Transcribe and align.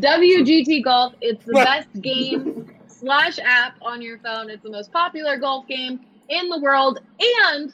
WGT 0.00 0.84
Golf, 0.84 1.14
it's 1.20 1.44
the 1.44 1.52
best 1.52 1.88
game 2.00 2.70
slash 2.86 3.38
app 3.38 3.76
on 3.82 4.02
your 4.02 4.18
phone. 4.18 4.50
It's 4.50 4.62
the 4.62 4.70
most 4.70 4.92
popular 4.92 5.38
golf 5.38 5.66
game 5.66 6.00
in 6.28 6.48
the 6.48 6.58
world, 6.60 7.00
and 7.18 7.72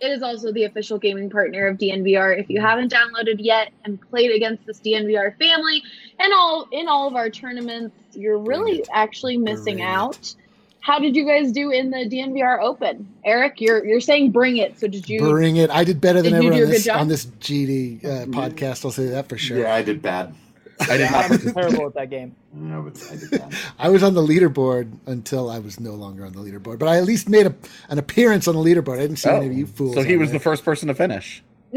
it 0.00 0.10
is 0.10 0.22
also 0.22 0.52
the 0.52 0.64
official 0.64 0.98
gaming 0.98 1.28
partner 1.28 1.66
of 1.66 1.78
DNVR. 1.78 2.38
If 2.38 2.48
you 2.48 2.60
haven't 2.60 2.92
downloaded 2.92 3.36
yet 3.38 3.72
and 3.84 4.00
played 4.10 4.30
against 4.30 4.64
this 4.66 4.80
DNVR 4.80 5.36
family 5.38 5.82
and 6.18 6.32
all 6.32 6.68
in 6.72 6.88
all 6.88 7.08
of 7.08 7.16
our 7.16 7.28
tournaments, 7.28 7.94
you're 8.12 8.38
really 8.38 8.84
actually 8.92 9.36
missing 9.36 9.82
out. 9.82 10.34
How 10.80 10.98
did 10.98 11.16
you 11.16 11.26
guys 11.26 11.52
do 11.52 11.70
in 11.70 11.90
the 11.90 12.08
DNVR 12.08 12.62
Open? 12.62 13.12
Eric, 13.24 13.60
you're 13.60 13.84
you're 13.84 14.00
saying 14.00 14.30
bring 14.30 14.56
it. 14.56 14.78
So 14.78 14.86
did 14.86 15.08
you 15.08 15.18
Bring 15.18 15.56
it. 15.56 15.68
I 15.70 15.84
did 15.84 16.00
better 16.00 16.22
than 16.22 16.40
Did 16.40 16.52
ever 16.52 16.64
on 16.64 16.70
this, 16.70 16.88
on 16.88 17.08
this 17.08 17.26
GD 17.26 18.04
uh, 18.04 18.08
podcast. 18.26 18.84
I'll 18.84 18.90
say 18.90 19.08
that 19.08 19.28
for 19.28 19.36
sure. 19.36 19.58
Yeah, 19.58 19.74
I 19.74 19.82
did 19.82 20.00
bad. 20.00 20.34
I 20.80 20.96
did 20.96 21.10
I'm 21.12 21.30
not. 21.30 21.54
terrible 21.54 21.86
at 21.86 21.94
that 21.94 22.10
game. 22.10 22.34
No, 22.54 22.82
but 22.82 23.00
I. 23.10 23.50
I 23.86 23.88
was 23.88 24.02
on 24.02 24.14
the 24.14 24.22
leaderboard 24.22 24.92
until 25.06 25.50
I 25.50 25.58
was 25.58 25.78
no 25.78 25.92
longer 25.94 26.24
on 26.24 26.32
the 26.32 26.40
leaderboard, 26.40 26.78
but 26.78 26.88
I 26.88 26.96
at 26.96 27.04
least 27.04 27.28
made 27.28 27.46
a, 27.46 27.54
an 27.88 27.98
appearance 27.98 28.48
on 28.48 28.54
the 28.54 28.60
leaderboard. 28.60 28.94
I 28.98 29.02
didn't 29.02 29.16
see 29.16 29.28
any 29.30 29.46
of 29.46 29.52
you 29.52 29.66
fools. 29.66 29.96
Oh, 29.96 30.02
so 30.02 30.06
he 30.08 30.14
on 30.14 30.20
was 30.20 30.32
the 30.32 30.40
first 30.40 30.64
person 30.64 30.88
to 30.88 30.94
finish. 30.94 31.42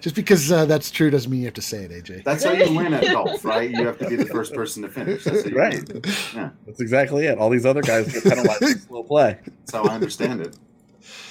Just 0.00 0.14
because 0.14 0.52
uh, 0.52 0.66
that's 0.66 0.90
true 0.90 1.10
doesn't 1.10 1.30
mean 1.30 1.40
you 1.40 1.46
have 1.46 1.54
to 1.54 1.62
say 1.62 1.84
it, 1.84 1.90
AJ. 1.90 2.22
That's 2.24 2.44
how 2.44 2.52
you 2.52 2.74
win 2.74 2.92
at 2.92 3.04
golf, 3.12 3.44
right? 3.44 3.70
You 3.70 3.86
have 3.86 3.98
to 3.98 4.08
be 4.08 4.16
the 4.16 4.26
first 4.26 4.52
person 4.54 4.82
to 4.82 4.88
finish. 4.90 5.24
That's 5.24 5.44
how 5.44 5.48
you 5.48 5.56
Right. 5.56 5.82
Yeah, 6.34 6.50
That's 6.66 6.80
exactly 6.80 7.26
it. 7.26 7.38
All 7.38 7.48
these 7.48 7.64
other 7.64 7.80
guys 7.80 8.12
get 8.12 8.24
penalized 8.24 8.58
for 8.58 8.78
slow 8.78 9.02
play. 9.04 9.38
that's 9.44 9.72
how 9.72 9.84
I 9.84 9.94
understand 9.94 10.42
it. 10.42 10.56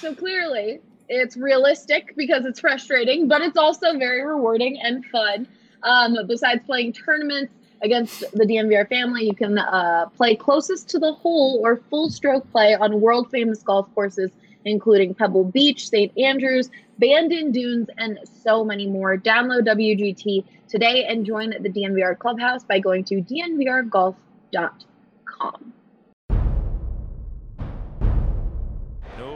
So 0.00 0.14
clearly, 0.14 0.80
it's 1.12 1.36
realistic 1.36 2.14
because 2.16 2.46
it's 2.46 2.58
frustrating, 2.60 3.28
but 3.28 3.42
it's 3.42 3.58
also 3.58 3.98
very 3.98 4.24
rewarding 4.24 4.80
and 4.80 5.04
fun. 5.06 5.46
Um, 5.82 6.16
besides 6.26 6.64
playing 6.64 6.94
tournaments 6.94 7.52
against 7.82 8.20
the 8.32 8.44
DNVR 8.44 8.88
family, 8.88 9.26
you 9.26 9.34
can 9.34 9.58
uh, 9.58 10.06
play 10.16 10.34
closest 10.34 10.88
to 10.90 10.98
the 10.98 11.12
hole 11.12 11.60
or 11.62 11.76
full 11.90 12.08
stroke 12.10 12.50
play 12.50 12.74
on 12.74 13.00
world 13.00 13.30
famous 13.30 13.62
golf 13.62 13.92
courses, 13.94 14.30
including 14.64 15.14
Pebble 15.14 15.44
Beach, 15.44 15.88
St. 15.88 16.16
Andrews, 16.16 16.70
Bandon 16.98 17.52
Dunes, 17.52 17.88
and 17.98 18.18
so 18.42 18.64
many 18.64 18.86
more. 18.86 19.18
Download 19.18 19.66
WGT 19.66 20.44
today 20.68 21.04
and 21.04 21.26
join 21.26 21.50
the 21.50 21.68
DNVR 21.68 22.18
Clubhouse 22.18 22.64
by 22.64 22.78
going 22.78 23.04
to 23.04 23.16
dnvrgolf.com. 23.16 24.14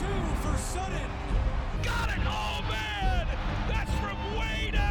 two 0.00 0.06
for 0.40 0.56
Sutton. 0.56 1.10
Got 1.82 2.08
it. 2.08 2.22
Oh, 2.24 2.64
man. 2.70 3.26
That's 3.68 3.92
from 4.00 4.16
way 4.38 4.70
downtown. 4.72 4.89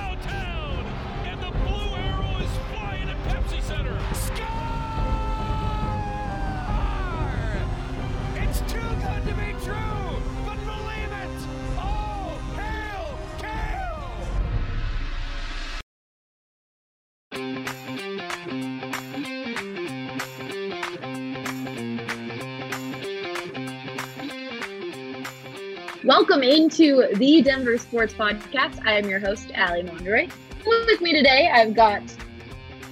Welcome 26.20 26.44
into 26.44 27.08
the 27.16 27.42
Denver 27.42 27.78
Sports 27.78 28.14
Podcast. 28.14 28.86
I 28.86 28.98
am 29.00 29.08
your 29.10 29.22
host, 29.22 29.54
Ali 29.58 29.84
Monderay. 29.84 30.30
With 30.68 31.00
me 31.00 31.14
today, 31.14 31.50
I've 31.50 31.74
got 31.74 32.02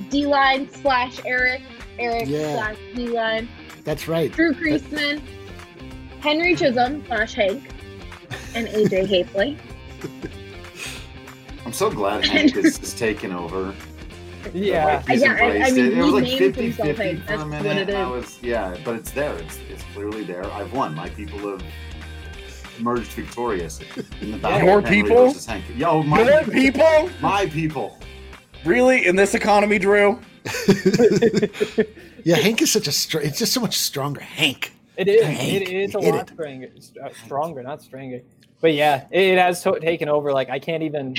D 0.10 0.26
line 0.26 0.72
slash 0.72 1.20
Eric, 1.26 1.62
Eric 2.00 2.24
Yeah. 2.28 2.54
slash 2.56 2.78
D 2.96 3.10
line, 3.10 3.50
That's 3.84 4.08
right. 4.08 4.32
Drew 4.32 4.54
Creasman, 4.54 5.22
Henry 6.22 6.56
Chisholm 6.56 7.06
slash 7.08 7.34
Hank, 7.34 7.70
and 8.56 8.66
AJ 8.70 9.08
Haefele. 9.26 9.58
I'm 11.66 11.74
so 11.74 11.92
glad 11.92 12.26
Hank 12.26 12.56
is, 12.56 12.80
is 12.80 12.94
taken 12.94 13.34
over. 13.34 13.76
Yeah. 14.54 14.86
Like, 15.06 15.10
he's 15.10 15.22
Yeah, 15.22 15.34
I- 15.34 15.36
I 15.36 15.50
embraced 15.52 15.76
mean, 15.76 15.86
it. 15.86 15.94
It 15.94 15.98
was 15.98 16.06
he 16.06 16.12
like 16.14 16.24
names 16.24 16.40
50 16.40 16.72
50 16.72 17.16
for 17.18 17.34
a 17.34 17.46
minute. 17.46 17.90
it 17.90 17.96
I 17.96 18.08
was, 18.10 18.40
yeah, 18.42 18.78
but 18.86 18.96
it's 18.96 19.12
there. 19.12 19.36
It's, 19.40 19.58
it's 19.70 19.84
clearly 19.94 20.24
there. 20.24 20.46
I've 20.54 20.72
won. 20.72 20.96
My 20.96 21.10
people 21.10 21.40
have 21.40 21.62
emerged 22.80 23.12
victorious 23.12 23.80
in 24.22 24.32
the 24.32 24.38
battle. 24.42 24.68
Your 24.68 24.82
people? 24.82 25.34
Yo, 25.76 26.04
my 26.04 26.22
Your 26.22 26.44
people? 26.44 27.10
My 27.22 27.46
people. 27.48 27.98
Really? 28.66 29.06
In 29.06 29.16
this 29.16 29.34
economy, 29.36 29.80
Drew? 29.80 30.20
Yeah, 32.24 32.36
Hank 32.36 32.62
is 32.62 32.74
such 32.74 32.88
a 32.90 32.92
str- 32.92 33.20
it's 33.20 33.40
just 33.40 33.54
so 33.54 33.62
much 33.62 33.78
stronger. 33.78 34.20
Hank. 34.20 34.74
It 34.98 35.08
is. 35.08 35.24
Hank, 35.24 35.62
It 35.62 35.70
is 35.70 35.94
a 35.96 36.00
lot 36.00 36.30
it. 36.30 36.34
stronger, 36.34 36.68
uh, 37.02 37.10
stronger, 37.26 37.64
not 37.64 37.82
stronger. 37.82 38.20
But 38.60 38.74
yeah, 38.74 39.06
it, 39.12 39.22
it 39.22 39.38
has 39.38 39.64
to- 39.64 39.80
taken 39.80 40.10
over. 40.10 40.34
Like 40.34 40.50
I 40.50 40.60
can't 40.60 40.84
even 40.84 41.16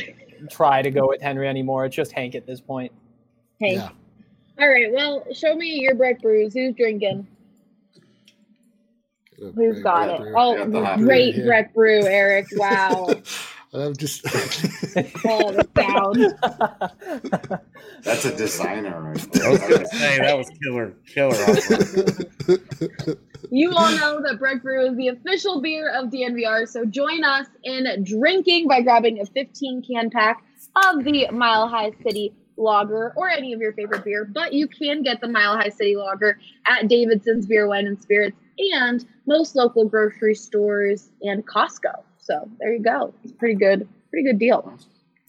try 0.50 0.82
to 0.82 0.90
go 0.90 1.08
with 1.08 1.22
Henry 1.22 1.48
anymore. 1.48 1.86
It's 1.86 1.96
just 1.96 2.12
Hank 2.12 2.34
at 2.34 2.46
this 2.46 2.60
point. 2.60 2.92
Hank. 3.58 3.76
Yeah. 3.76 3.88
All 4.60 4.68
right, 4.68 4.92
well, 4.92 5.24
show 5.32 5.54
me 5.54 5.80
your 5.80 5.94
Breck 5.94 6.20
Brews. 6.20 6.52
Who's 6.52 6.74
drinking? 6.74 7.26
Who's 9.54 9.80
got 9.82 10.08
it? 10.08 10.20
Brew. 10.20 10.34
Oh, 10.36 10.56
Got 10.56 10.72
the 10.72 10.84
hot 10.84 10.98
great 10.98 11.34
brew 11.34 11.42
here. 11.42 11.46
Breck 11.46 11.74
Brew, 11.74 12.02
Eric. 12.04 12.46
Wow. 12.56 13.08
I'm 13.74 13.94
just 13.96 14.24
oh, 15.26 15.52
the. 15.52 17.60
That's 18.02 18.24
a 18.24 18.34
designer 18.34 18.98
right 19.02 19.42
I 19.44 19.48
was 19.50 19.60
there. 19.60 19.68
going 19.68 19.82
to 19.82 19.86
say 19.88 20.18
that 20.18 20.38
was 20.38 20.48
killer. 20.62 20.94
Killer. 21.06 21.34
awesome. 21.34 23.16
You 23.50 23.72
all 23.72 23.90
know 23.92 24.20
that 24.22 24.38
Breck 24.38 24.62
Brew 24.62 24.90
is 24.90 24.96
the 24.96 25.08
official 25.08 25.60
beer 25.62 25.90
of 25.94 26.10
DNVR, 26.10 26.68
so 26.68 26.84
join 26.84 27.24
us 27.24 27.46
in 27.64 28.04
drinking 28.04 28.68
by 28.68 28.82
grabbing 28.82 29.20
a 29.20 29.26
15 29.26 29.82
can 29.82 30.10
pack 30.10 30.42
of 30.84 31.04
the 31.04 31.28
Mile 31.30 31.68
High 31.68 31.92
City 32.02 32.34
Lager 32.58 33.12
or 33.16 33.28
any 33.30 33.52
of 33.52 33.60
your 33.60 33.72
favorite 33.72 34.04
beer. 34.04 34.24
But 34.24 34.52
you 34.52 34.66
can 34.68 35.02
get 35.02 35.20
the 35.20 35.28
Mile 35.28 35.56
High 35.56 35.68
City 35.70 35.96
Lager 35.96 36.38
at 36.66 36.88
Davidson's 36.88 37.46
Beer, 37.46 37.66
Wine, 37.68 37.86
and 37.86 38.00
Spirits 38.00 38.36
and 38.74 39.06
most 39.26 39.54
local 39.56 39.84
grocery 39.88 40.34
stores 40.34 41.10
and 41.22 41.46
Costco. 41.46 42.02
So 42.18 42.50
there 42.58 42.72
you 42.74 42.82
go. 42.82 43.14
It's 43.24 43.32
pretty 43.32 43.54
good, 43.54 43.88
pretty 44.10 44.26
good 44.28 44.38
deal. 44.38 44.76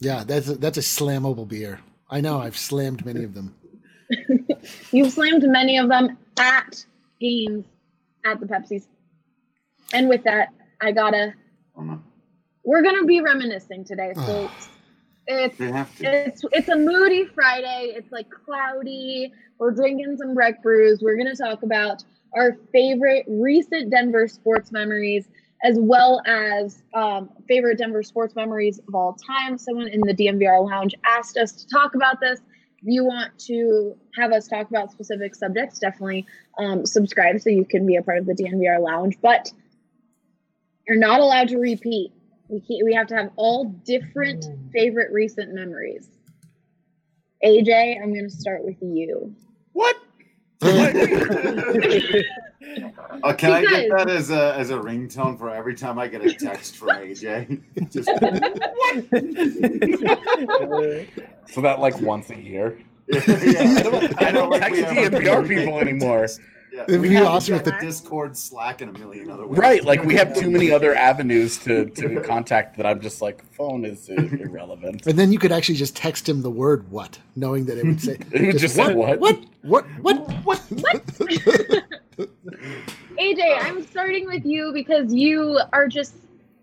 yeah, 0.00 0.24
that's 0.24 0.48
a, 0.48 0.54
that's 0.56 0.76
a 0.78 0.82
slammable 0.82 1.46
beer. 1.48 1.80
I 2.10 2.20
know. 2.20 2.40
I've 2.40 2.58
slammed 2.58 3.06
many 3.06 3.22
of 3.24 3.34
them. 3.34 3.54
You've 4.92 5.12
slammed 5.12 5.44
many 5.44 5.78
of 5.78 5.88
them 5.88 6.18
at 6.38 6.84
games 7.20 7.64
at 8.24 8.40
the 8.40 8.46
Pepsis. 8.46 8.86
And 9.92 10.08
with 10.08 10.24
that, 10.24 10.48
I 10.80 10.90
gotta 10.92 11.34
Oh, 11.76 11.82
no. 11.82 12.00
we're 12.64 12.82
gonna 12.82 13.04
be 13.04 13.20
reminiscing 13.20 13.84
today, 13.84 14.12
folks. 14.14 14.68
It's 15.30 15.56
They 15.58 15.70
have 15.70 15.96
to. 15.98 16.26
it's 16.26 16.44
it's 16.52 16.68
a 16.68 16.76
moody 16.76 17.24
Friday. 17.24 17.92
It's 17.96 18.10
like 18.10 18.26
cloudy. 18.30 19.32
We're 19.58 19.70
drinking 19.70 20.16
some 20.18 20.34
Breck 20.34 20.62
brews. 20.62 21.00
We're 21.00 21.16
gonna 21.16 21.36
talk 21.36 21.62
about 21.62 22.02
our 22.36 22.56
favorite 22.72 23.26
recent 23.28 23.90
Denver 23.90 24.26
sports 24.26 24.72
memories, 24.72 25.28
as 25.62 25.76
well 25.78 26.20
as 26.26 26.82
um, 26.94 27.30
favorite 27.48 27.78
Denver 27.78 28.02
sports 28.02 28.34
memories 28.34 28.80
of 28.88 28.94
all 28.94 29.14
time. 29.14 29.56
Someone 29.56 29.88
in 29.88 30.00
the 30.00 30.14
DNVR 30.14 30.68
lounge 30.68 30.94
asked 31.06 31.36
us 31.36 31.52
to 31.52 31.68
talk 31.68 31.94
about 31.94 32.20
this, 32.20 32.40
If 32.78 32.84
you 32.84 33.04
want 33.04 33.38
to 33.46 33.96
have 34.18 34.32
us 34.32 34.48
talk 34.48 34.68
about 34.68 34.90
specific 34.90 35.34
subjects, 35.34 35.78
definitely 35.78 36.26
um, 36.58 36.86
subscribe 36.86 37.40
so 37.40 37.50
you 37.50 37.64
can 37.64 37.86
be 37.86 37.96
a 37.96 38.02
part 38.02 38.18
of 38.18 38.26
the 38.26 38.34
DNVR 38.34 38.80
lounge. 38.80 39.16
But 39.22 39.52
you're 40.88 40.98
not 40.98 41.20
allowed 41.20 41.48
to 41.48 41.58
repeat. 41.58 42.12
We 42.50 42.60
can't, 42.60 42.84
we 42.84 42.92
have 42.94 43.06
to 43.08 43.14
have 43.14 43.30
all 43.36 43.64
different 43.64 44.44
favorite 44.72 45.12
recent 45.12 45.54
memories. 45.54 46.08
AJ, 47.44 48.02
I'm 48.02 48.12
going 48.12 48.28
to 48.28 48.34
start 48.34 48.64
with 48.64 48.76
you. 48.80 49.34
What? 49.72 49.96
Uh, 50.60 50.92
can 53.32 53.52
I 53.52 53.64
get 53.64 53.88
that 53.88 54.10
as 54.10 54.30
a 54.30 54.54
as 54.56 54.70
a 54.70 54.78
ringtone 54.78 55.38
for 55.38 55.50
every 55.50 55.74
time 55.74 55.98
I 55.98 56.06
get 56.08 56.22
a 56.24 56.34
text 56.34 56.76
from 56.76 56.88
AJ? 56.90 57.62
Just 57.90 58.08
So 61.54 61.60
that 61.62 61.80
like 61.80 61.98
once 62.00 62.28
a 62.30 62.38
year. 62.38 62.78
yeah, 63.08 63.20
I 63.26 63.82
don't, 63.82 64.22
I 64.22 64.32
don't 64.32 64.50
like 64.50 64.62
text 64.62 64.76
we 64.76 64.82
have 64.82 65.14
a 65.14 65.18
DNVR 65.18 65.48
really 65.48 65.48
people 65.48 65.78
big 65.78 65.88
anymore. 65.88 66.28
Yeah, 66.72 66.84
It'd 66.84 67.00
we 67.00 67.08
be 67.08 67.14
have 67.14 67.26
awesome 67.26 67.56
like 67.56 67.66
if 67.66 67.74
the- 67.74 67.86
Discord, 67.86 68.36
Slack, 68.36 68.80
and 68.80 68.94
a 68.94 68.98
million 68.98 69.28
other 69.30 69.46
ways. 69.46 69.58
Right, 69.58 69.84
like 69.84 70.04
we 70.04 70.14
have 70.14 70.34
too 70.34 70.50
many 70.50 70.70
other 70.76 70.94
avenues 70.94 71.58
to, 71.58 71.86
to 71.90 72.20
contact 72.20 72.76
that 72.76 72.86
I'm 72.86 73.00
just 73.00 73.20
like 73.20 73.44
phone 73.54 73.84
is 73.84 74.08
irrelevant. 74.08 75.06
And 75.06 75.18
then 75.18 75.32
you 75.32 75.38
could 75.38 75.50
actually 75.52 75.74
just 75.76 75.96
text 75.96 76.28
him 76.28 76.42
the 76.42 76.50
word 76.50 76.88
"what," 76.90 77.18
knowing 77.34 77.64
that 77.66 77.78
it 77.78 77.84
would 77.84 78.00
say 78.00 78.18
It 78.32 78.46
would 78.46 78.58
just 78.58 78.76
say 78.76 78.94
what? 78.94 79.18
what, 79.18 79.40
what, 79.62 79.84
what, 80.00 80.16
what, 80.44 80.60
AJ, 83.18 83.58
I'm 83.60 83.84
starting 83.86 84.26
with 84.26 84.44
you 84.44 84.72
because 84.72 85.12
you 85.12 85.60
are 85.72 85.88
just 85.88 86.14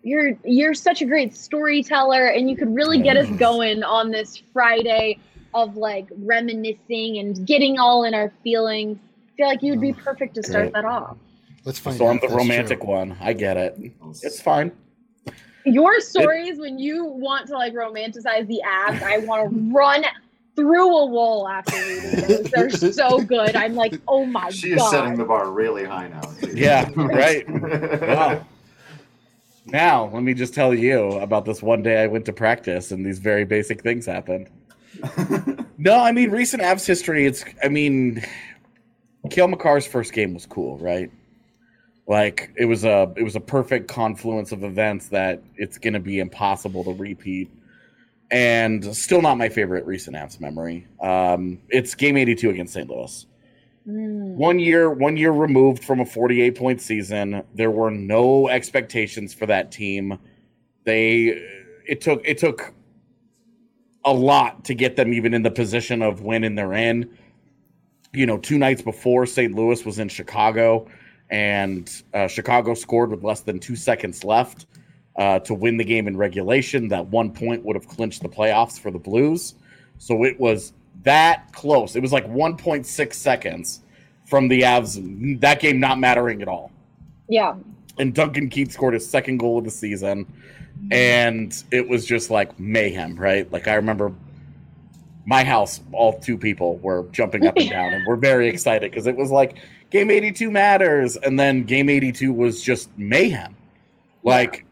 you're 0.04 0.38
you're 0.46 0.74
such 0.74 1.02
a 1.02 1.06
great 1.06 1.36
storyteller 1.36 2.28
and 2.28 2.50
you 2.50 2.56
could 2.56 2.74
really 2.74 3.02
get 3.02 3.18
us 3.18 3.28
going 3.38 3.84
on 3.84 4.10
this 4.12 4.42
Friday 4.54 5.20
of 5.54 5.76
like 5.76 6.08
reminiscing 6.18 7.18
and 7.18 7.46
getting 7.46 7.78
all 7.80 8.04
in 8.04 8.14
our 8.14 8.32
feelings. 8.44 9.00
I 9.38 9.44
feel 9.44 9.48
like 9.48 9.62
you'd 9.62 9.82
be 9.82 9.94
mm. 9.94 9.98
perfect 9.98 10.34
to 10.36 10.44
start 10.44 10.66
Great. 10.66 10.74
that 10.74 10.86
off. 10.86 11.18
Let's 11.64 11.78
find 11.78 11.96
So 11.96 12.08
out. 12.08 12.12
I'm 12.12 12.20
the 12.30 12.36
romantic 12.36 12.80
true. 12.80 12.90
one. 12.90 13.18
I 13.22 13.34
get 13.34 13.56
it. 13.56 13.78
It's 14.24 14.42
fine. 14.42 14.72
Your 15.64 16.00
stories 16.00 16.58
when 16.58 16.80
you 16.80 17.04
want 17.06 17.48
to 17.48 17.54
like 17.54 17.74
romanticize 17.74 18.48
the 18.48 18.62
Avs, 18.66 19.04
I 19.04 19.20
want 19.20 19.52
to 19.52 19.74
run 19.74 20.06
through 20.56 20.98
a 20.98 21.06
wall 21.06 21.48
after 21.48 21.76
reading 21.76 22.28
those. 22.28 22.52
They're 22.52 22.70
so 22.70 23.22
good. 23.22 23.56
I'm 23.56 23.76
like, 23.76 24.02
oh 24.08 24.26
my 24.26 24.44
god. 24.44 24.56
She 24.56 24.72
is 24.72 24.90
setting 24.90 25.18
the 25.18 25.26
bar 25.26 25.52
really 25.52 25.84
high 25.86 26.08
now. 26.08 26.22
too. 26.22 26.52
Yeah, 26.56 26.90
right. 26.96 27.46
Wow. 28.02 28.46
Now, 29.66 30.10
let 30.14 30.24
me 30.24 30.34
just 30.34 30.54
tell 30.54 30.74
you 30.74 31.12
about 31.20 31.44
this 31.44 31.62
one 31.62 31.84
day 31.84 32.02
I 32.02 32.08
went 32.08 32.26
to 32.26 32.34
practice 32.34 32.92
and 32.92 33.06
these 33.06 33.20
very 33.20 33.44
basic 33.44 33.82
things 33.82 34.06
happened. 34.06 34.50
no, 35.78 36.00
I 36.00 36.14
mean, 36.14 36.32
recent 36.32 36.64
Avs 36.64 36.88
history, 36.88 37.26
it's, 37.26 37.44
I 37.62 37.68
mean, 37.68 38.24
Cale 39.28 39.48
Makar's 39.48 39.86
first 39.88 40.14
game 40.14 40.34
was 40.34 40.46
cool, 40.46 40.78
right? 40.78 41.12
Like 42.08 42.52
it 42.58 42.66
was 42.66 42.86
a 42.86 43.12
it 43.18 43.24
was 43.24 43.36
a 43.36 43.42
perfect 43.42 43.88
confluence 43.88 44.52
of 44.52 44.64
events 44.64 45.08
that 45.10 45.42
it's 45.56 45.78
going 45.78 45.94
to 45.94 46.00
be 46.00 46.20
impossible 46.20 46.84
to 46.86 46.94
repeat, 46.94 47.50
and 48.32 48.96
still 48.96 49.22
not 49.22 49.38
my 49.38 49.50
favorite 49.50 49.86
recent 49.86 50.16
Avs 50.16 50.40
memory. 50.40 50.88
Um, 51.02 51.60
it's 51.70 51.96
game 51.96 52.16
eighty 52.18 52.36
two 52.36 52.50
against 52.50 52.74
St. 52.74 52.90
Louis 52.90 53.26
Mm. 53.88 54.36
one 54.36 54.60
year 54.60 54.90
one 54.92 55.16
year 55.16 55.32
removed 55.32 55.82
from 55.82 56.02
a 56.02 56.06
48 56.06 56.58
point 56.58 56.82
season 56.82 57.42
there 57.56 57.72
were 57.72 57.90
no 57.90 58.50
expectations 58.50 59.34
for 59.34 59.46
that 59.46 59.72
team 59.72 60.20
they 60.84 61.42
it 61.88 62.02
took 62.02 62.22
it 62.26 62.38
took 62.38 62.74
a 64.04 64.12
lot 64.12 64.66
to 64.66 64.74
get 64.74 64.98
them 64.98 65.14
even 65.14 65.34
in 65.34 65.42
the 65.42 65.52
position 65.52 66.02
of 66.02 66.20
winning 66.20 66.54
they're 66.56 66.74
in 66.74 67.18
you 68.14 68.26
know 68.26 68.38
two 68.38 68.58
nights 68.58 68.82
before 68.82 69.26
st 69.26 69.54
louis 69.54 69.86
was 69.86 70.00
in 70.00 70.08
chicago 70.08 70.88
and 71.30 72.04
uh, 72.14 72.28
chicago 72.28 72.74
scored 72.74 73.10
with 73.12 73.24
less 73.24 73.42
than 73.42 73.60
two 73.60 73.76
seconds 73.76 74.24
left 74.24 74.66
uh, 75.18 75.40
to 75.40 75.54
win 75.54 75.78
the 75.78 75.84
game 75.84 76.08
in 76.08 76.16
regulation 76.16 76.88
that 76.88 77.06
one 77.08 77.32
point 77.32 77.64
would 77.66 77.76
have 77.76 77.88
clinched 77.88 78.22
the 78.22 78.30
playoffs 78.30 78.80
for 78.80 78.92
the 78.92 79.00
blues 79.00 79.56
so 79.98 80.24
it 80.24 80.40
was 80.40 80.74
that 81.04 81.52
close. 81.54 81.96
It 81.96 82.02
was 82.02 82.12
like 82.12 82.28
1.6 82.28 83.14
seconds 83.14 83.82
from 84.26 84.48
the 84.48 84.62
Avs, 84.62 85.40
that 85.40 85.60
game 85.60 85.80
not 85.80 86.00
mattering 86.00 86.42
at 86.42 86.48
all. 86.48 86.72
Yeah. 87.30 87.56
And 87.98 88.14
Duncan 88.14 88.50
Keith 88.50 88.72
scored 88.72 88.94
his 88.94 89.10
second 89.10 89.38
goal 89.38 89.58
of 89.60 89.64
the 89.64 89.72
season. 89.72 90.32
And 90.92 91.64
it 91.72 91.88
was 91.88 92.06
just 92.06 92.30
like 92.30 92.60
mayhem, 92.60 93.16
right? 93.16 93.52
Like 93.52 93.68
I 93.68 93.76
remember 93.76 94.14
my 95.28 95.44
house, 95.44 95.82
all 95.92 96.18
two 96.18 96.38
people 96.38 96.78
were 96.78 97.06
jumping 97.12 97.46
up 97.46 97.58
and 97.58 97.70
down 97.70 97.94
and 97.94 98.04
we're 98.08 98.16
very 98.16 98.48
excited 98.48 98.90
because 98.90 99.08
it 99.08 99.18
was 99.18 99.30
like 99.30 99.58
game 99.90 100.10
82 100.10 100.50
matters. 100.50 101.18
And 101.18 101.38
then 101.38 101.64
game 101.64 101.90
82 101.90 102.32
was 102.32 102.62
just 102.64 102.90
mayhem. 102.98 103.54
Like 104.24 104.66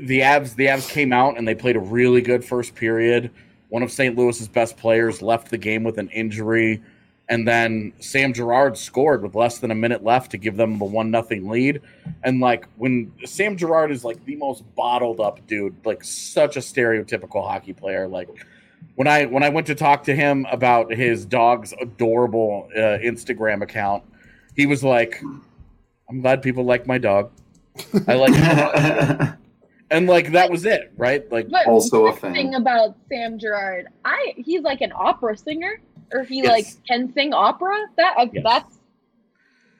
the 0.00 0.20
Avs, 0.20 0.54
the 0.54 0.66
Avs 0.66 0.88
came 0.88 1.12
out 1.12 1.36
and 1.36 1.46
they 1.46 1.56
played 1.56 1.74
a 1.74 1.80
really 1.80 2.20
good 2.20 2.44
first 2.44 2.76
period. 2.76 3.32
One 3.68 3.82
of 3.82 3.90
St. 3.90 4.16
Louis's 4.16 4.46
best 4.46 4.76
players 4.76 5.22
left 5.22 5.50
the 5.50 5.58
game 5.58 5.82
with 5.82 5.98
an 5.98 6.08
injury, 6.10 6.80
and 7.28 7.48
then 7.48 7.92
Sam 7.98 8.32
Girard 8.32 8.78
scored 8.78 9.24
with 9.24 9.34
less 9.34 9.58
than 9.58 9.72
a 9.72 9.74
minute 9.74 10.04
left 10.04 10.30
to 10.30 10.38
give 10.38 10.56
them 10.56 10.78
the 10.78 10.84
one 10.84 11.10
nothing 11.10 11.48
lead. 11.48 11.82
And 12.22 12.38
like 12.38 12.68
when 12.76 13.10
Sam 13.24 13.56
Girard 13.56 13.90
is 13.90 14.04
like 14.04 14.24
the 14.24 14.36
most 14.36 14.62
bottled 14.76 15.18
up 15.18 15.44
dude, 15.48 15.74
like 15.84 16.04
such 16.04 16.56
a 16.56 16.60
stereotypical 16.60 17.44
hockey 17.44 17.72
player. 17.72 18.06
Like 18.06 18.28
when 18.96 19.06
I 19.06 19.26
when 19.26 19.42
I 19.42 19.48
went 19.48 19.66
to 19.68 19.74
talk 19.74 20.04
to 20.04 20.14
him 20.14 20.46
about 20.50 20.92
his 20.92 21.24
dog's 21.24 21.72
adorable 21.80 22.68
uh, 22.74 22.98
Instagram 23.02 23.62
account, 23.62 24.02
he 24.56 24.66
was 24.66 24.82
like, 24.84 25.20
"I'm 26.08 26.20
glad 26.20 26.42
people 26.42 26.64
like 26.64 26.86
my 26.86 26.98
dog. 26.98 27.30
I 28.06 28.14
like." 28.14 28.32
and 29.90 30.06
like 30.06 30.32
that 30.32 30.50
was 30.50 30.64
it, 30.64 30.92
right? 30.96 31.30
Like 31.30 31.48
But 31.50 31.66
Also 31.66 32.06
a 32.06 32.12
the 32.14 32.20
fan. 32.20 32.32
thing 32.32 32.54
about 32.54 32.96
Sam 33.08 33.38
Girard, 33.38 33.88
I 34.04 34.34
he's 34.36 34.62
like 34.62 34.80
an 34.80 34.92
opera 34.94 35.36
singer, 35.36 35.80
or 36.12 36.22
he 36.24 36.38
Yes. 36.42 36.48
like 36.48 36.66
can 36.86 37.12
sing 37.12 37.32
opera. 37.34 37.76
That 37.96 38.14
uh, 38.18 38.26
Yes. 38.32 38.42
that's 38.44 38.75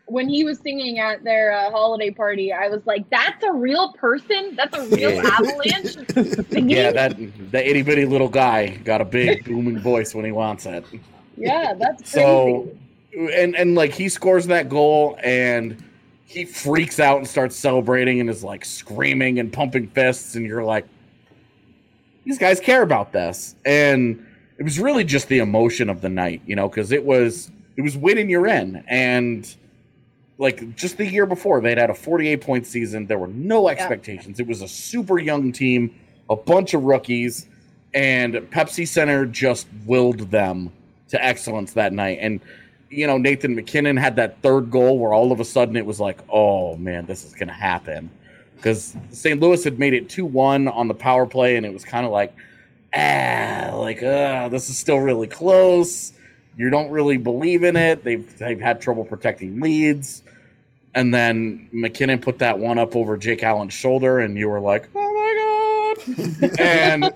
when 0.06 0.28
he 0.28 0.44
was 0.44 0.58
singing 0.60 0.98
at 1.00 1.24
their 1.24 1.52
uh, 1.52 1.70
holiday 1.70 2.10
party. 2.10 2.52
I 2.52 2.68
was 2.68 2.80
like, 2.86 3.08
that's 3.10 3.42
a 3.44 3.52
real 3.52 3.92
person. 3.94 4.54
That's 4.56 4.76
a 4.76 4.86
real 4.88 5.10
Yeah. 5.12 5.30
avalanche 5.32 5.96
singing. 6.48 6.70
Yeah, 6.76 6.92
that 6.92 7.16
that 7.50 7.66
itty 7.66 7.82
bitty 7.82 8.06
little 8.06 8.28
guy 8.28 8.76
got 8.84 9.00
a 9.00 9.04
big 9.04 9.44
booming 9.46 9.80
voice 9.80 10.14
when 10.14 10.24
he 10.24 10.32
wants 10.32 10.64
it. 10.66 10.84
Yeah, 11.36 11.74
that's 11.74 12.02
crazy. 12.12 12.24
So, 12.24 12.70
and 13.34 13.56
and 13.56 13.74
like 13.74 13.92
he 13.92 14.08
scores 14.08 14.46
that 14.46 14.68
goal 14.68 15.18
and 15.22 15.82
he 16.24 16.44
freaks 16.44 16.98
out 17.00 17.18
and 17.18 17.26
starts 17.26 17.56
celebrating 17.56 18.20
and 18.20 18.28
is 18.30 18.42
like 18.44 18.64
screaming 18.64 19.38
and 19.40 19.52
pumping 19.52 19.88
fists, 19.88 20.34
and 20.36 20.44
you're 20.46 20.64
like, 20.64 20.86
these 22.24 22.38
guys 22.38 22.60
care 22.60 22.82
about 22.82 23.12
this, 23.12 23.54
and 23.64 24.24
it 24.58 24.62
was 24.62 24.78
really 24.78 25.04
just 25.04 25.28
the 25.28 25.38
emotion 25.38 25.88
of 25.90 26.00
the 26.00 26.08
night, 26.08 26.42
you 26.46 26.54
know, 26.56 26.68
because 26.68 26.92
it 26.92 27.04
was 27.04 27.50
it 27.76 27.82
was 27.82 27.96
winning 27.96 28.30
you're 28.30 28.46
in, 28.46 28.84
and 28.88 29.54
like 30.38 30.76
just 30.76 30.98
the 30.98 31.06
year 31.06 31.26
before 31.26 31.60
they'd 31.60 31.78
had 31.78 31.90
a 31.90 31.94
48 31.94 32.40
point 32.40 32.66
season, 32.66 33.06
there 33.06 33.18
were 33.18 33.28
no 33.28 33.68
expectations. 33.68 34.38
It 34.40 34.46
was 34.46 34.62
a 34.62 34.68
super 34.68 35.18
young 35.18 35.52
team, 35.52 35.94
a 36.28 36.36
bunch 36.36 36.74
of 36.74 36.82
rookies, 36.82 37.46
and 37.94 38.34
Pepsi 38.34 38.86
Center 38.86 39.24
just 39.26 39.66
willed 39.86 40.30
them 40.30 40.72
to 41.08 41.24
excellence 41.24 41.72
that 41.74 41.92
night. 41.92 42.18
And 42.20 42.40
you 42.90 43.06
know, 43.06 43.18
Nathan 43.18 43.54
MacKinnon 43.54 43.96
had 43.96 44.16
that 44.16 44.40
third 44.42 44.70
goal 44.70 44.98
where 44.98 45.12
all 45.12 45.32
of 45.32 45.40
a 45.40 45.44
sudden 45.44 45.76
it 45.76 45.86
was 45.86 45.98
like, 45.98 46.18
oh 46.30 46.76
man, 46.76 47.06
this 47.06 47.24
is 47.24 47.32
going 47.32 47.48
to 47.48 47.54
happen. 47.54 48.10
Because 48.56 48.96
St. 49.10 49.40
Louis 49.40 49.62
had 49.62 49.78
made 49.78 49.92
it 49.92 50.08
2 50.08 50.24
1 50.24 50.68
on 50.68 50.88
the 50.88 50.94
power 50.94 51.26
play, 51.26 51.56
and 51.56 51.66
it 51.66 51.72
was 51.72 51.84
kind 51.84 52.06
of 52.06 52.12
like, 52.12 52.34
ah, 52.94 53.72
like, 53.74 54.02
uh, 54.02 54.48
this 54.48 54.70
is 54.70 54.78
still 54.78 54.98
really 54.98 55.26
close. 55.26 56.12
You 56.56 56.70
don't 56.70 56.90
really 56.90 57.18
believe 57.18 57.64
in 57.64 57.76
it. 57.76 58.02
They've, 58.02 58.38
they've 58.38 58.60
had 58.60 58.80
trouble 58.80 59.04
protecting 59.04 59.60
leads. 59.60 60.22
And 60.94 61.12
then 61.12 61.68
MacKinnon 61.72 62.20
put 62.20 62.38
that 62.38 62.58
one 62.58 62.78
up 62.78 62.96
over 62.96 63.18
Jake 63.18 63.42
Allen's 63.42 63.74
shoulder, 63.74 64.20
and 64.20 64.38
you 64.38 64.48
were 64.48 64.60
like, 64.60 64.88
oh 64.94 65.12
my 65.12 65.34
god! 65.36 66.58
and 66.58 67.12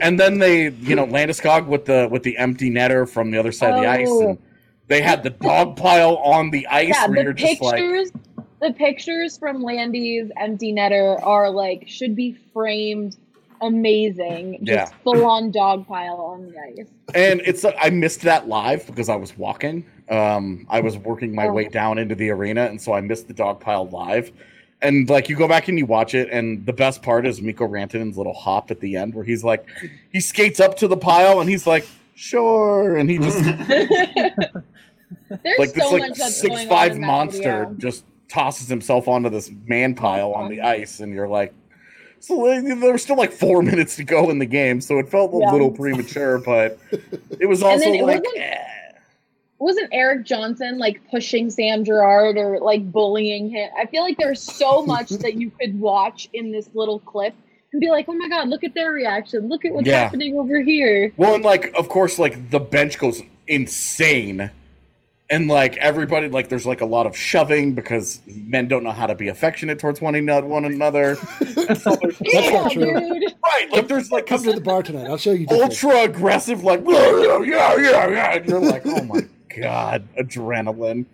and 0.00 0.18
then 0.18 0.38
they, 0.38 0.70
you 0.70 0.96
know, 0.96 1.06
Landeskog 1.06 1.66
with 1.66 1.84
the 1.84 2.08
with 2.10 2.22
the 2.22 2.38
empty 2.38 2.70
netter 2.70 3.06
from 3.06 3.30
the 3.30 3.38
other 3.38 3.52
side 3.52 3.74
of 3.74 3.82
the 3.82 3.86
oh. 3.86 3.90
ice, 3.90 4.08
Oh. 4.08 4.28
and 4.30 4.38
they 4.86 5.02
had 5.02 5.22
the 5.22 5.30
dog 5.30 5.76
pile 5.76 6.16
on 6.16 6.50
the 6.50 6.66
ice 6.68 6.88
yeah, 6.88 7.06
where 7.06 7.16
the 7.16 7.22
you're 7.24 7.32
just 7.34 7.60
like, 7.60 7.76
pictures, 7.76 8.12
the 8.62 8.72
pictures 8.72 9.36
from 9.36 9.62
Landy's 9.62 10.30
empty 10.38 10.72
netter 10.72 11.22
are 11.22 11.50
like 11.50 11.84
should 11.86 12.16
be 12.16 12.32
framed. 12.54 13.18
Amazing, 13.60 14.58
Yeah. 14.62 14.74
just 14.84 14.94
full 15.04 15.24
on 15.26 15.50
dog 15.50 15.86
pile 15.86 16.16
on 16.20 16.46
the 16.52 16.58
ice. 16.80 16.88
and 17.14 17.40
it's 17.44 17.64
I 17.80 17.90
missed 17.90 18.22
that 18.22 18.48
live 18.48 18.86
because 18.86 19.08
I 19.08 19.16
was 19.16 19.36
walking. 19.36 19.84
Um, 20.08 20.66
I 20.70 20.80
was 20.80 20.96
working 20.96 21.34
my 21.34 21.48
Oh. 21.48 21.52
way 21.52 21.68
down 21.68 21.98
into 21.98 22.14
the 22.14 22.30
arena, 22.30 22.64
and 22.66 22.80
so 22.80 22.92
I 22.92 23.00
missed 23.00 23.28
the 23.28 23.34
dog 23.34 23.60
pile 23.60 23.86
live. 23.88 24.30
And 24.80 25.08
like 25.10 25.28
you 25.28 25.34
go 25.36 25.48
back 25.48 25.66
and 25.68 25.76
you 25.76 25.86
watch 25.86 26.14
it, 26.14 26.28
and 26.30 26.64
the 26.64 26.72
best 26.72 27.02
part 27.02 27.26
is 27.26 27.42
Mikko 27.42 27.66
Rantanen's 27.66 28.16
little 28.16 28.32
hop 28.34 28.70
at 28.70 28.78
the 28.80 28.96
end, 28.96 29.14
where 29.14 29.24
he's 29.24 29.42
like, 29.42 29.66
he 30.12 30.20
skates 30.20 30.60
up 30.60 30.76
to 30.78 30.86
the 30.88 30.96
pile 30.96 31.40
and 31.40 31.50
he's 31.50 31.66
like, 31.66 31.84
sure, 32.14 32.96
and 32.96 33.10
he 33.10 33.18
just 33.18 33.44
like 35.58 35.72
this 35.72 35.82
so 35.84 35.90
like 35.96 36.14
six 36.16 36.64
five 36.64 36.98
monster 36.98 37.64
video. 37.66 37.74
just 37.78 38.04
tosses 38.28 38.68
himself 38.68 39.08
onto 39.08 39.28
this 39.30 39.50
man 39.66 39.94
pile 39.94 40.32
on 40.32 40.48
the 40.50 40.60
ice, 40.60 41.00
and 41.00 41.12
you're 41.12 41.28
like, 41.28 41.52
so 42.20 42.44
there 42.60 42.92
was 42.92 43.02
still 43.02 43.16
like 43.16 43.32
four 43.32 43.62
minutes 43.70 43.96
to 43.96 44.04
go 44.04 44.30
in 44.30 44.38
the 44.38 44.46
game, 44.46 44.80
so 44.80 44.98
it 44.98 45.08
felt 45.08 45.32
a 45.34 45.38
Yeah. 45.38 45.52
little 45.52 45.70
premature, 45.70 46.38
but 46.38 46.78
it 47.40 47.46
was 47.46 47.62
also 47.64 47.86
it 47.92 48.02
like, 48.02 48.22
wasn't- 48.24 48.38
eh. 48.38 48.64
wasn't 49.58 49.88
Erik 49.92 50.24
Johnson 50.24 50.78
like 50.78 51.00
pushing 51.10 51.50
Sam 51.50 51.84
Girard 51.84 52.36
or 52.36 52.58
like 52.60 52.90
bullying 52.90 53.50
him? 53.50 53.70
I 53.78 53.86
feel 53.86 54.02
like 54.02 54.16
there's 54.18 54.42
so 54.42 54.82
much 54.86 55.10
that 55.10 55.34
you 55.34 55.50
could 55.60 55.78
watch 55.80 56.28
in 56.32 56.52
this 56.52 56.68
little 56.74 57.00
clip 57.00 57.34
and 57.72 57.80
be 57.80 57.90
like, 57.90 58.06
oh 58.08 58.14
my 58.14 58.28
god, 58.28 58.48
look 58.48 58.64
at 58.64 58.72
their 58.74 58.92
reaction. 58.92 59.48
Look 59.48 59.64
at 59.64 59.72
what's 59.72 59.86
Yeah. 59.86 60.04
happening 60.04 60.38
over 60.38 60.60
here. 60.62 61.12
well, 61.16 61.34
and 61.34 61.44
like 61.44 61.72
of 61.74 61.88
course, 61.88 62.18
like 62.18 62.50
the 62.50 62.60
bench 62.60 62.98
goes 62.98 63.22
insane. 63.46 64.50
And 65.30 65.46
like 65.46 65.76
everybody, 65.76 66.28
like 66.28 66.48
there's 66.48 66.64
like 66.66 66.80
a 66.80 66.86
lot 66.86 67.06
of 67.06 67.14
shoving 67.14 67.74
because 67.74 68.20
men 68.26 68.66
don't 68.66 68.82
know 68.82 68.92
how 68.92 69.06
to 69.06 69.14
be 69.14 69.28
affectionate 69.28 69.78
towards 69.78 70.00
one 70.00 70.14
another. 70.14 70.46
One 70.46 70.64
another, 70.64 71.16
That's 71.40 71.84
Yeah, 72.20 72.50
not 72.62 72.72
true. 72.72 72.84
dude. 72.98 73.34
right? 73.44 73.70
Like 73.70 73.88
there's 73.88 74.10
like 74.10 74.26
Come 74.26 74.42
to 74.44 74.52
the 74.54 74.60
bar 74.62 74.82
tonight. 74.82 75.06
I'll 75.06 75.18
show 75.18 75.32
you. 75.32 75.46
different. 75.46 75.64
ultra 75.64 76.00
aggressive, 76.04 76.64
like 76.64 76.82
yeah, 76.86 77.42
yeah, 77.42 77.76
yeah, 77.76 78.08
yeah. 78.08 78.34
And 78.36 78.48
you're 78.48 78.58
like, 78.60 78.82
oh 78.86 79.02
my 79.04 79.20
god, 79.54 80.08
adrenaline. 80.18 81.04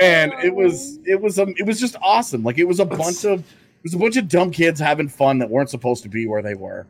And 0.00 0.32
it 0.42 0.54
was 0.54 0.98
it 1.06 1.20
was 1.20 1.38
um 1.38 1.54
it 1.56 1.64
was 1.64 1.78
just 1.78 1.94
awesome. 2.02 2.42
Like 2.42 2.58
it 2.58 2.64
was 2.66 2.80
a 2.80 2.84
bunch 2.84 3.24
of 3.24 3.40
it 3.40 3.84
was 3.84 3.94
a 3.94 3.98
bunch 3.98 4.16
of 4.16 4.26
dumb 4.28 4.50
kids 4.50 4.80
having 4.80 5.08
fun 5.08 5.38
that 5.38 5.50
weren't 5.50 5.70
supposed 5.70 6.02
to 6.02 6.08
be 6.08 6.26
where 6.26 6.42
they 6.42 6.54
were. 6.54 6.86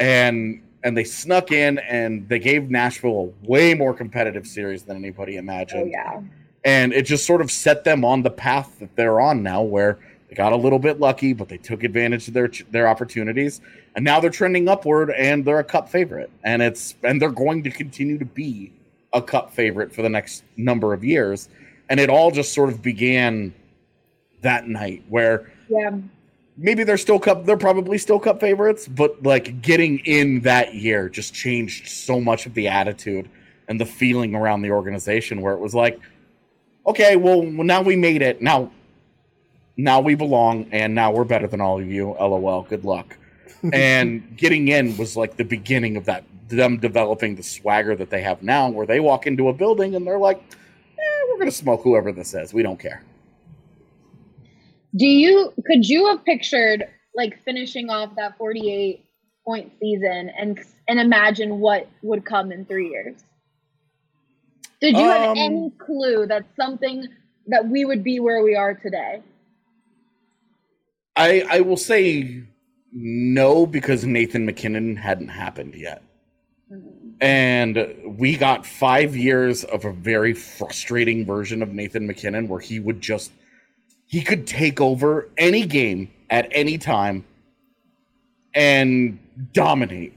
And 0.00 0.62
and 0.84 0.96
they 0.96 1.04
snuck 1.04 1.50
in 1.52 1.78
and 1.78 2.28
they 2.28 2.38
gave 2.38 2.70
Nashville 2.70 3.32
a 3.42 3.46
way 3.46 3.74
more 3.74 3.94
competitive 3.94 4.46
series 4.46 4.84
than 4.84 4.96
anybody 4.96 5.36
imagined. 5.36 5.82
Oh 5.82 5.86
imagined. 5.86 6.30
yeah. 6.32 6.38
And 6.64 6.92
it 6.92 7.02
just 7.02 7.26
sort 7.26 7.40
of 7.40 7.50
set 7.50 7.84
them 7.84 8.04
on 8.04 8.22
the 8.22 8.30
path 8.30 8.78
that 8.80 8.94
they're 8.96 9.20
on 9.20 9.42
now 9.42 9.62
where 9.62 9.98
they 10.28 10.34
got 10.34 10.52
a 10.52 10.56
little 10.56 10.78
bit 10.78 11.00
lucky, 11.00 11.32
but 11.32 11.48
they 11.48 11.56
took 11.56 11.82
advantage 11.84 12.28
of 12.28 12.34
their 12.34 12.50
their 12.70 12.86
opportunities, 12.86 13.60
and 13.96 14.04
now 14.04 14.20
they're 14.20 14.30
trending 14.30 14.68
upward, 14.68 15.10
and 15.10 15.44
they're 15.44 15.60
a 15.60 15.64
cup 15.64 15.88
favorite, 15.88 16.30
and 16.44 16.60
it's 16.60 16.96
and 17.02 17.22
they're 17.22 17.30
going 17.30 17.62
to 17.62 17.70
continue 17.70 18.18
to 18.18 18.26
be 18.26 18.72
a 19.14 19.22
cup 19.22 19.54
favorite 19.54 19.94
for 19.94 20.02
the 20.02 20.08
next 20.08 20.44
number 20.56 20.92
of 20.92 21.02
years, 21.02 21.48
and 21.88 21.98
it 21.98 22.10
all 22.10 22.30
just 22.30 22.52
sort 22.52 22.68
of 22.68 22.82
began 22.82 23.54
that 24.42 24.68
night 24.68 25.02
where 25.08 25.50
Yeah. 25.70 25.92
Maybe 26.58 26.84
they're 26.84 26.98
still 26.98 27.18
cup 27.18 27.46
they're 27.46 27.56
probably 27.56 27.96
still 27.96 28.18
cup 28.18 28.40
favorites 28.40 28.86
but 28.88 29.22
like 29.22 29.62
getting 29.62 30.00
in 30.00 30.40
that 30.40 30.74
year 30.74 31.08
just 31.08 31.32
changed 31.32 31.88
so 31.88 32.20
much 32.20 32.44
of 32.44 32.54
the 32.54 32.68
attitude 32.68 33.30
and 33.68 33.80
the 33.80 33.86
feeling 33.86 34.34
around 34.34 34.62
the 34.62 34.70
organization 34.70 35.40
where 35.40 35.54
it 35.54 35.60
was 35.60 35.74
like 35.74 35.98
okay 36.86 37.16
well 37.16 37.42
now 37.42 37.82
we 37.82 37.94
made 37.96 38.22
it. 38.22 38.42
Now 38.42 38.70
now 39.76 40.00
we 40.00 40.16
belong 40.16 40.68
and 40.72 40.94
now 40.94 41.12
we're 41.12 41.24
better 41.24 41.46
than 41.46 41.60
all 41.60 41.80
of 41.80 41.88
you. 41.88 42.16
Lol. 42.18 42.62
Good 42.62 42.84
luck. 42.84 43.16
And 43.72 44.36
getting 44.36 44.68
in 44.68 44.96
was 44.96 45.16
like 45.16 45.36
the 45.36 45.44
beginning 45.44 45.96
of 45.96 46.04
that 46.04 46.22
them 46.46 46.78
developing 46.78 47.34
the 47.34 47.42
swagger 47.42 47.96
that 47.96 48.08
they 48.08 48.22
have 48.22 48.40
now 48.40 48.70
where 48.70 48.86
they 48.86 49.00
walk 49.00 49.26
into 49.26 49.48
a 49.48 49.52
building 49.52 49.96
and 49.96 50.06
they're 50.06 50.18
like 50.18 50.38
eh, 50.38 51.24
we're 51.28 51.38
gonna 51.38 51.50
smoke 51.50 51.82
whoever 51.82 52.12
this 52.12 52.34
is. 52.34 52.54
We 52.54 52.62
don't 52.62 52.78
care 52.78 53.02
Do 54.96 55.06
you 55.06 55.52
could 55.66 55.86
you 55.86 56.06
have 56.08 56.24
pictured 56.24 56.88
like 57.14 57.42
finishing 57.44 57.90
off 57.90 58.14
that 58.16 58.38
48 58.38 59.04
point 59.46 59.72
season 59.80 60.30
and 60.38 60.58
and 60.88 60.98
imagine 61.00 61.60
what 61.60 61.88
would 62.02 62.24
come 62.24 62.52
in 62.52 62.64
3 62.64 62.88
years? 62.88 63.16
Did 64.80 64.96
you 64.96 65.04
have 65.04 65.30
Um, 65.30 65.38
any 65.38 65.72
clue 65.78 66.26
that 66.26 66.46
something 66.58 67.06
that 67.48 67.68
we 67.68 67.84
would 67.84 68.04
be 68.04 68.20
where 68.20 68.42
we 68.42 68.54
are 68.54 68.74
today? 68.74 69.22
I 71.16 71.42
I 71.50 71.60
will 71.60 71.76
say 71.76 72.42
no 72.92 73.66
because 73.66 74.04
Nathan 74.06 74.46
MacKinnon 74.46 74.96
hadn't 74.96 75.28
happened 75.28 75.74
yet. 75.74 76.02
And 77.20 77.94
we 78.04 78.36
got 78.36 78.64
five 78.64 79.16
years 79.16 79.64
of 79.64 79.84
a 79.84 79.92
very 79.92 80.32
frustrating 80.34 81.26
version 81.26 81.62
of 81.62 81.70
Nathan 81.70 82.06
MacKinnon 82.06 82.46
where 82.48 82.60
he 82.60 82.78
would 82.78 83.00
just 83.00 83.32
he 84.08 84.22
could 84.22 84.46
take 84.46 84.80
over 84.80 85.28
any 85.36 85.64
game 85.64 86.10
at 86.30 86.48
any 86.50 86.76
time 86.76 87.24
and 88.54 89.18
dominate. 89.52 90.14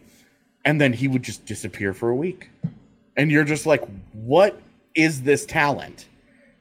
And 0.66 0.80
then 0.80 0.94
he 0.94 1.08
would 1.08 1.24
just 1.24 1.46
disappear 1.46 1.94
for 1.94 2.10
a 2.10 2.16
week. 2.16 2.50
And 3.18 3.30
you're 3.30 3.44
just 3.44 3.66
like, 3.66 3.84
what 4.14 4.60
is 4.96 5.22
this 5.22 5.46
talent? 5.46 6.08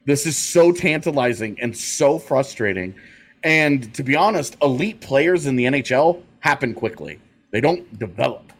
This 0.05 0.25
is 0.25 0.37
so 0.37 0.71
tantalizing 0.71 1.59
and 1.61 1.75
so 1.75 2.19
frustrating. 2.19 2.95
And 3.43 3.93
to 3.93 4.03
be 4.03 4.15
honest, 4.15 4.57
elite 4.61 4.99
players 5.01 5.45
in 5.45 5.55
the 5.55 5.65
NHL 5.65 6.21
happen 6.39 6.73
quickly. 6.73 7.19
They 7.51 7.61
don't 7.61 7.97
develop. 7.97 8.51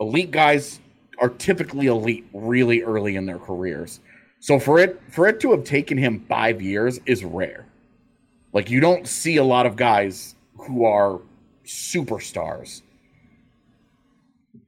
Elite 0.00 0.30
guys 0.30 0.80
are 1.18 1.30
typically 1.30 1.86
elite 1.86 2.26
really 2.32 2.82
early 2.82 3.16
in 3.16 3.26
their 3.26 3.38
careers. 3.38 4.00
So 4.40 4.58
for 4.58 4.78
it 4.78 5.00
for 5.08 5.26
it 5.28 5.40
to 5.40 5.50
have 5.52 5.64
taken 5.64 5.96
him 5.96 6.24
5 6.28 6.60
years 6.60 7.00
is 7.06 7.24
rare. 7.24 7.66
Like 8.52 8.70
you 8.70 8.80
don't 8.80 9.06
see 9.08 9.36
a 9.36 9.44
lot 9.44 9.66
of 9.66 9.76
guys 9.76 10.34
who 10.56 10.84
are 10.84 11.20
superstars 11.64 12.82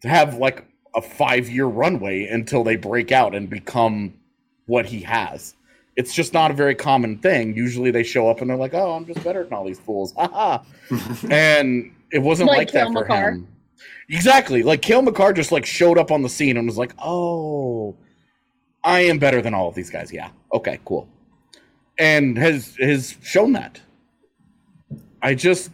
to 0.01 0.09
have 0.09 0.37
like 0.37 0.65
a 0.95 1.01
5-year 1.01 1.67
runway 1.67 2.27
until 2.27 2.63
they 2.65 2.77
break 2.77 3.13
out 3.13 3.35
and 3.35 3.51
become 3.51 4.15
what 4.67 4.87
he 4.87 5.01
has. 5.01 5.55
It's 5.97 6.15
just 6.15 6.33
not 6.33 6.51
a 6.51 6.55
very 6.55 6.75
common 6.75 7.19
thing. 7.19 7.57
Usually 7.57 7.91
they 7.91 8.03
show 8.03 8.29
up 8.29 8.41
and 8.41 8.51
they're 8.51 8.57
like, 8.57 8.75
"Oh, 8.75 8.93
I'm 8.95 9.07
just 9.07 9.23
better 9.23 9.45
than 9.45 9.53
all 9.53 9.65
these 9.65 9.79
fools." 9.79 10.13
Haha. 10.17 10.59
and 11.31 11.93
it 12.11 12.19
wasn't 12.19 12.49
Like 12.49 12.59
like, 12.59 12.73
that 12.73 12.87
for 12.89 12.93
Makar. 13.03 13.31
him. 13.33 13.49
Exactly. 14.09 14.63
Like 14.65 14.83
Cale 14.83 15.03
Makar 15.03 15.33
just 15.33 15.53
like 15.53 15.65
showed 15.65 15.97
up 15.99 16.11
on 16.11 16.23
the 16.23 16.29
scene 16.29 16.57
and 16.57 16.67
was 16.67 16.77
like, 16.79 16.93
"Oh, 16.99 17.95
I 18.83 19.01
am 19.01 19.19
better 19.21 19.41
than 19.41 19.55
all 19.55 19.69
of 19.69 19.77
these 19.77 19.89
guys." 19.91 20.13
Yeah. 20.13 20.31
Okay, 20.53 20.81
cool. 20.85 21.09
And 21.99 22.37
has 22.37 22.77
has 22.81 23.17
shown 23.23 23.53
that. 23.53 23.81
I 25.23 25.35
just 25.35 25.71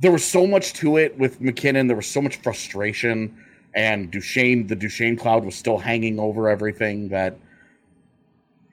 there 0.00 0.12
was 0.12 0.24
so 0.24 0.46
much 0.46 0.74
to 0.74 0.96
it 0.96 1.18
with 1.18 1.40
MacKinnon. 1.40 1.86
There 1.86 1.96
was 1.96 2.06
so 2.06 2.22
much 2.22 2.36
frustration, 2.36 3.36
and 3.74 4.10
Duchene, 4.10 4.66
the 4.66 4.76
Duchene 4.76 5.16
cloud 5.16 5.44
was 5.44 5.54
still 5.54 5.78
hanging 5.78 6.18
over 6.20 6.48
everything. 6.48 7.08
That 7.08 7.36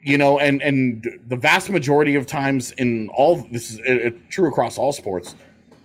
you 0.01 0.17
know, 0.17 0.39
and 0.39 0.61
and 0.61 1.07
the 1.27 1.35
vast 1.35 1.69
majority 1.69 2.15
of 2.15 2.27
times 2.27 2.71
in 2.73 3.09
all 3.09 3.37
this 3.51 3.71
is 3.71 3.79
it, 3.79 3.85
it, 3.85 4.29
true 4.29 4.47
across 4.47 4.77
all 4.77 4.91
sports. 4.91 5.35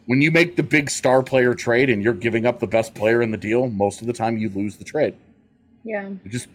When 0.06 0.20
you 0.20 0.30
make 0.30 0.56
the 0.56 0.62
big 0.62 0.90
star 0.90 1.22
player 1.22 1.54
trade 1.54 1.88
and 1.88 2.02
you're 2.02 2.14
giving 2.14 2.44
up 2.44 2.58
the 2.58 2.66
best 2.66 2.94
player 2.94 3.22
in 3.22 3.30
the 3.30 3.36
deal, 3.36 3.68
most 3.68 4.00
of 4.00 4.06
the 4.06 4.12
time 4.12 4.36
you 4.36 4.48
lose 4.50 4.76
the 4.76 4.84
trade. 4.84 5.14
Yeah. 5.84 6.08
You 6.08 6.30
just 6.30 6.48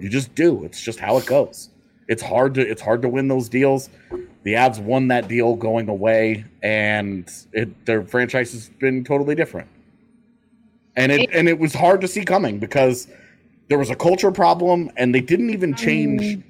you 0.00 0.08
just 0.08 0.34
do. 0.34 0.64
It's 0.64 0.80
just 0.80 0.98
how 0.98 1.18
it 1.18 1.26
goes. 1.26 1.70
It's 2.08 2.22
hard 2.22 2.54
to 2.54 2.60
it's 2.60 2.82
hard 2.82 3.02
to 3.02 3.08
win 3.08 3.28
those 3.28 3.48
deals. 3.48 3.88
The 4.42 4.54
Avs 4.54 4.78
won 4.78 5.08
that 5.08 5.28
deal 5.28 5.56
going 5.56 5.88
away, 5.88 6.44
and 6.62 7.30
it 7.52 7.86
their 7.86 8.04
franchise 8.04 8.52
has 8.52 8.68
been 8.68 9.04
totally 9.04 9.34
different. 9.34 9.68
And 10.96 11.10
it 11.10 11.30
and 11.32 11.48
it 11.48 11.58
was 11.58 11.74
hard 11.74 12.00
to 12.02 12.08
see 12.08 12.24
coming 12.24 12.58
because 12.58 13.08
there 13.68 13.78
was 13.78 13.90
a 13.90 13.96
culture 13.96 14.30
problem, 14.30 14.90
and 14.96 15.14
they 15.14 15.20
didn't 15.20 15.50
even 15.50 15.74
change 15.74 16.42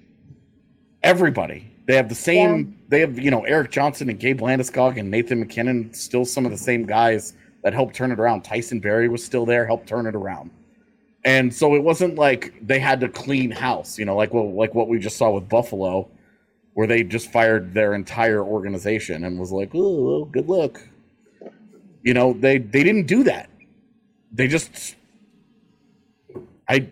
everybody. 1.03 1.71
They 1.87 1.95
have 1.97 2.09
the 2.09 2.15
same. 2.15 2.79
They 2.89 3.01
have 3.01 3.19
you 3.19 3.31
know 3.31 3.45
Erik 3.45 3.71
Johnson 3.71 4.11
and 4.11 4.19
Gabe 4.19 4.41
Landeskog 4.41 4.99
and 4.99 5.11
Nathan 5.11 5.41
MacKinnon, 5.41 5.95
still 5.95 6.25
some 6.25 6.45
of 6.45 6.51
the 6.51 6.59
same 6.59 6.85
guys 6.85 7.35
that 7.63 7.73
helped 7.73 7.95
turn 7.95 8.11
it 8.11 8.19
around. 8.19 8.43
Tyson 8.43 8.81
Barrie 8.81 9.09
was 9.09 9.25
still 9.25 9.47
there, 9.47 9.67
helped 9.67 9.87
turn 9.87 10.07
it 10.07 10.15
around. 10.15 10.51
And 11.25 11.55
so 11.55 11.75
it 11.75 11.83
wasn't 11.83 12.17
like 12.17 12.55
they 12.61 12.79
had 12.79 13.01
to 13.01 13.09
clean 13.09 13.51
house, 13.51 13.99
you 13.99 14.05
know, 14.05 14.15
like 14.17 14.35
well, 14.35 14.53
like 14.53 14.75
what 14.75 14.89
we 14.89 14.99
just 14.99 15.17
saw 15.17 15.31
with 15.31 15.49
Buffalo, 15.49 16.09
where 16.75 16.87
they 16.87 17.03
just 17.03 17.33
fired 17.33 17.73
their 17.73 17.95
entire 17.95 18.43
organization 18.45 19.25
and 19.25 19.39
was 19.39 19.51
like, 19.51 19.71
"Oh, 19.75 20.27
good 20.27 20.49
luck." 20.49 20.81
You 22.03 22.13
know, 22.13 22.35
they 22.35 22.59
they 22.59 22.83
didn't 22.83 23.07
do 23.07 23.25
that. 23.25 23.49
They 24.33 24.49
just, 24.49 24.97
I 26.69 26.87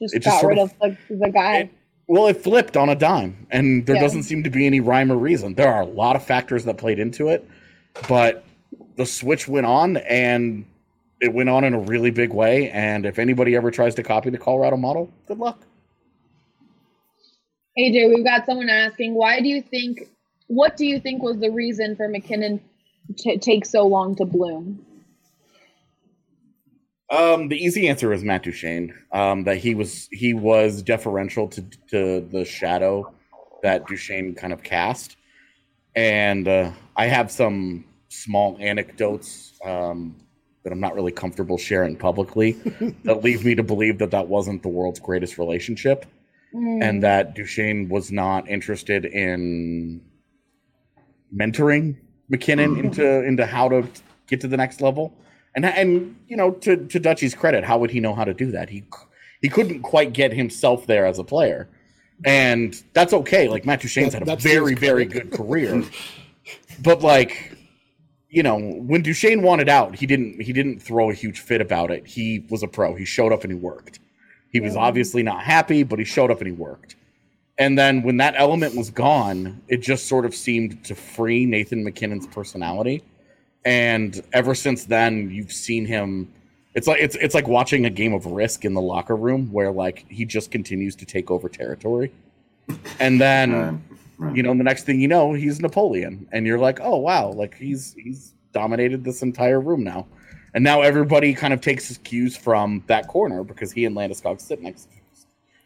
Just 0.00 0.24
got 0.24 0.42
rid 0.44 0.58
of- 0.58 0.74
of, 0.80 0.96
the, 1.08 1.16
the 1.16 1.30
guy. 1.30 1.56
it- 1.58 1.70
well, 2.08 2.26
it 2.28 2.36
flipped 2.36 2.76
on 2.76 2.88
a 2.88 2.94
dime, 2.94 3.46
and 3.50 3.84
there 3.86 3.96
Yeah. 3.96 4.02
doesn't 4.02 4.22
seem 4.24 4.42
to 4.44 4.50
be 4.50 4.64
any 4.66 4.80
rhyme 4.80 5.10
or 5.12 5.16
reason. 5.16 5.54
There 5.54 5.72
are 5.72 5.82
a 5.82 5.86
lot 5.86 6.14
of 6.16 6.24
factors 6.24 6.64
that 6.64 6.78
played 6.78 6.98
into 7.00 7.28
it, 7.28 7.44
but 8.08 8.44
the 8.96 9.04
switch 9.06 9.46
went 9.48 9.66
on, 9.66 9.96
and 9.98 10.64
it 11.20 11.32
went 11.32 11.48
on 11.48 11.64
in 11.64 11.74
a 11.74 11.80
really 11.80 12.10
big 12.10 12.32
way. 12.32 12.70
And 12.70 13.06
if 13.06 13.18
anybody 13.18 13.56
ever 13.56 13.70
tries 13.70 13.94
to 13.96 14.02
copy 14.02 14.30
the 14.30 14.38
Colorado 14.38 14.76
model, 14.76 15.12
good 15.26 15.38
luck. 15.38 15.60
AJ, 17.78 18.14
we've 18.14 18.24
got 18.24 18.46
someone 18.46 18.70
asking, 18.70 19.14
why 19.14 19.40
do 19.40 19.48
you 19.48 19.62
think, 19.62 20.08
what 20.46 20.76
do 20.76 20.86
you 20.86 20.98
think 20.98 21.22
was 21.22 21.38
the 21.38 21.50
reason 21.50 21.96
for 21.96 22.08
MacKinnon 22.08 22.60
to 23.18 23.38
take 23.38 23.66
so 23.66 23.86
long 23.86 24.16
to 24.16 24.24
bloom? 24.24 24.84
Um, 27.10 27.48
the 27.48 27.56
easy 27.56 27.88
answer 27.88 28.12
is 28.12 28.24
Matt 28.24 28.42
Duchene. 28.42 28.92
Um, 29.12 29.44
that 29.44 29.58
he 29.58 29.74
was 29.74 30.08
he 30.10 30.34
was 30.34 30.82
deferential 30.82 31.46
to 31.48 31.62
to 31.90 32.20
the 32.20 32.44
shadow 32.44 33.12
that 33.62 33.86
Duchene 33.86 34.34
kind 34.34 34.52
of 34.52 34.64
cast, 34.64 35.16
and 35.94 36.48
uh, 36.48 36.72
I 36.96 37.06
have 37.06 37.30
some 37.30 37.84
small 38.08 38.56
anecdotes 38.60 39.52
um, 39.64 40.16
that 40.66 40.72
I'm 40.72 40.80
not 40.80 40.96
really 40.96 41.12
comfortable 41.12 41.58
sharing 41.58 41.94
publicly 41.94 42.52
that 43.04 43.22
leave 43.22 43.44
me 43.44 43.54
to 43.54 43.62
believe 43.62 43.98
that 43.98 44.10
that 44.10 44.26
wasn't 44.26 44.64
the 44.64 44.68
world's 44.68 44.98
greatest 44.98 45.38
relationship, 45.38 46.06
mm. 46.52 46.82
and 46.82 47.04
that 47.04 47.36
Duchene 47.36 47.88
was 47.88 48.10
not 48.10 48.48
interested 48.48 49.04
in 49.04 50.00
mentoring 51.32 51.94
MacKinnon 52.28 52.74
mm. 52.74 52.84
into 52.84 53.24
into 53.24 53.46
how 53.46 53.68
to 53.68 53.88
get 54.26 54.40
to 54.40 54.48
the 54.48 54.56
next 54.56 54.80
level. 54.80 55.16
And 55.54 55.64
and 55.64 56.16
you 56.26 56.36
know, 56.36 56.50
to 56.50 56.76
to 56.76 56.98
Dutchy's 56.98 57.36
credit, 57.36 57.62
how 57.62 57.78
would 57.78 57.92
he 57.92 58.00
know 58.00 58.16
how 58.16 58.24
to 58.24 58.34
do 58.34 58.50
that? 58.50 58.68
He 58.68 58.82
he 59.40 59.48
couldn't 59.48 59.82
quite 59.82 60.14
get 60.14 60.32
himself 60.32 60.88
there 60.88 61.06
as 61.06 61.20
a 61.20 61.24
player, 61.24 61.68
and 62.24 62.82
that's 62.92 63.12
okay. 63.12 63.46
Like 63.46 63.64
Matt 63.64 63.82
Duchene's 63.82 64.14
That- 64.14 64.26
had 64.26 64.36
a 64.36 64.42
very 64.42 64.74
very 64.74 65.04
good 65.16 65.30
career, 65.30 65.84
but 66.82 67.02
like 67.02 67.55
you 68.28 68.42
know, 68.42 68.58
when 68.58 69.02
Duchene 69.02 69.42
wanted 69.42 69.68
out, 69.68 69.94
he 69.94 70.06
didn't 70.06 70.40
he 70.40 70.52
didn't 70.52 70.80
throw 70.80 71.10
a 71.10 71.14
huge 71.14 71.40
fit 71.40 71.60
about 71.60 71.90
it. 71.90 72.06
He 72.06 72.44
was 72.50 72.62
a 72.62 72.68
pro. 72.68 72.94
He 72.94 73.04
showed 73.04 73.32
up 73.32 73.44
and 73.44 73.52
he 73.52 73.58
worked. 73.58 74.00
He 74.50 74.60
was 74.60 74.76
obviously 74.76 75.22
not 75.22 75.42
happy, 75.42 75.82
but 75.82 75.98
he 75.98 76.04
showed 76.04 76.30
up 76.30 76.38
and 76.38 76.46
he 76.46 76.52
worked. 76.52 76.96
And 77.58 77.78
then 77.78 78.02
when 78.02 78.18
that 78.18 78.34
element 78.36 78.74
was 78.74 78.90
gone, 78.90 79.62
it 79.68 79.78
just 79.78 80.06
sort 80.06 80.24
of 80.24 80.34
seemed 80.34 80.84
to 80.84 80.94
free 80.94 81.46
Nathan 81.46 81.84
MacKinnon's 81.84 82.26
personality. 82.26 83.02
And 83.64 84.22
ever 84.32 84.54
since 84.54 84.84
then, 84.84 85.30
you've 85.30 85.52
seen 85.52 85.86
him. 85.86 86.32
It's 86.74 86.86
like 86.86 87.00
it's 87.00 87.16
it's 87.16 87.34
like 87.34 87.48
watching 87.48 87.86
a 87.86 87.90
game 87.90 88.12
of 88.12 88.26
Risk 88.26 88.64
in 88.64 88.74
the 88.74 88.80
locker 88.80 89.16
room, 89.16 89.52
where 89.52 89.72
like 89.72 90.04
he 90.08 90.24
just 90.24 90.50
continues 90.50 90.94
to 90.96 91.06
take 91.06 91.30
over 91.30 91.48
territory. 91.48 92.12
And 93.00 93.20
then 93.20 93.82
Right, 94.18 94.28
right. 94.28 94.36
you 94.36 94.42
know, 94.42 94.54
the 94.54 94.64
next 94.64 94.84
thing 94.84 95.00
you 95.00 95.08
know, 95.08 95.32
he's 95.32 95.60
Napoleon, 95.60 96.26
and 96.32 96.46
you're 96.46 96.58
like, 96.58 96.80
oh 96.80 96.96
wow, 96.96 97.30
like 97.30 97.56
he's 97.56 97.94
he's 97.94 98.34
dominated 98.52 99.04
this 99.04 99.22
entire 99.22 99.60
room 99.60 99.84
now. 99.84 100.06
And 100.54 100.64
now 100.64 100.80
everybody 100.80 101.34
kind 101.34 101.52
of 101.52 101.60
takes 101.60 101.86
his 101.86 101.98
cues 101.98 102.34
from 102.34 102.82
that 102.86 103.08
corner 103.08 103.44
because 103.44 103.72
he 103.72 103.84
and 103.84 103.94
Landeskog 103.94 104.40
sit 104.40 104.62
next 104.62 104.88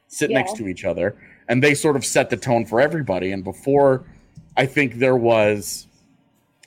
sit 0.09 0.30
next 0.30 0.57
to 0.57 0.66
each 0.66 0.85
other, 0.85 1.16
and 1.49 1.62
they 1.62 1.75
sort 1.75 1.95
of 1.95 2.04
set 2.04 2.30
the 2.30 2.37
tone 2.37 2.66
for 2.66 2.80
everybody. 2.80 3.30
And 3.30 3.45
before, 3.45 4.04
I 4.57 4.66
think 4.66 4.95
there 4.95 5.16
was 5.16 5.87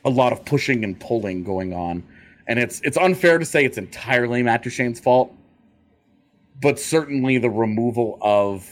a 0.05 0.09
lot 0.09 0.31
of 0.31 0.45
pushing 0.45 0.85
and 0.85 0.97
pulling 0.97 1.43
going 1.43 1.73
on, 1.73 2.03
and 2.47 2.57
it's 2.57 2.79
it's 2.85 2.97
unfair 2.97 3.37
to 3.37 3.45
say 3.45 3.65
it's 3.65 3.77
entirely 3.77 4.41
Matt 4.41 4.63
Duchene's 4.63 5.01
fault, 5.01 5.35
but 6.61 6.79
certainly 6.79 7.37
the 7.37 7.49
removal 7.49 8.17
of 8.21 8.69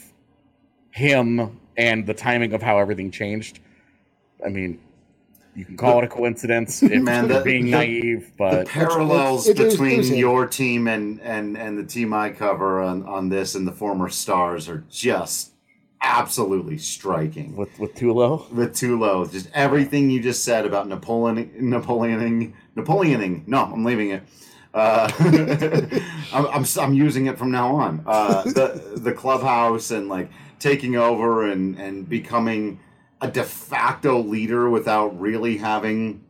him 0.92 1.60
and 1.78 2.06
the 2.06 2.14
timing 2.14 2.54
of 2.54 2.62
how 2.62 2.78
everything 2.80 3.12
changed. 3.12 3.60
I 4.46 4.50
mean, 4.50 4.80
you 5.56 5.66
can 5.66 5.76
call 5.78 6.00
it 6.00 6.06
a 6.06 6.08
coincidence 6.08 6.82
if 6.84 7.02
Man, 7.02 7.28
you're 7.30 7.40
the- 7.40 7.44
being 7.44 7.66
the- 7.66 7.72
naive, 7.72 8.28
the 8.28 8.34
but 8.38 8.68
parallels 8.68 9.48
it- 9.48 9.60
it 9.60 9.66
it 9.66 9.70
between 9.72 9.98
was 9.98 10.10
him. 10.10 10.18
your 10.18 10.48
team 10.48 10.88
and 10.88 11.20
and 11.22 11.58
and 11.58 11.78
the 11.78 11.84
team 11.84 12.14
I 12.14 12.30
cover 12.32 12.82
on 12.82 13.04
on 13.06 13.30
this 13.30 13.56
and 13.56 13.68
the 13.68 13.72
former 13.72 14.10
stars 14.10 14.68
are 14.70 14.84
just 14.90 15.52
absolutely 16.04 16.78
striking. 16.78 17.56
with 17.56 17.78
with 17.80 17.94
Tulo, 17.96 18.50
With 18.52 18.74
Tulo, 18.74 19.32
just 19.32 19.50
everything 19.54 20.10
you 20.10 20.20
just 20.22 20.44
said 20.44 20.66
about 20.66 20.88
Napoleon, 20.88 21.52
Napoleoning, 21.60 22.54
Napoleoning. 22.76 23.44
No, 23.48 23.64
I'm 23.66 23.84
leaving 23.84 24.10
it. 24.12 24.24
Uh, 24.74 25.12
I'm, 26.34 26.46
I'm 26.48 26.66
I'm 26.80 26.94
using 26.94 27.26
it 27.28 27.38
from 27.38 27.52
now 27.52 27.76
on. 27.76 28.04
Uh, 28.08 28.44
the 28.44 28.94
the 28.96 29.12
clubhouse 29.12 29.92
and 29.92 30.08
like 30.08 30.30
taking 30.62 30.96
over 30.96 31.46
and 31.50 31.78
and 31.78 32.08
becoming 32.08 32.80
a 33.20 33.28
de 33.28 33.44
facto 33.44 34.22
leader 34.22 34.70
without 34.70 35.20
really 35.20 35.58
having 35.58 36.24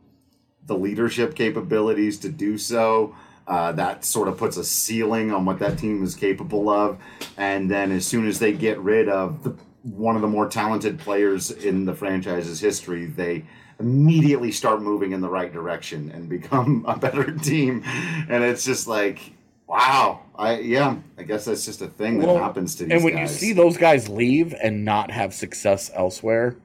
the 0.66 0.76
leadership 0.76 1.34
capabilities 1.34 2.18
to 2.18 2.28
do 2.28 2.58
so. 2.58 3.14
Uh, 3.46 3.72
that 3.72 4.04
sort 4.04 4.28
of 4.28 4.38
puts 4.38 4.56
a 4.56 4.64
ceiling 4.64 5.32
on 5.32 5.44
what 5.44 5.58
that 5.58 5.76
team 5.76 6.02
is 6.04 6.14
capable 6.14 6.68
of. 6.68 6.98
And 7.36 7.70
then 7.70 7.90
as 7.90 8.06
soon 8.06 8.28
as 8.28 8.38
they 8.38 8.52
get 8.52 8.78
rid 8.78 9.08
of 9.08 9.42
the, 9.42 9.56
one 9.82 10.14
of 10.14 10.22
the 10.22 10.28
more 10.28 10.48
talented 10.48 10.98
players 10.98 11.50
in 11.50 11.84
the 11.84 11.94
franchise's 11.94 12.60
history, 12.60 13.06
they 13.06 13.44
immediately 13.80 14.52
start 14.52 14.80
moving 14.80 15.10
in 15.10 15.20
the 15.20 15.28
right 15.28 15.52
direction 15.52 16.10
and 16.14 16.28
become 16.28 16.84
a 16.88 16.96
better 16.96 17.32
team. 17.32 17.82
And 18.28 18.44
it's 18.44 18.64
just 18.64 18.86
like, 18.86 19.32
wow. 19.72 20.20
I 20.36 20.58
yeah, 20.60 20.96
I 21.18 21.22
guess 21.22 21.44
that's 21.44 21.64
just 21.64 21.82
a 21.82 21.86
thing 21.88 22.18
that 22.18 22.26
Well, 22.26 22.38
happens 22.38 22.74
to 22.76 22.84
these 22.84 22.92
and 22.92 23.04
when 23.04 23.14
guys. 23.14 23.32
you 23.32 23.38
see 23.48 23.52
those 23.52 23.76
guys 23.76 24.08
leave 24.08 24.54
and 24.62 24.84
not 24.84 25.10
have 25.10 25.34
success 25.34 25.90
elsewhere, 25.94 26.56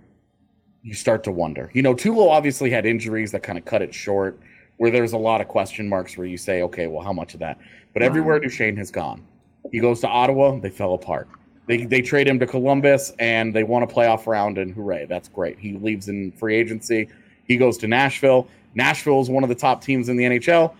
you 0.83 0.93
start 0.93 1.23
to 1.25 1.31
wonder. 1.31 1.69
You 1.73 1.81
know, 1.81 1.93
Tulo 1.93 2.29
obviously 2.29 2.69
had 2.69 2.85
injuries 2.85 3.31
that 3.31 3.43
kind 3.43 3.57
of 3.57 3.65
cut 3.65 3.81
it 3.81 3.93
short, 3.93 4.39
where 4.77 4.91
there's 4.91 5.13
a 5.13 5.17
lot 5.17 5.41
of 5.41 5.47
question 5.47 5.87
marks 5.87 6.17
where 6.17 6.27
you 6.27 6.37
say, 6.37 6.61
okay, 6.63 6.87
well, 6.87 7.03
how 7.03 7.13
much 7.13 7.33
of 7.33 7.39
that? 7.41 7.59
But 7.93 8.03
everywhere 8.03 8.39
Duchene 8.39 8.77
has 8.77 8.91
gone, 8.91 9.25
he 9.71 9.79
goes 9.79 9.99
to 10.01 10.07
Ottawa, 10.07 10.59
they 10.59 10.69
fell 10.69 10.93
apart. 10.93 11.27
They, 11.67 11.83
they 11.85 12.01
trade 12.01 12.27
him 12.27 12.39
to 12.39 12.47
Columbus 12.47 13.11
and 13.19 13.53
they 13.53 13.63
won 13.63 13.83
a 13.83 13.87
playoff 13.87 14.27
round, 14.27 14.57
and 14.57 14.73
hooray, 14.73 15.05
that's 15.05 15.27
great. 15.27 15.59
He 15.59 15.73
leaves 15.73 16.07
in 16.07 16.31
free 16.31 16.55
agency. 16.55 17.09
He 17.45 17.57
goes 17.57 17.77
to 17.79 17.87
Nashville. 17.87 18.47
Nashville 18.75 19.19
is 19.19 19.29
one 19.29 19.43
of 19.43 19.49
the 19.49 19.55
top 19.55 19.83
teams 19.83 20.07
in 20.09 20.15
the 20.15 20.23
NHL. 20.23 20.73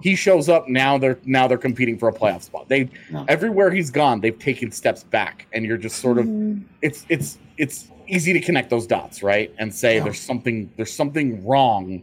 He 0.00 0.14
shows 0.14 0.48
up 0.48 0.68
now. 0.68 0.96
They're 0.98 1.18
now 1.24 1.48
they're 1.48 1.58
competing 1.58 1.98
for 1.98 2.08
a 2.08 2.12
playoff 2.12 2.42
spot. 2.42 2.68
They 2.68 2.88
No. 3.10 3.24
everywhere 3.28 3.70
he's 3.70 3.90
gone, 3.90 4.20
they've 4.20 4.38
taken 4.38 4.70
steps 4.70 5.02
back, 5.04 5.46
and 5.52 5.64
you're 5.64 5.76
just 5.76 5.96
sort 5.98 6.18
of 6.18 6.26
Mm-hmm. 6.26 6.62
it's 6.82 7.04
it's 7.08 7.38
it's 7.56 7.88
easy 8.06 8.32
to 8.32 8.40
connect 8.40 8.70
those 8.70 8.86
dots, 8.86 9.22
right? 9.22 9.52
And 9.58 9.74
say 9.74 9.96
Yeah. 9.96 10.04
there's 10.04 10.20
something 10.20 10.70
there's 10.76 10.92
something 10.92 11.44
wrong 11.44 12.02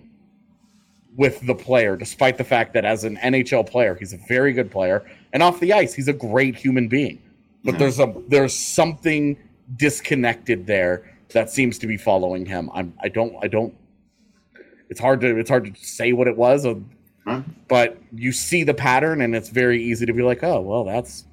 with 1.16 1.40
the 1.48 1.56
player, 1.56 1.96
despite 1.96 2.38
the 2.38 2.44
fact 2.44 2.74
that 2.74 2.84
as 2.84 3.06
an 3.06 3.16
NHL 3.24 3.64
player, 3.66 3.96
he's 3.96 4.12
a 4.12 4.20
very 4.28 4.52
good 4.52 4.70
player, 4.70 5.04
and 5.32 5.42
off 5.42 5.60
the 5.62 5.72
ice, 5.72 5.94
he's 5.94 6.10
a 6.10 6.14
great 6.14 6.56
human 6.58 6.90
being. 6.90 7.20
But 7.64 7.76
Yeah. 7.76 7.80
there's 7.80 8.00
a 8.00 8.14
there's 8.28 8.54
something 8.54 9.38
disconnected 9.78 10.68
there 10.68 11.04
that 11.34 11.50
seems 11.50 11.80
to 11.80 11.88
be 11.88 11.96
following 11.98 12.46
him. 12.46 12.70
I'm 12.74 12.94
I 13.02 13.08
don't 13.08 13.34
I 13.42 13.48
don't. 13.48 13.74
It's 14.90 15.00
hard 15.00 15.22
to 15.22 15.38
it's 15.38 15.50
hard 15.50 15.74
to 15.74 15.84
say 15.84 16.12
what 16.12 16.28
it 16.28 16.36
was, 16.38 16.66
uh, 16.66 16.76
But 17.68 17.98
you 18.14 18.32
see 18.32 18.64
the 18.64 18.74
pattern, 18.74 19.22
and 19.22 19.36
it's 19.36 19.50
very 19.50 19.84
easy 19.84 20.06
to 20.06 20.14
be 20.14 20.22
like, 20.22 20.44
oh 20.44 20.62
well, 20.62 20.84
that's 20.84 21.26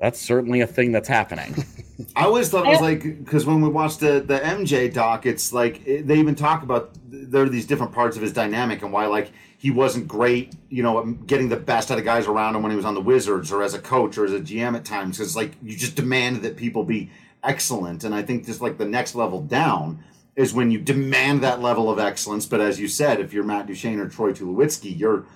that's 0.00 0.18
certainly 0.18 0.62
a 0.62 0.66
thing 0.66 0.92
that's 0.92 1.08
happening. 1.08 1.54
I 2.16 2.24
always 2.24 2.48
thought 2.48 2.66
it 2.66 2.70
was 2.70 2.80
like 2.80 3.02
because 3.02 3.44
when 3.44 3.60
we 3.60 3.68
watched 3.68 4.00
the 4.00 4.20
the 4.20 4.38
MJ 4.38 4.92
doc, 4.92 5.26
it's 5.26 5.52
like 5.52 5.86
it, 5.86 6.06
they 6.06 6.18
even 6.18 6.34
talk 6.34 6.62
about 6.62 6.90
there 7.06 7.42
are 7.42 7.48
these 7.48 7.66
different 7.66 7.92
parts 7.92 8.16
of 8.16 8.22
his 8.22 8.32
dynamic 8.32 8.82
and 8.82 8.92
why 8.92 9.06
like 9.06 9.30
he 9.58 9.70
wasn't 9.70 10.08
great, 10.08 10.54
you 10.70 10.82
know, 10.82 11.04
getting 11.26 11.50
the 11.50 11.56
best 11.56 11.90
out 11.90 11.98
of 11.98 12.04
guys 12.04 12.26
around 12.26 12.56
him 12.56 12.62
when 12.62 12.70
he 12.70 12.76
was 12.76 12.86
on 12.86 12.94
the 12.94 13.00
Wizards 13.02 13.52
or 13.52 13.62
as 13.62 13.74
a 13.74 13.78
coach 13.78 14.16
or 14.16 14.24
as 14.24 14.32
a 14.32 14.40
GM 14.40 14.74
at 14.74 14.86
times 14.86 15.18
because 15.18 15.36
like 15.36 15.52
you 15.62 15.76
just 15.76 15.96
demand 15.96 16.36
that 16.42 16.56
people 16.56 16.82
be 16.82 17.10
excellent, 17.44 18.02
and 18.04 18.14
I 18.14 18.22
think 18.22 18.46
just 18.46 18.62
like 18.62 18.78
the 18.78 18.86
next 18.86 19.14
level 19.14 19.42
down 19.42 20.02
is 20.40 20.54
when 20.54 20.70
you 20.70 20.78
demand 20.78 21.42
that 21.42 21.60
level 21.60 21.90
of 21.90 21.98
excellence. 21.98 22.46
But 22.46 22.62
as 22.62 22.80
you 22.80 22.88
said, 22.88 23.20
if 23.20 23.34
you're 23.34 23.44
Matt 23.44 23.66
Duchene 23.66 24.00
or 24.00 24.08
Troy 24.08 24.32
Tulowitzki, 24.32 24.98
you're 24.98 25.26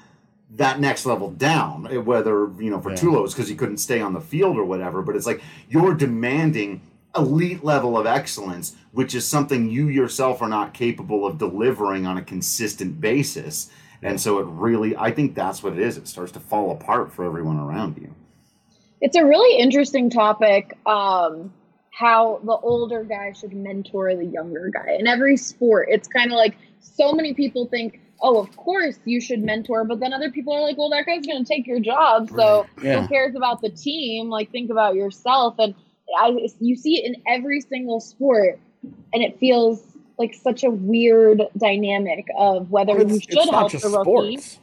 that 0.57 0.81
next 0.81 1.05
level 1.05 1.31
down, 1.31 1.87
eh, 1.91 1.97
whether 1.99 2.51
you 2.59 2.71
know 2.71 2.81
for 2.81 2.91
Yeah. 2.91 2.97
Tulo 2.97 3.25
it's 3.25 3.35
because 3.35 3.49
he 3.49 3.55
couldn't 3.55 3.79
stay 3.79 4.01
on 4.01 4.15
the 4.15 4.21
field 4.21 4.57
or 4.57 4.65
whatever. 4.65 5.03
But 5.03 5.15
it's 5.15 5.27
like 5.27 5.43
you're 5.69 5.95
demanding 5.95 6.81
elite 7.15 7.63
level 7.63 7.99
of 7.99 8.07
excellence, 8.07 8.77
which 8.93 9.15
is 9.15 9.27
something 9.27 9.69
you 9.69 9.89
yourself 9.89 10.41
are 10.41 10.49
not 10.49 10.73
capable 10.73 11.27
of 11.27 11.37
delivering 11.37 12.07
on 12.07 12.17
a 12.17 12.23
consistent 12.23 13.01
basis. 13.01 13.69
And 14.03 14.21
so 14.21 14.39
it 14.39 14.47
really, 14.49 14.97
I 14.97 15.11
think 15.11 15.35
that's 15.35 15.63
what 15.63 15.75
it 15.75 15.79
is. 15.79 15.97
It 15.97 16.09
starts 16.09 16.33
to 16.33 16.41
fall 16.41 16.71
apart 16.71 17.13
for 17.13 17.25
everyone 17.25 17.59
around 17.59 17.97
you. 17.99 18.15
It's 19.01 19.17
a 19.17 19.25
really 19.25 19.59
interesting 19.59 20.11
topic. 20.11 20.77
Um, 20.87 21.53
how 21.95 22.41
the 22.45 22.53
older 22.57 23.05
guy 23.05 23.33
should 23.33 23.53
mentor 23.53 24.17
the 24.17 24.25
younger 24.25 24.69
guy 24.69 24.97
in 24.99 25.07
every 25.07 25.37
sport. 25.37 25.89
It's 25.91 26.09
kind 26.09 26.33
of 26.33 26.37
like 26.37 26.57
so 26.81 27.13
many 27.13 27.35
people 27.35 27.67
think, 27.67 28.01
oh, 28.21 28.39
of 28.41 28.57
course 28.57 28.99
you 29.05 29.21
should 29.21 29.43
mentor, 29.43 29.85
but 29.85 30.01
then 30.01 30.13
other 30.13 30.31
people 30.31 30.53
are 30.53 30.61
like, 30.61 30.77
well, 30.77 30.91
that 30.91 31.07
guy's 31.07 31.25
going 31.25 31.45
to 31.45 31.49
take 31.49 31.67
your 31.67 31.79
job, 31.79 32.31
so 32.31 32.67
Yeah. 32.83 33.03
who 33.03 33.09
cares 33.09 33.37
about 33.37 33.61
the 33.61 33.69
team? 33.69 34.29
Like, 34.29 34.51
think 34.51 34.71
about 34.71 34.97
yourself. 34.97 35.55
And 35.59 35.75
I, 36.19 36.37
you 36.59 36.75
see 36.75 36.97
it 36.99 37.05
in 37.05 37.23
every 37.29 37.61
single 37.61 38.01
sport, 38.01 38.59
and 39.13 39.23
it 39.23 39.39
feels 39.39 39.83
like 40.19 40.35
such 40.35 40.65
a 40.65 40.71
weird 40.71 41.43
dynamic 41.59 42.27
of 42.37 42.71
whether 42.71 42.97
But 42.97 43.09
you 43.09 43.21
should 43.21 43.49
help 43.51 43.71
the 43.73 43.89
rookie. 43.89 44.37
sports. 44.39 44.59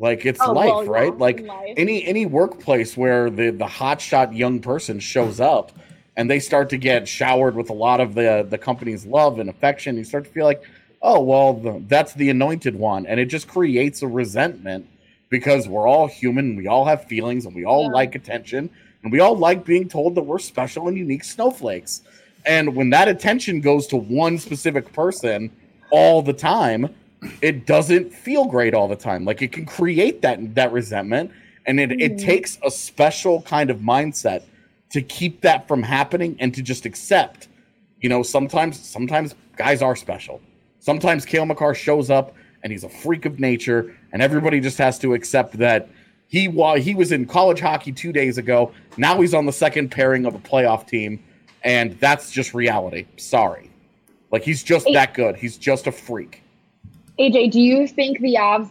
Like 0.00 0.24
it's 0.24 0.40
Oh, 0.40 0.52
life, 0.52 0.68
well, 0.68 0.84
yeah, 0.84 0.90
right? 0.90 1.18
Like 1.18 1.40
life. 1.40 1.74
any 1.76 2.04
any 2.04 2.24
workplace 2.24 2.96
where 2.96 3.30
the 3.30 3.50
the 3.50 3.66
hotshot 3.66 4.36
young 4.36 4.60
person 4.60 5.00
shows 5.00 5.40
up 5.40 5.72
and 6.18 6.28
they 6.28 6.40
start 6.40 6.68
to 6.70 6.76
get 6.76 7.06
showered 7.08 7.54
with 7.54 7.70
a 7.70 7.72
lot 7.72 8.00
of 8.00 8.14
the 8.14 8.44
the 8.50 8.58
company's 8.58 9.06
love 9.06 9.38
and 9.38 9.48
affection, 9.48 9.96
you 9.96 10.04
start 10.04 10.24
to 10.24 10.30
feel 10.30 10.44
like, 10.44 10.62
oh 11.00 11.20
well, 11.22 11.54
the, 11.54 11.82
that's 11.88 12.12
the 12.14 12.28
anointed 12.28 12.74
one, 12.74 13.06
and 13.06 13.18
it 13.18 13.26
just 13.26 13.48
creates 13.48 14.02
a 14.02 14.06
resentment 14.08 14.86
because 15.30 15.68
we're 15.68 15.86
all 15.86 16.06
human, 16.08 16.56
we 16.56 16.66
all 16.66 16.84
have 16.84 17.04
feelings, 17.04 17.46
and 17.46 17.54
we 17.54 17.64
all 17.64 17.84
Yeah. 17.84 17.90
like 18.00 18.14
attention, 18.16 18.68
and 19.02 19.12
we 19.12 19.20
all 19.20 19.36
like 19.38 19.64
being 19.64 19.88
told 19.88 20.16
that 20.16 20.22
we're 20.22 20.40
special 20.40 20.88
and 20.88 20.98
unique 20.98 21.22
snowflakes. 21.24 22.02
And 22.44 22.74
when 22.74 22.90
that 22.90 23.08
attention 23.08 23.60
goes 23.60 23.86
to 23.88 23.96
one 23.96 24.38
specific 24.38 24.92
person 24.92 25.50
all 25.92 26.20
the 26.22 26.32
time, 26.32 26.88
it 27.42 27.66
doesn't 27.66 28.12
feel 28.12 28.46
great 28.46 28.74
all 28.74 28.88
the 28.88 28.96
time. 28.96 29.24
Like 29.24 29.40
it 29.42 29.52
can 29.52 29.66
create 29.66 30.22
that 30.22 30.54
that 30.56 30.72
resentment, 30.72 31.30
and 31.66 31.78
it, 31.78 31.92
it 31.92 32.14
Mhm. 32.16 32.24
takes 32.24 32.58
a 32.64 32.70
special 32.72 33.42
kind 33.42 33.70
of 33.70 33.78
mindset 33.78 34.42
to 34.90 35.02
keep 35.02 35.40
that 35.42 35.68
from 35.68 35.82
happening 35.82 36.36
and 36.40 36.54
to 36.54 36.62
just 36.62 36.86
accept. 36.86 37.48
You 38.00 38.08
know, 38.08 38.22
sometimes 38.22 38.78
sometimes 38.80 39.34
guys 39.56 39.82
are 39.82 39.96
special. 39.96 40.40
Sometimes 40.80 41.24
Cale 41.24 41.46
Makar 41.46 41.74
shows 41.74 42.10
up 42.10 42.34
and 42.62 42.72
he's 42.72 42.84
a 42.84 42.88
freak 42.88 43.24
of 43.24 43.38
nature, 43.38 43.94
and 44.12 44.20
everybody 44.20 44.60
just 44.60 44.78
has 44.78 44.98
to 44.98 45.14
accept 45.14 45.58
that 45.58 45.88
he 46.26 46.48
while 46.48 46.74
he 46.76 46.94
was 46.94 47.12
in 47.12 47.24
college 47.26 47.60
hockey 47.60 47.92
two 47.92 48.12
days 48.12 48.36
ago, 48.36 48.72
now 48.96 49.20
he's 49.20 49.32
on 49.32 49.46
the 49.46 49.52
second 49.52 49.90
pairing 49.90 50.26
of 50.26 50.34
a 50.34 50.38
playoff 50.38 50.86
team, 50.86 51.22
and 51.62 51.98
that's 52.00 52.30
just 52.30 52.54
reality. 52.54 53.06
Sorry. 53.16 53.70
Like 54.30 54.42
he's 54.42 54.62
just 54.62 54.86
Hey. 54.86 54.94
that 54.94 55.14
good. 55.14 55.36
He's 55.36 55.56
just 55.56 55.86
a 55.86 55.92
freak. 55.92 56.42
AJ, 57.18 57.50
do 57.52 57.60
you 57.60 57.86
think 57.86 58.20
the 58.20 58.34
Avs, 58.34 58.68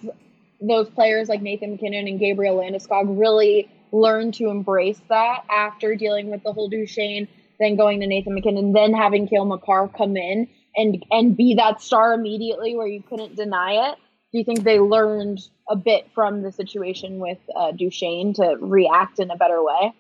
those 0.62 0.90
players 0.90 1.30
like 1.30 1.42
Nathan 1.42 1.72
MacKinnon 1.72 2.08
and 2.08 2.20
Gabriel 2.20 2.58
Landeskog, 2.58 3.06
really 3.20 3.70
learned 3.92 4.34
to 4.36 4.50
embrace 4.50 5.02
that 5.10 5.44
after 5.50 5.96
dealing 5.96 6.30
with 6.30 6.44
the 6.44 6.54
whole 6.54 6.70
Duchene, 6.70 7.28
then 7.60 7.76
going 7.76 8.00
to 8.02 8.08
Nathan 8.08 8.34
MacKinnon, 8.36 8.74
then 8.74 8.94
having 8.94 9.28
Cale 9.28 9.46
Makar 9.46 9.90
come 9.90 10.18
in 10.18 10.48
and 10.76 11.04
and 11.12 11.36
be 11.36 11.56
that 11.56 11.82
star 11.82 12.14
immediately 12.14 12.76
where 12.76 12.88
you 12.88 13.02
couldn't 13.02 13.36
deny 13.36 13.90
it? 13.90 13.98
Do 14.32 14.38
you 14.38 14.44
think 14.44 14.64
they 14.64 14.80
learned 14.80 15.40
a 15.70 15.76
bit 15.76 16.08
from 16.14 16.42
the 16.42 16.52
situation 16.52 17.20
with 17.20 17.40
uh, 17.56 17.72
Duchene 17.72 18.34
to 18.36 18.58
react 18.60 19.20
in 19.20 19.32
a 19.32 19.36
better 19.38 19.64
way? 19.64 19.94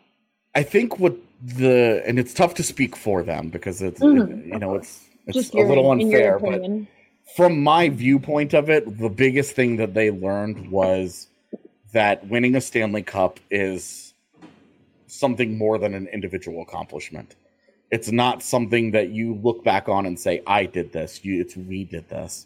I 0.53 0.63
think 0.63 0.99
what 0.99 1.15
the 1.43 2.03
and 2.05 2.19
it's 2.19 2.33
tough 2.33 2.53
to 2.55 2.63
speak 2.63 2.95
for 2.95 3.23
them 3.23 3.49
because 3.49 3.81
it's 3.81 3.99
Mhm. 3.99 4.45
you 4.45 4.59
know 4.59 4.75
it's 4.75 5.07
it's 5.27 5.37
Just 5.37 5.53
a 5.53 5.57
your, 5.57 5.67
little 5.67 5.91
unfair, 5.91 6.39
but 6.39 6.61
from 7.35 7.61
my 7.61 7.89
viewpoint 7.89 8.53
of 8.53 8.69
it, 8.69 8.97
the 8.97 9.09
biggest 9.09 9.55
thing 9.55 9.75
that 9.77 9.93
they 9.93 10.09
learned 10.09 10.71
was 10.71 11.27
that 11.97 12.27
winning 12.27 12.55
a 12.55 12.61
Stanley 12.61 13.01
Cup 13.01 13.39
is 13.49 14.13
something 15.07 15.57
more 15.57 15.79
than 15.79 15.95
an 15.95 16.05
individual 16.09 16.61
accomplishment. 16.61 17.35
It's 17.89 18.11
not 18.11 18.43
something 18.43 18.91
that 18.91 19.09
you 19.09 19.33
look 19.33 19.63
back 19.63 19.89
on 19.89 20.05
and 20.05 20.19
say, 20.19 20.43
I 20.45 20.65
did 20.65 20.93
this. 20.93 21.25
You 21.25 21.41
it's 21.41 21.57
we 21.57 21.85
did 21.85 22.07
this. 22.07 22.45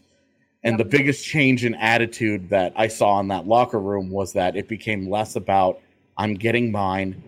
And 0.64 0.80
the 0.80 0.86
biggest 0.86 1.26
change 1.26 1.66
in 1.66 1.76
attitude 1.76 2.48
that 2.48 2.72
I 2.78 2.88
saw 2.88 3.20
in 3.20 3.28
that 3.28 3.46
locker 3.46 3.82
room 3.82 4.10
was 4.10 4.32
that 4.34 4.56
it 4.56 4.70
became 4.70 5.10
less 5.10 5.36
about 5.36 5.82
I'm 6.18 6.36
getting 6.36 6.72
mine, 6.72 7.22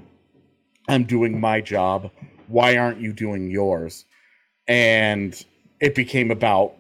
I'm 0.88 1.04
doing 1.04 1.42
my 1.42 1.60
job. 1.60 2.10
Why 2.48 2.78
aren't 2.78 3.02
you 3.02 3.12
doing 3.12 3.52
yours? 3.52 4.06
And 4.70 5.46
it 5.82 5.94
became 5.94 6.32
about 6.32 6.76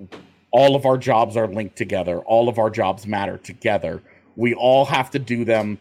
all 0.51 0.77
of 0.77 0.85
our 0.85 0.97
jobs 0.97 1.35
are 1.35 1.47
linked 1.49 1.75
together. 1.75 2.19
All 2.19 2.47
of 2.47 2.59
our 2.59 2.69
jobs 2.69 3.05
matter 3.05 3.37
together. 3.37 4.01
We 4.35 4.53
all 4.53 4.85
have 4.85 5.09
to 5.11 5.19
do 5.19 5.45
them 5.45 5.77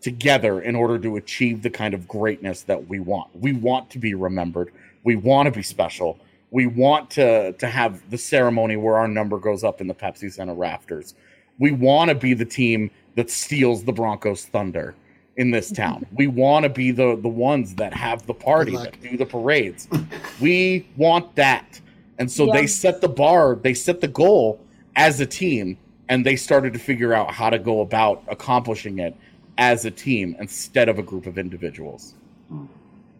together 0.00 0.60
in 0.60 0.74
order 0.74 0.98
to 0.98 1.16
achieve 1.16 1.62
the 1.62 1.70
kind 1.70 1.94
of 1.94 2.08
greatness 2.08 2.62
that 2.62 2.88
we 2.88 3.00
want. 3.00 3.30
We 3.34 3.52
want 3.52 3.90
to 3.90 3.98
be 3.98 4.14
remembered. 4.14 4.72
We 5.04 5.16
want 5.16 5.46
to 5.46 5.52
be 5.52 5.62
special. 5.62 6.18
We 6.50 6.66
want 6.66 7.10
to 7.12 7.52
to 7.52 7.66
have 7.66 8.08
the 8.10 8.18
ceremony 8.18 8.76
where 8.76 8.96
our 8.96 9.08
number 9.08 9.38
goes 9.38 9.64
up 9.64 9.80
in 9.80 9.86
the 9.86 9.94
Pepsi 9.94 10.32
Center 10.32 10.54
rafters. 10.54 11.14
We 11.58 11.70
want 11.70 12.08
to 12.10 12.14
be 12.14 12.34
the 12.34 12.44
team 12.44 12.90
that 13.14 13.30
steals 13.30 13.84
the 13.84 13.92
Broncos 13.92 14.46
thunder 14.46 14.94
in 15.36 15.50
this 15.50 15.70
town. 15.82 16.04
we 16.14 16.26
want 16.26 16.64
to 16.64 16.68
be 16.68 16.90
the 16.90 17.16
the 17.16 17.28
ones 17.28 17.74
that 17.76 17.94
have 17.94 18.26
the 18.26 18.34
party, 18.34 18.76
that 18.76 19.00
do 19.00 19.16
the 19.16 19.26
parades. 19.26 19.88
we 20.40 20.86
want 20.96 21.34
that. 21.36 21.80
And 22.18 22.30
so 22.30 22.46
Yeah. 22.46 22.52
they 22.60 22.66
set 22.66 23.00
the 23.00 23.08
bar, 23.08 23.54
they 23.56 23.74
set 23.74 24.00
the 24.00 24.08
goal 24.08 24.60
as 24.96 25.20
a 25.20 25.26
team, 25.26 25.78
and 26.08 26.24
they 26.26 26.36
started 26.36 26.72
to 26.72 26.78
figure 26.78 27.12
out 27.14 27.30
how 27.30 27.50
to 27.50 27.58
go 27.58 27.80
about 27.80 28.22
accomplishing 28.28 28.98
it 28.98 29.14
as 29.58 29.84
a 29.84 29.90
team 29.90 30.36
instead 30.38 30.88
of 30.88 30.98
a 30.98 31.02
group 31.02 31.26
of 31.26 31.38
individuals. 31.38 32.14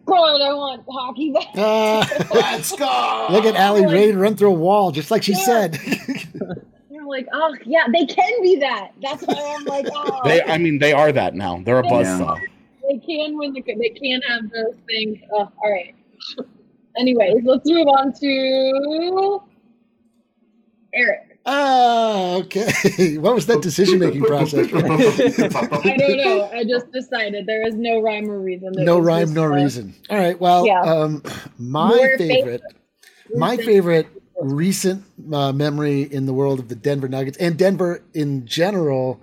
God, 0.05 0.41
I 0.41 0.53
want 0.53 0.83
hockey 0.89 1.31
back. 1.31 1.47
Uh, 1.55 2.05
Let's 2.33 2.71
go. 2.75 3.27
look 3.31 3.45
at 3.45 3.55
Allie 3.55 3.85
ready 3.85 4.11
to 4.11 4.17
run 4.17 4.35
through 4.35 4.49
a 4.51 4.53
wall, 4.53 4.91
just 4.91 5.11
like 5.11 5.23
she 5.23 5.31
Yeah. 5.33 5.37
said. 5.45 5.79
You're 6.89 7.07
like, 7.07 7.27
oh 7.33 7.55
yeah, 7.65 7.85
they 7.91 8.05
can 8.05 8.41
be 8.41 8.57
that. 8.57 8.91
That's 9.01 9.23
why 9.23 9.55
I'm 9.57 9.65
like, 9.65 9.87
oh, 9.95 10.21
They, 10.25 10.43
I 10.43 10.57
mean, 10.57 10.77
they 10.77 10.91
are 10.93 11.11
that 11.11 11.33
now. 11.35 11.61
They're 11.65 11.79
a 11.79 11.83
Yeah. 11.85 11.91
buzzsaw. 11.91 12.39
they 12.87 12.97
can 12.99 13.37
win 13.37 13.53
the. 13.53 13.61
They 13.61 13.89
can 13.89 14.21
have 14.27 14.41
those 14.51 14.75
things. 14.87 15.19
Oh, 15.31 15.49
all 15.63 15.71
right. 15.71 15.95
Anyways, 16.99 17.35
let's 17.43 17.67
move 17.67 17.87
on 17.87 18.13
to 18.13 19.41
Eric. 20.93 21.32
Ah, 21.45 22.35
okay. 22.35 23.17
What 23.17 23.35
was 23.35 23.45
that 23.47 23.61
decision 23.61 23.99
making 23.99 24.23
process? 24.23 24.67
I 24.73 25.97
don't 25.97 26.17
know. 26.17 26.49
I 26.53 26.63
just 26.63 26.91
decided 26.91 27.45
there 27.47 27.67
is 27.67 27.75
no 27.75 27.99
rhyme 28.01 28.29
or 28.29 28.39
reason. 28.39 28.71
No 28.77 28.97
rhyme, 28.99 29.33
no 29.33 29.43
reason. 29.45 29.93
All 30.09 30.17
right. 30.17 30.39
Well, 30.39 30.65
Yeah. 30.65 30.81
um, 30.81 31.21
my 31.57 31.93
Your 31.95 32.17
favorite, 32.17 32.61
my 33.35 33.51
recent- 33.51 33.65
favorite 33.67 34.07
recent 34.41 35.03
uh, 35.31 35.51
memory 35.51 36.01
in 36.03 36.25
the 36.25 36.33
world 36.33 36.59
of 36.59 36.67
the 36.69 36.75
Denver 36.75 37.07
Nuggets 37.07 37.37
and 37.37 37.57
Denver 37.57 38.01
in 38.13 38.45
general, 38.45 39.19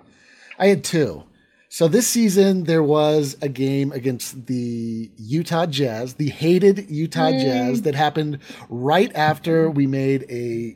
I 0.59 0.67
had 0.67 0.83
two. 0.83 1.23
So 1.69 1.87
this 1.87 2.05
season 2.07 2.65
there 2.65 2.83
was 2.83 3.37
a 3.41 3.47
game 3.49 3.91
against 3.93 4.45
the 4.47 5.09
Utah 5.17 5.65
Jazz, 5.65 6.15
the 6.15 6.29
hated 6.29 6.89
Utah 6.89 7.31
Mm. 7.31 7.41
Jazz, 7.41 7.81
that 7.83 7.95
happened 7.95 8.39
right 8.69 9.11
after 9.15 9.69
we 9.71 9.87
made 9.87 10.25
a 10.29 10.75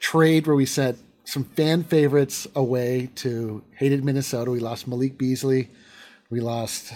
trade 0.00 0.46
where 0.46 0.56
we 0.56 0.66
sent 0.66 0.98
some 1.24 1.44
fan 1.44 1.82
favorites 1.82 2.46
away 2.54 3.10
to 3.16 3.62
hated 3.76 4.04
Minnesota. 4.04 4.50
We 4.50 4.60
lost 4.60 4.86
Malik 4.86 5.18
Beasley, 5.18 5.68
we 6.30 6.40
lost 6.40 6.92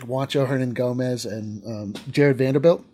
Juancho 0.00 0.46
Hernangomez, 0.48 1.30
and 1.30 1.64
um, 1.66 1.94
Jared 2.10 2.36
Vanderbilt 2.38 2.84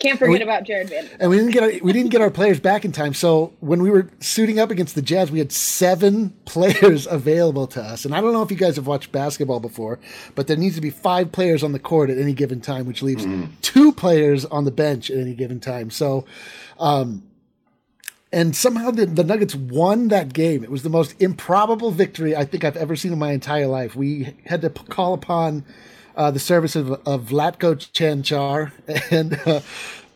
Can't 0.00 0.18
forget 0.18 0.38
We- 0.38 0.42
about 0.42 0.64
Jared 0.64 0.88
Vanderbilt. 0.88 1.20
and 1.20 1.30
we 1.30 1.36
didn't 1.36 1.50
get 1.52 1.62
our, 1.62 1.70
we 1.84 1.92
didn't 1.92 2.10
get 2.10 2.20
our 2.20 2.30
players 2.30 2.58
back 2.60 2.84
in 2.84 2.92
time. 2.92 3.12
So 3.14 3.52
when 3.60 3.82
we 3.82 3.90
were 3.90 4.08
suiting 4.20 4.58
up 4.58 4.70
against 4.70 4.94
the 4.94 5.02
Jazz, 5.02 5.30
we 5.30 5.38
had 5.40 5.50
seven 5.52 6.30
players 6.44 7.06
available 7.06 7.66
to 7.68 7.82
us. 7.82 8.04
And 8.04 8.14
I 8.14 8.20
don't 8.20 8.32
know 8.32 8.42
if 8.42 8.50
you 8.50 8.56
guys 8.56 8.76
have 8.76 8.86
watched 8.86 9.12
basketball 9.12 9.60
before, 9.60 9.98
but 10.34 10.46
there 10.46 10.56
needs 10.56 10.74
to 10.76 10.80
be 10.80 10.90
five 10.90 11.30
players 11.32 11.62
on 11.62 11.72
the 11.72 11.78
court 11.80 12.08
at 12.10 12.18
any 12.18 12.32
given 12.34 12.60
time, 12.60 12.86
which 12.86 13.02
leaves 13.02 13.26
two 13.62 13.92
players 13.92 14.44
on 14.44 14.64
the 14.64 14.70
bench 14.72 15.10
at 15.10 15.18
any 15.18 15.34
given 15.34 15.58
time. 15.60 15.90
So, 15.90 16.24
um, 16.78 17.22
and 18.32 18.54
somehow 18.54 18.90
the, 18.90 19.06
the 19.06 19.24
Nuggets 19.24 19.54
won 19.54 20.08
that 20.08 20.32
game. 20.32 20.62
It 20.62 20.70
was 20.70 20.82
the 20.82 20.88
most 20.90 21.20
improbable 21.20 21.90
victory 21.90 22.36
I 22.36 22.44
think 22.44 22.64
I've 22.64 22.76
ever 22.76 22.94
seen 22.96 23.12
in 23.12 23.18
my 23.18 23.32
entire 23.32 23.66
life. 23.66 23.96
We 23.96 24.34
had 24.46 24.60
to 24.62 24.70
p- 24.70 24.84
call 24.88 25.14
upon 25.14 25.64
uh, 26.16 26.30
the 26.30 26.38
service 26.38 26.76
of, 26.76 26.90
of 27.06 27.24
Vlatko 27.28 27.74
Čančar 27.92 28.72
and 29.10 29.34
uh, 29.34 29.60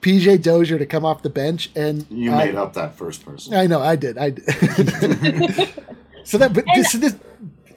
PJ 0.01 0.43
Dozier 0.43 0.79
to 0.79 0.87
come 0.87 1.05
off 1.05 1.23
the 1.23 1.31
bench. 1.31 1.71
And 1.75 2.07
You 2.11 2.33
uh, 2.33 2.39
made 2.39 2.55
up 2.55 2.75
that 2.75 2.95
first 2.95 3.25
person. 3.25 3.55
I 3.55 3.67
know, 3.67 3.81
I 3.81 3.97
did. 3.97 4.17
I 4.19 4.31
did. 4.31 4.47
so 6.25 6.39
that, 6.39 6.53
but 6.53 6.65
this, 6.75 6.93
this, 6.93 7.17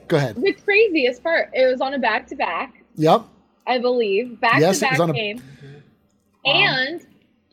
go 0.06 0.18
ahead. 0.18 0.36
The 0.36 0.52
craziest 0.52 1.22
part, 1.22 1.50
it 1.52 1.66
was 1.66 1.80
on 1.80 1.94
a 1.94 1.98
back 1.98 2.26
to 2.28 2.36
back, 2.36 2.84
Yep. 2.96 3.24
I 3.66 3.78
believe, 3.78 4.40
back 4.40 4.60
to 4.60 4.80
back 4.80 5.00
on 5.00 5.10
a- 5.10 5.12
game, 5.12 5.42
and 6.44 7.04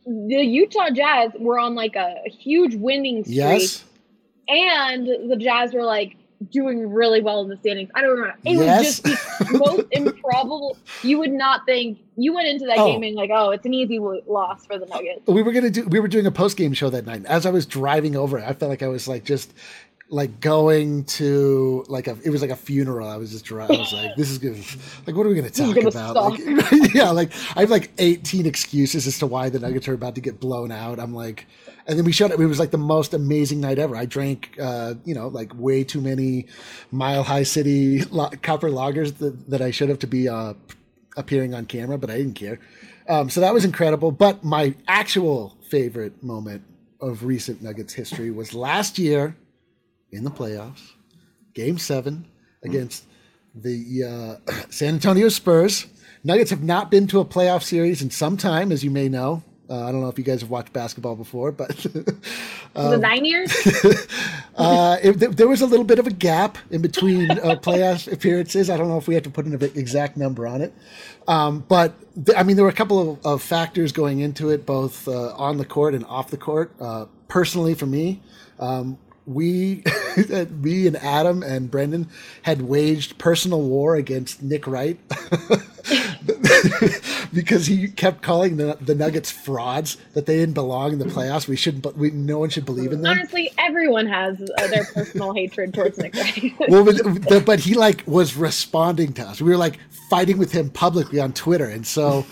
the 0.05 0.43
Utah 0.43 0.89
Jazz 0.91 1.31
were 1.39 1.57
on 1.59 1.75
like 1.75 1.95
a 1.95 2.15
huge 2.29 2.75
winning 2.75 3.23
streak, 3.23 3.37
Yes. 3.37 3.83
and 4.47 5.07
the 5.07 5.35
Jazz 5.39 5.73
were 5.73 5.83
like 5.83 6.15
doing 6.51 6.89
really 6.91 7.21
well 7.21 7.41
in 7.41 7.49
the 7.49 7.55
standings. 7.57 7.89
I 7.95 8.01
don't 8.01 8.11
remember. 8.11 8.37
It 8.43 8.57
Yes. 8.57 9.01
was 9.01 9.13
just 9.13 9.39
the 9.51 9.57
most 9.57 9.87
improbable. 9.91 10.77
You 11.01 11.17
would 11.19 11.31
not 11.31 11.65
think 11.65 11.99
you 12.17 12.33
went 12.33 12.47
into 12.49 12.65
that 12.65 12.77
Oh. 12.77 12.91
game 12.91 13.03
and 13.03 13.15
like, 13.15 13.31
"Oh, 13.33 13.51
it's 13.51 13.65
an 13.65 13.73
easy 13.73 13.97
w- 13.97 14.21
loss 14.27 14.65
for 14.65 14.77
the 14.77 14.85
Nuggets." 14.85 15.21
we 15.27 15.41
were 15.41 15.51
gonna 15.53 15.69
do 15.69 15.85
we 15.85 15.99
were 15.99 16.07
doing 16.09 16.25
a 16.25 16.31
post 16.31 16.57
game 16.57 16.73
show 16.73 16.89
that 16.89 17.05
night. 17.05 17.25
As 17.25 17.45
I 17.45 17.51
was 17.51 17.65
driving 17.65 18.15
over, 18.15 18.37
I 18.39 18.53
felt 18.53 18.69
like 18.69 18.83
I 18.83 18.87
was 18.89 19.07
like 19.07 19.23
just 19.23 19.53
like 20.09 20.39
going 20.39 21.03
to 21.05 21.83
like 21.87 22.07
a 22.07 22.17
it 22.23 22.29
was 22.29 22.41
like 22.41 22.51
a 22.51 22.55
funeral. 22.55 23.07
I 23.07 23.17
was 23.17 23.31
just. 23.31 23.51
I 23.51 23.65
was 23.65 23.91
like, 23.91 24.15
this 24.15 24.29
is 24.29 24.37
good. 24.37 24.57
Like, 25.07 25.15
what 25.15 25.25
are 25.25 25.29
we 25.29 25.35
gonna 25.35 25.49
talk 25.49 25.73
gonna 25.75 25.87
about? 25.87 26.15
Like, 26.15 26.39
yeah, 26.93 27.09
like 27.09 27.31
I 27.55 27.61
have 27.61 27.71
like 27.71 27.91
18 27.97 28.45
excuses 28.45 29.07
as 29.07 29.17
to 29.19 29.27
why 29.27 29.49
the 29.49 29.59
Nuggets 29.59 29.87
are 29.87 29.93
about 29.93 30.15
to 30.15 30.21
get 30.21 30.39
blown 30.39 30.71
out. 30.71 30.99
I'm 30.99 31.13
like, 31.13 31.47
and 31.87 31.97
then 31.97 32.05
we 32.05 32.11
showed 32.11 32.31
up. 32.31 32.39
It 32.39 32.45
was 32.45 32.59
like 32.59 32.71
the 32.71 32.77
most 32.77 33.13
amazing 33.13 33.61
night 33.61 33.79
ever. 33.79 33.95
I 33.95 34.05
drank, 34.05 34.55
uh, 34.61 34.93
you 35.05 35.15
know, 35.15 35.27
like 35.27 35.51
way 35.55 35.83
too 35.83 36.01
many 36.01 36.47
Mile 36.91 37.23
High 37.23 37.43
City 37.43 38.03
lo- 38.05 38.31
copper 38.43 38.69
lagers 38.69 39.17
that, 39.17 39.49
that 39.49 39.61
I 39.61 39.71
should 39.71 39.89
have 39.89 39.99
to 39.99 40.07
be 40.07 40.29
uh, 40.29 40.53
appearing 41.17 41.55
on 41.55 41.65
camera, 41.65 41.97
but 41.97 42.11
I 42.11 42.17
didn't 42.17 42.35
care. 42.35 42.59
Um, 43.09 43.29
so 43.29 43.41
that 43.41 43.53
was 43.53 43.65
incredible. 43.65 44.11
But 44.11 44.43
my 44.43 44.75
actual 44.87 45.57
favorite 45.69 46.23
moment 46.23 46.63
of 47.01 47.23
recent 47.23 47.61
Nuggets 47.61 47.93
history 47.93 48.29
was 48.29 48.53
last 48.53 48.99
year 48.99 49.35
in 50.11 50.23
the 50.23 50.31
playoffs, 50.31 50.93
game 51.53 51.77
seven 51.77 52.25
against 52.63 53.05
the 53.53 54.39
uh, 54.47 54.51
San 54.69 54.95
Antonio 54.95 55.29
Spurs. 55.29 55.87
Nuggets 56.23 56.49
have 56.49 56.63
not 56.63 56.89
been 56.89 57.07
to 57.07 57.19
a 57.19 57.25
playoff 57.25 57.63
series 57.63 58.01
in 58.01 58.09
some 58.09 58.37
time, 58.37 58.71
as 58.71 58.83
you 58.83 58.91
may 58.91 59.07
know. 59.09 59.43
Uh, 59.69 59.83
I 59.83 59.91
don't 59.91 60.01
know 60.01 60.09
if 60.09 60.17
you 60.17 60.23
guys 60.23 60.41
have 60.41 60.49
watched 60.49 60.73
basketball 60.73 61.15
before, 61.15 61.51
but 61.51 61.69
Was 62.75 62.93
it 62.93 62.99
nine 62.99 63.25
years? 63.25 63.51
uh, 64.55 64.97
it, 65.01 65.19
th- 65.19 65.31
there 65.31 65.47
was 65.47 65.61
a 65.61 65.65
little 65.65 65.85
bit 65.85 65.97
of 65.97 66.05
a 66.05 66.11
gap 66.11 66.57
in 66.69 66.81
between 66.81 67.31
uh, 67.31 67.55
playoff 67.55 68.11
appearances. 68.13 68.69
I 68.69 68.77
don't 68.77 68.89
know 68.89 68.97
if 68.97 69.07
we 69.07 69.13
have 69.15 69.23
to 69.23 69.29
put 69.29 69.45
an 69.45 69.61
exact 69.75 70.17
number 70.17 70.45
on 70.45 70.61
it, 70.61 70.73
um, 71.27 71.65
but 71.67 71.95
th- 72.25 72.37
I 72.37 72.43
mean 72.43 72.57
there 72.57 72.65
were 72.65 72.71
a 72.71 72.75
couple 72.75 73.13
of, 73.13 73.25
of 73.25 73.41
factors 73.41 73.91
going 73.91 74.19
into 74.19 74.49
it, 74.49 74.65
both 74.65 75.07
uh, 75.07 75.33
on 75.35 75.57
the 75.57 75.65
court 75.65 75.95
and 75.95 76.05
off 76.05 76.29
the 76.29 76.37
court. 76.37 76.73
Uh, 76.79 77.05
personally, 77.27 77.73
for 77.73 77.85
me, 77.85 78.21
um, 78.59 78.97
we, 79.25 79.83
me 80.49 80.87
and 80.87 80.97
Adam 80.97 81.41
and 81.41 81.71
Brendan 81.71 82.09
had 82.43 82.61
waged 82.61 83.17
personal 83.17 83.61
war 83.61 83.95
against 83.95 84.43
Nick 84.43 84.67
Wright 84.67 84.99
because 87.33 87.67
he 87.67 87.87
kept 87.87 88.21
calling 88.21 88.57
the, 88.57 88.77
the 88.79 88.93
Nuggets 88.93 89.31
frauds 89.31 89.97
that 90.13 90.25
they 90.25 90.37
didn't 90.37 90.53
belong 90.53 90.93
in 90.93 90.99
the 90.99 91.05
playoffs. 91.05 91.47
We 91.47 91.55
shouldn't, 91.55 91.83
but 91.83 91.97
we 91.97 92.11
no 92.11 92.39
one 92.39 92.49
should 92.49 92.65
believe 92.65 92.91
in 92.91 93.01
them. 93.01 93.17
Honestly, 93.17 93.51
everyone 93.57 94.07
has 94.07 94.41
uh, 94.41 94.67
their 94.67 94.85
personal 94.85 95.33
hatred 95.33 95.73
towards 95.73 95.97
Nick 95.97 96.15
Wright. 96.15 96.53
well, 96.67 96.85
but, 96.85 96.97
the, 96.97 97.43
but 97.45 97.59
he 97.59 97.73
like 97.73 98.03
was 98.05 98.35
responding 98.35 99.13
to 99.13 99.23
us. 99.23 99.41
We 99.41 99.49
were 99.49 99.57
like 99.57 99.79
fighting 100.09 100.37
with 100.37 100.51
him 100.51 100.69
publicly 100.69 101.19
on 101.19 101.33
Twitter, 101.33 101.65
and 101.65 101.85
so. 101.85 102.25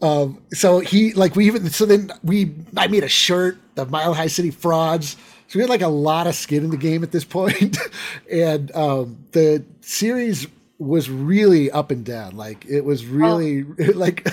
um, 0.00 0.40
so 0.52 0.80
he 0.80 1.12
like 1.12 1.36
we 1.36 1.46
even 1.46 1.68
so 1.68 1.84
then 1.84 2.10
we 2.22 2.54
I 2.76 2.86
made 2.86 3.04
a 3.04 3.08
shirt 3.08 3.58
the 3.74 3.86
Mile 3.86 4.14
High 4.14 4.26
City 4.26 4.50
frauds. 4.50 5.16
So 5.48 5.58
we 5.58 5.60
had 5.60 5.70
like 5.70 5.82
a 5.82 5.88
lot 5.88 6.26
of 6.26 6.34
skin 6.34 6.64
in 6.64 6.70
the 6.70 6.76
game 6.76 7.02
at 7.02 7.12
this 7.12 7.24
point, 7.24 7.76
and 8.30 8.74
um, 8.74 9.18
the 9.32 9.64
series 9.80 10.46
was 10.78 11.08
really 11.08 11.70
up 11.70 11.90
and 11.90 12.04
down. 12.04 12.36
Like 12.36 12.64
it 12.66 12.84
was 12.84 13.04
really 13.04 13.62
like 13.94 14.26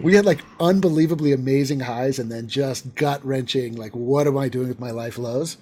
we 0.00 0.14
had 0.14 0.24
like 0.24 0.40
unbelievably 0.60 1.32
amazing 1.32 1.80
highs 1.80 2.18
and 2.18 2.30
then 2.30 2.48
just 2.48 2.94
gut 2.94 3.24
wrenching. 3.24 3.76
Like 3.76 3.92
what 3.92 4.26
am 4.26 4.36
I 4.36 4.48
doing 4.48 4.68
with 4.68 4.80
my 4.80 4.90
life 4.90 5.18
lows? 5.18 5.56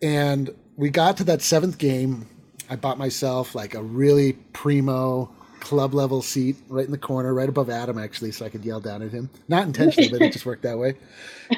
And 0.00 0.50
we 0.76 0.90
got 0.90 1.16
to 1.18 1.24
that 1.24 1.42
seventh 1.42 1.78
game. 1.78 2.26
I 2.70 2.76
bought 2.76 2.98
myself 2.98 3.54
like 3.54 3.74
a 3.74 3.82
really 3.82 4.34
primo 4.52 5.30
club 5.60 5.94
level 5.94 6.22
seat 6.22 6.56
right 6.68 6.84
in 6.84 6.90
the 6.90 6.98
corner, 6.98 7.32
right 7.32 7.48
above 7.48 7.70
Adam, 7.70 7.98
actually, 7.98 8.32
so 8.32 8.44
I 8.44 8.48
could 8.48 8.64
yell 8.64 8.80
down 8.80 9.02
at 9.02 9.10
him. 9.10 9.30
Not 9.48 9.66
intentionally, 9.66 10.08
but 10.08 10.22
it 10.22 10.32
just 10.32 10.46
worked 10.46 10.62
that 10.62 10.78
way. 10.78 10.96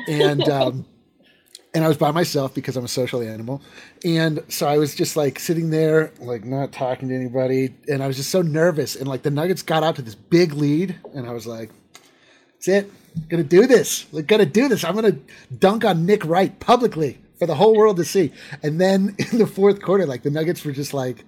And 0.08 0.46
um, 0.48 0.84
and 1.74 1.84
I 1.84 1.88
was 1.88 1.96
by 1.96 2.12
myself 2.12 2.54
because 2.54 2.76
I'm 2.76 2.84
a 2.84 2.88
social 2.88 3.20
animal. 3.20 3.60
And 4.04 4.42
so 4.48 4.66
I 4.68 4.78
was 4.78 4.94
just 4.94 5.16
like 5.16 5.40
sitting 5.40 5.70
there, 5.70 6.12
like 6.20 6.44
not 6.44 6.72
talking 6.72 7.08
to 7.08 7.14
anybody, 7.14 7.74
and 7.88 8.02
I 8.02 8.06
was 8.06 8.16
just 8.16 8.30
so 8.30 8.42
nervous. 8.42 8.94
And 8.94 9.08
like 9.08 9.22
the 9.22 9.30
Nuggets 9.30 9.62
got 9.62 9.82
out 9.82 9.96
to 9.96 10.02
this 10.02 10.14
big 10.14 10.54
lead, 10.54 10.96
and 11.14 11.26
I 11.26 11.32
was 11.32 11.46
like, 11.46 11.70
"That's 12.52 12.68
it, 12.68 12.92
I'm 13.16 13.26
gonna 13.28 13.42
do 13.42 13.66
this. 13.66 14.06
We're 14.12 14.22
gonna 14.22 14.46
do 14.46 14.68
this. 14.68 14.84
I'm 14.84 14.94
gonna 14.94 15.18
dunk 15.58 15.84
on 15.84 16.06
Nick 16.06 16.24
Wright 16.24 16.58
publicly 16.60 17.18
for 17.38 17.46
the 17.46 17.56
whole 17.56 17.76
world 17.76 17.96
to 17.96 18.04
see." 18.04 18.32
And 18.62 18.80
then 18.80 19.16
in 19.32 19.38
the 19.38 19.46
fourth 19.46 19.82
quarter, 19.82 20.06
like 20.06 20.22
the 20.22 20.30
Nuggets 20.30 20.64
were 20.64 20.72
just 20.72 20.94
like. 20.94 21.24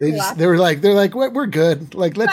They 0.00 0.12
just 0.12 0.38
they 0.38 0.46
were 0.46 0.56
like 0.56 0.80
they're 0.80 0.94
like 0.94 1.14
we're, 1.14 1.28
we're 1.28 1.46
good. 1.46 1.94
Like 1.94 2.16
let's 2.16 2.32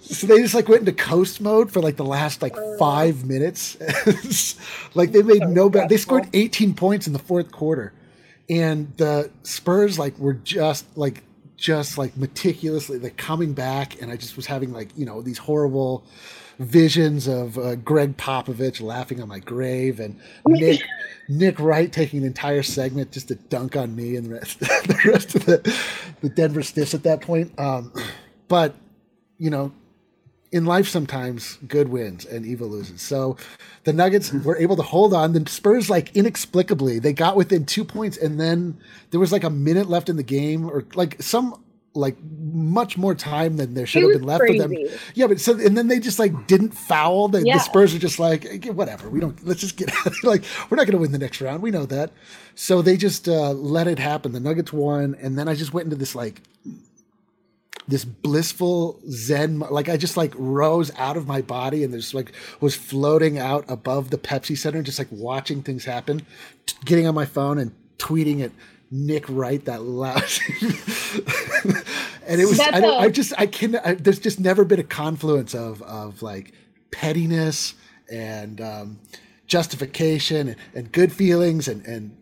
so 0.02 0.26
they 0.26 0.42
just 0.42 0.54
like 0.54 0.68
went 0.68 0.80
into 0.80 0.92
coast 0.92 1.40
mode 1.40 1.72
for 1.72 1.80
like 1.80 1.96
the 1.96 2.04
last 2.04 2.42
like 2.42 2.54
five 2.78 3.24
minutes. 3.24 3.76
Like 4.94 5.12
they 5.12 5.22
made 5.22 5.42
no 5.48 5.70
bad 5.70 5.88
they 5.88 5.96
scored 5.96 6.28
18 6.32 6.74
points 6.74 7.06
in 7.06 7.12
the 7.12 7.18
fourth 7.18 7.52
quarter 7.52 7.92
and 8.50 8.92
the 8.96 9.30
Spurs 9.42 9.98
like 9.98 10.18
were 10.18 10.34
just 10.34 10.84
like 10.96 11.22
just 11.56 11.98
like 11.98 12.16
meticulously 12.16 12.98
like 12.98 13.16
coming 13.16 13.52
back 13.52 14.00
and 14.00 14.10
I 14.10 14.16
just 14.16 14.36
was 14.36 14.46
having 14.46 14.72
like 14.72 14.90
you 14.96 15.06
know 15.06 15.22
these 15.22 15.38
horrible 15.38 16.04
visions 16.58 17.28
of 17.28 17.56
uh, 17.56 17.76
Gregg 17.76 18.16
Popovich 18.16 18.80
laughing 18.80 19.22
on 19.22 19.28
my 19.28 19.38
grave 19.38 20.00
and 20.00 20.18
Nick 20.46 20.82
Nick 21.28 21.60
Wright 21.60 21.92
taking 21.92 22.20
an 22.20 22.26
entire 22.26 22.62
segment 22.62 23.12
just 23.12 23.28
to 23.28 23.34
dunk 23.34 23.76
on 23.76 23.94
me 23.94 24.16
and 24.16 24.26
the 24.26 24.34
rest, 24.34 24.60
the 24.60 25.00
rest 25.04 25.34
of 25.34 25.44
the, 25.44 25.76
the 26.22 26.28
Denver 26.28 26.62
Stiffs 26.62 26.94
at 26.94 27.02
that 27.02 27.20
point. 27.20 27.58
Um, 27.58 27.92
but, 28.48 28.74
you 29.36 29.50
know, 29.50 29.72
in 30.50 30.64
life 30.64 30.88
sometimes 30.88 31.58
good 31.68 31.90
wins 31.90 32.24
and 32.24 32.46
evil 32.46 32.68
loses. 32.68 33.02
So 33.02 33.36
the 33.84 33.92
Nuggets 33.92 34.32
were 34.32 34.56
able 34.56 34.76
to 34.76 34.82
hold 34.82 35.12
on. 35.12 35.34
The 35.34 35.48
Spurs, 35.48 35.90
like 35.90 36.16
inexplicably, 36.16 36.98
they 36.98 37.12
got 37.12 37.36
within 37.36 37.66
two 37.66 37.84
points 37.84 38.16
and 38.16 38.40
then 38.40 38.78
there 39.10 39.20
was 39.20 39.30
like 39.30 39.44
a 39.44 39.50
minute 39.50 39.90
left 39.90 40.08
in 40.08 40.16
the 40.16 40.22
game 40.22 40.64
or 40.64 40.86
like 40.94 41.22
some 41.22 41.62
like 41.94 42.16
much 42.22 42.96
more 42.96 43.14
time 43.14 43.56
than 43.56 43.74
there 43.74 43.86
should 43.86 44.02
It 44.04 44.10
have 44.12 44.18
been 44.20 44.26
left 44.28 44.44
for 44.46 44.56
them. 44.56 44.72
Yeah, 45.14 45.26
but 45.26 45.40
so 45.40 45.52
and 45.58 45.76
then 45.76 45.88
they 45.88 45.98
just 45.98 46.18
like 46.18 46.46
didn't 46.46 46.70
foul. 46.70 47.28
The, 47.28 47.42
Yeah. 47.44 47.54
the 47.54 47.60
Spurs 47.60 47.94
are 47.94 47.98
just 47.98 48.18
like 48.18 48.44
"Eh, 48.44 48.70
whatever. 48.70 49.08
We 49.08 49.20
don't. 49.20 49.44
Let's 49.46 49.60
just 49.60 49.76
get 49.76 49.90
out. 50.06 50.12
like 50.22 50.44
we're 50.70 50.76
not 50.76 50.86
going 50.86 50.92
to 50.92 50.98
win 50.98 51.12
the 51.12 51.18
next 51.18 51.40
round. 51.40 51.62
We 51.62 51.70
know 51.70 51.86
that. 51.86 52.12
So 52.54 52.82
they 52.82 52.96
just 52.96 53.28
uh, 53.28 53.52
let 53.52 53.88
it 53.88 53.98
happen. 53.98 54.32
The 54.32 54.40
Nuggets 54.40 54.72
won, 54.72 55.16
and 55.20 55.38
then 55.38 55.48
I 55.48 55.54
just 55.54 55.72
went 55.72 55.84
into 55.86 55.96
this 55.96 56.14
like 56.14 56.42
this 57.86 58.04
blissful 58.04 59.00
zen 59.08 59.60
like 59.60 59.88
i 59.88 59.96
just 59.96 60.14
like 60.14 60.34
rose 60.36 60.90
out 60.98 61.16
of 61.16 61.26
my 61.26 61.40
body 61.40 61.82
and 61.84 61.94
just 61.94 62.12
like 62.12 62.32
was 62.60 62.74
floating 62.74 63.38
out 63.38 63.64
above 63.66 64.10
the 64.10 64.18
pepsi 64.18 64.58
center 64.58 64.82
just 64.82 64.98
like 64.98 65.08
watching 65.10 65.62
things 65.62 65.86
happen 65.86 66.20
t- 66.66 66.76
getting 66.84 67.06
on 67.06 67.14
my 67.14 67.24
phone 67.24 67.56
and 67.56 67.72
tweeting 67.96 68.42
at 68.42 68.50
nick 68.90 69.24
wright 69.30 69.64
that 69.64 69.80
loud 69.82 70.22
and 72.26 72.40
it 72.40 72.46
was 72.46 72.60
I, 72.60 72.78
a- 72.78 72.94
I 72.94 73.08
just 73.08 73.32
i 73.38 73.46
can 73.46 73.76
I, 73.76 73.94
there's 73.94 74.18
just 74.18 74.40
never 74.40 74.64
been 74.64 74.80
a 74.80 74.84
confluence 74.84 75.54
of 75.54 75.82
of 75.82 76.22
like 76.22 76.52
pettiness 76.90 77.74
and 78.10 78.60
um 78.60 78.98
justification 79.46 80.48
and, 80.48 80.56
and 80.74 80.92
good 80.92 81.12
feelings 81.12 81.68
and 81.68 81.84
and 81.86 82.16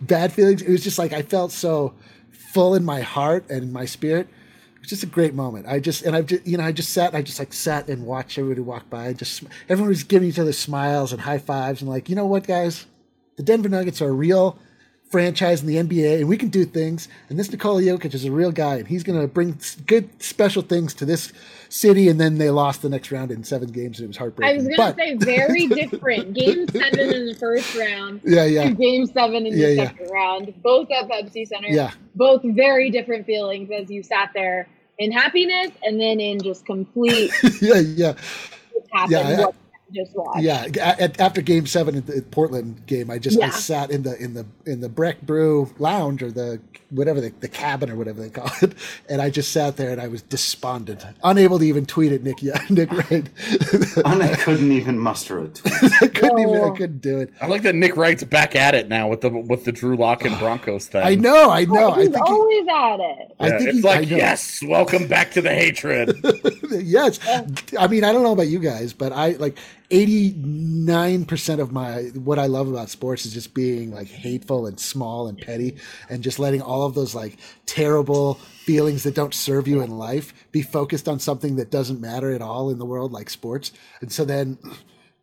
bad 0.06 0.32
feelings 0.32 0.62
it 0.62 0.70
was 0.70 0.82
just 0.82 0.98
like 0.98 1.12
i 1.12 1.22
felt 1.22 1.52
so 1.52 1.94
full 2.30 2.74
in 2.74 2.84
my 2.84 3.00
heart 3.00 3.44
and 3.50 3.62
in 3.62 3.72
my 3.72 3.84
spirit 3.84 4.28
it 4.76 4.80
was 4.80 4.90
just 4.90 5.02
a 5.02 5.06
great 5.06 5.32
moment. 5.32 5.66
I 5.66 5.80
just 5.80 6.04
and 6.04 6.14
I've 6.14 6.26
just 6.26 6.46
you 6.46 6.58
know 6.58 6.64
I 6.64 6.70
just 6.70 6.92
sat 6.92 7.14
I 7.14 7.22
just 7.22 7.38
like 7.38 7.54
sat 7.54 7.88
and 7.88 8.04
watched 8.04 8.36
everybody 8.36 8.60
walk 8.60 8.90
by. 8.90 9.14
Just 9.14 9.44
everyone 9.66 9.88
was 9.88 10.02
giving 10.04 10.28
each 10.28 10.38
other 10.38 10.52
smiles 10.52 11.10
and 11.10 11.22
high 11.22 11.38
fives 11.38 11.80
and 11.80 11.88
like 11.88 12.10
you 12.10 12.14
know 12.14 12.26
what 12.26 12.46
guys, 12.46 12.84
the 13.36 13.42
Denver 13.42 13.70
Nuggets 13.70 14.02
are 14.02 14.12
real 14.12 14.58
franchise 15.14 15.60
in 15.62 15.68
the 15.68 15.76
NBA 15.76 16.18
and 16.18 16.28
we 16.28 16.36
can 16.36 16.48
do 16.48 16.64
things. 16.64 17.06
And 17.28 17.38
this 17.38 17.48
Nikola 17.48 17.80
Jokic 17.82 18.14
is 18.14 18.24
a 18.24 18.32
real 18.32 18.50
guy 18.50 18.78
and 18.78 18.88
he's 18.88 19.04
going 19.04 19.20
to 19.20 19.28
bring 19.28 19.56
good 19.86 20.10
special 20.20 20.60
things 20.60 20.92
to 20.94 21.04
this 21.04 21.32
city. 21.68 22.08
And 22.08 22.20
then 22.20 22.38
they 22.38 22.50
lost 22.50 22.82
the 22.82 22.88
next 22.88 23.12
round 23.12 23.30
in 23.30 23.44
seven 23.44 23.70
games 23.70 24.00
and 24.00 24.06
it 24.06 24.08
was 24.08 24.16
heartbreaking. 24.16 24.52
I 24.52 24.56
was 24.56 24.76
gonna 24.76 24.94
say 24.96 25.14
very 25.14 25.68
different. 25.68 26.34
Game 26.40 26.66
seven 26.66 26.98
in 27.14 27.26
the 27.26 27.36
first 27.38 27.76
round. 27.76 28.22
Yeah, 28.24 28.44
yeah. 28.44 28.64
to 28.64 28.74
Game 28.74 29.06
seven 29.06 29.46
in 29.46 29.56
Yeah, 29.56 29.66
the 29.68 29.74
yeah. 29.74 29.84
second 29.86 30.10
round. 30.10 30.54
Both 30.64 30.88
at 30.90 31.08
Pepsi 31.08 31.46
Center. 31.46 31.68
Yeah. 31.68 31.92
Both 32.16 32.42
very 32.42 32.90
different 32.90 33.24
feelings 33.24 33.70
as 33.70 33.88
you 33.88 34.02
sat 34.02 34.30
there 34.34 34.66
in 34.98 35.12
happiness 35.12 35.70
and 35.84 36.00
then 36.00 36.18
in 36.18 36.40
just 36.42 36.66
complete 36.66 37.30
yeah, 37.62 37.76
yeah. 37.78 38.14
happened. 38.92 39.12
Yeah, 39.12 39.18
I- 39.20 39.44
what 39.44 39.54
you 39.54 39.63
just 39.94 40.14
watched. 40.14 40.42
Yeah, 40.42 40.66
at, 40.80 41.20
after 41.20 41.40
Game 41.42 41.66
Seven 41.66 41.96
at 41.96 42.06
the 42.06 42.22
Portland 42.30 42.86
game, 42.86 43.10
I 43.10 43.18
just 43.18 43.40
I 43.40 43.50
sat 43.50 43.90
in 43.90 44.02
the 44.02 44.16
in 44.22 44.34
the 44.34 44.46
in 44.66 44.80
the 44.80 44.88
Breck 44.88 45.22
Brew 45.22 45.72
lounge 45.78 46.22
or 46.22 46.30
the 46.30 46.60
whatever 46.90 47.20
the, 47.20 47.30
the 47.40 47.48
cabin 47.48 47.90
or 47.90 47.96
whatever 47.96 48.20
they 48.20 48.30
call 48.40 48.50
it, 48.62 48.74
and 49.08 49.20
I 49.22 49.30
just 49.30 49.52
sat 49.52 49.76
there 49.76 49.90
and 49.90 50.00
I 50.00 50.08
was 50.08 50.22
despondent, 50.22 51.04
unable 51.22 51.58
to 51.58 51.64
even 51.64 51.86
tweet 51.86 52.12
at 52.12 52.22
Nick 52.22 52.42
yeah, 52.42 52.62
Nick 52.70 52.90
Wright. 52.92 53.28
And 54.04 54.22
I 54.22 54.34
couldn't 54.36 54.72
even 54.72 54.98
muster 54.98 55.38
a 55.38 55.48
tweet. 55.48 55.74
I 56.02 56.08
couldn't 56.08 56.38
even 56.40 56.54
I 56.56 56.58
Oh. 56.64 56.72
couldn't 56.72 57.00
do 57.00 57.18
it. 57.20 57.32
I 57.40 57.46
like 57.46 57.62
that 57.62 57.74
Nick 57.74 57.96
Wright's 57.96 58.24
back 58.24 58.54
at 58.56 58.74
it 58.74 58.88
now 58.88 59.08
with 59.08 59.20
the 59.22 59.30
with 59.30 59.64
the 59.64 59.72
Drew 59.72 59.96
Lock 59.96 60.24
and 60.24 60.38
Broncos 60.40 60.86
thing. 60.86 61.02
I 61.02 61.14
know, 61.14 61.50
I 61.50 61.64
know. 61.64 61.90
I 61.90 61.96
oh, 61.96 62.00
He's 62.00 62.10
think 62.10 62.26
he- 62.26 62.32
always 62.32 62.66
at 62.68 63.00
it. 63.00 63.34
I 63.40 63.46
Yeah, 63.48 63.58
think 63.58 63.68
it's 63.70 63.78
he- 63.78 63.82
like 63.84 64.10
know. 64.10 64.16
yes, 64.16 64.62
welcome 64.62 65.06
back 65.06 65.30
to 65.32 65.42
the 65.42 65.50
hatred. 65.54 66.16
yes. 66.70 67.18
I 67.78 67.86
mean, 67.86 68.04
I 68.04 68.12
don't 68.12 68.22
know 68.22 68.32
about 68.32 68.48
you 68.48 68.58
guys, 68.58 68.92
but 68.92 69.12
I 69.12 69.30
like 69.32 69.58
89% 69.94 71.60
of 71.60 71.70
my 71.70 72.02
what 72.14 72.40
I 72.40 72.46
love 72.46 72.66
about 72.68 72.90
sports 72.90 73.24
is 73.24 73.32
just 73.32 73.54
being 73.54 73.92
like 73.92 74.08
hateful 74.08 74.66
and 74.66 74.80
small 74.80 75.28
and 75.28 75.38
petty 75.38 75.76
and 76.08 76.20
just 76.20 76.40
letting 76.40 76.60
all 76.60 76.84
of 76.84 76.94
those 76.94 77.14
like 77.14 77.36
terrible 77.64 78.34
feelings 78.34 79.04
that 79.04 79.14
don't 79.14 79.32
serve 79.32 79.68
you 79.68 79.82
in 79.82 79.96
life 79.96 80.34
be 80.50 80.62
focused 80.62 81.06
on 81.06 81.20
something 81.20 81.54
that 81.56 81.70
doesn't 81.70 82.00
matter 82.00 82.32
at 82.32 82.42
all 82.42 82.70
in 82.70 82.80
the 82.80 82.84
world 82.84 83.12
like 83.12 83.30
sports. 83.30 83.70
And 84.00 84.10
so 84.10 84.24
then 84.24 84.58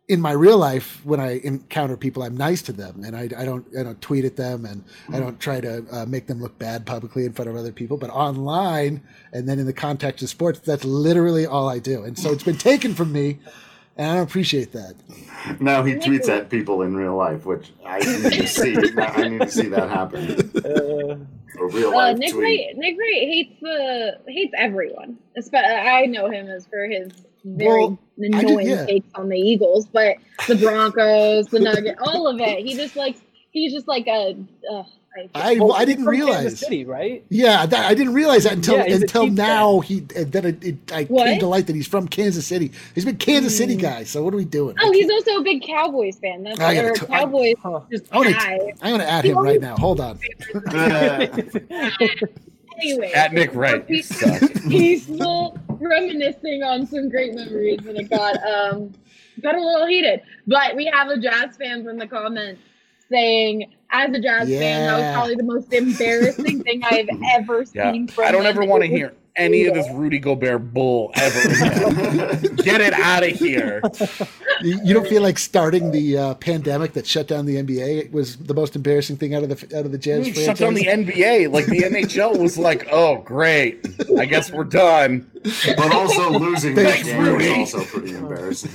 in 0.08 0.22
my 0.22 0.32
real 0.32 0.56
life, 0.56 1.04
when 1.04 1.20
I 1.20 1.40
encounter 1.44 1.98
people, 1.98 2.22
I'm 2.22 2.36
nice 2.36 2.62
to 2.62 2.72
them, 2.72 3.04
and 3.04 3.14
I, 3.14 3.28
I 3.36 3.44
don't 3.44 3.66
I 3.78 3.82
don't 3.82 4.00
tweet 4.00 4.24
at 4.24 4.36
them, 4.36 4.64
and 4.64 4.84
I 5.12 5.20
don't 5.20 5.38
try 5.38 5.60
to 5.60 5.84
uh, 5.92 6.06
make 6.06 6.26
them 6.26 6.40
look 6.40 6.58
bad 6.58 6.86
publicly 6.86 7.26
in 7.26 7.34
front 7.34 7.50
of 7.50 7.56
other 7.56 7.72
people. 7.72 7.98
But 7.98 8.08
online, 8.10 9.02
and 9.32 9.46
then 9.46 9.58
in 9.58 9.66
the 9.66 9.72
context 9.72 10.22
of 10.22 10.30
sports, 10.30 10.60
that's 10.60 10.84
literally 10.84 11.44
all 11.44 11.68
I 11.68 11.78
do. 11.78 12.04
And 12.04 12.18
so 12.18 12.32
it's 12.32 12.42
been 12.42 12.56
taken 12.56 12.94
from 12.94 13.12
me 13.12 13.38
and 13.96 14.10
I 14.10 14.14
don't 14.16 14.24
appreciate 14.24 14.72
that. 14.72 14.94
Now 15.60 15.82
he 15.82 15.94
tweets 15.94 16.28
at 16.28 16.48
people 16.50 16.82
in 16.82 16.94
real 16.96 17.16
life, 17.16 17.44
which 17.46 17.72
I 17.84 17.98
need 18.22 18.32
to 18.32 18.46
see. 18.46 18.76
I 18.98 19.28
need 19.28 19.40
to 19.42 19.48
see 19.50 19.68
that 19.68 19.88
happen. 19.90 20.50
Uh, 20.64 21.16
A 21.60 21.66
real 21.66 21.90
Uh, 21.90 21.94
life 21.94 22.18
Nick 22.18 22.32
tweet. 22.32 22.42
Wright, 22.66 22.76
Nick 22.76 22.96
Wright 22.98 23.28
hates 23.28 23.60
the 23.60 24.18
hates 24.28 24.54
everyone. 24.56 25.18
I 25.54 26.06
know 26.06 26.30
him 26.30 26.48
as 26.48 26.66
for 26.66 26.86
his 26.86 27.10
very 27.44 27.68
Well, 27.68 27.98
I 28.18 28.22
did- 28.22 28.34
annoying 28.34 28.66
yeah. 28.68 28.86
takes 28.86 29.08
on 29.16 29.28
the 29.28 29.36
Eagles, 29.38 29.86
but 29.86 30.16
the 30.48 30.54
Broncos, 30.56 31.46
the 31.48 31.60
Nuggets, 31.68 32.00
all 32.04 32.26
of 32.28 32.40
it. 32.40 32.60
He 32.64 32.74
just 32.74 32.94
likes. 32.96 33.20
He's 33.52 33.72
just 33.72 33.86
like 33.88 34.06
a. 34.08 34.36
Uh, 34.70 34.82
I, 35.14 35.28
I, 35.34 35.54
well, 35.58 35.74
I 35.74 35.84
didn't 35.84 36.04
from 36.04 36.12
realize. 36.12 36.58
City, 36.58 36.86
right? 36.86 37.22
Yeah, 37.28 37.66
that, 37.66 37.84
I 37.84 37.92
didn't 37.92 38.14
realize 38.14 38.44
that 38.44 38.54
until 38.54 38.76
Yeah, 38.78 38.94
until 38.94 39.24
Chiefs 39.24 39.36
now. 39.36 39.80
He 39.80 39.98
and 40.16 40.32
then 40.32 40.46
it, 40.46 40.64
it, 40.64 40.92
I 40.92 41.04
What? 41.04 41.26
came 41.26 41.38
to 41.40 41.46
light 41.48 41.66
that 41.66 41.76
he's 41.76 41.86
from 41.86 42.08
Kansas 42.08 42.46
City. 42.46 42.72
He's 42.94 43.04
been 43.04 43.18
Kansas 43.18 43.54
City 43.54 43.74
Hmm. 43.74 43.80
guy. 43.80 44.04
So 44.04 44.24
what 44.24 44.32
are 44.32 44.38
we 44.38 44.46
doing? 44.46 44.74
oh, 44.80 44.90
he's 44.90 45.10
also 45.10 45.36
a 45.36 45.42
big 45.42 45.62
Cowboys 45.66 46.18
fan. 46.18 46.42
That's 46.44 46.58
I 46.60 46.74
gotta 46.74 46.88
or 46.88 46.94
Cowboys 46.94 47.56
Huh. 47.62 47.80
just 47.90 48.06
I 48.10 48.16
wanna- 48.16 48.32
guy. 48.32 48.58
I'm 48.80 48.92
gonna 48.92 49.04
add 49.04 49.26
him 49.26 49.36
right 49.36 49.60
now. 49.60 49.76
Hold 49.76 50.00
on. 50.00 50.18
Uh, 50.68 51.26
Anyway, 52.78 53.12
At 53.12 53.34
Nick 53.34 53.54
Wright. 53.54 53.86
we're 53.86 53.96
You 54.66 55.52
reminiscing 55.78 56.62
on 56.62 56.86
some 56.86 57.10
great 57.10 57.34
memories, 57.34 57.78
and 57.86 57.98
it 57.98 58.08
got 58.10 58.36
um 58.42 58.92
got 59.42 59.54
a 59.54 59.60
little 59.60 59.86
heated. 59.86 60.22
But 60.46 60.74
we 60.74 60.86
have 60.86 61.08
a 61.08 61.18
Jazz 61.18 61.56
fan 61.58 61.84
from 61.84 61.98
the 61.98 62.06
comments 62.06 62.62
saying, 63.10 63.72
"As 63.90 64.14
a 64.14 64.20
Jazz 64.20 64.48
fan, 64.48 64.86
that 64.86 64.98
was 65.00 65.14
probably 65.14 65.34
the 65.36 65.42
most 65.44 65.72
embarrassing 65.72 66.62
thing 66.62 66.82
I've 66.84 67.08
ever 67.34 67.64
Yeah. 67.74 67.92
seen." 67.92 68.08
From 68.08 68.24
I 68.24 68.32
don't 68.32 68.44
them. 68.44 68.56
ever 68.56 68.64
want 68.64 68.82
to 68.82 68.88
hear 68.88 69.12
any 69.34 69.64
of 69.64 69.72
this 69.72 69.88
Rudy 69.94 70.18
Gobert 70.18 70.74
bull 70.74 71.10
ever 71.14 71.40
again. 71.48 72.54
Get 72.56 72.80
it 72.82 72.92
out 72.92 73.22
of 73.22 73.30
here. 73.30 73.82
You, 74.60 74.78
you 74.84 74.94
don't 74.94 75.08
feel 75.08 75.22
like 75.22 75.40
starting 75.40 75.90
the 75.90 76.16
uh, 76.16 76.34
pandemic 76.34 76.92
that 76.92 77.04
shut 77.04 77.26
down 77.26 77.46
the 77.46 77.56
NBA 77.56 77.98
it 78.04 78.12
was 78.12 78.36
the 78.36 78.54
most 78.54 78.76
embarrassing 78.76 79.16
thing 79.16 79.34
out 79.34 79.42
of 79.42 79.48
the 79.48 79.76
out 79.76 79.84
of 79.86 79.90
the 79.90 79.98
Jazz 79.98 80.24
Shut 80.26 80.34
franchise. 80.36 80.58
down 80.60 80.74
the 80.74 80.84
NBA. 80.84 81.50
Like 81.50 81.66
the 81.66 81.78
NHL 81.80 82.38
was 82.38 82.56
like, 82.58 82.86
oh 82.92 83.16
great. 83.22 83.84
I 84.16 84.24
guess 84.24 84.52
we're 84.52 84.62
done. 84.62 85.28
but 85.76 85.92
also 85.92 86.30
losing 86.30 86.76
that 86.76 86.84
Thanks, 87.00 87.08
game 87.08 87.34
was 87.36 87.74
also 87.74 87.84
pretty 87.86 88.14
embarrassing. 88.14 88.70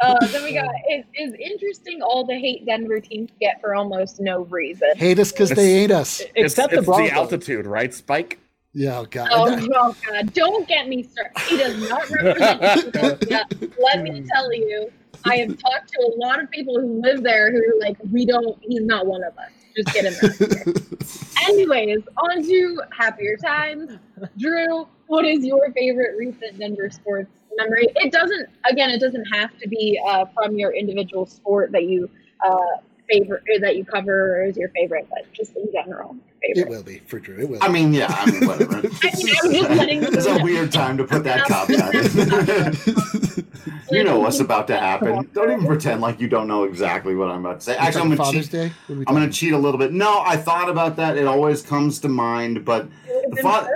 Uh, 0.00 0.14
then 0.26 0.44
we 0.44 0.54
got 0.54 0.68
it 0.86 1.06
is 1.18 1.34
interesting 1.34 2.00
all 2.02 2.24
the 2.24 2.38
hate 2.38 2.64
Denver 2.64 3.00
teams 3.00 3.30
get 3.40 3.60
for 3.60 3.74
almost 3.74 4.20
no 4.20 4.44
reason. 4.44 4.88
Hate 4.96 5.18
us 5.18 5.32
because 5.32 5.50
they 5.50 5.80
hate 5.80 5.90
us. 5.90 6.20
It's, 6.20 6.32
Except 6.36 6.70
the 6.72 6.78
it's 6.78 6.86
Broncos. 6.86 7.08
the 7.08 7.14
altitude, 7.14 7.66
right, 7.66 7.92
Spike? 7.92 8.38
Yeah, 8.74 9.00
oh 9.00 9.06
God. 9.06 9.28
Oh, 9.32 9.68
oh 9.74 9.96
God! 10.06 10.32
Don't 10.34 10.68
get 10.68 10.88
me 10.88 11.02
started. 11.02 11.32
He 11.48 11.56
does 11.56 11.88
not 11.88 12.08
represent 12.10 12.60
Philadelphia. 12.60 13.46
Let 13.82 14.02
me 14.02 14.24
tell 14.32 14.52
you, 14.52 14.92
I 15.24 15.36
have 15.38 15.58
talked 15.58 15.88
to 15.88 16.00
a 16.00 16.14
lot 16.16 16.40
of 16.40 16.50
people 16.50 16.78
who 16.78 17.00
live 17.00 17.22
there 17.22 17.50
who 17.50 17.58
are 17.58 17.80
like, 17.80 17.96
we 18.12 18.24
don't. 18.24 18.56
He's 18.60 18.82
not 18.82 19.06
one 19.06 19.24
of 19.24 19.36
us. 19.38 19.50
Just 19.76 19.94
get 19.94 20.12
him. 20.12 21.28
Anyways, 21.48 22.00
on 22.16 22.42
to 22.42 22.82
happier 22.96 23.36
times. 23.36 23.98
Drew, 24.38 24.86
what 25.06 25.24
is 25.24 25.44
your 25.44 25.72
favorite 25.72 26.16
recent 26.18 26.58
Denver 26.58 26.90
sports 26.90 27.30
memory? 27.56 27.88
It 27.96 28.12
doesn't. 28.12 28.48
Again, 28.70 28.90
it 28.90 29.00
doesn't 29.00 29.24
have 29.32 29.56
to 29.58 29.68
be 29.68 30.00
uh, 30.06 30.26
from 30.34 30.58
your 30.58 30.72
individual 30.72 31.26
sport 31.26 31.72
that 31.72 31.84
you 31.84 32.10
uh, 32.44 32.56
favorite 33.08 33.42
that 33.60 33.76
you 33.76 33.84
cover 33.84 34.36
or 34.38 34.44
is 34.44 34.56
your 34.56 34.68
favorite, 34.70 35.06
but 35.10 35.30
just 35.32 35.56
in 35.56 35.70
general, 35.72 36.16
It 36.42 36.68
will 36.68 36.82
be 36.82 36.98
for 37.00 37.18
Drew. 37.18 37.36
It 37.38 37.48
will. 37.48 37.58
I 37.62 37.68
mean, 37.68 37.92
yeah, 37.92 38.06
I 38.10 38.30
mean, 38.30 38.46
whatever. 38.46 38.76
I 38.78 38.80
mean, 38.80 38.90
I'm 39.02 39.52
just 39.52 39.70
letting 39.70 40.02
It's 40.04 40.26
a 40.26 40.42
weird 40.42 40.72
time 40.72 40.96
to 40.98 41.04
put 41.04 41.24
that 41.24 41.46
caveat 41.46 41.94
in. 43.38 43.44
you 43.90 44.04
know 44.04 44.18
what's 44.20 44.40
about 44.40 44.66
to 44.68 44.78
happen. 44.78 45.28
Don't 45.32 45.50
even 45.50 45.66
pretend 45.66 46.00
like 46.00 46.20
you 46.20 46.28
don't 46.28 46.46
know 46.46 46.64
exactly 46.64 47.14
what 47.14 47.28
I'm 47.30 47.44
about 47.44 47.60
to 47.60 47.64
say. 47.66 47.72
It's 47.72 47.80
Actually, 47.80 48.00
I'm 48.02 48.08
gonna 48.08 48.16
Father's 48.24 48.44
cheat. 48.46 48.52
Day. 48.52 48.72
What 48.86 48.94
are 48.94 48.98
we 48.98 49.04
I'm 49.06 49.14
gonna 49.14 49.32
cheat 49.32 49.52
a 49.52 49.58
little 49.58 49.78
bit. 49.78 49.92
No, 49.92 50.20
I 50.20 50.36
thought 50.36 50.68
about 50.68 50.96
that. 50.96 51.16
It 51.16 51.26
always 51.26 51.62
comes 51.62 51.98
to 52.00 52.08
mind, 52.08 52.64
but 52.64 52.88
the, 53.30 53.36
fa- 53.42 53.68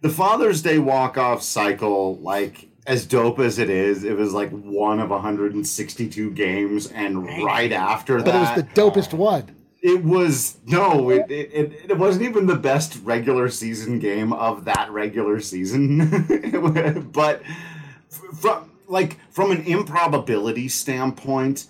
the 0.00 0.08
Father's 0.08 0.62
Day 0.62 0.78
walk 0.78 1.18
off 1.18 1.42
cycle, 1.42 2.16
like 2.18 2.68
as 2.90 3.06
dope 3.06 3.38
as 3.38 3.60
it 3.60 3.70
is, 3.70 4.02
it 4.02 4.16
was 4.16 4.32
like 4.32 4.50
one 4.50 4.98
of 4.98 5.10
162 5.10 6.32
games, 6.32 6.88
and 6.88 7.24
right 7.44 7.70
after 7.70 8.18
But 8.18 8.34
it 8.34 8.38
was 8.38 8.54
the 8.56 8.80
dopest 8.80 9.14
uh, 9.14 9.16
one. 9.16 9.56
it 9.80 10.02
was 10.02 10.56
no, 10.66 11.08
it, 11.08 11.30
it, 11.30 11.52
it, 11.52 11.90
it 11.90 11.98
wasn't 11.98 12.24
even 12.24 12.46
the 12.46 12.56
best 12.56 12.98
regular 13.04 13.48
season 13.48 14.00
game 14.00 14.32
of 14.32 14.64
that 14.64 14.90
regular 14.90 15.38
season. 15.38 17.08
but 17.12 17.42
from 18.40 18.68
like 18.88 19.18
from 19.30 19.52
an 19.52 19.62
improbability 19.66 20.66
standpoint, 20.66 21.68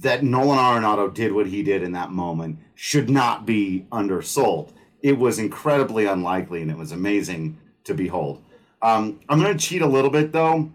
that 0.00 0.24
Nolan 0.24 0.58
Arenado 0.58 1.12
did 1.12 1.32
what 1.32 1.46
he 1.46 1.62
did 1.62 1.82
in 1.82 1.92
that 1.92 2.10
moment 2.10 2.58
should 2.74 3.10
not 3.10 3.44
be 3.44 3.86
undersold. 3.92 4.72
It 5.02 5.18
was 5.18 5.38
incredibly 5.38 6.06
unlikely, 6.06 6.62
and 6.62 6.70
it 6.70 6.78
was 6.78 6.92
amazing 6.92 7.58
to 7.84 7.92
behold. 7.92 8.42
Um, 8.82 9.20
I'm 9.28 9.40
going 9.40 9.56
to 9.56 9.58
cheat 9.58 9.82
a 9.82 9.86
little 9.86 10.10
bit 10.10 10.32
though. 10.32 10.70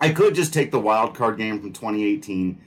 I 0.00 0.10
could 0.10 0.34
just 0.34 0.54
take 0.54 0.70
the 0.70 0.80
wild 0.80 1.14
card 1.14 1.36
game 1.36 1.60
from 1.60 1.72
2018, 1.72 2.58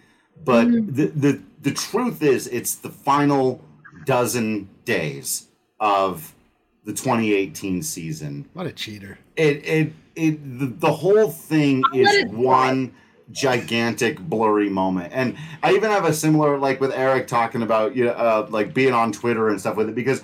but 0.45 0.65
the, 0.65 1.07
the 1.15 1.41
the 1.62 1.71
truth 1.71 2.21
is, 2.21 2.47
it's 2.47 2.75
the 2.75 2.89
final 2.89 3.63
dozen 4.05 4.69
days 4.86 5.47
of 5.79 6.36
the 6.83 6.91
2018 6.91 7.81
season. 7.81 8.47
What 8.53 8.67
a 8.67 8.71
cheater. 8.71 9.17
It 9.36 9.65
it 9.65 9.93
it 10.15 10.59
the, 10.59 10.67
the 10.67 10.91
whole 10.91 11.31
thing 11.31 11.83
I'll 11.91 11.99
is 11.99 12.25
one 12.25 12.93
gigantic 13.31 14.19
blurry 14.19 14.69
moment, 14.69 15.12
and 15.13 15.36
I 15.63 15.73
even 15.73 15.89
have 15.89 16.05
a 16.05 16.13
similar 16.13 16.59
like 16.59 16.79
with 16.79 16.91
Eric 16.91 17.27
talking 17.27 17.63
about 17.63 17.95
you 17.95 18.05
know 18.05 18.12
uh, 18.12 18.47
like 18.49 18.73
being 18.73 18.93
on 18.93 19.12
Twitter 19.12 19.49
and 19.49 19.59
stuff 19.59 19.75
with 19.75 19.89
it 19.89 19.95
because 19.95 20.21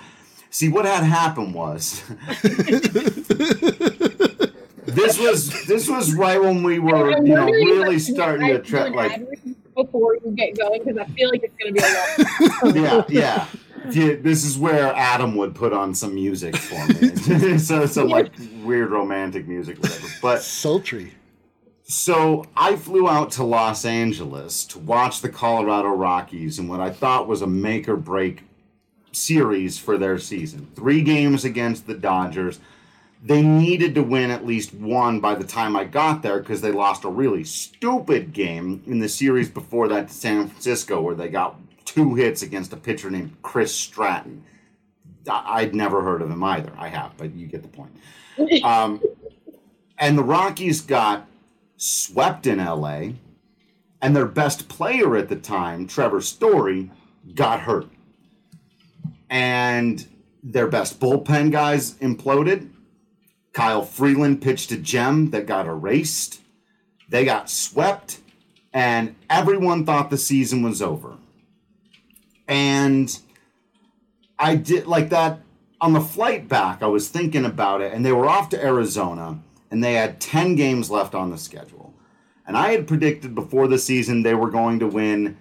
see 0.50 0.68
what 0.68 0.84
had 0.84 1.02
happened 1.02 1.54
was. 1.54 2.04
This 5.00 5.18
was 5.18 5.66
this 5.66 5.88
was 5.88 6.14
right 6.14 6.40
when 6.40 6.62
we 6.62 6.78
were 6.78 7.10
you 7.22 7.34
know 7.34 7.46
really 7.46 7.96
I 7.96 7.98
starting 7.98 8.48
to 8.48 8.54
add 8.54 8.64
tra- 8.64 8.84
an 8.84 8.92
like 8.94 9.28
before 9.74 10.16
you 10.16 10.32
get 10.32 10.56
going 10.58 10.82
because 10.82 10.98
I 10.98 11.04
feel 11.06 11.30
like 11.30 11.42
it's 11.42 11.54
going 11.56 11.74
to 11.74 11.80
be 11.80 11.86
a 11.86 12.74
lot. 12.74 13.08
yeah, 13.10 13.20
yeah. 13.22 13.46
Yeah, 13.90 14.16
This 14.20 14.44
is 14.44 14.58
where 14.58 14.92
Adam 14.94 15.34
would 15.36 15.54
put 15.54 15.72
on 15.72 15.94
some 15.94 16.14
music 16.14 16.54
for 16.54 16.86
me. 16.86 17.58
so 17.58 17.86
some 17.86 18.08
like 18.08 18.30
weird 18.62 18.90
romantic 18.90 19.48
music, 19.48 19.78
whatever. 19.78 20.06
But 20.20 20.42
Sultry. 20.42 21.14
so 21.82 22.44
I 22.54 22.76
flew 22.76 23.08
out 23.08 23.30
to 23.32 23.42
Los 23.44 23.86
Angeles 23.86 24.66
to 24.66 24.78
watch 24.78 25.22
the 25.22 25.30
Colorado 25.30 25.88
Rockies 25.88 26.58
in 26.58 26.68
what 26.68 26.80
I 26.80 26.90
thought 26.90 27.26
was 27.26 27.40
a 27.40 27.46
make 27.46 27.88
or 27.88 27.96
break 27.96 28.44
series 29.12 29.78
for 29.78 29.96
their 29.96 30.18
season. 30.18 30.68
Three 30.76 31.02
games 31.02 31.44
against 31.44 31.86
the 31.86 31.94
Dodgers. 31.94 32.60
They 33.22 33.42
needed 33.42 33.94
to 33.96 34.02
win 34.02 34.30
at 34.30 34.46
least 34.46 34.72
one 34.72 35.20
by 35.20 35.34
the 35.34 35.44
time 35.44 35.76
I 35.76 35.84
got 35.84 36.22
there 36.22 36.38
because 36.38 36.62
they 36.62 36.72
lost 36.72 37.04
a 37.04 37.08
really 37.08 37.44
stupid 37.44 38.32
game 38.32 38.82
in 38.86 38.98
the 38.98 39.08
series 39.08 39.50
before 39.50 39.88
that 39.88 40.08
to 40.08 40.14
San 40.14 40.48
Francisco 40.48 41.02
where 41.02 41.14
they 41.14 41.28
got 41.28 41.60
two 41.84 42.14
hits 42.14 42.42
against 42.42 42.72
a 42.72 42.76
pitcher 42.76 43.10
named 43.10 43.36
Chris 43.42 43.74
Stratton. 43.74 44.44
I'd 45.28 45.74
never 45.74 46.02
heard 46.02 46.22
of 46.22 46.30
him 46.30 46.42
either. 46.42 46.72
I 46.78 46.88
have, 46.88 47.16
but 47.16 47.34
you 47.34 47.46
get 47.46 47.62
the 47.62 47.68
point. 47.68 47.96
Um, 48.64 49.02
and 49.98 50.16
the 50.16 50.24
Rockies 50.24 50.80
got 50.80 51.28
swept 51.76 52.46
in 52.46 52.56
LA, 52.56 53.10
and 54.00 54.16
their 54.16 54.24
best 54.24 54.66
player 54.68 55.14
at 55.14 55.28
the 55.28 55.36
time, 55.36 55.86
Trevor 55.86 56.22
Story, 56.22 56.90
got 57.34 57.60
hurt. 57.60 57.86
And 59.28 60.06
their 60.42 60.68
best 60.68 61.00
bullpen 61.00 61.52
guys 61.52 61.94
imploded. 61.94 62.70
Kyle 63.52 63.82
Freeland 63.82 64.42
pitched 64.42 64.70
a 64.72 64.76
gem 64.76 65.30
that 65.30 65.46
got 65.46 65.66
erased. 65.66 66.40
They 67.08 67.24
got 67.24 67.50
swept, 67.50 68.20
and 68.72 69.16
everyone 69.28 69.84
thought 69.84 70.10
the 70.10 70.18
season 70.18 70.62
was 70.62 70.80
over. 70.80 71.16
And 72.46 73.18
I 74.38 74.56
did 74.56 74.86
like 74.86 75.10
that 75.10 75.40
on 75.80 75.92
the 75.92 76.00
flight 76.00 76.48
back. 76.48 76.82
I 76.82 76.86
was 76.86 77.08
thinking 77.08 77.44
about 77.44 77.80
it, 77.80 77.92
and 77.92 78.04
they 78.04 78.12
were 78.12 78.28
off 78.28 78.48
to 78.50 78.64
Arizona, 78.64 79.40
and 79.70 79.82
they 79.82 79.94
had 79.94 80.20
10 80.20 80.54
games 80.54 80.90
left 80.90 81.14
on 81.14 81.30
the 81.30 81.38
schedule. 81.38 81.94
And 82.46 82.56
I 82.56 82.72
had 82.72 82.88
predicted 82.88 83.34
before 83.34 83.68
the 83.68 83.78
season 83.78 84.22
they 84.22 84.34
were 84.34 84.50
going 84.50 84.78
to 84.80 84.86
win 84.86 85.36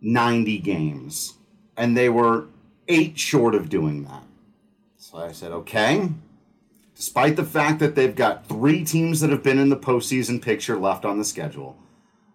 90 0.00 0.58
games, 0.58 1.34
and 1.76 1.96
they 1.96 2.08
were 2.08 2.46
eight 2.88 3.18
short 3.18 3.54
of 3.54 3.68
doing 3.68 4.04
that. 4.04 4.22
So 4.96 5.18
I 5.18 5.32
said, 5.32 5.52
okay. 5.52 6.08
Despite 7.00 7.36
the 7.36 7.44
fact 7.44 7.78
that 7.78 7.94
they've 7.94 8.14
got 8.14 8.46
three 8.46 8.84
teams 8.84 9.22
that 9.22 9.30
have 9.30 9.42
been 9.42 9.58
in 9.58 9.70
the 9.70 9.76
postseason 9.76 10.42
picture 10.42 10.76
left 10.76 11.06
on 11.06 11.16
the 11.16 11.24
schedule, 11.24 11.78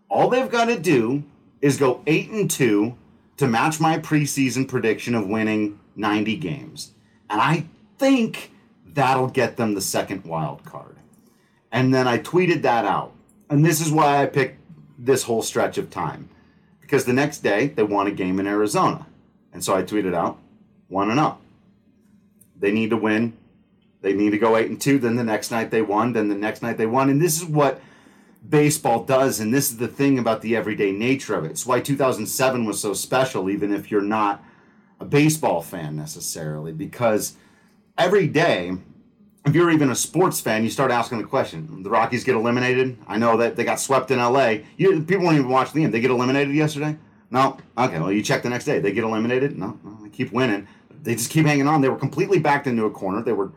all 0.10 0.28
they've 0.28 0.50
got 0.50 0.66
to 0.66 0.80
do 0.80 1.24
is 1.62 1.78
go 1.78 2.02
eight 2.08 2.32
and 2.32 2.50
two 2.50 2.98
to 3.38 3.48
match 3.48 3.80
my 3.80 4.00
preseason 4.00 4.68
prediction 4.68 5.14
of 5.14 5.28
winning 5.28 5.80
90 5.96 6.38
games. 6.38 6.94
And 7.30 7.40
I 7.40 7.68
think 8.00 8.54
that'll 8.88 9.28
get 9.28 9.56
them 9.56 9.76
the 9.76 9.82
second 9.82 10.24
wild 10.24 10.66
card. 10.66 10.98
And 11.72 11.94
then 11.94 12.08
I 12.08 12.18
tweeted 12.18 12.64
that 12.64 12.86
out. 12.86 13.14
And 13.52 13.64
this 13.64 13.80
is 13.80 13.92
why 13.92 14.24
I 14.24 14.26
picked 14.26 14.60
this 14.98 15.22
whole 15.22 15.44
stretch 15.44 15.78
of 15.78 15.92
time 15.92 16.28
because 16.82 17.06
the 17.06 17.14
next 17.14 17.44
day 17.44 17.68
they 17.68 17.84
won 17.84 18.08
a 18.08 18.12
game 18.12 18.40
in 18.40 18.48
Arizona. 18.48 19.06
And 19.54 19.64
so 19.64 19.76
I 19.76 19.84
tweeted 19.84 20.16
out 20.16 20.40
1 20.88 21.12
and 21.12 21.20
up. 21.20 21.40
They 22.60 22.72
need 22.72 22.90
to 22.90 22.98
win. 22.98 23.38
They 24.06 24.14
need 24.14 24.30
to 24.30 24.38
go 24.38 24.56
8 24.56 24.70
and 24.70 24.80
2. 24.80 25.00
Then 25.00 25.16
the 25.16 25.24
next 25.24 25.50
night 25.50 25.72
they 25.72 25.82
won. 25.82 26.14
Then 26.14 26.30
the 26.30 26.36
next 26.36 26.62
night 26.62 26.78
they 26.78 26.86
won. 26.86 27.10
And 27.10 27.20
this 27.20 27.38
is 27.38 27.44
what 27.44 27.82
baseball 28.48 29.04
does. 29.04 29.40
And 29.40 29.52
this 29.52 29.72
is 29.72 29.78
the 29.78 29.88
thing 29.88 30.20
about 30.20 30.44
the 30.44 30.56
everyday 30.56 30.92
nature 30.92 31.34
of 31.34 31.44
it. 31.44 31.50
It's 31.50 31.66
why 31.66 31.80
2007 31.82 32.66
was 32.66 32.80
so 32.80 32.94
special, 32.94 33.50
even 33.50 33.74
if 33.74 33.90
you're 33.90 34.04
not 34.04 34.44
a 35.00 35.06
baseball 35.06 35.64
fan 35.64 35.96
necessarily, 35.96 36.72
because 36.72 37.36
every 37.98 38.28
day, 38.28 38.74
if 39.44 39.56
you're 39.56 39.72
even 39.72 39.90
a 39.90 39.96
sports 39.96 40.40
fan, 40.40 40.64
you 40.64 40.70
start 40.70 40.92
asking 40.92 41.18
the 41.18 41.24
question: 41.24 41.82
the 41.82 41.90
Rockies 41.90 42.24
get 42.24 42.36
eliminated. 42.36 43.00
I 43.08 43.18
know 43.18 43.38
that 43.38 43.56
they 43.56 43.64
got 43.64 43.80
swept 43.80 44.12
in 44.12 44.20
LA. 44.20 44.58
You, 44.78 45.02
people 45.02 45.26
won't 45.26 45.40
even 45.40 45.50
watch 45.50 45.72
the 45.72 45.82
game. 45.82 45.90
They 45.90 46.00
get 46.00 46.12
eliminated 46.12 46.54
yesterday. 46.54 46.96
No, 47.32 47.58
okay. 47.76 48.00
Well, 48.00 48.12
you 48.12 48.22
check 48.22 48.44
the 48.44 48.52
next 48.52 48.66
day. 48.66 48.78
They 48.78 48.92
get 48.92 49.04
eliminated. 49.04 49.58
No, 49.58 49.80
no 49.84 49.98
they 50.04 50.10
keep 50.10 50.32
winning. 50.32 50.68
They 51.02 51.16
just 51.16 51.32
keep 51.32 51.48
hanging 51.48 51.68
on. 51.68 51.82
They 51.82 51.90
were 51.90 51.98
completely 51.98 52.38
backed 52.38 52.68
into 52.68 52.86
a 52.86 52.92
corner. 52.92 53.24
They 53.24 53.34
were 53.34 53.52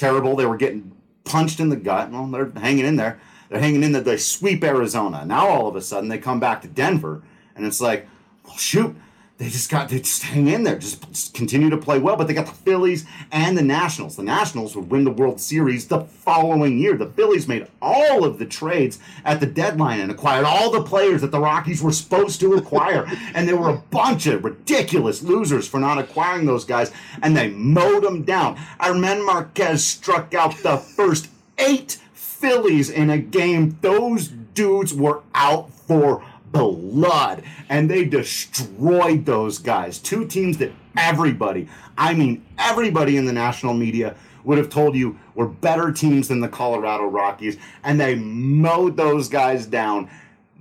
terrible. 0.00 0.34
They 0.34 0.46
were 0.46 0.56
getting 0.56 0.92
punched 1.24 1.60
in 1.60 1.68
the 1.68 1.76
gut. 1.76 2.10
Well, 2.10 2.26
they're 2.26 2.50
hanging 2.50 2.86
in 2.86 2.96
there. 2.96 3.20
They're 3.48 3.60
hanging 3.60 3.82
in 3.82 3.92
there. 3.92 4.00
They 4.00 4.16
sweep 4.16 4.64
Arizona. 4.64 5.24
Now 5.24 5.46
all 5.46 5.68
of 5.68 5.76
a 5.76 5.82
sudden 5.82 6.08
they 6.08 6.18
come 6.18 6.40
back 6.40 6.62
to 6.62 6.68
Denver, 6.68 7.22
and 7.54 7.66
it's 7.66 7.80
like, 7.80 8.08
well, 8.44 8.56
shoot 8.56 8.96
they 9.40 9.48
just 9.48 9.70
got 9.70 9.88
they 9.88 10.00
just 10.00 10.22
hang 10.22 10.48
in 10.48 10.64
there, 10.64 10.76
just, 10.76 11.10
just 11.10 11.32
continue 11.32 11.70
to 11.70 11.78
play 11.78 11.98
well. 11.98 12.14
But 12.14 12.26
they 12.26 12.34
got 12.34 12.44
the 12.44 12.52
Phillies 12.52 13.06
and 13.32 13.56
the 13.56 13.62
Nationals. 13.62 14.14
The 14.16 14.22
Nationals 14.22 14.76
would 14.76 14.90
win 14.90 15.04
the 15.04 15.10
World 15.10 15.40
Series 15.40 15.88
the 15.88 16.00
following 16.00 16.76
year. 16.76 16.94
The 16.94 17.06
Phillies 17.06 17.48
made 17.48 17.66
all 17.80 18.22
of 18.22 18.38
the 18.38 18.44
trades 18.44 18.98
at 19.24 19.40
the 19.40 19.46
deadline 19.46 20.00
and 20.00 20.10
acquired 20.10 20.44
all 20.44 20.70
the 20.70 20.82
players 20.82 21.22
that 21.22 21.30
the 21.30 21.40
Rockies 21.40 21.82
were 21.82 21.90
supposed 21.90 22.38
to 22.40 22.52
acquire. 22.52 23.06
and 23.34 23.48
there 23.48 23.56
were 23.56 23.70
a 23.70 23.82
bunch 23.90 24.26
of 24.26 24.44
ridiculous 24.44 25.22
losers 25.22 25.66
for 25.66 25.80
not 25.80 25.96
acquiring 25.96 26.44
those 26.44 26.66
guys, 26.66 26.92
and 27.22 27.34
they 27.34 27.48
mowed 27.48 28.04
them 28.04 28.24
down. 28.24 28.58
German 28.84 29.24
Marquez 29.24 29.82
struck 29.82 30.34
out 30.34 30.54
the 30.58 30.76
first 30.76 31.30
eight 31.56 31.98
Phillies 32.12 32.90
in 32.90 33.08
a 33.08 33.16
game. 33.16 33.78
Those 33.80 34.28
dudes 34.28 34.92
were 34.92 35.22
out 35.34 35.72
for 35.72 36.22
blood 36.52 37.42
and 37.68 37.90
they 37.90 38.04
destroyed 38.04 39.24
those 39.24 39.58
guys. 39.58 39.98
Two 39.98 40.26
teams 40.26 40.58
that 40.58 40.72
everybody, 40.96 41.68
I 41.96 42.14
mean, 42.14 42.44
everybody 42.58 43.16
in 43.16 43.24
the 43.24 43.32
national 43.32 43.74
media 43.74 44.16
would 44.44 44.58
have 44.58 44.70
told 44.70 44.96
you 44.96 45.18
were 45.34 45.46
better 45.46 45.92
teams 45.92 46.28
than 46.28 46.40
the 46.40 46.48
Colorado 46.48 47.04
Rockies, 47.04 47.56
and 47.84 48.00
they 48.00 48.14
mowed 48.14 48.96
those 48.96 49.28
guys 49.28 49.66
down. 49.66 50.10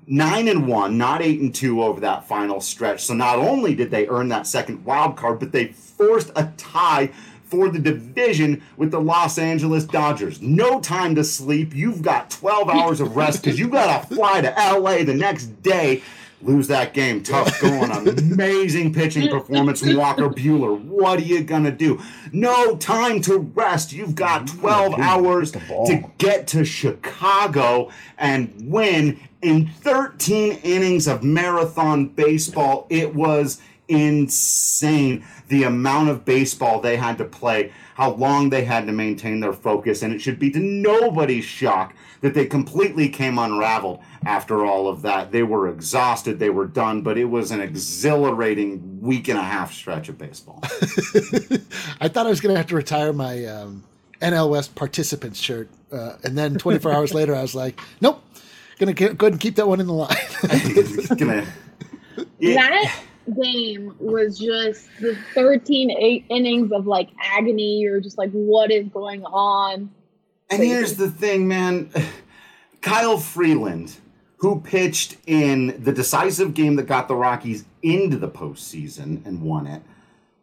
Nine 0.05 0.47
and 0.47 0.67
one, 0.67 0.97
not 0.97 1.21
eight 1.21 1.39
and 1.39 1.53
two 1.53 1.83
over 1.83 2.01
that 2.01 2.27
final 2.27 2.61
stretch. 2.61 3.05
So 3.05 3.13
not 3.13 3.37
only 3.37 3.75
did 3.75 3.91
they 3.91 4.07
earn 4.07 4.29
that 4.29 4.47
second 4.47 4.83
wild 4.83 5.15
card, 5.15 5.39
but 5.39 5.51
they 5.51 5.67
forced 5.67 6.31
a 6.35 6.51
tie 6.57 7.11
for 7.49 7.69
the 7.69 7.79
division 7.79 8.61
with 8.77 8.91
the 8.91 9.01
Los 9.01 9.37
Angeles 9.37 9.83
Dodgers. 9.83 10.41
No 10.41 10.79
time 10.79 11.15
to 11.15 11.23
sleep. 11.23 11.73
You've 11.73 12.01
got 12.01 12.29
12 12.29 12.69
hours 12.69 12.99
of 13.01 13.15
rest 13.15 13.43
because 13.43 13.59
you've 13.59 13.71
got 13.71 14.07
to 14.09 14.15
fly 14.15 14.41
to 14.41 14.49
LA 14.49 15.03
the 15.03 15.15
next 15.15 15.47
day. 15.63 16.03
Lose 16.41 16.67
that 16.67 16.93
game. 16.93 17.21
Tough 17.21 17.59
going. 17.59 17.91
Amazing 17.91 18.93
pitching 18.93 19.27
performance 19.29 19.81
from 19.81 19.97
Walker 19.97 20.29
Buehler. 20.29 20.79
What 20.79 21.19
are 21.19 21.23
you 21.23 21.43
going 21.43 21.65
to 21.65 21.71
do? 21.71 21.99
No 22.31 22.77
time 22.77 23.19
to 23.23 23.39
rest. 23.39 23.91
You've 23.91 24.15
got 24.15 24.47
12 24.47 24.99
hours 24.99 25.51
to 25.51 26.09
get 26.17 26.47
to 26.47 26.63
Chicago 26.63 27.91
and 28.17 28.53
win 28.71 29.19
in 29.41 29.67
13 29.67 30.59
innings 30.63 31.07
of 31.07 31.23
marathon 31.23 32.07
baseball. 32.07 32.87
It 32.89 33.13
was 33.13 33.59
insane 33.89 35.25
the 35.47 35.63
amount 35.63 36.09
of 36.09 36.23
baseball 36.23 36.79
they 36.79 36.95
had 36.95 37.17
to 37.17 37.25
play, 37.25 37.71
how 37.95 38.11
long 38.11 38.49
they 38.49 38.63
had 38.63 38.85
to 38.87 38.93
maintain 38.93 39.39
their 39.39 39.53
focus, 39.53 40.01
and 40.01 40.13
it 40.13 40.19
should 40.19 40.39
be 40.39 40.51
to 40.51 40.59
nobody's 40.59 41.43
shock 41.43 41.93
that 42.21 42.33
they 42.33 42.45
completely 42.45 43.09
came 43.09 43.37
unraveled 43.39 43.99
after 44.25 44.65
all 44.65 44.87
of 44.87 45.01
that. 45.01 45.31
They 45.31 45.43
were 45.43 45.67
exhausted, 45.67 46.39
they 46.39 46.49
were 46.49 46.67
done, 46.67 47.01
but 47.01 47.17
it 47.17 47.25
was 47.25 47.51
an 47.51 47.61
exhilarating 47.61 49.01
week 49.01 49.27
and 49.27 49.39
a 49.39 49.43
half 49.43 49.73
stretch 49.73 50.09
of 50.09 50.17
baseball. 50.17 50.59
I 51.99 52.07
thought 52.07 52.25
I 52.25 52.29
was 52.29 52.41
going 52.41 52.53
to 52.53 52.57
have 52.57 52.67
to 52.67 52.75
retire 52.75 53.13
my 53.13 53.45
um, 53.45 53.83
NL 54.21 54.49
West 54.49 54.75
participants 54.75 55.39
shirt, 55.39 55.69
uh, 55.91 56.17
and 56.23 56.37
then 56.37 56.55
24 56.55 56.93
hours 56.93 57.13
later, 57.13 57.35
I 57.35 57.41
was 57.41 57.55
like, 57.55 57.79
nope, 58.01 58.21
going 58.79 58.93
to 58.93 59.13
go 59.13 59.25
ahead 59.25 59.33
and 59.33 59.41
keep 59.41 59.55
that 59.55 59.67
one 59.67 59.79
in 59.79 59.87
the 59.87 59.93
line. 59.93 60.15
gonna, 61.17 61.45
that 62.39 62.99
game 63.41 63.95
was 63.99 64.39
just 64.39 64.89
the 64.99 65.15
13 65.33 65.91
eight 65.91 66.25
innings 66.29 66.71
of 66.71 66.87
like 66.87 67.09
agony 67.21 67.85
or 67.85 67.99
just 67.99 68.17
like 68.17 68.31
what 68.31 68.71
is 68.71 68.87
going 68.89 69.23
on 69.25 69.89
And 70.49 70.63
here's 70.63 70.95
the 70.95 71.11
thing, 71.11 71.47
man. 71.47 71.91
Kyle 72.81 73.17
Freeland, 73.17 73.97
who 74.37 74.61
pitched 74.61 75.17
in 75.27 75.83
the 75.83 75.91
decisive 75.91 76.53
game 76.53 76.75
that 76.77 76.87
got 76.87 77.07
the 77.07 77.15
Rockies 77.15 77.65
into 77.83 78.17
the 78.17 78.29
postseason 78.29 79.25
and 79.25 79.41
won 79.41 79.67
it, 79.67 79.83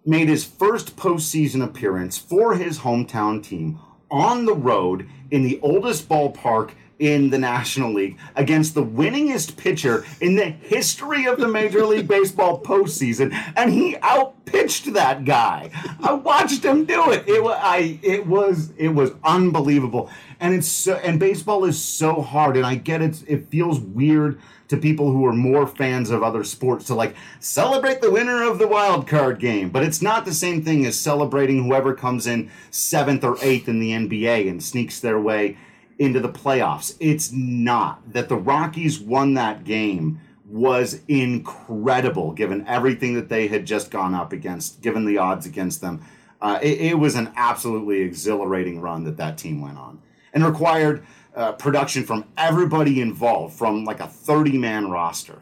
made 0.05 0.29
his 0.29 0.45
first 0.45 0.97
postseason 0.97 1.65
appearance 1.65 2.17
for 2.19 2.55
his 2.55 2.81
hometown 2.81 3.43
team 3.43 3.81
on 4.11 4.45
the 4.45 4.55
road 4.55 5.09
in 5.31 5.43
the 5.43 5.59
oldest 5.63 6.09
ballpark 6.09 6.73
in 6.99 7.31
the 7.31 7.39
National 7.39 7.93
League 7.93 8.19
against 8.35 8.75
the 8.75 8.85
winningest 8.85 9.57
pitcher 9.57 10.05
in 10.21 10.37
the 10.37 10.45
history 10.45 11.27
of 11.27 11.39
the 11.39 11.49
Major 11.49 11.85
League 11.85 12.09
Baseball 12.17 12.63
postseason, 12.63 13.33
and 13.57 13.73
he 13.73 13.97
outpitched 13.99 14.93
that 14.95 15.25
guy. 15.25 15.71
I 16.01 16.15
watched 16.15 16.65
him 16.65 16.85
do 16.85 17.11
it. 17.11 17.29
It 17.29 17.43
was 17.43 17.59
I. 17.61 17.99
It 18.03 18.27
was 18.27 18.73
it 18.77 18.89
was 18.89 19.13
unbelievable, 19.25 20.11
and 20.41 20.55
it's 20.55 20.69
so, 20.69 20.95
and 20.97 21.21
baseball 21.21 21.65
is 21.65 21.81
so 21.83 22.23
hard, 22.23 22.57
and 22.57 22.65
I 22.65 22.77
get 22.77 23.03
it. 23.03 23.23
It 23.27 23.49
feels 23.49 23.81
weird 23.81 24.41
to 24.69 24.77
people 24.77 25.13
who 25.13 25.25
are 25.25 25.33
more 25.33 25.67
fans 25.67 26.11
of 26.11 26.23
other 26.23 26.43
sports 26.43 26.87
to 26.87 26.95
like 26.95 27.15
celebrate 27.39 28.01
the 28.01 28.11
winner 28.11 28.43
of 28.43 28.59
the 28.59 28.67
wild 28.67 29.07
card 29.07 29.39
game, 29.39 29.69
but 29.69 29.85
it's 29.85 30.03
not 30.03 30.25
the 30.25 30.35
same 30.35 30.63
thing 30.63 30.85
as 30.87 30.99
celebrating 30.99 31.63
whoever 31.63 31.95
comes 31.95 32.27
in 32.27 32.51
seventh 32.71 33.23
or 33.23 33.37
eighth 33.43 33.69
in 33.69 33.79
the 33.79 33.91
NBA 33.91 34.49
and 34.51 34.63
sneaks 34.63 34.99
their 34.99 35.21
way 35.21 35.57
into 35.99 36.21
the 36.21 36.29
playoffs. 36.29 36.97
It's 37.01 37.33
not. 37.33 38.13
That 38.13 38.29
the 38.29 38.37
Rockies 38.37 39.01
won 39.01 39.35
that 39.35 39.65
game 39.65 40.21
was 40.49 41.01
incredible 41.09 42.33
given 42.33 42.65
everything 42.67 43.15
that 43.15 43.29
they 43.29 43.49
had 43.49 43.67
just 43.67 43.91
gone 43.91 44.15
up 44.15 44.33
against, 44.33 44.81
given 44.81 45.05
the 45.05 45.19
odds 45.19 45.47
against 45.47 45.81
them. 45.81 46.05
Uh, 46.41 46.59
it, 46.63 46.81
it 46.81 46.99
was 46.99 47.15
an 47.15 47.33
absolutely 47.37 48.03
exhilarating 48.03 48.81
run 48.81 49.05
that 49.05 49.17
that 49.17 49.39
team 49.39 49.61
went 49.61 49.79
on 49.79 50.01
and 50.33 50.45
required 50.45 51.05
uh, 51.35 51.53
production 51.53 52.05
from 52.05 52.25
everybody 52.37 53.01
involved, 53.01 53.57
from 53.57 53.85
like 53.85 54.01
a 54.01 54.07
30 54.07 54.59
man 54.59 54.91
roster. 54.91 55.39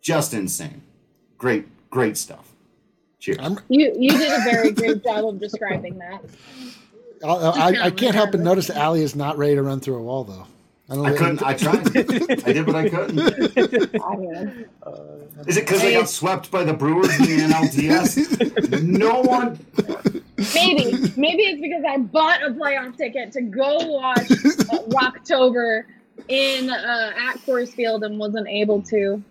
Just 0.00 0.32
insane. 0.32 0.82
Great, 1.36 1.66
great 1.90 2.16
stuff. 2.16 2.52
Cheers. 3.18 3.38
you 3.68 3.92
you 3.98 4.10
did 4.10 4.30
a 4.30 4.44
very 4.44 4.70
great 4.70 5.02
job 5.02 5.26
of 5.26 5.40
describing 5.40 5.98
that 5.98 6.22
I, 7.24 7.28
I, 7.28 7.68
I 7.84 7.90
can't 7.90 8.14
help 8.14 8.32
but 8.32 8.40
notice 8.50 8.66
that 8.68 8.76
Allie 8.76 9.02
is 9.02 9.16
not 9.16 9.38
ready 9.38 9.54
to 9.54 9.62
run 9.62 9.80
through 9.80 9.96
a 9.96 10.02
wall, 10.02 10.24
though. 10.24 10.46
don't 10.88 11.06
I 11.06 11.16
couldn't. 11.16 11.42
I 11.42 11.54
tried. 11.54 11.86
I 11.96 12.52
did, 12.52 12.66
but 12.66 12.74
I 12.74 12.88
couldn't. 12.88 13.18
Is 15.46 15.58
it 15.58 15.66
because 15.66 15.82
they 15.82 15.92
got 15.92 16.08
swept 16.08 16.50
by 16.50 16.64
the 16.64 16.72
Brewers 16.72 17.14
in 17.20 17.26
the 17.26 17.36
NLDS? 17.54 18.82
no 18.82 19.20
one. 19.20 19.58
maybe 20.54 20.92
maybe 21.16 21.42
it's 21.44 21.60
because 21.60 21.82
i 21.88 21.96
bought 21.96 22.42
a 22.42 22.50
playoff 22.50 22.96
ticket 22.96 23.32
to 23.32 23.40
go 23.40 23.76
watch 23.86 24.30
uh, 24.30 24.82
rocktober 24.88 25.84
in 26.28 26.70
uh, 26.70 27.12
at 27.16 27.36
Coors 27.38 27.74
Field 27.74 28.04
and 28.04 28.18
wasn't 28.18 28.46
able 28.48 28.82
to 28.82 29.22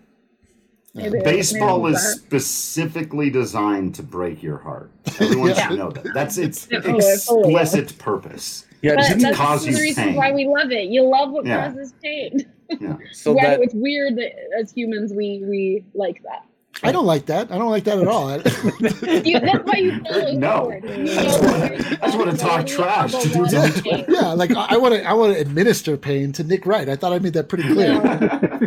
Maybe 0.96 1.18
it- 1.18 1.24
Baseball 1.24 1.78
maybe 1.82 1.94
it 1.94 1.98
is 1.98 2.04
was 2.04 2.14
specifically 2.14 3.30
designed 3.30 3.94
to 3.96 4.02
break 4.02 4.42
your 4.42 4.58
heart. 4.58 4.90
Everyone 5.20 5.50
Yeah. 5.50 5.68
should 5.68 5.78
know 5.78 5.90
that. 5.90 6.14
That's 6.14 6.38
its 6.38 6.66
Yeah, 6.70 6.78
it 6.78 6.84
fully 6.84 6.98
is. 6.98 7.14
explicit 7.28 7.98
purpose. 7.98 8.66
Yeah, 8.82 8.94
But 8.96 9.18
that's 9.20 9.36
cause 9.36 9.64
the 9.64 9.72
you 9.72 9.78
reason 9.80 10.04
pain. 10.04 10.14
why 10.16 10.32
we 10.32 10.46
love 10.46 10.70
it. 10.72 10.88
You 10.88 11.02
love 11.02 11.30
what 11.30 11.44
Yeah. 11.46 11.68
causes 11.70 11.92
pain. 12.02 12.46
Yeah. 12.80 12.96
So 13.12 13.32
Why- 13.32 13.44
that 13.44 13.60
it's 13.60 13.74
weird 13.74 14.16
that 14.16 14.32
as 14.58 14.72
humans 14.72 15.12
we 15.12 15.42
we 15.46 15.84
like 15.94 16.22
that. 16.24 16.44
I 16.82 16.92
don't 16.92 17.06
like 17.06 17.24
that. 17.26 17.50
I 17.50 17.56
don't 17.56 17.70
like 17.70 17.84
that 17.84 17.98
at 17.98 18.06
all. 18.06 18.28
You, 19.26 19.40
that's 19.40 19.64
why 19.64 19.78
you 19.78 19.98
follow 20.04 20.32
No. 20.32 20.64
sport. 20.64 20.84
You 20.84 21.04
I 21.04 21.22
just 21.24 21.40
wanna- 21.42 21.58
where 21.58 21.72
you 21.74 21.78
I 22.02 22.06
just 22.06 22.18
wanna 22.18 22.36
talk 22.36 22.66
trash 22.66 23.12
to 23.14 23.28
do 23.30 23.40
one 23.42 23.54
on 23.56 23.70
thing. 23.70 24.04
yeah, 24.08 24.32
like 24.32 24.50
I 24.54 24.76
want 24.76 24.94
to. 24.94 25.02
I 25.08 25.14
want 25.14 25.32
to 25.34 25.40
administer 25.40 25.96
pain 25.96 26.32
to 26.32 26.44
Nick 26.44 26.66
Wright. 26.66 26.88
I 26.88 26.96
thought 26.96 27.12
I 27.14 27.18
made 27.18 27.32
that 27.32 27.48
pretty 27.48 27.64
clear. 27.72 28.65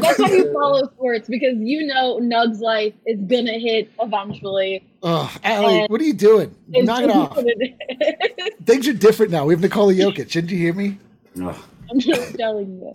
That's 0.00 0.18
why 0.18 0.28
you 0.30 0.52
follow 0.54 0.86
sports 0.88 1.28
because 1.28 1.56
you 1.58 1.86
know 1.86 2.18
Nug's 2.18 2.60
life 2.60 2.94
is 3.06 3.20
gonna 3.22 3.58
hit 3.58 3.90
eventually. 4.00 4.84
Oh, 5.02 5.32
Allie, 5.44 5.86
what 5.88 6.00
are 6.00 6.04
you 6.04 6.12
doing? 6.14 6.54
Knock 6.68 7.02
it 7.02 7.10
off. 7.14 7.36
what. 7.36 8.56
Things 8.64 8.88
are 8.88 8.92
different 8.92 9.32
now. 9.32 9.44
We 9.46 9.54
have 9.54 9.60
Nikola 9.60 9.92
Jokic. 9.94 10.30
Didn't 10.32 10.50
you 10.50 10.58
hear 10.58 10.72
me? 10.72 10.98
Ugh. 11.42 11.56
I'm 11.88 12.00
just 12.00 12.36
telling 12.36 12.80
you. 12.80 12.92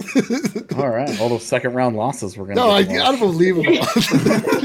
All 0.78 0.90
right. 0.90 1.22
All 1.22 1.30
those 1.30 1.46
second 1.46 1.74
round 1.76 1.96
losses 1.96 2.36
we're 2.36 2.44
gonna. 2.48 2.56
No, 2.60 2.72
I, 2.72 2.84
get 2.84 2.96
to 2.96 3.00
watch. 3.00 3.14
unbelievable. 3.14 3.78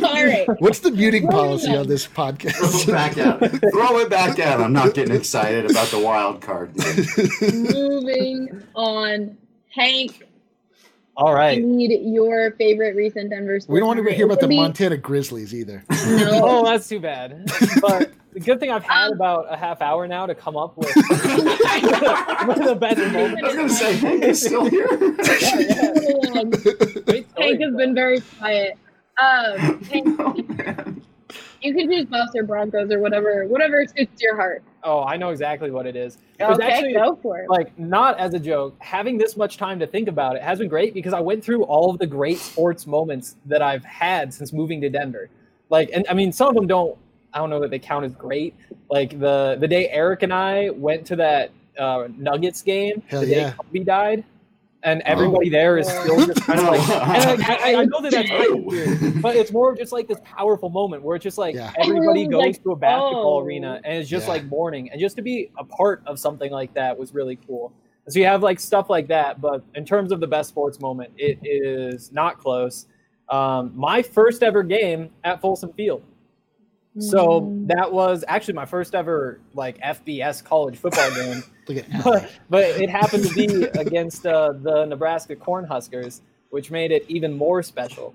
All 0.05 0.25
right. 0.25 0.47
What's 0.59 0.81
the 0.81 0.91
muting 0.91 1.23
Moving 1.27 1.31
policy 1.39 1.77
on. 1.77 1.87
this 1.87 2.09
podcast? 2.09 2.55
Throw 2.55 2.81
it 2.81 2.87
back 2.89 3.19
out. 3.19 3.39
Throw 3.71 3.99
it 4.01 4.11
back 4.11 4.41
out. 4.41 4.61
I'm 4.61 4.73
not 4.73 4.95
getting 4.95 5.15
excited 5.15 5.71
about 5.71 5.87
the 5.89 6.01
wild 6.01 6.41
card. 6.43 6.75
Moving 7.41 8.63
on. 8.75 9.37
Hank, 9.71 10.27
All 11.17 11.35
I 11.35 11.55
need 11.57 11.91
your 12.03 12.51
favorite 12.53 12.95
recent 12.95 13.31
Denver 13.31 13.59
sports. 13.59 13.73
we 13.73 13.79
don't 13.81 13.87
want 13.89 14.07
to 14.07 14.13
hear 14.15 14.27
about 14.27 14.41
the 14.41 14.49
be- 14.49 14.57
Montana 14.57 14.97
Grizzlies 14.99 15.55
either. 15.55 15.83
No. 16.07 16.41
Oh, 16.45 16.65
that's 16.65 16.89
too 16.89 17.01
bad. 17.01 17.51
But 17.81 18.13
the 18.33 18.41
good 18.41 18.61
thing 18.61 18.71
I've 18.71 18.85
had 18.85 19.13
about 19.13 19.47
a 19.51 19.57
half 19.57 19.81
hour 19.81 20.07
now 20.07 20.27
to 20.27 20.35
come 20.35 20.57
up 20.57 20.77
with 20.77 20.87
one 20.95 22.61
of 22.61 22.67
the 22.67 22.77
best 22.79 22.99
moments. 22.99 23.43
I 23.43 23.47
was 23.47 23.55
gonna 23.57 23.69
say 23.71 23.97
Hank 23.97 24.23
is 24.25 24.43
still 24.43 24.67
here. 24.67 24.87
Um, 24.89 26.51
Great 26.51 27.29
story, 27.31 27.47
Hank 27.49 27.61
has 27.63 27.73
though. 27.73 27.77
been 27.79 27.95
very 27.95 28.21
quiet. 28.21 28.79
Um, 29.21 29.83
Hank, 29.85 30.17
oh, 30.21 30.35
man. 30.49 31.03
You 31.67 31.75
can 31.75 31.91
choose 31.91 32.07
Buffs 32.07 32.33
or 32.35 32.43
Broncos 32.45 32.91
or 32.91 32.99
whatever, 33.01 33.47
whatever 33.47 33.85
suits 33.87 34.21
your 34.23 34.37
heart. 34.37 34.63
Oh, 34.83 35.03
I 35.05 35.17
know 35.17 35.31
exactly 35.31 35.71
what 35.71 35.87
it 35.87 35.97
is. 35.97 36.19
It 36.39 36.45
Okay, 36.45 36.65
actually 36.65 36.93
go 36.95 37.17
for 37.21 37.39
it. 37.39 37.51
like 37.51 37.77
not 37.79 38.19
as 38.19 38.35
a 38.35 38.39
joke. 38.39 38.77
Having 38.79 39.19
this 39.19 39.37
much 39.37 39.57
time 39.57 39.79
to 39.81 39.87
think 39.87 40.09
about 40.09 40.37
it 40.37 40.43
has 40.43 40.59
been 40.61 40.69
great 40.69 40.95
because 40.95 41.13
I 41.13 41.21
went 41.21 41.43
through 41.45 41.65
all 41.65 41.91
of 41.91 41.99
the 41.99 42.07
great 42.07 42.39
sports 42.39 42.87
moments 42.87 43.37
that 43.47 43.63
I've 43.63 43.85
had 43.85 44.33
since 44.33 44.53
moving 44.53 44.81
to 44.83 44.89
Denver. 44.89 45.29
Like, 45.71 45.91
and 45.93 46.07
I 46.09 46.15
mean, 46.15 46.33
some 46.33 46.49
of 46.49 46.55
them 46.55 46.67
don't. 46.67 46.97
I 47.35 47.39
don't 47.39 47.51
know 47.51 47.61
that 47.61 47.71
they 47.71 47.79
count 47.79 48.05
as 48.05 48.13
great. 48.13 48.55
Like 48.91 49.19
the 49.19 49.57
the 49.61 49.69
day 49.69 49.89
Eric 49.91 50.23
and 50.23 50.33
I 50.33 50.71
went 50.71 51.05
to 51.09 51.17
that 51.17 51.51
uh, 51.79 52.09
Nuggets 52.17 52.63
game, 52.63 53.03
Hell 53.09 53.21
the 53.23 53.27
day 53.27 53.37
yeah. 53.41 53.53
Kobe 53.53 53.81
died, 53.81 54.25
and 54.83 55.03
everybody 55.03 55.49
there 55.49 55.79
is 55.79 55.89
still 55.89 56.25
just 56.27 56.43
kind 56.47 56.61
of 56.61 56.67
like. 56.67 56.81
And 56.89 57.41
like, 57.41 57.51
I, 57.63 57.75
I 57.77 57.85
know 57.87 58.01
that 58.03 58.13
that's 58.13 58.29
No. 58.29 58.57
weird, 58.65 59.21
but 59.23 59.35
it's 59.37 59.51
more 59.53 59.73
of 59.73 59.79
just 59.79 59.91
like 59.93 60.07
this 60.07 60.19
powerful 60.25 60.69
moment 60.69 61.03
where 61.03 61.17
it's 61.17 61.23
just 61.25 61.39
like 61.39 61.55
Yeah. 61.55 61.73
everybody 61.79 62.27
goes 62.27 62.41
like, 62.41 62.63
to 62.63 62.73
a 62.73 62.77
basketball 62.77 63.39
"Oh." 63.39 63.45
arena 63.45 63.81
and 63.85 63.97
it's 63.99 64.09
just 64.09 64.27
Yeah. 64.27 64.35
like 64.35 64.45
mourning 64.45 64.91
and 64.91 65.01
just 65.01 65.17
to 65.17 65.23
be 65.23 65.51
a 65.59 65.65
part 65.65 66.03
of 66.07 66.19
something 66.19 66.53
like 66.53 66.73
that 66.75 66.97
was 66.97 67.15
really 67.15 67.37
cool 67.47 67.73
so 68.09 68.19
you 68.21 68.27
have 68.27 68.43
like 68.43 68.61
stuff 68.61 68.89
like 68.89 69.09
that 69.09 69.41
but 69.41 69.65
in 69.75 69.85
terms 69.85 70.13
of 70.13 70.21
the 70.21 70.27
best 70.29 70.51
sports 70.51 70.79
moment 70.79 71.11
it 71.17 71.39
is 71.43 72.13
not 72.13 72.39
close 72.39 72.87
um, 73.31 73.73
my 73.75 74.01
first 74.03 74.45
ever 74.45 74.63
game 74.63 75.11
at 75.25 75.41
folsom 75.41 75.73
field 75.73 76.03
so 76.99 77.41
Mm. 77.41 77.67
that 77.69 77.93
was 77.93 78.25
actually 78.29 78.55
my 78.55 78.65
first 78.65 78.95
ever 78.95 79.41
like 79.55 79.79
fbs 79.81 80.43
college 80.45 80.77
football 80.79 81.11
game 81.15 81.43
Look 81.69 81.79
at 81.79 81.87
but, 82.05 82.31
but 82.49 82.65
it 82.65 82.91
happened 82.91 83.25
to 83.25 83.35
be 83.35 83.65
against 83.79 84.27
uh, 84.27 84.53
the 84.53 84.85
Nebraska 84.87 85.37
Cornhuskers, 85.37 86.21
which 86.51 86.71
made 86.71 86.93
it 86.93 87.05
even 87.09 87.37
more 87.37 87.63
special. 87.63 88.15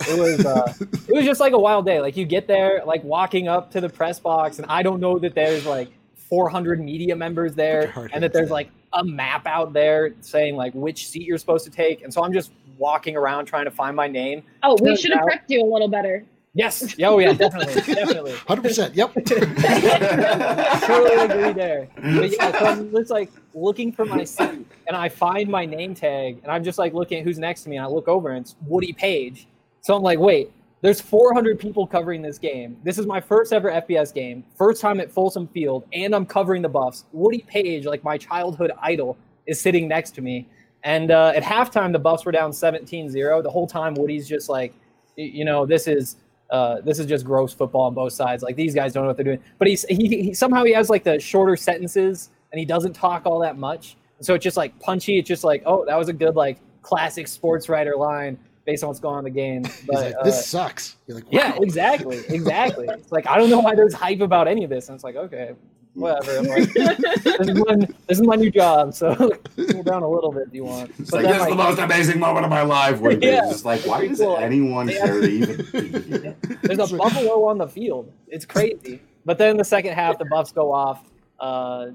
It 0.00 0.18
was 0.18 0.44
uh, 0.44 0.74
it 1.08 1.14
was 1.14 1.24
just 1.24 1.40
like 1.40 1.52
a 1.52 1.58
wild 1.58 1.86
day. 1.86 2.00
Like 2.00 2.16
you 2.16 2.26
get 2.26 2.46
there, 2.46 2.82
like 2.84 3.02
walking 3.02 3.48
up 3.48 3.70
to 3.72 3.80
the 3.80 3.88
press 3.88 4.20
box, 4.20 4.58
and 4.58 4.66
I 4.68 4.82
don't 4.82 5.00
know 5.00 5.18
that 5.18 5.34
there's 5.34 5.64
like 5.64 5.88
400 6.14 6.80
media 6.80 7.16
members 7.16 7.54
there, 7.54 7.92
and 8.12 8.22
that 8.22 8.32
there's 8.32 8.50
like 8.50 8.70
a 8.92 9.04
map 9.04 9.46
out 9.46 9.72
there 9.72 10.14
saying 10.20 10.56
like 10.56 10.74
which 10.74 11.08
seat 11.08 11.22
you're 11.22 11.38
supposed 11.38 11.64
to 11.64 11.70
take. 11.70 12.02
And 12.02 12.12
so 12.12 12.22
I'm 12.22 12.32
just 12.32 12.52
walking 12.78 13.16
around 13.16 13.46
trying 13.46 13.64
to 13.64 13.70
find 13.70 13.96
my 13.96 14.06
name. 14.06 14.42
Oh, 14.62 14.76
we 14.80 14.96
should 14.96 15.12
have 15.12 15.22
prepped 15.22 15.48
you 15.48 15.62
a 15.62 15.68
little 15.68 15.88
better. 15.88 16.24
Yes, 16.56 16.96
yeah, 16.96 17.10
oh 17.10 17.18
yeah, 17.18 17.34
definitely, 17.34 17.74
definitely. 17.94 18.32
100%. 18.32 18.96
Yep. 18.96 19.12
totally 20.86 21.14
agree 21.14 21.52
there. 21.52 21.86
But 21.96 22.32
yeah, 22.32 22.58
so 22.58 22.64
I'm 22.64 22.90
just 22.90 23.10
like 23.10 23.30
looking 23.52 23.92
for 23.92 24.06
my 24.06 24.24
seat, 24.24 24.66
and 24.86 24.96
I 24.96 25.10
find 25.10 25.50
my 25.50 25.66
name 25.66 25.94
tag, 25.94 26.40
and 26.42 26.50
I'm 26.50 26.64
just 26.64 26.78
like 26.78 26.94
looking 26.94 27.18
at 27.18 27.24
who's 27.24 27.38
next 27.38 27.64
to 27.64 27.68
me, 27.68 27.76
and 27.76 27.84
I 27.84 27.88
look 27.88 28.08
over, 28.08 28.30
and 28.30 28.40
it's 28.40 28.56
Woody 28.66 28.94
Paige. 28.94 29.48
So 29.82 29.94
I'm 29.94 30.02
like, 30.02 30.18
wait, 30.18 30.50
there's 30.80 30.98
400 30.98 31.60
people 31.60 31.86
covering 31.86 32.22
this 32.22 32.38
game. 32.38 32.78
This 32.84 32.96
is 32.96 33.04
my 33.04 33.20
first 33.20 33.52
ever 33.52 33.70
FBS 33.70 34.14
game, 34.14 34.42
first 34.56 34.80
time 34.80 34.98
at 34.98 35.12
Folsom 35.12 35.48
Field, 35.48 35.84
and 35.92 36.14
I'm 36.14 36.24
covering 36.24 36.62
the 36.62 36.70
Buffs. 36.70 37.04
Woody 37.12 37.44
Paige, 37.46 37.84
like 37.84 38.02
my 38.02 38.16
childhood 38.16 38.72
idol, 38.80 39.18
is 39.46 39.60
sitting 39.60 39.88
next 39.88 40.12
to 40.12 40.22
me. 40.22 40.48
And 40.84 41.10
uh, 41.10 41.34
at 41.36 41.42
halftime, 41.42 41.92
the 41.92 41.98
Buffs 41.98 42.24
were 42.24 42.32
down 42.32 42.52
17-0. 42.52 43.42
The 43.42 43.50
whole 43.50 43.66
time, 43.66 43.92
Woody's 43.92 44.26
just 44.26 44.48
like, 44.48 44.72
you 45.16 45.44
know, 45.44 45.66
this 45.66 45.86
is 45.86 46.16
uh, 46.50 46.80
this 46.80 46.98
is 46.98 47.06
just 47.06 47.24
gross 47.24 47.52
football 47.52 47.82
on 47.82 47.94
both 47.94 48.12
sides. 48.12 48.42
Like 48.42 48.56
these 48.56 48.74
guys 48.74 48.92
don't 48.92 49.02
know 49.04 49.08
what 49.08 49.16
they're 49.16 49.24
doing. 49.24 49.40
But 49.58 49.68
he's 49.68 49.84
he, 49.84 50.22
he 50.22 50.34
somehow 50.34 50.64
he 50.64 50.72
has 50.72 50.90
like 50.90 51.04
the 51.04 51.18
shorter 51.18 51.56
sentences 51.56 52.30
and 52.52 52.58
he 52.58 52.64
doesn't 52.64 52.92
talk 52.92 53.26
all 53.26 53.38
that 53.40 53.58
much. 53.58 53.96
So 54.20 54.34
it's 54.34 54.44
just 54.44 54.56
like 54.56 54.78
punchy. 54.80 55.18
It's 55.18 55.28
just 55.28 55.44
like, 55.44 55.62
oh, 55.66 55.84
that 55.86 55.98
was 55.98 56.08
a 56.08 56.12
good 56.12 56.36
like 56.36 56.58
classic 56.82 57.28
sports 57.28 57.68
writer 57.68 57.96
line 57.96 58.38
based 58.64 58.82
on 58.82 58.88
what's 58.88 59.00
going 59.00 59.14
on 59.16 59.26
in 59.26 59.32
the 59.32 59.38
game. 59.38 59.64
He's 59.64 59.84
But 59.86 59.94
like, 59.96 60.14
uh, 60.20 60.24
this 60.24 60.46
sucks. 60.46 60.96
You're 61.06 61.16
like, 61.16 61.26
yeah, 61.30 61.56
exactly, 61.60 62.18
exactly. 62.28 62.88
It's 62.90 63.12
like 63.12 63.26
I 63.26 63.36
don't 63.38 63.50
know 63.50 63.60
why 63.60 63.74
there's 63.74 63.94
hype 63.94 64.20
about 64.20 64.48
any 64.48 64.64
of 64.64 64.70
this. 64.70 64.88
And 64.88 64.94
it's 64.94 65.04
like, 65.04 65.16
okay, 65.16 65.54
whatever. 65.96 66.38
I'm 66.38 66.46
like, 66.46 66.72
this, 66.74 67.48
is 67.48 67.54
my, 67.66 67.76
this 68.06 68.20
is 68.20 68.22
my 68.22 68.36
new 68.36 68.50
job, 68.50 68.94
so 68.94 69.14
cool 69.56 69.82
down 69.82 70.02
a 70.02 70.08
little 70.08 70.30
bit 70.32 70.48
if 70.48 70.54
you 70.54 70.64
want. 70.64 70.90
It's 70.98 71.10
But 71.10 71.24
like, 71.24 71.32
this 71.34 71.42
is 71.42 71.48
the 71.48 71.54
most 71.56 71.78
amazing 71.78 72.18
moment 72.20 72.44
of 72.44 72.50
my 72.50 72.62
life. 72.62 73.00
Where 73.00 73.12
Yeah. 73.20 73.40
it's 73.42 73.50
just 73.52 73.64
like, 73.64 73.80
why 73.86 74.06
does 74.06 74.18
Cool. 74.18 74.36
anyone 74.36 74.88
Yeah. 74.88 75.06
care 75.06 75.20
to 75.20 75.26
even? 75.28 76.36
There's 76.62 76.92
a 76.92 76.96
buffalo 76.96 77.44
on 77.46 77.58
the 77.58 77.66
field. 77.68 78.12
It's 78.28 78.44
crazy. 78.44 79.00
But 79.24 79.38
then 79.38 79.50
in 79.50 79.56
the 79.56 79.64
second 79.64 79.94
half, 79.94 80.18
the 80.18 80.24
Buffs 80.26 80.52
go 80.52 80.72
off. 80.72 81.02
Uh, 81.40 81.86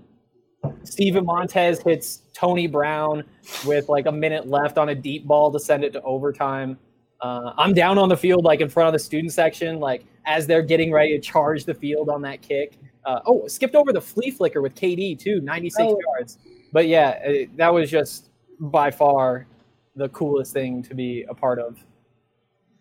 Steven 0.83 1.25
Montez 1.25 1.81
hits 1.81 2.23
Tony 2.33 2.67
Brown 2.67 3.23
with 3.65 3.87
like 3.89 4.05
a 4.05 4.11
minute 4.11 4.47
left 4.47 4.77
on 4.77 4.89
a 4.89 4.95
deep 4.95 5.25
ball 5.25 5.51
to 5.51 5.59
send 5.59 5.83
it 5.83 5.93
to 5.93 6.01
overtime. 6.01 6.77
Uh, 7.21 7.53
I'm 7.57 7.73
down 7.73 7.97
on 7.97 8.09
the 8.09 8.17
field, 8.17 8.43
like 8.43 8.61
in 8.61 8.69
front 8.69 8.87
of 8.87 8.93
the 8.93 8.99
student 8.99 9.31
section, 9.31 9.79
like 9.79 10.03
as 10.25 10.45
they're 10.47 10.61
getting 10.63 10.91
ready 10.91 11.11
to 11.17 11.19
charge 11.19 11.65
the 11.65 11.73
field 11.73 12.09
on 12.09 12.21
that 12.23 12.41
kick. 12.41 12.77
Uh, 13.05 13.19
oh, 13.25 13.47
skipped 13.47 13.75
over 13.75 13.91
the 13.91 14.01
flea 14.01 14.29
flicker 14.31 14.61
with 14.61 14.75
KD 14.75 15.17
too, 15.17 15.41
96 15.41 15.81
Oh. 15.81 15.99
yards. 16.07 16.37
But 16.71 16.87
yeah, 16.87 17.11
it, 17.23 17.57
that 17.57 17.73
was 17.73 17.89
just 17.89 18.29
by 18.59 18.91
far 18.91 19.47
the 19.95 20.07
coolest 20.09 20.53
thing 20.53 20.83
to 20.83 20.93
be 20.95 21.23
a 21.27 21.33
part 21.33 21.59
of. 21.59 21.83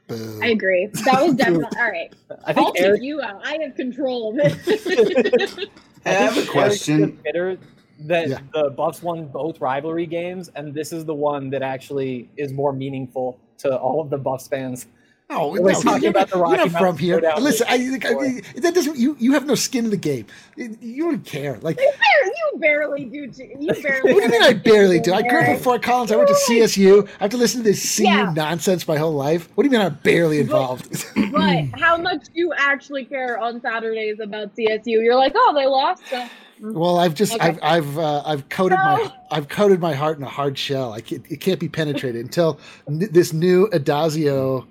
Boo. 0.09 0.41
I 0.43 0.49
agree. 0.49 0.87
That 1.05 1.23
was 1.23 1.35
definitely 1.37 1.67
all 1.79 1.91
right. 1.91 2.13
I 2.45 2.53
I'll 2.53 2.73
think 2.73 2.77
take 2.77 3.03
you 3.03 3.21
out. 3.23 3.41
I 3.45 3.59
have 3.63 3.75
control 3.77 4.39
of 4.41 4.47
it. 4.47 5.69
I 6.05 6.11
have 6.11 6.37
a 6.37 6.47
question. 6.51 7.19
bitter 7.25 7.59
that 8.01 8.29
Yeah. 8.29 8.39
the 8.55 8.71
Buffs 8.71 9.03
won 9.03 9.27
both 9.27 9.61
rivalry 9.61 10.07
games, 10.07 10.51
and 10.55 10.73
this 10.75 10.93
is 10.93 11.05
the 11.05 11.15
one 11.15 11.51
that 11.51 11.63
actually 11.63 12.29
is 12.37 12.53
more 12.53 12.73
meaningful 12.73 13.39
to 13.59 13.77
all 13.77 14.01
of 14.01 14.11
the 14.11 14.19
Buffs 14.19 14.49
fans. 14.49 14.87
No, 15.31 15.49
We're 15.49 15.73
no, 15.73 15.81
talking 15.81 16.03
you're, 16.03 16.11
about 16.11 16.29
the 16.29 16.37
you're 16.37 16.45
Rocky 16.45 16.71
not 16.71 16.81
from 16.81 16.99
here. 16.99 17.21
Listen, 17.39 17.67
I, 17.71 17.75
I, 17.75 17.77
I- 17.77 18.61
that 18.61 18.75
doesn't. 18.75 18.97
You, 18.99 19.17
you 19.21 19.33
have 19.35 19.47
no 19.47 19.55
skin 19.55 19.85
in 19.85 19.91
the 19.93 19.97
game. 19.97 20.27
You 20.57 21.05
don't 21.05 21.25
care. 21.25 21.57
Like, 21.63 21.79
you 21.81 22.59
barely 22.59 23.05
do. 23.05 23.31
Too. 23.31 23.49
You 23.59 23.73
barely. 23.83 24.13
what 24.13 24.21
do 24.21 24.27
you 24.27 24.31
mean? 24.31 24.43
I 24.43 24.53
barely 24.55 24.99
do. 24.99 25.13
I 25.13 25.23
grew 25.23 25.39
up 25.41 25.49
in 25.49 25.59
Fort 25.59 25.83
Collins. 25.83 26.11
I 26.11 26.17
went 26.17 26.29
to 26.29 26.35
CSU. 26.35 27.09
I 27.21 27.25
have 27.25 27.31
to 27.31 27.37
listen 27.37 27.63
to 27.63 27.71
this 27.71 27.97
CU 27.97 28.03
Yeah. 28.05 28.33
nonsense 28.35 28.87
my 28.89 28.97
whole 28.97 29.15
life. 29.15 29.49
What 29.55 29.63
do 29.63 29.69
you 29.69 29.71
mean? 29.71 29.81
I'm 29.87 29.95
barely 30.03 30.41
involved. 30.41 31.07
But 31.31 31.67
how 31.79 31.97
much 31.97 32.25
do 32.27 32.33
you 32.35 32.53
actually 32.57 33.05
care 33.05 33.39
on 33.39 33.61
Saturdays 33.61 34.19
about 34.21 34.55
CSU? 34.57 34.87
You're 34.87 35.15
like, 35.17 35.33
oh, 35.37 35.53
they 35.55 35.67
lost. 35.67 36.03
So. 36.09 36.29
well, 36.61 36.99
I've 36.99 37.15
just, 37.15 37.35
Okay. 37.35 37.47
I've, 37.47 37.59
I've, 37.63 37.99
uh, 37.99 38.23
I've 38.27 38.49
coated 38.49 38.79
my, 38.79 39.13
I've 39.31 39.49
coated 39.49 39.81
my 39.81 39.95
heart 39.95 40.19
in 40.19 40.25
a 40.25 40.29
hard 40.29 40.59
shell. 40.59 40.93
I 40.93 41.01
can't, 41.01 41.25
it 41.31 41.41
can't 41.41 41.61
be 41.61 41.69
penetrated 41.69 42.21
until 42.25 42.59
n- 42.89 43.09
this 43.13 43.33
new 43.33 43.69
Addazio. 43.69 44.67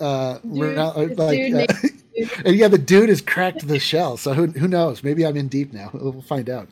Uh, 0.00 0.38
Dude, 0.38 0.76
Ronal- 0.76 1.08
this 1.08 1.18
like, 1.18 1.70
uh, 1.70 1.88
and 2.44 2.56
yeah, 2.56 2.68
the 2.68 2.78
dude 2.78 3.08
has 3.08 3.20
cracked 3.20 3.66
the 3.66 3.78
shell. 3.78 4.16
So 4.16 4.32
who, 4.32 4.46
who 4.46 4.68
knows? 4.68 5.02
Maybe 5.02 5.26
I'm 5.26 5.36
in 5.36 5.48
deep 5.48 5.72
now. 5.72 5.90
We'll 5.92 6.22
find 6.22 6.48
out. 6.48 6.68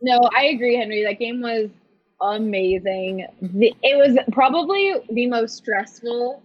No, 0.00 0.18
I 0.36 0.46
agree, 0.46 0.76
Henry. 0.76 1.04
That 1.04 1.18
game 1.18 1.40
was 1.40 1.70
amazing. 2.20 3.26
The, 3.40 3.74
it 3.82 3.96
was 3.96 4.18
probably 4.32 4.94
the 5.10 5.26
most 5.26 5.56
stressful 5.56 6.42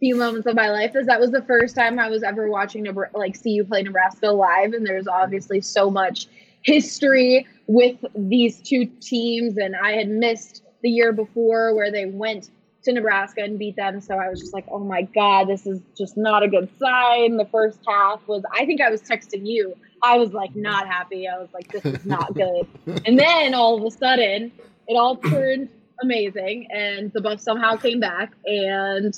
few 0.00 0.16
moments 0.16 0.46
of 0.48 0.56
my 0.56 0.68
life, 0.70 0.96
as 0.96 1.06
that 1.06 1.20
was 1.20 1.30
the 1.30 1.42
first 1.42 1.76
time 1.76 1.98
I 1.98 2.10
was 2.10 2.22
ever 2.22 2.50
watching 2.50 2.84
like 3.14 3.40
CU 3.40 3.64
play 3.64 3.82
Nebraska 3.82 4.28
live, 4.28 4.72
and 4.72 4.84
there's 4.84 5.06
obviously 5.06 5.60
so 5.60 5.90
much 5.90 6.26
history 6.62 7.46
with 7.66 7.96
these 8.14 8.60
two 8.60 8.86
teams, 9.00 9.56
and 9.58 9.76
I 9.76 9.92
had 9.92 10.08
missed 10.08 10.62
the 10.82 10.90
year 10.90 11.12
before 11.12 11.74
where 11.74 11.92
they 11.92 12.06
went 12.06 12.50
to 12.84 12.92
Nebraska 12.92 13.42
and 13.42 13.58
beat 13.58 13.76
them. 13.76 14.00
So 14.00 14.16
I 14.16 14.28
was 14.28 14.40
just 14.40 14.52
like, 14.52 14.64
oh 14.68 14.80
my 14.80 15.02
God, 15.02 15.48
this 15.48 15.66
is 15.66 15.80
just 15.96 16.16
not 16.16 16.42
a 16.42 16.48
good 16.48 16.68
sign. 16.78 17.36
The 17.36 17.46
first 17.46 17.78
half 17.86 18.26
was, 18.26 18.42
I 18.52 18.66
think 18.66 18.80
I 18.80 18.90
was 18.90 19.02
texting 19.02 19.46
you. 19.46 19.76
I 20.02 20.18
was 20.18 20.32
like, 20.32 20.54
not 20.56 20.86
happy. 20.88 21.28
I 21.28 21.38
was 21.38 21.48
like, 21.54 21.70
this 21.70 21.84
is 21.84 22.04
not 22.04 22.34
good. 22.34 22.66
and 23.06 23.18
then 23.18 23.54
all 23.54 23.76
of 23.76 23.84
a 23.84 23.90
sudden, 23.96 24.50
it 24.88 24.96
all 24.96 25.16
turned 25.16 25.68
amazing. 26.02 26.68
And 26.70 27.12
the 27.12 27.20
Buffs 27.20 27.44
somehow 27.44 27.76
came 27.76 28.00
back. 28.00 28.32
And 28.44 29.14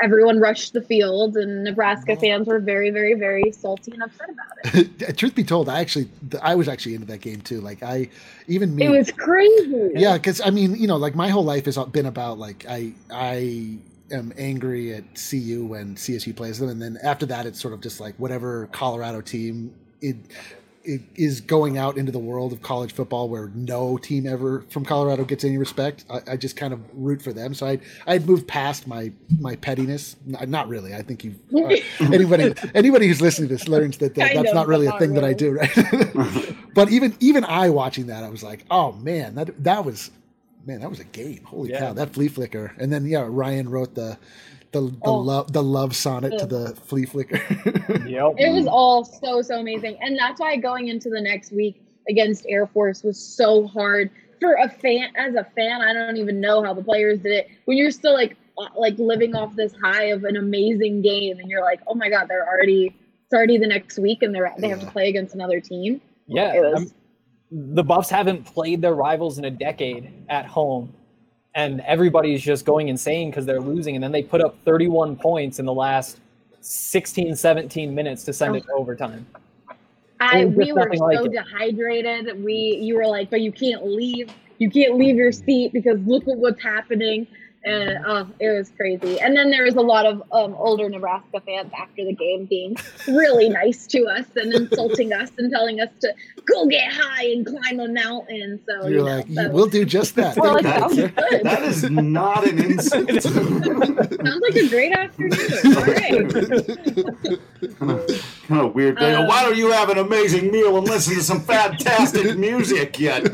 everyone 0.00 0.40
rushed 0.40 0.72
the 0.72 0.82
field, 0.82 1.36
and 1.36 1.64
Nebraska 1.64 2.16
fans 2.16 2.46
were 2.46 2.58
very, 2.58 2.90
very, 2.90 3.14
very 3.14 3.52
salty 3.52 3.92
and 3.92 4.02
upset 4.02 4.30
about 4.30 4.74
it. 4.74 5.16
Truth 5.18 5.34
be 5.34 5.44
told, 5.44 5.68
I 5.68 5.80
actually 5.80 6.08
I 6.42 6.54
was 6.54 6.68
actually 6.68 6.94
into 6.94 7.06
that 7.06 7.20
game 7.20 7.40
too. 7.40 7.60
Like 7.60 7.82
I 7.82 8.08
even 8.46 8.74
me 8.74 8.86
It 8.86 8.90
was 8.90 9.10
crazy. 9.10 9.92
Yeah, 9.94 10.14
because 10.14 10.40
I 10.40 10.50
mean, 10.50 10.76
you 10.76 10.86
know, 10.86 10.96
like 10.96 11.14
my 11.14 11.28
whole 11.28 11.44
life 11.44 11.64
has 11.66 11.78
been 11.78 12.06
about 12.06 12.38
like 12.38 12.66
I 12.68 12.92
I 13.10 13.78
am 14.10 14.32
angry 14.38 14.94
at 14.94 15.04
CU 15.14 15.66
when 15.66 15.96
CSU 15.96 16.34
plays 16.34 16.58
them, 16.58 16.68
and 16.68 16.80
then 16.80 16.98
after 17.02 17.26
that, 17.26 17.46
it's 17.46 17.60
sort 17.60 17.74
of 17.74 17.80
just 17.80 18.00
like 18.00 18.14
whatever 18.16 18.68
Colorado 18.72 19.20
team 19.20 19.74
it 20.00 20.16
is 21.16 21.40
going 21.40 21.76
out 21.76 21.98
into 21.98 22.10
the 22.10 22.18
world 22.18 22.52
of 22.52 22.62
college 22.62 22.92
football 22.92 23.28
where 23.28 23.48
no 23.54 23.98
team 23.98 24.26
ever 24.26 24.62
from 24.70 24.84
Colorado 24.84 25.24
gets 25.24 25.44
any 25.44 25.58
respect. 25.58 26.04
I, 26.10 26.32
I 26.32 26.36
just 26.36 26.56
kind 26.56 26.72
of 26.72 26.80
root 26.94 27.20
for 27.22 27.32
them. 27.32 27.54
So 27.54 27.66
I 27.66 27.78
I 28.06 28.14
had 28.14 28.26
moved 28.26 28.46
past 28.48 28.86
my 28.86 29.12
my 29.40 29.56
pettiness. 29.56 30.16
N- 30.26 30.50
Not 30.50 30.68
really. 30.68 30.94
I 30.94 31.02
think 31.02 31.24
you 31.24 31.34
uh, 31.54 31.76
anybody 32.00 32.54
anybody 32.74 33.06
who's 33.08 33.20
listening 33.20 33.48
to 33.48 33.54
this 33.56 33.68
learns 33.68 33.98
that, 33.98 34.14
that 34.14 34.34
that's 34.34 34.54
not 34.54 34.66
really 34.66 34.86
a 34.86 34.90
but 34.90 34.94
not 34.94 35.00
thing 35.00 35.14
that 35.14 35.24
I 35.24 35.32
do, 35.32 35.52
right? 35.52 36.56
but 36.74 36.90
even 36.90 37.14
even 37.20 37.44
I 37.44 37.70
watching 37.70 38.06
that, 38.06 38.24
I 38.24 38.28
was 38.30 38.42
like, 38.42 38.64
oh 38.70 38.92
man, 38.92 39.34
that 39.34 39.62
that 39.64 39.84
was 39.84 40.10
man, 40.66 40.80
that 40.80 40.90
was 40.90 41.00
a 41.00 41.04
game. 41.04 41.42
Holy 41.44 41.70
Yeah. 41.70 41.80
cow, 41.80 41.92
that 41.94 42.12
flea 42.12 42.28
flicker. 42.28 42.74
And 42.78 42.92
then 42.92 43.06
yeah, 43.06 43.26
Ryan 43.28 43.68
wrote 43.68 43.94
the 43.94 44.18
the 44.72 44.80
the 44.82 44.96
Oh. 45.04 45.18
love 45.18 45.52
the 45.52 45.62
love 45.62 45.94
sonnet 45.96 46.38
to 46.38 46.46
the 46.46 46.74
flea 46.84 47.04
flicker. 47.06 47.36
Yep. 48.08 48.34
It 48.38 48.52
was 48.52 48.66
all 48.66 49.04
so 49.04 49.42
so 49.42 49.60
amazing, 49.60 49.96
and 50.00 50.18
that's 50.18 50.40
why 50.40 50.56
going 50.56 50.88
into 50.88 51.08
the 51.10 51.20
next 51.20 51.52
week 51.52 51.82
against 52.08 52.44
Air 52.48 52.66
Force 52.66 53.02
was 53.02 53.18
so 53.18 53.66
hard 53.66 54.10
for 54.40 54.54
a 54.54 54.68
fan. 54.68 55.10
As 55.16 55.34
a 55.34 55.44
fan, 55.56 55.80
I 55.82 55.92
don't 55.92 56.16
even 56.16 56.40
know 56.40 56.62
how 56.62 56.72
the 56.74 56.82
players 56.82 57.20
did 57.20 57.32
it. 57.32 57.48
When 57.66 57.76
you're 57.76 57.90
still 57.90 58.14
like 58.14 58.36
uh, 58.58 58.68
like 58.76 58.98
living 58.98 59.34
off 59.34 59.54
this 59.56 59.72
high 59.82 60.04
of 60.04 60.24
an 60.24 60.36
amazing 60.36 61.02
game, 61.02 61.38
and 61.38 61.48
you're 61.50 61.62
like, 61.62 61.80
oh 61.86 61.94
my 61.94 62.08
god, 62.08 62.28
they're 62.28 62.46
already 62.46 62.86
it's 63.24 63.34
already 63.34 63.58
the 63.58 63.66
next 63.66 63.98
week, 63.98 64.22
and 64.22 64.34
they're 64.34 64.52
they 64.58 64.68
have 64.68 64.80
to 64.80 64.86
play 64.86 65.08
against 65.08 65.34
another 65.34 65.60
team. 65.60 66.00
Yeah, 66.26 66.54
It 66.54 66.60
was- 66.60 66.94
the 67.50 67.82
Buffs 67.82 68.10
haven't 68.10 68.44
played 68.44 68.82
their 68.82 68.94
rivals 68.94 69.38
in 69.38 69.46
a 69.46 69.50
decade 69.50 70.12
at 70.28 70.44
home, 70.44 70.92
and 71.54 71.80
everybody's 71.80 72.42
just 72.42 72.64
going 72.64 72.88
insane 72.88 73.30
because 73.30 73.46
they're 73.46 73.60
losing. 73.60 73.94
And 73.94 74.02
then 74.04 74.12
they 74.12 74.22
put 74.22 74.40
up 74.40 74.56
31 74.64 75.16
points 75.16 75.58
in 75.58 75.66
the 75.66 75.72
last 75.72 76.20
16, 76.60 77.34
17 77.36 77.94
minutes 77.94 78.24
to 78.24 78.32
send 78.32 78.56
it 78.56 78.64
to 78.64 78.72
oh. 78.72 78.80
overtime. 78.80 79.26
I 80.20 80.46
we 80.46 80.72
were 80.72 80.90
so 80.94 81.04
like 81.04 81.30
dehydrated. 81.30 82.42
We 82.42 82.78
you 82.82 82.96
were 82.96 83.06
like, 83.06 83.30
but 83.30 83.40
you 83.40 83.52
can't 83.52 83.86
leave. 83.86 84.30
You 84.58 84.68
can't 84.68 84.96
leave 84.96 85.14
your 85.14 85.30
seat 85.30 85.72
because 85.72 86.00
look 86.00 86.26
at 86.26 86.36
what's 86.36 86.60
happening. 86.60 87.26
And 87.64 88.06
uh, 88.06 88.24
it 88.38 88.56
was 88.56 88.70
crazy. 88.70 89.20
And 89.20 89.36
then 89.36 89.50
there 89.50 89.64
was 89.64 89.74
a 89.74 89.80
lot 89.80 90.06
of 90.06 90.22
um, 90.32 90.54
older 90.54 90.88
Nebraska 90.88 91.40
fans 91.44 91.70
after 91.76 92.04
the 92.04 92.14
game 92.14 92.44
being 92.46 92.76
really 93.08 93.48
nice 93.62 93.84
to 93.88 94.04
us 94.06 94.26
and 94.36 94.54
insulting 94.54 95.12
us 95.12 95.30
and 95.38 95.50
telling 95.50 95.80
us 95.80 95.88
to 96.00 96.14
go 96.46 96.66
get 96.66 96.90
high 96.92 97.24
and 97.26 97.44
climb 97.44 97.80
a 97.80 97.88
mountain. 97.88 98.60
So 98.66 98.86
you 98.86 98.94
You're 98.94 99.04
know, 99.04 99.16
like, 99.16 99.26
so- 99.28 99.50
we'll 99.50 99.66
do 99.66 99.84
just 99.84 100.14
that. 100.14 100.36
Well, 100.36 100.54
like, 100.54 100.64
Thank 100.64 100.90
that 100.90 100.96
you, 100.96 101.02
was 101.02 101.12
sir. 101.12 101.28
good. 101.30 101.42
That 101.44 101.62
is 101.64 101.90
not 101.90 102.46
an 102.48 102.58
insult. 102.64 103.22
sounds 103.22 104.40
like 104.40 104.56
a 104.56 104.68
great 104.68 104.92
afternoon. 104.92 105.32
All 107.80 107.88
right. 107.88 108.22
Kind 108.48 108.62
of 108.62 108.74
weird 108.74 108.98
thing. 108.98 109.14
Uh, 109.14 109.26
Why 109.26 109.42
don't 109.42 109.58
you 109.58 109.70
have 109.72 109.90
an 109.90 109.98
amazing 109.98 110.50
meal 110.50 110.78
and 110.78 110.86
listen 110.86 111.14
to 111.16 111.22
some 111.22 111.40
fantastic 111.40 112.38
music 112.38 112.98
yet? 112.98 113.30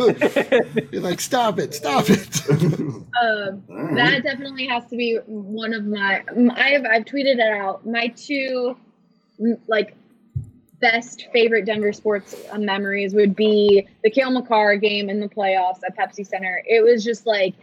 You're 0.90 1.02
like, 1.02 1.20
stop 1.20 1.60
it, 1.60 1.72
stop 1.74 2.06
it. 2.08 2.42
Um, 3.22 3.62
that 3.94 4.24
definitely 4.24 4.66
has 4.66 4.88
to 4.88 4.96
be 4.96 5.18
one 5.26 5.72
of 5.72 5.84
my. 5.86 6.24
I've 6.56 6.84
I've 6.84 7.04
tweeted 7.04 7.38
it 7.38 7.40
out. 7.40 7.86
My 7.86 8.08
two, 8.08 8.76
mm, 9.40 9.56
like, 9.68 9.94
best 10.80 11.28
favorite 11.32 11.64
Denver 11.64 11.92
sports 11.92 12.34
uh, 12.50 12.58
memories 12.58 13.14
would 13.14 13.36
be 13.36 13.86
the 14.02 14.10
Cale 14.10 14.32
Makar 14.32 14.78
game 14.78 15.08
in 15.08 15.20
the 15.20 15.28
playoffs 15.28 15.78
at 15.86 15.96
Pepsi 15.96 16.26
Center. 16.26 16.60
It 16.66 16.82
was 16.82 17.04
just 17.04 17.24
like 17.24 17.54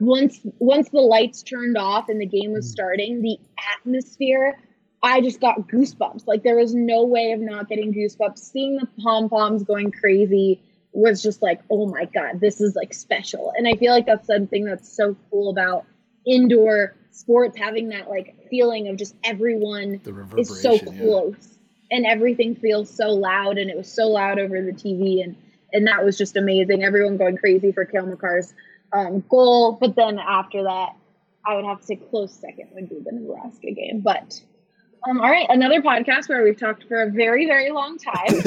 once 0.00 0.40
once 0.58 0.88
the 0.88 1.00
lights 1.00 1.42
turned 1.42 1.76
off 1.76 2.08
and 2.08 2.18
the 2.18 2.26
game 2.26 2.52
was 2.52 2.70
starting, 2.70 3.20
the 3.20 3.38
atmosphere. 3.76 4.58
I 5.04 5.20
just 5.20 5.38
got 5.38 5.68
goosebumps. 5.68 6.26
Like 6.26 6.42
there 6.42 6.56
was 6.56 6.74
no 6.74 7.04
way 7.04 7.32
of 7.32 7.40
not 7.40 7.68
getting 7.68 7.92
goosebumps. 7.92 8.38
Seeing 8.38 8.76
the 8.76 8.88
pom 9.02 9.28
poms 9.28 9.62
going 9.62 9.92
crazy 9.92 10.62
was 10.92 11.22
just 11.22 11.42
like, 11.42 11.60
oh 11.70 11.86
my 11.86 12.06
god, 12.06 12.40
this 12.40 12.62
is 12.62 12.74
like 12.74 12.94
special. 12.94 13.52
And 13.54 13.68
I 13.68 13.76
feel 13.76 13.92
like 13.92 14.06
that's 14.06 14.26
something 14.26 14.64
that's 14.64 14.90
so 14.90 15.14
cool 15.30 15.50
about 15.50 15.84
indoor 16.26 16.96
sports, 17.10 17.58
having 17.58 17.90
that 17.90 18.08
like 18.08 18.48
feeling 18.48 18.88
of 18.88 18.96
just 18.96 19.14
everyone 19.22 20.00
is 20.38 20.62
so 20.62 20.70
reverberation. 20.70 20.94
yeah. 20.94 21.02
close 21.02 21.58
and 21.90 22.06
everything 22.06 22.56
feels 22.56 22.88
so 22.88 23.10
loud 23.10 23.58
and 23.58 23.68
it 23.68 23.76
was 23.76 23.92
so 23.92 24.08
loud 24.08 24.38
over 24.38 24.62
the 24.62 24.72
TV 24.72 25.22
and 25.22 25.36
and 25.74 25.86
that 25.86 26.02
was 26.02 26.16
just 26.16 26.34
amazing. 26.34 26.82
Everyone 26.82 27.18
going 27.18 27.36
crazy 27.36 27.72
for 27.72 27.84
Cale 27.84 28.06
Makar's 28.06 28.54
um, 28.94 29.22
goal, 29.28 29.72
but 29.72 29.96
then 29.96 30.18
after 30.18 30.62
that, 30.62 30.96
I 31.46 31.56
would 31.56 31.66
have 31.66 31.80
to 31.80 31.84
say 31.84 31.96
close 31.96 32.32
second 32.32 32.68
would 32.72 32.88
be 32.88 33.00
the 33.04 33.12
Nebraska 33.12 33.70
game. 33.72 34.00
But 34.00 34.40
um, 35.08 35.20
all 35.20 35.30
right, 35.30 35.46
another 35.48 35.80
podcast 35.80 36.28
where 36.28 36.42
we've 36.42 36.58
talked 36.58 36.84
for 36.88 37.02
a 37.02 37.10
very 37.10 37.46
very 37.46 37.70
long 37.70 37.98
time. 37.98 38.40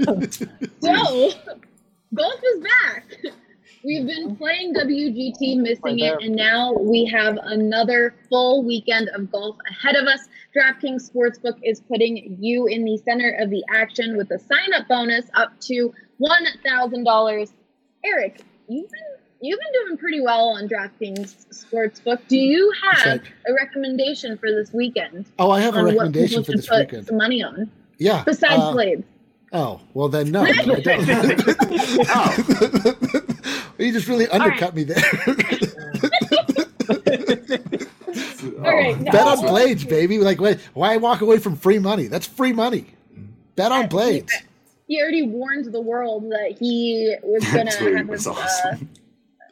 So, 0.82 1.30
golf 2.14 2.40
is 2.42 2.62
back. 2.62 3.34
We've 3.84 4.06
been 4.06 4.36
playing 4.36 4.74
WGT, 4.74 5.58
missing 5.58 6.00
it, 6.00 6.22
and 6.22 6.34
now 6.34 6.72
we 6.72 7.06
have 7.06 7.38
another 7.42 8.14
full 8.28 8.62
weekend 8.64 9.08
of 9.10 9.30
golf 9.30 9.56
ahead 9.70 9.96
of 9.96 10.06
us. 10.06 10.20
DraftKings 10.54 11.10
Sportsbook 11.10 11.58
is 11.62 11.80
putting 11.80 12.36
you 12.40 12.66
in 12.66 12.84
the 12.84 12.98
center 12.98 13.30
of 13.40 13.48
the 13.50 13.64
action 13.72 14.16
with 14.16 14.30
a 14.32 14.38
sign 14.38 14.74
up 14.74 14.86
bonus 14.88 15.26
up 15.34 15.58
to 15.60 15.94
$1,000. 16.20 17.52
Eric, 18.04 18.42
you've 18.68 18.90
been 18.90 19.00
you've 19.40 19.58
been 19.58 19.72
doing 19.84 19.96
pretty 19.98 20.20
well 20.20 20.50
on 20.50 20.68
DraftKings 20.68 21.34
Sportsbook. 21.52 22.20
Do 22.28 22.36
you 22.36 22.72
have 22.82 23.06
right. 23.06 23.22
a 23.48 23.52
recommendation 23.54 24.36
for 24.38 24.50
this 24.50 24.72
weekend? 24.72 25.26
Oh, 25.38 25.50
I 25.50 25.60
have 25.60 25.74
a 25.74 25.78
on 25.78 25.84
what 25.86 25.92
recommendation 25.94 26.44
for 26.44 26.52
this 26.52 26.66
put 26.66 26.80
weekend. 26.80 27.06
some 27.06 27.16
money 27.16 27.42
on 27.42 27.70
Yeah. 27.98 28.22
besides 28.24 28.62
uh, 28.62 28.72
Blades. 28.72 29.04
Oh, 29.52 29.80
well 29.94 30.08
then 30.08 30.30
no. 30.30 30.42
I 30.42 30.52
don't. 30.52 30.86
you 33.78 33.92
just 33.92 34.06
really 34.06 34.28
undercut 34.28 34.74
me 34.74 34.84
there. 34.84 35.02
All 38.64 38.74
right, 38.76 38.98
now- 39.00 39.12
Bet 39.12 39.26
on 39.26 39.40
blades, 39.46 39.84
baby. 39.84 40.18
Like, 40.18 40.40
why, 40.40 40.56
why 40.74 40.96
walk 40.98 41.20
away 41.20 41.38
from 41.38 41.56
free 41.56 41.78
money? 41.78 42.06
That's 42.06 42.26
free 42.26 42.52
money. 42.52 42.86
Bet 43.56 43.72
on 43.72 43.88
blades. 43.88 44.32
he 44.86 45.00
already 45.00 45.22
warned 45.22 45.72
the 45.72 45.80
world 45.80 46.24
that 46.30 46.56
he 46.58 47.16
was 47.22 47.44
gonna 47.44 47.70
have 47.96 48.08
was 48.08 48.24
his, 48.24 48.28
uh, 48.28 48.32
awesome. 48.32 48.88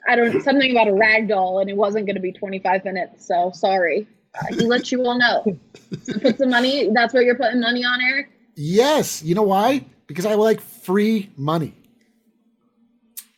I 0.08 0.16
don't 0.16 0.40
something 0.42 0.70
about 0.70 0.88
a 0.88 0.94
rag 0.94 1.28
doll 1.28 1.60
and 1.60 1.68
it 1.68 1.76
wasn't 1.76 2.06
gonna 2.06 2.20
be 2.20 2.32
25 2.32 2.84
minutes. 2.84 3.26
So 3.26 3.50
sorry. 3.54 4.08
Uh, 4.34 4.46
he 4.54 4.66
let 4.66 4.90
you 4.90 5.04
all 5.04 5.18
know. 5.18 5.44
So 6.02 6.18
put 6.18 6.36
some 6.36 6.50
money. 6.50 6.90
That's 6.92 7.14
what 7.14 7.24
you're 7.24 7.34
putting 7.34 7.60
money 7.60 7.82
on, 7.82 8.02
Eric. 8.02 8.28
Yes. 8.56 9.22
You 9.22 9.34
know 9.34 9.42
why? 9.42 9.86
Because 10.06 10.26
I 10.26 10.34
like 10.34 10.60
free 10.60 11.30
money. 11.34 11.72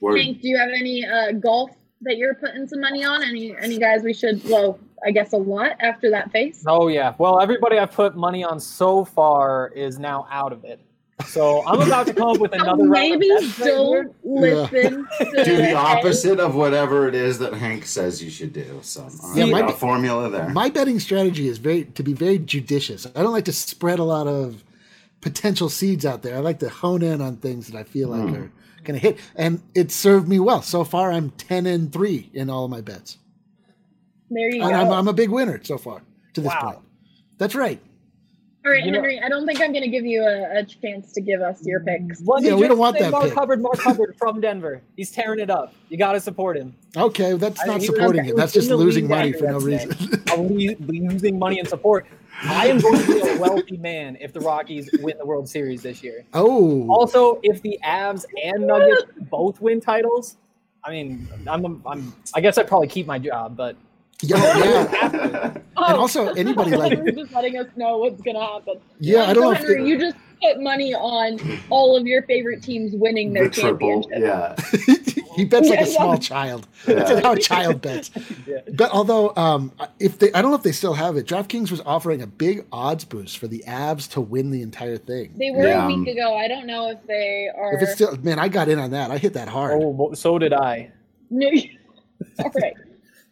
Word. 0.00 0.18
Hank, 0.18 0.40
do 0.40 0.48
you 0.48 0.58
have 0.58 0.70
any 0.70 1.06
uh, 1.06 1.32
golf 1.32 1.70
that 2.00 2.16
you're 2.16 2.34
putting 2.34 2.66
some 2.66 2.80
money 2.80 3.04
on? 3.04 3.22
Any 3.22 3.54
any 3.56 3.78
guys 3.78 4.02
we 4.02 4.12
should? 4.12 4.42
Well, 4.48 4.80
I 5.06 5.10
guess 5.12 5.32
a 5.32 5.36
lot 5.36 5.76
after 5.80 6.10
that 6.10 6.32
face. 6.32 6.64
Oh 6.66 6.88
yeah. 6.88 7.14
Well, 7.18 7.40
everybody 7.40 7.78
I've 7.78 7.92
put 7.92 8.16
money 8.16 8.42
on 8.42 8.58
so 8.58 9.04
far 9.04 9.68
is 9.74 9.98
now 9.98 10.26
out 10.30 10.52
of 10.52 10.64
it. 10.64 10.80
So 11.26 11.64
I'm 11.66 11.80
about 11.80 12.06
to 12.06 12.14
come 12.14 12.28
up 12.30 12.38
with 12.38 12.52
another 12.52 12.84
maybe 12.84 13.28
bets 13.28 13.58
right 13.58 13.66
here. 13.66 13.66
don't 13.76 14.14
listen. 14.24 15.06
To 15.18 15.44
Do 15.44 15.56
the 15.56 15.74
opposite 15.74 16.40
of 16.40 16.54
whatever 16.54 17.06
it 17.08 17.14
is 17.14 17.38
that 17.40 17.52
Hank 17.54 17.84
says 17.86 18.22
you 18.22 18.30
should 18.30 18.52
do. 18.52 18.78
So, 18.82 19.02
all 19.22 19.36
Yeah, 19.36 19.46
my- 19.46 19.60
got 19.62 19.78
formula 19.78 20.28
there. 20.30 20.48
My 20.48 20.68
betting 20.70 20.98
strategy 21.00 21.48
is 21.48 21.58
very 21.58 21.84
to 21.84 22.02
be 22.02 22.12
very 22.12 22.38
judicious. 22.38 23.06
I 23.14 23.22
don't 23.22 23.32
like 23.32 23.44
to 23.46 23.52
spread 23.52 23.98
a 23.98 24.04
lot 24.04 24.26
of 24.26 24.64
potential 25.20 25.68
seeds 25.68 26.06
out 26.06 26.22
there. 26.22 26.36
I 26.36 26.40
like 26.40 26.58
to 26.60 26.68
hone 26.68 27.02
in 27.02 27.20
on 27.20 27.36
things 27.36 27.68
that 27.68 27.78
I 27.78 27.82
feel 27.84 28.08
like 28.08 28.28
Hmm. 28.28 28.34
are 28.34 28.52
going 28.84 28.98
to 28.98 29.06
hit, 29.06 29.18
and 29.36 29.60
it 29.74 29.90
served 29.92 30.26
me 30.28 30.38
well 30.40 30.62
so 30.62 30.84
far. 30.84 31.12
I'm 31.12 31.30
ten 31.30 31.66
and 31.66 31.92
three 31.92 32.30
in 32.32 32.48
all 32.48 32.64
of 32.64 32.70
my 32.70 32.80
bets, 32.80 33.18
There 34.30 34.54
you 34.54 34.62
and 34.62 34.70
go. 34.72 34.76
I'm, 34.76 34.90
I'm 34.92 35.08
a 35.08 35.12
big 35.12 35.28
winner 35.30 35.60
so 35.62 35.76
far 35.76 36.00
to 36.34 36.40
this 36.40 36.48
Wow. 36.48 36.60
point. 36.62 36.78
That's 37.36 37.54
right. 37.54 37.80
All 38.64 38.70
right, 38.72 38.84
You 38.84 38.90
know- 38.90 38.98
Henry. 38.98 39.20
I 39.20 39.28
don't 39.30 39.46
think 39.46 39.60
I'm 39.60 39.72
going 39.72 39.84
to 39.84 39.88
give 39.88 40.04
you 40.04 40.22
a, 40.22 40.58
a 40.58 40.64
chance 40.64 41.12
to 41.14 41.20
give 41.22 41.40
us 41.40 41.64
your 41.64 41.80
picks. 41.80 42.20
Let 42.26 42.42
me 42.42 42.48
Yeah, 42.50 42.56
we 42.56 42.68
don't 42.68 42.76
want 42.76 42.96
say 42.98 43.04
that 43.04 43.10
Mark 43.10 43.24
pick. 43.24 43.34
Hubbard, 43.34 43.62
Mark 43.62 43.78
Hubbard 43.78 44.16
from 44.18 44.40
Denver. 44.42 44.82
He's 44.96 45.10
tearing 45.10 45.40
it 45.40 45.48
up. 45.48 45.72
You 45.88 45.96
got 45.96 46.12
to 46.12 46.20
support 46.20 46.58
him. 46.58 46.74
Okay, 46.94 47.34
that's 47.38 47.60
I- 47.62 47.66
not 47.66 47.80
he- 47.80 47.86
supporting 47.86 48.20
okay, 48.20 48.30
it. 48.30 48.36
That's 48.36 48.52
just 48.52 48.68
losing 48.70 49.08
money 49.08 49.32
for 49.32 49.44
no 49.46 49.60
reason. 49.60 49.96
Losing 50.86 51.38
money 51.38 51.58
and 51.58 51.68
support. 51.68 52.06
I 52.42 52.68
am 52.68 52.78
going 52.80 52.98
to 53.00 53.06
be 53.06 53.20
a 53.28 53.38
wealthy 53.38 53.76
man 53.76 54.16
if 54.20 54.32
the 54.32 54.40
Rockies 54.40 54.88
win 55.00 55.16
the 55.18 55.26
World 55.26 55.48
Series 55.48 55.82
this 55.82 56.02
year. 56.02 56.24
oh, 56.34 56.86
Also, 56.90 57.38
if 57.42 57.60
the 57.62 57.78
Avs 57.84 58.24
and 58.42 58.66
Nuggets 58.66 59.02
both 59.30 59.60
win 59.60 59.80
titles, 59.80 60.36
I 60.84 60.90
mean, 60.90 61.28
I'm, 61.46 61.82
I'm, 61.86 62.14
I 62.34 62.40
guess 62.40 62.56
I'd 62.56 62.66
probably 62.68 62.88
keep 62.88 63.06
my 63.06 63.18
job, 63.18 63.56
but 63.56 63.76
Yeah, 64.22 64.36
yeah. 64.58 65.54
Oh, 65.76 65.84
And 65.84 65.96
also 65.96 66.28
anybody 66.34 66.76
like 66.76 66.92
You're 66.98 67.12
just 67.12 67.32
letting 67.32 67.56
us 67.58 67.68
know 67.76 67.98
what's 67.98 68.20
gonna 68.22 68.44
happen. 68.44 68.74
Yeah, 68.98 69.22
I 69.24 69.32
don't 69.32 69.44
know 69.44 69.52
if 69.52 69.58
Henry, 69.58 69.82
they- 69.82 69.88
you 69.88 69.98
just 69.98 70.16
put 70.42 70.60
money 70.60 70.94
on 70.94 71.38
all 71.68 71.96
of 71.96 72.06
your 72.06 72.22
favorite 72.22 72.62
teams 72.62 72.94
winning 72.94 73.32
their 73.34 73.48
the 73.48 73.60
triple. 73.60 74.02
championship. 74.04 74.56
Yeah. 74.88 75.14
he 75.36 75.44
bets 75.44 75.68
like 75.68 75.80
a 75.80 75.86
small 75.86 76.14
yeah. 76.14 76.18
child. 76.18 76.66
Yeah. 76.88 76.94
That's 76.94 77.20
how 77.22 77.32
a 77.32 77.38
child 77.38 77.82
bets. 77.82 78.10
Yeah. 78.46 78.60
But 78.72 78.90
although, 78.90 79.34
um, 79.36 79.70
if 79.98 80.18
they, 80.18 80.32
I 80.32 80.40
don't 80.40 80.50
know 80.50 80.56
if 80.56 80.62
they 80.62 80.72
still 80.72 80.94
have 80.94 81.18
it. 81.18 81.26
DraftKings 81.26 81.70
was 81.70 81.82
offering 81.82 82.22
a 82.22 82.26
big 82.26 82.64
odds 82.72 83.04
boost 83.04 83.36
for 83.36 83.48
the 83.48 83.62
Avs 83.66 84.10
to 84.12 84.20
win 84.22 84.50
the 84.50 84.62
entire 84.62 84.96
thing. 84.96 85.34
They 85.36 85.50
were 85.50 85.66
Yeah. 85.68 85.84
a 85.84 85.88
week 85.88 86.08
ago. 86.08 86.34
I 86.34 86.48
don't 86.48 86.66
know 86.66 86.88
if 86.90 87.06
they 87.06 87.50
are. 87.54 87.74
If 87.74 87.82
it's 87.82 87.92
still, 87.92 88.16
man, 88.22 88.38
I 88.38 88.48
got 88.48 88.68
in 88.70 88.78
on 88.78 88.92
that. 88.92 89.10
I 89.10 89.18
hit 89.18 89.34
that 89.34 89.48
hard. 89.48 89.82
Oh, 89.82 90.12
so 90.14 90.38
did 90.38 90.54
I. 90.54 90.90
No. 91.28 91.50
All 92.38 92.50
right. 92.54 92.74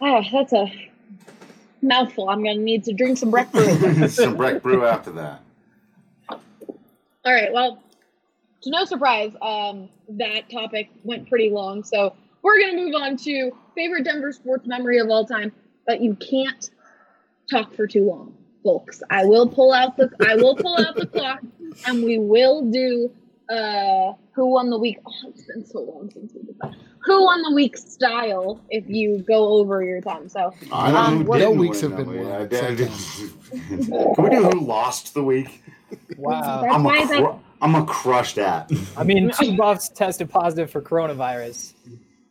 Ah, 0.00 0.22
that's 0.30 0.52
a 0.52 0.70
mouthful. 1.80 2.28
I'm 2.28 2.42
going 2.42 2.58
to 2.58 2.62
need 2.62 2.84
to 2.84 2.92
drink 2.92 3.18
some 3.18 3.30
breakfast. 3.30 4.16
Some 4.16 4.36
Breck 4.36 4.62
Brew 4.62 4.84
after 4.84 5.12
that. 5.12 5.40
All 6.28 6.38
right. 7.32 7.52
Well, 7.52 7.82
to 8.62 8.70
no 8.70 8.84
surprise, 8.84 9.32
um, 9.40 9.88
that 10.08 10.50
topic 10.50 10.90
went 11.04 11.28
pretty 11.28 11.50
long. 11.50 11.82
So 11.84 12.14
we're 12.42 12.58
going 12.58 12.76
to 12.76 12.84
move 12.84 12.94
on 12.94 13.16
to 13.18 13.52
favorite 13.74 14.04
Denver 14.04 14.32
sports 14.32 14.66
memory 14.66 14.98
of 14.98 15.08
all 15.08 15.24
time. 15.24 15.52
But 15.86 16.00
you 16.00 16.14
can't 16.16 16.70
talk 17.50 17.74
for 17.74 17.86
too 17.86 18.04
long, 18.04 18.34
folks. 18.64 19.02
I 19.08 19.24
will 19.24 19.48
pull 19.48 19.72
out 19.72 19.96
the 19.96 20.10
I 20.26 20.34
will 20.34 20.56
pull 20.56 20.78
out 20.78 20.96
the 20.96 21.06
clock, 21.06 21.40
and 21.86 22.02
we 22.02 22.18
will 22.18 22.62
do 22.70 23.12
uh, 23.48 24.12
who 24.32 24.46
won 24.50 24.70
the 24.70 24.78
week. 24.78 24.98
Oh, 25.06 25.12
it's 25.28 25.42
been 25.44 25.64
so 25.64 25.80
long 25.80 26.10
since 26.12 26.32
we 26.34 26.42
did 26.42 26.56
that. 26.60 26.74
Who 27.04 27.24
won 27.24 27.42
the 27.42 27.52
week 27.54 27.76
style? 27.76 28.60
If 28.70 28.84
you 28.88 29.18
go 29.26 29.48
over 29.60 29.84
your 29.84 30.00
time, 30.00 30.28
so 30.28 30.52
I 30.72 30.90
don't 30.90 30.96
Um, 30.96 31.18
know 31.20 31.24
what- 31.26 31.38
No 31.40 31.50
weeks 31.52 31.80
have 31.82 31.96
been 31.96 32.08
week. 32.10 32.22
won 32.22 32.32
I 32.32 32.46
Can 32.46 32.76
we 34.24 34.30
do 34.30 34.42
who 34.50 34.60
lost 34.60 35.14
the 35.14 35.22
week? 35.22 35.62
Wow. 36.18 36.62
That's 36.62 36.74
I'm 36.74 36.82
why 36.84 36.98
a, 36.98 37.02
it's 37.02 37.12
cru- 37.12 37.24
like- 37.26 37.34
I'm 37.62 37.74
a 37.76 37.84
crushed 37.86 38.38
at. 38.38 38.70
I 38.96 39.04
mean, 39.04 39.30
two 39.38 39.56
buffs 39.56 39.88
tested 39.88 40.28
positive 40.28 40.70
for 40.70 40.82
coronavirus. 40.82 41.72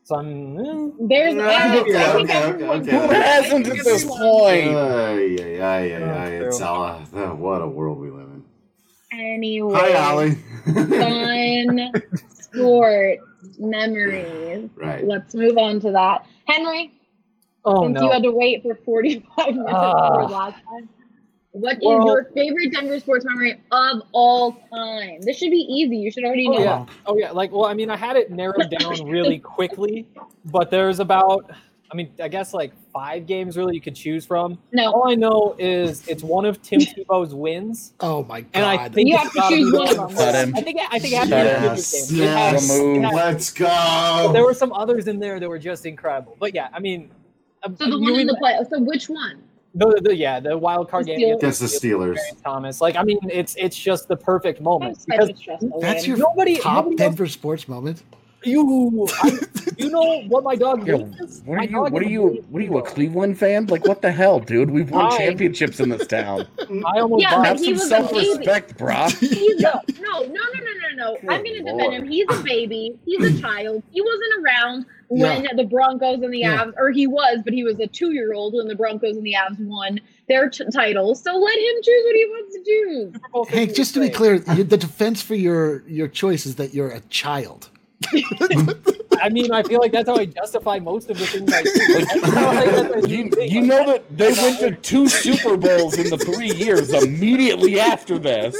So 0.03 0.17
I'm. 0.17 0.59
eh, 0.59 0.91
there's 0.99 1.33
Okay, 1.33 1.43
I, 1.43 1.73
I 1.73 1.77
okay, 1.79 2.43
okay, 2.43 2.67
okay. 2.69 2.91
Who 2.91 3.13
hasn't 3.13 3.67
at 3.67 3.73
this 3.83 4.03
Everyone. 4.03 4.19
point? 4.19 4.65
yeah, 4.65 5.13
yeah, 5.13 5.45
yeah, 5.47 5.83
yeah. 5.83 6.39
Oh. 6.43 6.45
It's 6.47 6.61
uh, 6.61 7.05
uh, 7.13 7.33
what 7.33 7.61
a 7.63 7.67
world 7.67 7.97
we 7.99 8.11
live 8.11 8.27
in. 8.27 8.43
Anyway, 9.13 9.73
Hi, 9.73 9.93
Allie. 9.93 10.37
Fun 10.65 11.91
sport 12.29 13.19
memories. 13.59 14.69
right. 14.75 15.05
Let's 15.05 15.35
move 15.35 15.57
on 15.57 15.79
to 15.81 15.91
that. 15.91 16.25
Henry, 16.45 16.91
Oh 17.65 17.83
since 17.83 17.95
no. 17.95 18.05
you 18.05 18.11
had 18.11 18.23
to 18.23 18.31
wait 18.31 18.61
for 18.61 18.75
45 18.75 19.55
minutes 19.55 19.71
for 19.71 19.75
ah. 19.75 20.25
last 20.27 20.63
time, 20.63 20.87
what 21.51 21.77
is 21.77 21.83
Well- 21.83 22.05
your 22.05 22.25
favorite 22.35 22.73
Denver 22.73 22.99
sports 22.99 23.25
memory 23.25 23.59
of 23.71 24.01
all 24.11 24.53
time? 24.71 25.21
This 25.21 25.37
should 25.37 25.51
be 25.51 25.65
easy. 25.69 25.97
You 25.97 26.11
should 26.11 26.25
already 26.25 26.47
oh, 26.47 26.51
know. 26.51 26.57
Oh 26.57 26.63
yeah. 26.63 26.85
Oh 27.07 27.17
yeah. 27.17 27.31
Like, 27.31 27.51
well, 27.51 27.65
I 27.65 27.73
mean, 27.73 27.89
I 27.89 27.97
had 27.97 28.17
it 28.17 28.29
narrowed 28.29 28.69
down 28.69 29.05
really 29.09 29.39
quickly, 29.39 30.05
but 30.45 30.69
there's 30.69 30.99
about, 30.99 31.49
I 31.95 31.97
mean, 31.97 32.11
I 32.21 32.27
guess 32.27 32.53
like 32.53 32.73
five 32.91 33.25
games 33.25 33.55
really 33.55 33.73
you 33.75 33.79
could 33.79 33.95
choose 33.95 34.25
from. 34.25 34.57
No, 34.73 34.91
All 34.91 35.09
I 35.09 35.15
know 35.15 35.55
is 35.57 36.05
it's 36.09 36.23
one 36.23 36.43
of 36.43 36.61
Tim 36.61 36.81
Tebow's 36.81 37.33
wins, 37.33 37.93
Oh 38.01 38.25
my 38.25 38.41
god! 38.41 38.49
and 38.53 38.65
I 38.65 38.89
think 38.89 39.07
You 39.07 39.15
it's 39.15 39.23
have 39.23 39.49
to 39.49 39.55
choose 39.55 39.71
one 39.73 39.97
of 39.97 40.13
them. 40.17 40.49
Him. 40.49 40.55
I 40.57 40.61
think 40.61 40.79
I 40.91 40.99
think 40.99 41.13
it 41.13 41.17
had 41.19 41.29
to 41.29 41.81
Shut 41.81 42.09
the 42.09 42.15
Yes, 42.17 42.69
game. 42.81 42.95
It 42.95 43.01
yes. 43.01 43.11
has- 43.13 43.15
Let's 43.15 43.51
go. 43.53 44.29
there 44.33 44.43
were 44.43 44.53
some 44.53 44.73
others 44.73 45.07
in 45.07 45.19
there 45.19 45.39
that 45.39 45.47
were 45.47 45.57
just 45.57 45.85
incredible. 45.85 46.35
But 46.37 46.53
yeah, 46.53 46.67
I 46.73 46.79
mean, 46.81 47.11
uh, 47.63 47.69
so 47.69 47.85
the 47.85 47.91
you 47.91 48.01
one 48.01 48.19
in 48.19 48.27
the 48.27 48.35
play. 48.35 48.59
So 48.69 48.81
which 48.81 49.07
one? 49.07 49.41
the, 49.73 50.01
the 50.03 50.13
yeah 50.13 50.41
the 50.41 50.57
wild 50.57 50.89
card 50.89 51.05
The 51.05 51.15
game 51.15 51.35
Against 51.37 51.61
the 51.61 51.67
Steelers. 51.67 52.15
Terrence 52.15 52.41
Thomas. 52.43 52.81
Like 52.81 52.97
I 52.97 53.03
mean, 53.03 53.19
it's 53.31 53.55
it's 53.57 53.77
just 53.77 54.09
the 54.09 54.17
perfect 54.17 54.59
moment 54.59 54.95
That's 54.95 55.05
because 55.05 55.27
such 55.27 55.35
a 55.35 55.37
stressful 55.37 55.79
That's 55.79 56.01
win. 56.03 56.09
your 56.09 56.17
Nobody- 56.17 56.57
top 56.57 56.85
nobody 56.85 57.01
else- 57.03 57.09
Denver 57.15 57.27
sports 57.27 57.69
moment. 57.69 58.03
You 58.45 59.07
I, 59.23 59.39
you 59.77 59.89
know 59.89 60.21
what 60.27 60.43
my 60.43 60.55
dog 60.55 60.87
Yo, 60.87 61.05
is? 61.21 61.41
what 61.45 61.57
My 61.57 61.63
are 61.63 61.67
you? 61.67 61.81
What 61.81 62.01
are 62.03 62.05
you? 62.05 62.45
What 62.49 62.59
are 62.61 62.65
you? 62.65 62.77
A 62.77 62.81
Cleveland 62.83 63.37
fan? 63.37 63.65
Like 63.67 63.85
what 63.87 64.01
the 64.01 64.11
hell, 64.11 64.39
dude? 64.39 64.69
We've 64.69 64.89
won 64.91 65.11
I- 65.11 65.17
championships 65.17 65.79
in 65.79 65.89
this 65.89 66.07
town. 66.07 66.47
I 66.85 66.99
almost 66.99 67.21
Yeah, 67.21 67.31
bought- 67.31 67.37
but 67.41 67.47
Have 67.47 67.59
he 67.59 67.65
some 67.65 67.73
was 67.73 67.89
self-respect, 67.89 68.77
brah. 68.77 69.09
He's 69.19 69.63
a, 69.63 69.81
no, 70.01 70.21
no, 70.21 70.27
no, 70.27 70.31
no, 70.31 70.71
no, 70.95 70.95
no. 70.95 71.17
I'm 71.33 71.43
going 71.43 71.55
to 71.55 71.63
Good 71.63 71.77
defend 71.77 71.93
him. 71.93 72.07
He's 72.09 72.25
a 72.29 72.43
baby. 72.43 72.97
He's 73.05 73.23
a 73.37 73.41
child. 73.41 73.83
He 73.91 74.01
wasn't 74.01 74.45
around 74.45 74.85
when 75.07 75.43
Yeah. 75.43 75.49
the 75.55 75.65
Broncos 75.65 76.21
and 76.23 76.33
the 76.33 76.39
Yeah. 76.39 76.65
Avs, 76.65 76.73
or 76.77 76.89
he 76.91 77.07
was, 77.07 77.39
but 77.43 77.53
he 77.53 77.63
was 77.63 77.79
a 77.79 77.87
two 77.87 78.11
year 78.13 78.33
old 78.33 78.53
when 78.53 78.67
the 78.67 78.75
Broncos 78.75 79.15
and 79.17 79.25
the 79.25 79.33
Avs 79.33 79.59
won 79.59 79.99
their 80.27 80.49
t- 80.49 80.63
titles. 80.73 81.21
So 81.21 81.35
let 81.37 81.57
him 81.57 81.75
choose 81.83 82.03
what 82.05 82.15
he 82.15 82.25
wants 82.25 82.55
to 82.55 82.63
choose. 82.63 83.49
Hank, 83.53 83.75
just 83.75 83.93
to 83.93 83.99
be 83.99 84.09
clear, 84.09 84.39
the 84.39 84.77
defense 84.77 85.21
for 85.21 85.35
your 85.35 85.83
your 85.87 86.07
choice 86.07 86.45
is 86.45 86.55
that 86.55 86.73
you're 86.73 86.89
a 86.89 87.01
child. 87.01 87.69
Great. 88.07 89.01
I 89.21 89.29
mean, 89.29 89.51
I 89.51 89.63
feel 89.63 89.79
like 89.79 89.91
that's 89.91 90.07
how 90.09 90.15
I 90.15 90.25
justify 90.25 90.79
most 90.79 91.09
of 91.09 91.17
the 91.17 91.25
things 91.25 91.51
I 91.53 91.63
do. 91.63 91.71
Like 91.95 92.07
that's 92.93 93.07
You, 93.07 93.31
you 93.41 93.61
know 93.61 93.85
that 93.91 94.03
they 94.17 94.31
went 94.33 94.59
to 94.59 94.71
two 94.81 95.07
Super 95.07 95.57
Bowls 95.57 95.97
in 95.97 96.09
the 96.09 96.17
three 96.17 96.51
years 96.51 96.91
immediately 96.93 97.79
after 97.79 98.17
this. 98.17 98.55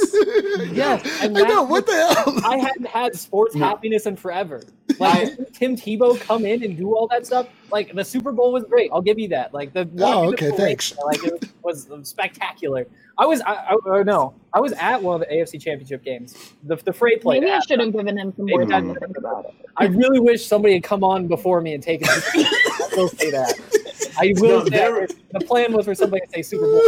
yes, 0.72 1.04
and 1.22 1.36
I 1.36 1.42
know 1.42 1.62
what 1.62 1.86
the 1.86 1.92
hell. 1.94 2.40
I 2.44 2.58
hadn't 2.58 2.86
had 2.86 3.14
sports 3.16 3.54
No. 3.54 3.66
happiness 3.66 4.06
in 4.06 4.16
forever. 4.16 4.62
Like 4.98 5.28
I- 5.28 5.36
Tim 5.52 5.76
Tebow 5.76 6.18
come 6.20 6.44
in 6.44 6.62
and 6.62 6.76
do 6.76 6.94
all 6.94 7.06
that 7.08 7.26
stuff. 7.26 7.48
Like 7.72 7.92
the 7.94 8.04
Super 8.04 8.30
Bowl 8.32 8.52
was 8.52 8.64
great. 8.64 8.90
I'll 8.92 9.02
give 9.02 9.18
you 9.18 9.28
that. 9.28 9.52
Like 9.52 9.72
the 9.72 9.80
Oh, 9.98 10.30
watching 10.30 10.30
the 10.30 10.36
okay, 10.36 10.46
parade, 10.50 10.56
thanks. 10.60 10.96
Like 11.04 11.24
it 11.24 11.44
was, 11.62 11.88
was 11.88 12.08
spectacular. 12.08 12.86
I 13.18 13.26
was 13.26 13.40
I, 13.40 13.54
I 13.54 13.76
oh, 13.86 14.02
no, 14.02 14.34
I 14.52 14.60
was 14.60 14.72
at 14.74 15.02
one 15.02 15.20
of 15.20 15.28
the 15.28 15.34
AFC 15.34 15.60
Championship 15.60 16.04
games. 16.04 16.52
The 16.64 16.76
the 16.76 16.92
freight 16.92 17.22
played. 17.22 17.40
Maybe 17.40 17.50
I 17.52 17.56
uh, 17.56 17.60
should 17.66 17.80
have 17.80 17.92
given 17.92 18.16
him 18.18 18.32
some 18.36 18.46
more 18.46 18.64
time 18.66 18.92
to 18.94 19.00
think 19.00 19.16
about 19.16 19.46
it. 19.46 19.54
I 19.78 19.86
really 19.86 20.20
wish 20.20 20.45
somebody 20.46 20.74
had 20.74 20.82
come 20.82 21.04
on 21.04 21.26
before 21.28 21.60
me 21.60 21.74
and 21.74 21.82
taken. 21.82 22.08
I 22.08 22.88
will 22.96 23.08
say 23.20 23.30
that. 23.30 23.54
I 24.18 24.32
will 24.38 24.58
No, 24.60 24.64
say 24.64 24.70
there- 24.70 25.06
that. 25.06 25.14
the 25.32 25.40
plan 25.46 25.72
was 25.72 25.84
for 25.86 25.94
somebody 25.94 26.24
to 26.26 26.32
say 26.32 26.42
Super 26.42 26.66
Bowl. 26.66 26.82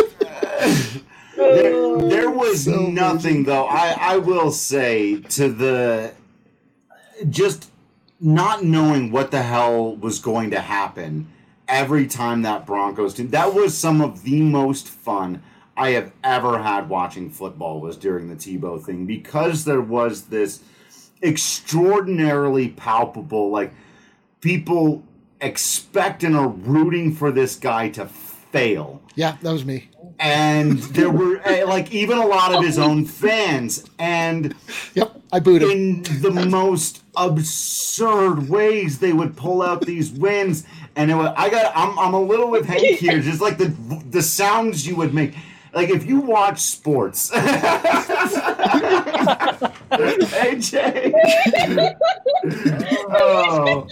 There, 1.36 1.98
there 2.08 2.28
oh, 2.28 2.32
was 2.32 2.64
So 2.64 2.86
nothing 2.86 3.44
though. 3.44 3.66
I, 3.66 3.96
I 3.98 4.16
will 4.18 4.50
say 4.50 5.20
to 5.20 5.48
the 5.52 6.12
just 7.30 7.70
not 8.20 8.64
knowing 8.64 9.12
what 9.12 9.30
the 9.30 9.42
hell 9.42 9.94
was 9.96 10.18
going 10.18 10.50
to 10.50 10.60
happen 10.60 11.28
every 11.68 12.06
time 12.08 12.42
that 12.42 12.66
Broncos 12.66 13.14
team. 13.14 13.28
That 13.30 13.54
was 13.54 13.76
some 13.78 14.00
of 14.00 14.24
the 14.24 14.40
most 14.40 14.88
fun 14.88 15.42
I 15.76 15.90
have 15.90 16.10
ever 16.24 16.58
had 16.60 16.88
watching 16.88 17.30
football 17.30 17.80
was 17.80 17.96
during 17.96 18.28
the 18.28 18.34
Tebow 18.34 18.82
thing 18.84 19.06
because 19.06 19.64
there 19.64 19.80
was 19.80 20.22
this 20.22 20.60
extraordinarily 21.22 22.68
palpable 22.68 23.50
like 23.50 23.72
people 24.40 25.02
expect 25.40 26.22
and 26.24 26.36
are 26.36 26.48
rooting 26.48 27.14
for 27.14 27.30
this 27.32 27.56
guy 27.56 27.88
to 27.88 28.06
fail 28.06 29.00
Yeah, 29.14 29.36
that 29.42 29.52
was 29.52 29.64
me. 29.64 29.88
and 30.18 30.78
there 30.94 31.10
were 31.10 31.40
eh, 31.44 31.64
like 31.64 31.92
even 31.92 32.18
a 32.18 32.26
lot 32.26 32.54
of 32.54 32.62
his 32.64 32.78
own 32.78 33.04
fans 33.04 33.84
and 33.98 34.54
Yep. 34.94 35.12
I 35.32 35.40
booed 35.40 35.62
him. 35.62 35.70
in 35.70 36.02
the 36.22 36.30
most 36.30 37.02
absurd 37.16 38.48
ways 38.48 38.98
they 39.00 39.12
would 39.12 39.36
pull 39.36 39.60
out 39.62 39.82
these 39.84 40.10
wins 40.10 40.64
and 40.96 41.10
it 41.10 41.14
was, 41.14 41.32
i 41.36 41.50
got 41.50 41.70
I'm, 41.76 41.98
I'm 41.98 42.14
a 42.14 42.20
little 42.20 42.48
with 42.50 42.64
hank 42.64 42.98
here 42.98 43.20
just 43.30 43.40
like 43.40 43.58
the 43.58 43.66
the 44.10 44.22
sounds 44.22 44.86
you 44.86 44.96
would 44.96 45.12
make 45.12 45.34
like 45.74 45.90
if 45.90 46.06
you 46.06 46.20
watch 46.20 46.60
sports 46.60 47.30
aj 49.90 51.12
oh. 53.10 53.86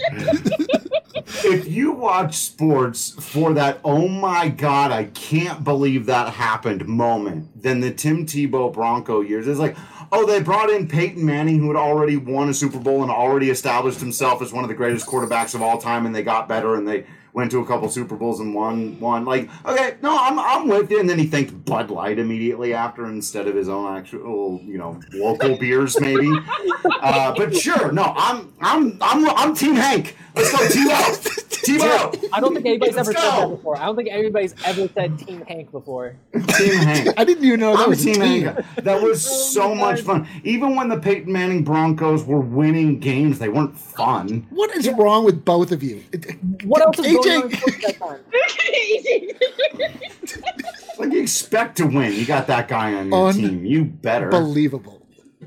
if 1.45 1.67
you 1.67 1.91
watch 1.91 2.35
sports 2.35 3.11
for 3.19 3.53
that 3.53 3.79
oh 3.83 4.07
my 4.07 4.49
god 4.49 4.91
i 4.91 5.05
can't 5.05 5.63
believe 5.63 6.05
that 6.05 6.33
happened 6.33 6.87
moment. 6.87 7.49
Then 7.61 7.79
the 7.79 7.91
tim 7.91 8.25
tebow 8.25 8.73
bronco 8.73 9.21
years. 9.21 9.47
Is 9.47 9.59
like 9.59 9.77
oh 10.11 10.25
they 10.25 10.41
brought 10.41 10.69
in 10.69 10.87
peyton 10.87 11.25
manning 11.25 11.59
who 11.59 11.67
had 11.67 11.75
already 11.75 12.17
won 12.17 12.49
a 12.49 12.53
super 12.53 12.79
bowl 12.79 13.03
and 13.03 13.11
already 13.11 13.49
established 13.49 13.99
himself 13.99 14.41
as 14.41 14.53
one 14.53 14.63
of 14.63 14.69
the 14.69 14.75
greatest 14.75 15.05
quarterbacks 15.05 15.53
of 15.53 15.61
all 15.61 15.77
time 15.77 16.05
and 16.05 16.15
they 16.15 16.23
got 16.23 16.47
better 16.47 16.75
and 16.75 16.87
they 16.87 17.05
went 17.37 17.51
to 17.51 17.59
a 17.59 17.65
couple 17.67 17.87
super 17.87 18.15
bowls 18.15 18.39
and 18.39 18.51
won 18.51 18.99
one 18.99 19.23
like 19.23 19.47
okay 19.63 19.95
no 20.01 20.17
i'm, 20.19 20.39
I'm 20.39 20.67
with 20.67 20.89
you 20.89 20.99
and 20.99 21.07
then 21.07 21.19
he 21.19 21.27
thanked 21.27 21.65
bud 21.65 21.91
light 21.91 22.17
immediately 22.17 22.73
after 22.73 23.05
instead 23.05 23.47
of 23.47 23.53
his 23.53 23.69
own 23.69 23.95
actual 23.95 24.59
you 24.63 24.79
know 24.79 24.99
local 25.13 25.55
beers 25.59 26.01
maybe 26.01 26.31
uh, 26.99 27.35
but 27.37 27.55
sure 27.55 27.91
no 27.91 28.11
i'm 28.17 28.51
i'm 28.59 28.97
i'm 29.01 29.29
i'm 29.29 29.53
team 29.55 29.75
hank 29.75 30.17
let's 30.35 30.51
go 30.51 30.57
tebow 30.65 31.37
tebow 31.67 32.29
I 32.33 32.39
don't 32.39 32.53
think 32.53 32.65
anybody's 32.65 32.95
Let's 32.95 33.09
ever 33.09 33.19
said 33.19 33.31
that 33.31 33.49
before. 33.49 33.77
I 33.77 33.85
don't 33.85 33.95
think 33.95 34.09
anybody's 34.11 34.55
ever 34.65 34.87
said 34.93 35.19
Team 35.19 35.43
Hank 35.47 35.71
before. 35.71 36.15
Team 36.33 36.73
Hank. 36.77 37.09
I 37.17 37.23
didn't 37.23 37.43
even 37.43 37.59
know 37.59 37.75
that 37.75 37.83
I'm 37.83 37.89
was 37.89 38.03
Team 38.03 38.15
team. 38.15 38.43
Hank. 38.43 38.65
That 38.83 39.01
was 39.01 39.53
so 39.53 39.73
much 39.73 40.01
fun. 40.01 40.27
Even 40.43 40.75
when 40.75 40.89
the 40.89 40.99
Peyton 40.99 41.31
Manning 41.31 41.63
Broncos 41.63 42.23
were 42.25 42.39
winning 42.39 42.99
games, 42.99 43.39
they 43.39 43.49
weren't 43.49 43.77
fun. 43.77 44.45
What 44.49 44.75
is 44.75 44.89
wrong 44.89 45.25
with 45.25 45.43
both 45.45 45.71
of 45.71 45.83
you? 45.83 46.03
What 46.63 46.81
else 46.81 46.99
is 46.99 47.07
AJ 47.07 47.26
going 47.27 47.43
on 47.43 47.49
in 47.49 47.51
sports 47.51 47.85
at 47.85 47.99
that? 47.99 49.27
Like 50.99 51.13
you 51.13 51.21
expect 51.21 51.77
to 51.77 51.85
win. 51.85 52.13
You 52.13 52.25
got 52.25 52.47
that 52.47 52.67
guy 52.67 52.93
on 52.93 53.09
your 53.09 53.27
Un- 53.27 53.33
team. 53.35 53.65
You 53.65 53.85
better. 53.85 54.33
Unbelievable. 54.33 55.01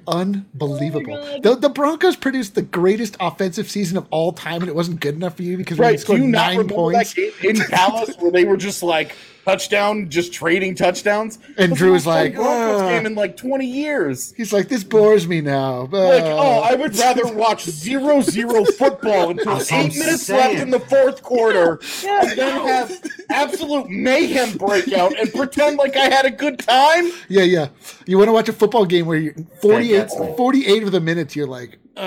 Unbelievable. 0.07 1.15
Oh 1.17 1.41
the, 1.41 1.55
the 1.57 1.69
Broncos 1.69 2.17
produced 2.17 2.55
the 2.55 2.63
greatest 2.63 3.17
offensive 3.21 3.71
season 3.71 3.97
of 3.97 4.07
all 4.11 4.33
time, 4.33 4.63
and 4.63 4.69
it 4.69 4.75
wasn't 4.75 5.01
good 5.01 5.15
enough 5.15 5.37
for 5.37 5.43
you 5.43 5.57
because 5.57 5.79
we 5.79 5.85
Right? 5.85 5.93
Do 5.97 5.99
scored 5.99 6.21
you 6.21 6.29
not 6.29 6.39
nine 6.39 6.51
remember 6.59 6.75
points. 6.75 7.15
that 7.15 7.33
game 7.43 7.57
in 7.57 7.63
Dallas 7.69 8.17
where 8.19 8.31
they 8.31 8.45
were 8.45 8.57
just 8.57 8.83
like 8.83 9.15
touchdown, 9.45 10.09
just 10.11 10.33
trading 10.33 10.75
touchdowns? 10.75 11.39
And 11.59 11.71
That's 11.73 11.79
Drew 11.79 11.89
the 11.89 11.93
was 11.95 12.07
like, 12.07 12.35
Broncos 12.35 12.83
"Ah." 12.83 12.89
game 12.91 13.07
in 13.07 13.15
like 13.15 13.37
twenty 13.37 13.67
years. 13.67 14.33
He's 14.37 14.53
like, 14.53 14.69
this 14.69 14.85
bores 14.85 15.27
me 15.27 15.41
now. 15.41 15.83
Like, 15.91 16.23
Uh, 16.23 16.37
oh, 16.39 16.61
I 16.61 16.75
would 16.75 16.97
rather 16.97 17.33
watch 17.33 17.65
zero 17.65 18.21
zero 18.21 18.65
football 18.79 19.31
until 19.31 19.57
That's 19.57 19.73
I'm 19.73 19.87
eight 19.87 19.97
minutes 19.99 20.23
saying. 20.27 20.53
left 20.55 20.63
in 20.63 20.71
the 20.71 20.81
fourth 20.81 21.23
quarter, 21.23 21.81
and 22.07 22.31
then 22.39 22.67
have 22.67 23.11
absolute 23.31 23.89
mayhem 23.89 24.57
breakout 24.57 25.19
and 25.19 25.33
pretend 25.33 25.77
like 25.79 25.97
I 25.97 26.05
had 26.11 26.27
a 26.27 26.31
good 26.31 26.59
time. 26.59 27.11
yeah, 27.29 27.43
yeah. 27.43 27.69
You 28.07 28.19
want 28.19 28.29
to 28.29 28.33
watch 28.33 28.49
a 28.49 28.53
football 28.53 28.85
game 28.85 29.07
where 29.07 29.19
you're 29.19 29.35
48, 29.63 30.11
48 30.37 30.83
of 30.83 30.93
the 30.93 31.01
minutes, 31.01 31.37
you're 31.37 31.47
like, 31.47 31.79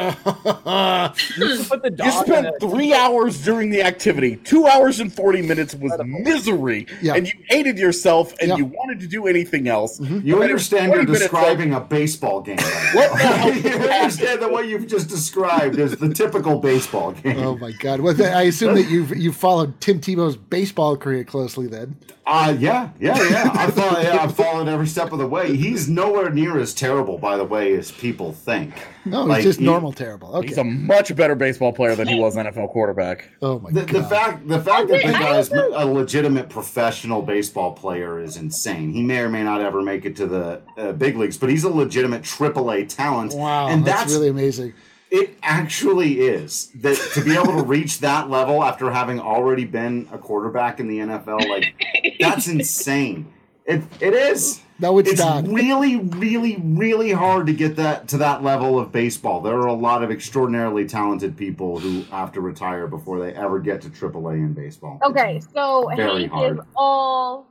You 1.38 1.57
should 1.57 1.67
put 1.69 1.84
the 1.84 1.93
You 2.03 2.11
spent 2.11 2.47
three 2.59 2.93
hours 2.93 3.43
during 3.43 3.69
the 3.69 3.81
activity. 3.84 4.38
Two 4.38 4.65
hours 4.67 4.99
and 4.99 5.13
40 5.13 5.41
minutes 5.43 5.75
was 5.75 5.91
misery. 6.05 6.88
Yeah. 7.01 7.15
And 7.15 7.27
you 7.27 7.34
hated 7.49 7.77
yourself 7.77 8.34
and 8.39 8.49
Yeah. 8.49 8.55
you 8.57 8.65
wanted 8.65 8.99
to 9.01 9.07
do 9.07 9.27
anything 9.27 9.67
else. 9.67 9.99
You 9.99 10.07
And 10.07 10.23
then 10.25 10.41
understand 10.41 10.88
you're 10.93 11.01
40 11.03 11.11
minutes 11.11 11.21
describing 11.31 11.73
a 11.73 11.79
baseball 11.79 12.41
game. 12.41 12.57
What 12.93 13.11
the 13.11 13.61
you 13.69 13.89
understand 13.89 14.41
that 14.41 14.51
what 14.51 14.67
you've 14.67 14.88
just 14.88 15.09
described 15.09 15.77
is 15.79 15.95
the 15.97 16.13
typical 16.13 16.59
baseball 16.59 17.11
game. 17.13 17.38
oh 17.39 17.57
my 17.57 17.71
god. 17.71 18.01
Well, 18.01 18.13
then 18.13 18.34
I 18.36 18.43
assume 18.43 18.75
that 18.75 18.89
you've 18.89 19.15
you 19.15 19.31
followed 19.31 19.79
Tim 19.81 19.99
Tebow's 19.99 20.36
baseball 20.38 20.95
career 20.97 21.23
closely. 21.23 21.67
Then 21.67 21.95
Uh, 22.25 22.55
yeah, 22.57 22.89
yeah, 22.99 23.17
yeah. 23.29 23.51
I 23.53 23.67
thought, 23.69 24.01
yeah, 24.03 24.21
I've 24.23 24.36
followed 24.36 24.67
every 24.67 24.88
step 24.88 25.11
of 25.11 25.19
the 25.19 25.27
way. 25.27 25.55
He's 25.55 25.89
nowhere 25.89 26.29
near 26.29 26.57
as 26.59 26.73
terrible, 26.73 27.17
by 27.17 27.36
the 27.38 27.43
way, 27.43 27.73
as 27.73 27.91
people 27.91 28.31
think. 28.31 28.73
no, 29.05 29.25
he's 29.34 29.43
just 29.43 29.59
he- 29.59 29.65
normal 29.74 29.91
terrible. 29.93 30.41
He's 30.41 30.57
a 30.57 30.63
much 30.63 31.15
better 31.15 31.36
baseball 31.36 31.74
player 31.74 31.95
than 31.95 32.07
he 32.07 32.19
was 32.19 32.36
NFL 32.36 32.69
quarterback. 32.71 33.30
Oh 33.41 33.59
my 33.59 33.71
The, 33.71 33.82
god. 33.86 33.89
the 33.89 34.03
fact, 34.03 34.47
the 34.47 34.59
fact 34.61 34.88
that 34.89 35.01
the 35.01 35.07
Okay, 35.09 35.13
I 35.13 35.19
guy's 35.19 35.51
a 35.51 35.86
legitimate 35.86 36.49
professional 36.49 37.21
baseball 37.21 37.74
player 37.74 38.19
is 38.19 38.38
insane. 38.38 38.91
He 38.93 39.01
may 39.03 39.19
or 39.19 39.30
may 39.30 39.43
not 39.43 39.61
ever 39.61 39.82
make 39.82 40.05
it 40.05 40.15
to 40.17 40.28
the 40.28 40.61
uh, 40.78 40.91
big 40.93 41.17
leagues, 41.17 41.38
but 41.38 41.49
he's 41.49 41.63
a 41.63 41.69
legitimate 41.69 42.21
AAA 42.24 42.88
talent. 42.89 43.34
wow, 43.34 43.67
and 43.67 43.84
that's, 43.86 44.01
that's 44.01 44.13
really 44.13 44.30
amazing. 44.30 44.74
It 45.11 45.38
actually 45.43 46.21
is 46.21 46.71
that 46.82 46.95
to 47.13 47.24
be 47.24 47.34
able 47.36 47.55
to 47.57 47.63
reach 47.76 47.99
that 47.99 48.32
level 48.32 48.63
after 48.63 48.89
having 48.91 49.19
already 49.19 49.65
been 49.65 50.07
a 50.11 50.17
quarterback 50.17 50.80
in 50.80 50.88
the 50.88 50.99
NFL, 50.99 51.47
like 51.49 51.76
that's 52.19 52.47
insane. 52.57 53.32
It 53.65 53.84
it 54.01 54.13
is. 54.13 54.59
No, 54.84 54.97
it's, 54.97 55.11
It's 55.11 55.19
not. 55.21 55.47
really, 55.47 55.95
really, 55.95 56.57
really 56.61 57.13
hard 57.13 57.47
to 57.47 57.53
get 57.53 57.77
that 57.77 58.09
to 58.09 58.17
that 58.17 58.43
level 58.43 58.77
of 58.77 58.91
baseball. 58.91 59.39
There 59.39 59.53
are 59.53 59.67
a 59.67 59.73
lot 59.73 60.03
of 60.03 60.11
extraordinarily 60.11 60.86
talented 60.86 61.38
people 61.38 61.79
who 61.79 62.01
have 62.11 62.34
to 62.34 62.41
retire 62.41 62.86
before 62.86 63.17
they 63.17 63.34
ever 63.34 63.61
get 63.61 63.81
to 63.84 63.89
AAA 63.89 64.34
in 64.39 64.51
baseball. 64.53 64.99
Okay, 65.01 65.39
so 65.53 65.89
Very 65.95 66.23
Hank 66.23 66.34
hard. 66.34 66.57
is 66.59 66.65
all 66.75 67.47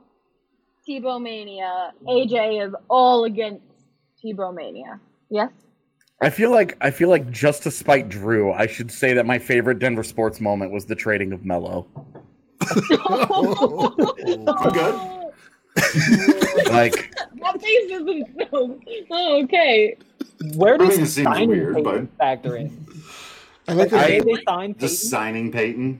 Tebow 0.87 1.19
mania. 1.19 1.93
AJ 2.07 2.67
is 2.67 2.75
all 2.87 3.23
against 3.23 3.63
Tebow 4.23 4.53
mania. 4.53 4.99
Yes. 5.31 5.49
I 6.21 6.29
feel 6.29 6.51
like 6.51 6.77
I 6.81 6.91
feel 6.91 7.09
like 7.09 7.31
just 7.31 7.63
to 7.63 7.71
spite 7.71 8.09
Drew, 8.09 8.53
I 8.53 8.67
should 8.67 8.91
say 8.91 9.15
that 9.15 9.25
my 9.25 9.39
favorite 9.39 9.79
Denver 9.79 10.03
sports 10.03 10.39
moment 10.39 10.71
was 10.71 10.85
the 10.85 10.93
trading 10.93 11.33
of 11.33 11.43
Melo. 11.43 11.87
I'm 12.61 12.67
good. 14.71 15.22
Like 16.71 17.13
That 17.41 17.61
face 17.61 17.91
isn't 17.91 18.27
so. 18.51 18.79
Oh, 19.11 19.43
okay. 19.43 19.95
Where 20.55 20.75
I 20.75 20.77
mean, 20.77 20.99
does 20.99 21.17
it 21.17 21.23
signing 21.23 21.49
weird, 21.49 21.75
Peyton 21.75 22.05
but- 22.05 22.17
factor 22.17 22.57
in? 22.57 22.85
I 23.67 23.73
like 23.73 23.89
The 23.89 23.95
that. 23.97 24.05
I- 24.11 24.19
they 24.19 24.43
signed 24.47 24.79
Just 24.79 25.03
Peyton, 25.03 25.09
signing 25.09 25.51
Peyton. 25.51 25.99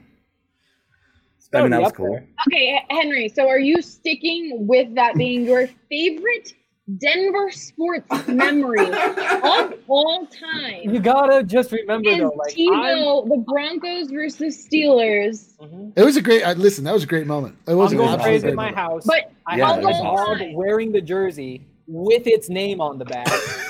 I 1.56 1.62
mean 1.62 1.70
that 1.72 1.82
was 1.84 1.92
cool. 1.92 2.20
Okay, 2.48 2.82
Henry. 2.90 3.30
So, 3.30 3.48
are 3.48 3.60
you 3.60 3.82
sticking 3.84 4.66
with 4.66 4.96
that 4.96 5.14
being 5.16 5.46
your 5.46 5.68
favorite 5.88 6.54
Denver 6.98 7.50
sports 7.50 8.28
memory 8.28 8.86
of 8.86 9.74
all 9.88 10.28
time? 10.28 10.82
You 10.84 11.00
gotta 11.00 11.42
just 11.42 11.72
remember 11.72 12.10
Is 12.10 12.18
though, 12.20 12.34
like 12.36 12.54
Tebow 12.54 13.30
the 13.30 13.38
Broncos 13.38 14.10
versus 14.12 14.68
Steelers? 14.68 15.56
Mhm. 15.62 15.94
It 15.96 16.04
was 16.04 16.18
a 16.18 16.22
great. 16.22 16.44
Uh, 16.44 16.54
listen, 16.56 16.84
that 16.84 16.94
was 16.94 17.04
a 17.04 17.08
great 17.08 17.26
moment. 17.26 17.56
It 17.68 17.74
was 17.76 17.94
I'm 17.94 17.98
going 17.98 18.20
crazy 18.20 18.42
great 18.42 18.50
at 18.52 18.56
my 18.56 18.64
moment. 18.64 18.78
house. 18.78 19.04
But 19.06 19.32
I 19.48 19.58
Yeah, 19.58 19.68
have 19.68 19.78
it 19.78 19.82
the 19.82 19.88
was 19.88 19.98
dog 20.02 20.56
wearing 20.56 20.92
the 20.92 21.00
jersey 21.00 21.62
with 21.88 22.28
its 22.28 22.50
name 22.50 22.82
on 22.82 22.98
the 23.00 23.06
back, 23.06 23.30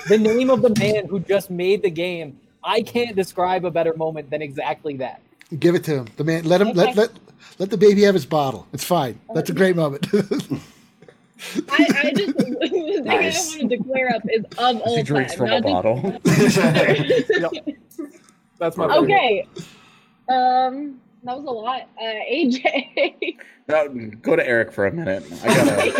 the 0.10 0.18
name 0.18 0.50
of 0.50 0.64
the 0.64 0.74
man 0.80 1.06
who 1.06 1.20
just 1.20 1.52
made 1.52 1.84
the 1.84 1.92
game. 1.92 2.40
I 2.64 2.82
can't 2.82 3.16
describe 3.16 3.64
a 3.64 3.72
better 3.72 3.94
moment 3.96 4.32
than 4.32 4.42
exactly 4.42 4.98
that. 4.98 5.22
Give 5.60 5.76
it 5.76 5.84
to 5.84 5.98
him. 5.98 6.08
The 6.18 6.24
man. 6.24 6.46
Let 6.46 6.62
him. 6.62 6.72
Let 6.74 6.96
let 6.96 7.12
let 7.60 7.70
the 7.70 7.78
baby 7.78 8.02
have 8.04 8.16
his 8.16 8.26
bottle. 8.26 8.66
It's 8.74 8.84
fine. 8.84 9.20
That's 9.36 9.52
a 9.52 9.54
great 9.54 9.76
moment. 9.76 10.08
I, 11.70 11.88
I 12.04 12.14
just 12.14 12.38
the 12.38 12.44
thing 12.44 13.04
Nice. 13.06 13.56
I 13.56 13.60
want 13.60 13.72
to 13.72 13.78
clear 13.78 14.10
up 14.16 14.22
is 14.32 14.44
of 14.58 14.82
all 14.82 14.98
He 14.98 15.04
drinks 15.04 15.34
time. 15.36 15.38
from 15.40 15.50
a 15.50 15.62
not 15.62 15.64
bottle. 15.84 16.20
That's 18.60 18.78
my 18.78 18.88
just- 18.88 19.00
okay. 19.00 19.48
Um, 20.30 21.00
that 21.24 21.38
was 21.38 21.46
a 21.46 21.52
lot. 21.52 21.82
Uh, 22.00 22.04
AJ. 22.32 23.38
Uh, 23.70 23.88
go 24.22 24.36
to 24.36 24.46
Eric 24.46 24.72
for 24.74 24.86
a 24.88 24.92
minute. 24.92 25.24
I 25.44 25.48
gotta. 25.48 25.94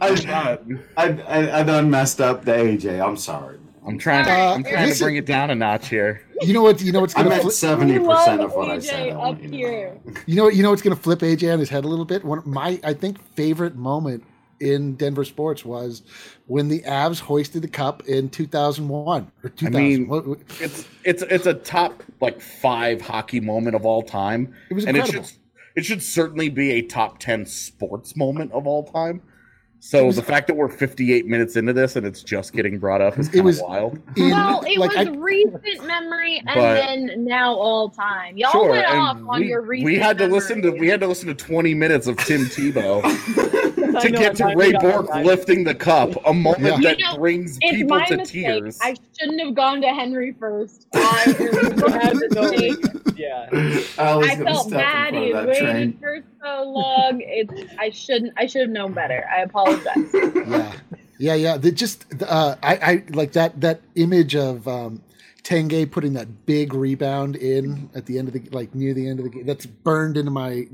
I, 0.00 0.58
I, 0.96 1.08
I, 1.28 1.60
I 1.60 1.62
done 1.62 1.90
messed 1.90 2.20
up 2.20 2.44
the 2.44 2.52
AJ. 2.52 3.04
I'm 3.06 3.16
sorry. 3.16 3.58
I'm 3.86 3.98
trying. 3.98 4.24
To, 4.24 4.30
Uh, 4.32 4.54
I'm 4.54 4.62
trying 4.62 4.74
to 4.76 4.86
listen- 4.88 5.04
bring 5.04 5.16
it 5.16 5.26
down 5.26 5.50
a 5.50 5.54
notch 5.54 5.88
here. 5.88 6.22
you 6.42 6.52
know 6.52 6.62
what? 6.62 6.80
You 6.82 6.92
know 6.92 7.00
what's 7.00 7.16
I'm 7.16 7.24
gonna 7.24 7.36
at 7.36 7.42
flip. 7.42 7.54
seventy 7.54 7.98
percent 7.98 8.40
of 8.40 8.52
what 8.54 8.68
I 8.70 8.76
AJ 8.76 8.82
said. 8.82 9.08
Up 9.10 9.18
want 9.18 9.42
you 9.42 9.48
to 9.48 9.52
know. 9.52 9.56
here. 9.58 9.98
You 10.26 10.36
know 10.36 10.44
what? 10.44 10.54
You 10.56 10.62
know 10.62 10.70
what's 10.70 10.82
gonna 10.82 10.96
flip 10.96 11.20
AJ 11.20 11.52
on 11.52 11.58
his 11.60 11.68
head 11.68 11.84
a 11.84 11.88
little 11.88 12.04
bit. 12.04 12.24
One 12.24 12.38
of 12.38 12.46
my 12.46 12.80
I 12.84 12.92
think 12.94 13.18
favorite 13.34 13.76
moment 13.76 14.24
in 14.58 14.94
Denver 14.94 15.24
sports 15.24 15.64
was 15.64 16.02
when 16.46 16.68
the 16.68 16.80
Avs 16.80 17.20
hoisted 17.20 17.60
the 17.62 17.68
cup 17.68 18.02
in 18.06 18.30
2001 18.30 19.30
or 19.44 19.50
2000. 19.50 19.76
I 19.76 19.78
mean, 19.78 20.08
What- 20.08 20.26
what- 20.26 20.38
It's 20.60 20.86
it's 21.04 21.22
it's 21.22 21.46
a 21.46 21.54
top 21.54 22.02
like 22.20 22.40
five 22.40 23.00
hockey 23.02 23.38
moment 23.40 23.76
of 23.76 23.84
all 23.86 24.02
time. 24.02 24.54
It 24.70 24.74
was 24.74 24.84
and 24.86 24.96
it 24.96 25.00
incredible. 25.00 25.26
should 25.28 25.36
it 25.76 25.84
should 25.84 26.02
certainly 26.02 26.48
be 26.48 26.72
a 26.72 26.82
top 26.82 27.18
ten 27.18 27.44
sports 27.46 28.16
moment 28.16 28.50
of 28.52 28.66
all 28.66 28.82
time. 28.84 29.20
So 29.78 30.10
the 30.10 30.22
fact 30.22 30.46
that 30.48 30.54
we're 30.56 30.68
58 30.68 31.26
minutes 31.26 31.54
into 31.54 31.72
this 31.72 31.94
and 31.96 32.04
it's 32.06 32.22
just 32.22 32.52
getting 32.52 32.78
brought 32.78 33.00
up 33.00 33.18
is 33.18 33.28
It 33.28 33.32
kind 33.34 33.44
was- 33.44 33.60
of 33.60 33.68
wild. 33.68 33.98
in- 34.16 34.30
well, 34.30 34.62
it 34.66 34.78
like, 34.78 34.96
was 34.96 35.06
I- 35.06 35.10
recent 35.12 35.86
memory 35.86 36.38
and 36.38 36.46
But- 36.54 36.74
then 36.74 37.24
now 37.24 37.54
all 37.54 37.88
time. 37.90 38.36
Y'all 38.36 38.50
Sure, 38.52 38.70
went 38.70 38.86
off 38.86 39.16
and 39.18 39.28
on 39.28 39.40
we, 39.40 39.48
your 39.48 39.60
recent 39.62 39.84
we 39.84 39.96
had 39.96 40.18
to 40.18 40.26
listen 40.26 40.60
to 40.62 40.70
we 40.70 40.88
had 40.88 41.00
to 41.00 41.06
listen 41.06 41.28
to 41.28 41.34
20 41.34 41.74
minutes 41.74 42.06
of 42.08 42.16
Tim 42.16 42.46
Tebow. 42.46 43.02
I 43.96 44.00
to 44.02 44.10
get 44.10 44.36
to 44.36 44.52
Ray 44.56 44.72
Bourque 44.72 45.14
lifting 45.24 45.64
the 45.64 45.74
cup, 45.74 46.10
a 46.26 46.32
moment 46.32 46.62
Yeah. 46.64 46.90
that 46.90 46.98
You 46.98 47.04
know, 47.04 47.16
brings 47.18 47.58
It's 47.60 47.76
people 47.76 47.98
my 47.98 48.04
to 48.06 48.16
mistake. 48.18 48.44
tears. 48.44 48.78
I 48.82 48.94
shouldn't 49.18 49.40
have 49.40 49.54
gone 49.54 49.80
to 49.82 49.88
Henry 49.88 50.32
first. 50.38 50.86
I, 50.94 51.24
it 51.38 51.72
was 51.74 51.90
my 51.92 52.12
mistake. 52.12 52.84
Yeah. 53.16 53.48
Allie's 53.98 54.30
I 54.30 54.34
gonna 54.36 54.44
felt 54.44 54.66
step 54.68 54.78
bad. 54.80 55.14
in 55.14 55.22
He 55.22 55.30
front 55.32 55.48
of 55.48 55.56
that 55.56 55.62
waited 55.64 55.98
train. 55.98 55.98
for 56.00 56.24
so 56.42 56.62
long. 56.64 57.20
It's 57.24 57.72
I 57.78 57.90
shouldn't. 57.90 58.32
I 58.36 58.46
should 58.46 58.62
have 58.62 58.70
known 58.70 58.92
better. 58.92 59.26
I 59.34 59.40
apologize. 59.42 59.96
yeah, 60.14 60.72
yeah, 61.18 61.34
yeah. 61.34 61.56
They 61.56 61.70
just, 61.70 62.04
uh, 62.22 62.56
I, 62.62 62.76
I 62.76 63.02
like 63.10 63.32
that 63.32 63.60
that 63.62 63.80
image 63.94 64.36
of 64.36 64.68
um, 64.68 65.00
Tanguay 65.42 65.90
putting 65.90 66.12
that 66.14 66.44
big 66.46 66.74
rebound 66.74 67.36
in 67.36 67.88
at 67.94 68.04
the 68.06 68.18
end 68.18 68.28
of 68.28 68.34
the 68.34 68.42
like 68.50 68.74
near 68.74 68.92
the 68.92 69.08
end 69.08 69.18
of 69.20 69.24
the 69.24 69.30
game. 69.30 69.46
That's 69.46 69.64
burned 69.66 70.16
into 70.18 70.30
my 70.30 70.66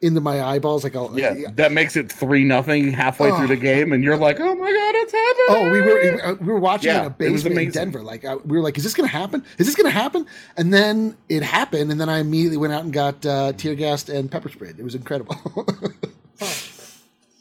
into 0.00 0.20
my 0.20 0.42
eyeballs. 0.42 0.84
Like, 0.84 0.94
I'll, 0.96 1.18
yeah, 1.18 1.34
that 1.54 1.72
makes 1.72 1.96
it 1.96 2.10
three 2.12 2.44
nothing 2.44 2.92
halfway 2.92 3.30
Oh. 3.30 3.36
through 3.38 3.48
the 3.48 3.56
game, 3.56 3.92
and 3.92 4.02
you're 4.04 4.16
like, 4.16 4.38
"Oh 4.40 4.54
my 4.54 4.66
god, 4.72 4.94
it's 4.96 5.12
happening!" 5.12 5.46
Oh, 5.48 5.70
we 5.70 5.80
were 5.80 6.24
uh, 6.24 6.34
we 6.40 6.46
were 6.52 6.58
watching 6.60 6.88
Yeah, 6.88 7.06
in 7.06 7.14
a 7.20 7.24
it 7.24 7.30
was 7.32 7.42
basement 7.44 7.66
in. 7.66 7.72
Denver. 7.72 8.02
Like 8.02 8.24
I, 8.24 8.36
we 8.36 8.56
were 8.56 8.62
like, 8.62 8.76
"Is 8.78 8.84
this 8.84 8.94
going 8.94 9.08
to 9.08 9.12
happen? 9.16 9.44
Is 9.58 9.66
this 9.66 9.74
going 9.76 9.86
to 9.86 9.98
happen?" 9.98 10.26
And 10.56 10.72
then 10.72 11.16
it 11.28 11.42
happened, 11.42 11.90
and 11.90 12.00
then 12.00 12.08
I 12.08 12.18
immediately 12.18 12.56
went 12.58 12.72
out 12.72 12.84
and 12.84 12.92
got 12.92 13.24
uh, 13.26 13.52
tear 13.52 13.74
gassed 13.74 14.08
and 14.08 14.30
pepper 14.30 14.48
sprayed. 14.48 14.78
It 14.78 14.82
was 14.84 14.94
incredible. 14.94 15.36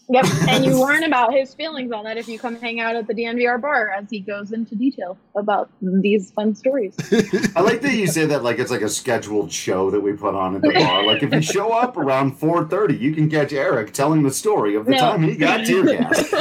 Yep. 0.08 0.26
And 0.48 0.64
you 0.64 0.80
learn 0.80 1.04
about 1.04 1.34
his 1.34 1.54
feelings 1.56 1.92
on 1.92 2.04
that 2.04 2.18
if 2.18 2.28
you 2.28 2.38
come 2.38 2.56
hang 2.58 2.80
out 2.80 2.96
at 2.96 3.08
the 3.08 3.14
DNVR 3.14 3.60
bar 3.60 3.90
as 3.90 4.10
he 4.10 4.20
goes 4.20 4.52
into 4.52 4.76
detail 4.76 5.18
about 5.36 5.70
these 5.82 6.32
fun 6.32 6.54
stories. 6.54 6.96
I 7.56 7.62
like 7.62 7.82
that 7.82 7.94
you 7.94 8.08
say 8.08 8.26
that 8.26 8.44
like 8.44 8.60
it's 8.60 8.70
like 8.72 8.82
a 8.82 8.90
scheduled 8.90 9.52
show 9.52 9.90
that 9.90 10.00
we 10.00 10.14
put 10.14 10.36
on 10.36 10.56
at 10.56 10.62
the 10.62 10.72
bar. 10.72 11.06
Like 11.06 11.24
if 11.24 11.34
you 11.34 11.42
show 11.56 11.72
up 11.72 11.98
around 11.98 12.38
four 12.38 12.66
thirty, 12.68 12.96
you 12.96 13.14
can 13.14 13.30
catch 13.30 13.52
Eric 13.54 13.94
telling 13.94 14.22
the 14.24 14.32
story 14.32 14.76
of 14.76 14.86
the 14.86 14.92
No. 14.92 14.98
time 15.00 15.24
he 15.24 15.36
got 15.36 15.66
tear 15.66 15.84
gas. 15.86 16.34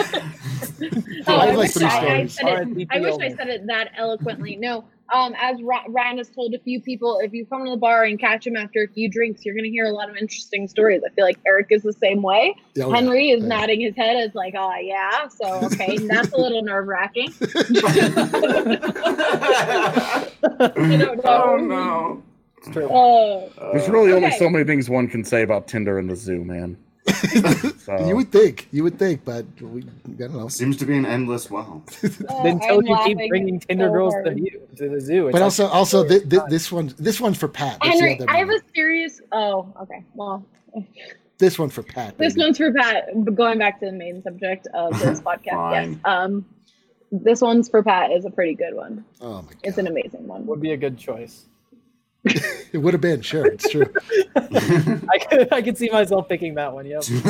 Oh, 1.27 1.35
I 1.37 1.47
I, 1.49 1.57
wish 1.57 1.77
I, 1.79 1.87
I, 1.87 2.27
said 2.27 2.69
it, 2.77 2.89
I 2.91 3.01
wish 3.01 3.15
I 3.21 3.35
said 3.35 3.49
it 3.49 3.67
that 3.69 3.93
eloquently. 3.97 4.57
No, 4.57 4.85
um, 5.13 5.35
as 5.41 5.61
Ra- 5.63 5.85
Ryan 5.89 6.19
has 6.19 6.31
told 6.31 6.55
a 6.55 6.59
few 6.59 6.81
people, 6.81 7.19
if 7.23 7.33
you 7.33 7.47
come 7.47 7.65
to 7.65 7.71
the 7.71 7.77
bar 7.77 8.05
and 8.05 8.19
catch 8.19 8.47
him 8.47 8.57
after 8.57 8.83
a 8.85 8.89
few 8.89 9.09
drinks, 9.11 9.45
you're 9.45 9.55
going 9.55 9.65
to 9.65 9.71
hear 9.71 9.87
a 9.87 9.93
lot 9.93 10.09
of 10.09 10.17
interesting 10.17 10.67
stories. 10.69 11.03
I 11.07 11.11
feel 11.15 11.25
like 11.25 11.39
Eric 11.47 11.69
is 11.71 11.83
the 11.83 11.93
same 11.93 12.23
way. 12.23 12.55
Oh, 12.57 12.61
yeah. 12.75 12.89
Henry 12.95 13.31
is 13.31 13.43
Yeah. 13.43 13.49
nodding 13.49 13.81
his 13.81 13.95
head 13.97 14.17
as 14.17 14.35
like, 14.35 14.55
oh 14.57 14.73
yeah, 14.81 15.29
so 15.29 15.67
okay, 15.67 15.99
that's 16.09 16.33
a 16.33 16.37
little 16.39 16.63
nerve 16.63 16.87
wracking. 16.87 17.33
I 17.41 17.45
don't 20.43 21.25
know. 21.25 21.27
oh 21.45 21.57
no. 21.59 22.23
It's 22.59 22.69
true. 22.71 22.89
Uh, 22.89 23.73
There's 23.73 23.89
really 23.91 24.13
only 24.13 24.29
Okay. 24.29 24.39
so 24.39 24.49
many 24.49 24.65
things 24.65 24.89
one 24.89 25.07
can 25.09 25.23
say 25.25 25.43
about 25.43 25.67
Tinder 25.69 25.99
in 25.99 26.07
the 26.07 26.17
zoo, 26.17 26.43
man. 26.45 26.79
So, 27.07 27.99
You 28.07 28.17
would 28.17 28.33
think, 28.33 28.69
you 28.73 28.83
would 28.83 28.99
think, 28.99 29.25
but 29.25 29.45
we, 29.61 29.83
I 29.83 30.13
don't 30.17 30.35
know. 30.35 30.49
Seems 30.49 30.77
to 30.79 30.87
be 30.87 30.97
an 30.97 31.05
endless 31.07 31.51
well. 31.51 31.83
oh, 32.29 32.47
Until 32.47 32.79
I'm 32.79 32.87
you 32.87 33.17
keep 33.17 33.29
bringing 33.29 33.61
Tinder 33.61 33.87
so 33.89 33.93
girls 33.93 34.15
to 34.15 34.23
hard. 34.23 34.37
the, 34.37 34.77
to 34.77 34.89
the 34.89 35.01
zoo. 35.01 35.27
It's 35.29 35.33
But 35.33 35.39
like- 35.41 35.43
also, 35.45 35.67
also 35.67 36.07
th- 36.09 36.29
th- 36.29 36.43
this 36.49 36.73
one, 36.73 36.95
this 36.99 37.21
one's 37.21 37.37
for 37.39 37.49
Pat. 37.49 37.79
That's 37.83 38.01
Henry, 38.01 38.19
I 38.29 38.39
have 38.39 38.49
a 38.49 38.59
serious. 38.75 39.21
Oh, 39.33 39.73
okay. 39.83 40.05
Well, 40.15 40.45
This 41.39 41.59
one 41.59 41.69
for 41.69 41.83
Pat. 41.83 42.17
This 42.17 42.35
baby. 42.35 42.45
one's 42.45 42.59
for 42.59 42.73
Pat. 42.73 43.09
Going 43.35 43.59
back 43.59 43.81
to 43.81 43.87
the 43.87 43.93
main 43.93 44.23
subject 44.23 44.69
of 44.73 44.93
this 45.01 45.21
podcast, 45.21 45.51
Fine. 45.51 45.91
yes. 45.93 46.01
Um, 46.05 46.45
this 47.11 47.41
one's 47.41 47.69
for 47.69 47.83
Pat 47.83 48.13
is 48.13 48.25
a 48.25 48.31
pretty 48.31 48.55
good 48.55 48.73
one. 48.75 49.05
Oh 49.21 49.43
my 49.43 49.49
God. 49.49 49.57
It's 49.65 49.77
an 49.79 49.89
amazing 49.89 50.29
one. 50.29 50.47
would 50.47 50.61
be 50.63 50.71
a 50.73 50.77
good 50.77 50.97
choice. 50.97 51.47
It 52.73 52.79
would 52.79 52.93
have 52.93 53.01
been 53.01 53.21
sure. 53.23 53.47
It's 53.47 53.71
true. 53.71 53.87
I 54.37 55.19
could, 55.31 55.53
I 55.53 55.63
could 55.63 55.79
see 55.79 55.89
myself 55.91 56.29
picking 56.29 56.55
that 56.57 56.73
one. 56.73 56.87
Yep. 56.87 57.05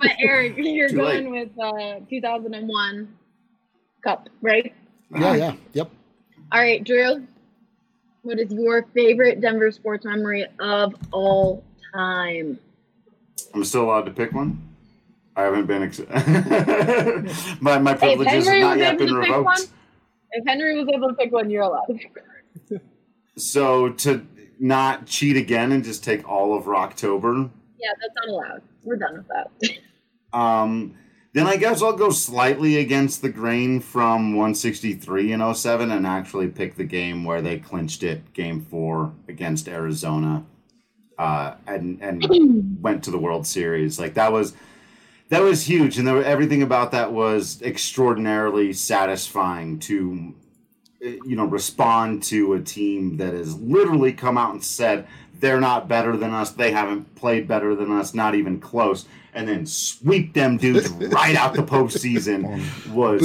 But 0.00 0.10
Eric, 0.18 0.54
you're 0.56 0.88
Too 0.88 0.96
going 0.96 1.30
with 1.30 1.50
uh, 1.60 2.00
2001 2.10 3.08
Cup, 4.02 4.28
right? 4.42 4.74
Yeah, 5.16 5.34
yeah, 5.36 5.54
yep. 5.74 5.90
All 6.52 6.60
right, 6.60 6.82
Drew. 6.82 7.24
What 8.22 8.40
is 8.40 8.52
your 8.52 8.82
favorite 8.94 9.40
Denver 9.40 9.70
sports 9.70 10.04
memory 10.04 10.44
of 10.58 10.96
all 11.12 11.62
time? 11.94 12.58
I'm 13.54 13.64
still 13.64 13.84
allowed 13.84 14.06
to 14.06 14.10
pick 14.10 14.32
one. 14.32 14.60
I 15.36 15.42
haven't 15.42 15.66
been. 15.66 15.82
Ex- 15.84 16.00
my 17.60 17.78
my 17.78 17.92
Hey, 17.92 18.16
privileges 18.16 18.48
have 18.48 18.60
not 18.60 18.78
yet 18.78 18.98
been 18.98 19.06
to 19.08 19.14
one, 19.14 19.22
revoked. 19.22 19.68
if 20.32 20.44
Henry 20.46 20.76
was 20.76 20.88
able 20.92 21.08
to 21.10 21.14
pick 21.14 21.30
one, 21.30 21.48
you're 21.48 21.62
allowed. 21.62 22.00
So 23.36 23.90
to 23.90 24.26
not 24.58 25.06
cheat 25.06 25.36
again 25.36 25.72
and 25.72 25.84
just 25.84 26.02
take 26.02 26.28
all 26.28 26.56
of 26.56 26.64
Rocktober. 26.64 27.50
Yeah, 27.78 27.90
that's 28.00 28.14
not 28.16 28.28
allowed. 28.28 28.62
We're 28.82 28.96
done 28.96 29.18
with 29.18 29.28
that. 29.28 29.78
Um, 30.32 30.98
then 31.32 31.46
I 31.46 31.56
guess 31.56 31.80
I'll 31.80 31.96
go 31.96 32.10
slightly 32.10 32.76
against 32.76 33.22
the 33.22 33.28
grain 33.28 33.80
from 33.80 34.36
163 34.36 35.32
and 35.32 35.56
07 35.56 35.90
and 35.90 36.06
actually 36.06 36.48
pick 36.48 36.76
the 36.76 36.84
game 36.84 37.24
where 37.24 37.40
they 37.40 37.58
clinched 37.58 38.02
it, 38.02 38.34
game 38.34 38.60
four 38.60 39.14
against 39.28 39.68
Arizona, 39.68 40.44
uh, 41.18 41.54
and 41.66 42.02
and 42.02 42.78
went 42.82 43.04
to 43.04 43.10
the 43.10 43.18
World 43.18 43.46
Series. 43.46 43.98
Like 43.98 44.14
that 44.14 44.32
was 44.32 44.54
that 45.28 45.42
was 45.42 45.66
huge, 45.66 45.98
and 45.98 46.06
there, 46.06 46.24
everything 46.24 46.62
about 46.62 46.90
that 46.92 47.12
was 47.12 47.62
extraordinarily 47.62 48.72
satisfying 48.72 49.78
to 49.80 50.34
you 51.00 51.36
know 51.36 51.44
respond 51.44 52.22
to 52.24 52.54
a 52.54 52.60
team 52.60 53.16
that 53.18 53.34
has 53.34 53.54
literally 53.60 54.12
come 54.12 54.38
out 54.38 54.52
and 54.52 54.64
said 54.64 55.06
they're 55.38 55.60
not 55.60 55.88
better 55.88 56.16
than 56.16 56.32
us. 56.32 56.50
They 56.50 56.70
haven't 56.70 57.14
played 57.14 57.46
better 57.46 57.74
than 57.74 57.92
us 57.92 58.14
not 58.14 58.34
even 58.34 58.60
close 58.60 59.06
and 59.36 59.46
then 59.46 59.66
sweep 59.66 60.32
them 60.32 60.56
dudes 60.56 60.88
right 60.88 61.36
out 61.36 61.52
the 61.54 61.62
postseason 61.62 62.58
was 62.92 63.20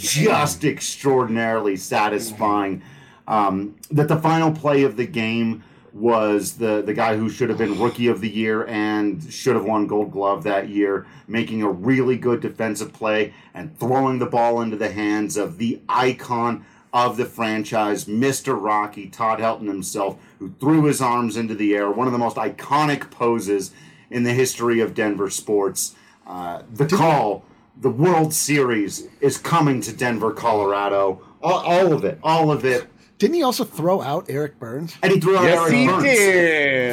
just 0.00 0.64
extraordinarily 0.64 1.76
satisfying. 1.76 2.82
Um, 3.26 3.76
that 3.90 4.08
the 4.08 4.16
final 4.16 4.52
play 4.52 4.84
of 4.84 4.96
the 4.96 5.06
game 5.06 5.64
was 5.92 6.56
the 6.56 6.82
the 6.82 6.94
guy 6.94 7.16
who 7.16 7.28
should 7.28 7.48
have 7.48 7.58
been 7.58 7.78
rookie 7.80 8.06
of 8.06 8.20
the 8.20 8.30
year 8.30 8.64
and 8.66 9.22
should 9.32 9.56
have 9.56 9.64
won 9.64 9.88
Gold 9.88 10.12
Glove 10.12 10.44
that 10.44 10.68
year, 10.68 11.06
making 11.26 11.62
a 11.62 11.70
really 11.70 12.16
good 12.16 12.40
defensive 12.40 12.92
play 12.92 13.34
and 13.52 13.76
throwing 13.76 14.20
the 14.20 14.26
ball 14.26 14.62
into 14.62 14.76
the 14.76 14.90
hands 14.90 15.36
of 15.36 15.58
the 15.58 15.80
icon 15.88 16.64
of 16.92 17.16
the 17.16 17.24
franchise, 17.24 18.06
Mr. 18.06 18.60
Rocky, 18.60 19.08
Todd 19.08 19.38
Helton 19.38 19.68
himself, 19.68 20.16
who 20.38 20.52
threw 20.60 20.84
his 20.84 21.00
arms 21.00 21.36
into 21.36 21.54
the 21.54 21.74
air, 21.74 21.90
one 21.90 22.06
of 22.08 22.12
the 22.12 22.18
most 22.18 22.36
iconic 22.36 23.10
poses 23.10 23.70
in 24.10 24.24
the 24.24 24.32
history 24.32 24.80
of 24.80 24.94
Denver 24.94 25.30
sports. 25.30 25.94
Uh, 26.26 26.62
the 26.72 26.86
call, 26.86 27.44
the 27.80 27.90
World 27.90 28.34
Series 28.34 29.06
is 29.20 29.38
coming 29.38 29.80
to 29.82 29.92
Denver, 29.92 30.32
Colorado. 30.32 31.22
All, 31.42 31.60
all 31.60 31.92
of 31.92 32.04
it, 32.04 32.18
all 32.22 32.50
of 32.50 32.64
it. 32.64 32.88
Didn't 33.18 33.34
he 33.34 33.42
also 33.42 33.64
throw 33.64 34.00
out 34.00 34.26
Eric 34.28 34.58
Byrnes? 34.58 34.96
And 35.02 35.12
he 35.12 35.20
threw 35.20 35.36
out 35.36 35.44
yes, 35.44 35.58
Eric 35.58 35.74
he 35.74 35.86
Byrnes, 35.86 36.02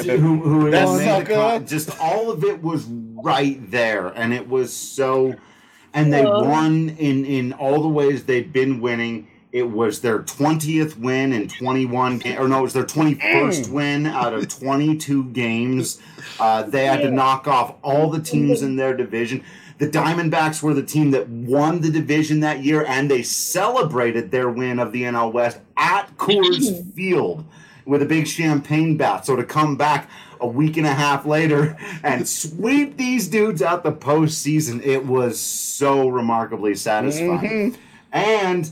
did. 0.06 0.20
Who, 0.20 0.36
who 0.42 0.72
That 0.72 0.98
made 0.98 1.26
the 1.26 1.34
con- 1.34 1.66
just 1.68 1.98
all 2.00 2.30
of 2.30 2.44
it 2.44 2.62
was 2.62 2.86
right 2.86 3.60
there, 3.72 4.08
and 4.10 4.34
it 4.34 4.48
was 4.48 4.74
so. 4.74 5.36
And 5.94 6.14
they 6.14 6.26
won 6.26 6.90
in 6.90 7.26
in 7.26 7.54
all 7.54 7.82
the 7.82 7.88
ways 7.88 8.26
they'd 8.26 8.52
been 8.52 8.82
winning. 8.82 9.30
It 9.58 9.72
was 9.72 10.02
their 10.02 10.20
twentieth 10.20 10.98
win 10.98 11.34
in 11.34 11.48
twenty 11.48 11.86
one, 11.86 12.20
ga- 12.20 12.38
or 12.38 12.48
no, 12.48 12.60
it 12.60 12.64
was 12.64 12.74
their 12.74 12.86
twenty 12.86 13.16
first 13.16 13.64
mm. 13.64 13.72
win 13.72 14.06
out 14.06 14.34
of 14.34 14.48
twenty 14.48 14.96
two 14.98 15.26
games. 15.26 16.00
Uh, 16.40 16.64
they 16.64 16.86
had 16.86 17.02
to 17.02 17.10
knock 17.10 17.48
off 17.48 17.76
all 17.82 18.10
the 18.10 18.22
teams 18.22 18.62
in 18.62 18.76
their 18.76 18.96
division. 18.96 19.44
The 19.80 19.88
Diamondbacks 19.88 20.64
were 20.64 20.74
the 20.74 20.84
team 20.84 21.12
that 21.12 21.30
won 21.30 21.82
the 21.82 21.92
division 21.92 22.40
that 22.40 22.64
year, 22.64 22.84
and 22.86 23.10
they 23.10 23.22
celebrated 23.24 24.32
their 24.32 24.50
win 24.50 24.80
of 24.80 24.92
the 24.92 25.04
NL 25.04 25.32
West 25.32 25.60
at 25.76 26.16
Coors 26.18 26.70
mm-hmm. 26.70 26.90
Field 26.92 27.46
with 27.86 28.02
a 28.02 28.06
big 28.06 28.28
champagne 28.28 28.98
bath. 28.98 29.26
So 29.26 29.36
to 29.36 29.44
come 29.44 29.76
back 29.76 30.10
a 30.40 30.48
week 30.48 30.78
and 30.78 30.86
a 30.86 30.94
half 30.94 31.26
later 31.26 31.78
and 32.04 32.28
sweep 32.28 32.98
these 32.98 33.28
dudes 33.28 33.62
out 33.62 33.84
the 33.84 33.92
postseason, 33.92 34.86
it 34.86 35.06
was 35.06 35.40
so 35.40 36.10
remarkably 36.10 36.76
satisfying. 36.76 37.74
Mm-hmm. 37.74 37.82
And 38.12 38.72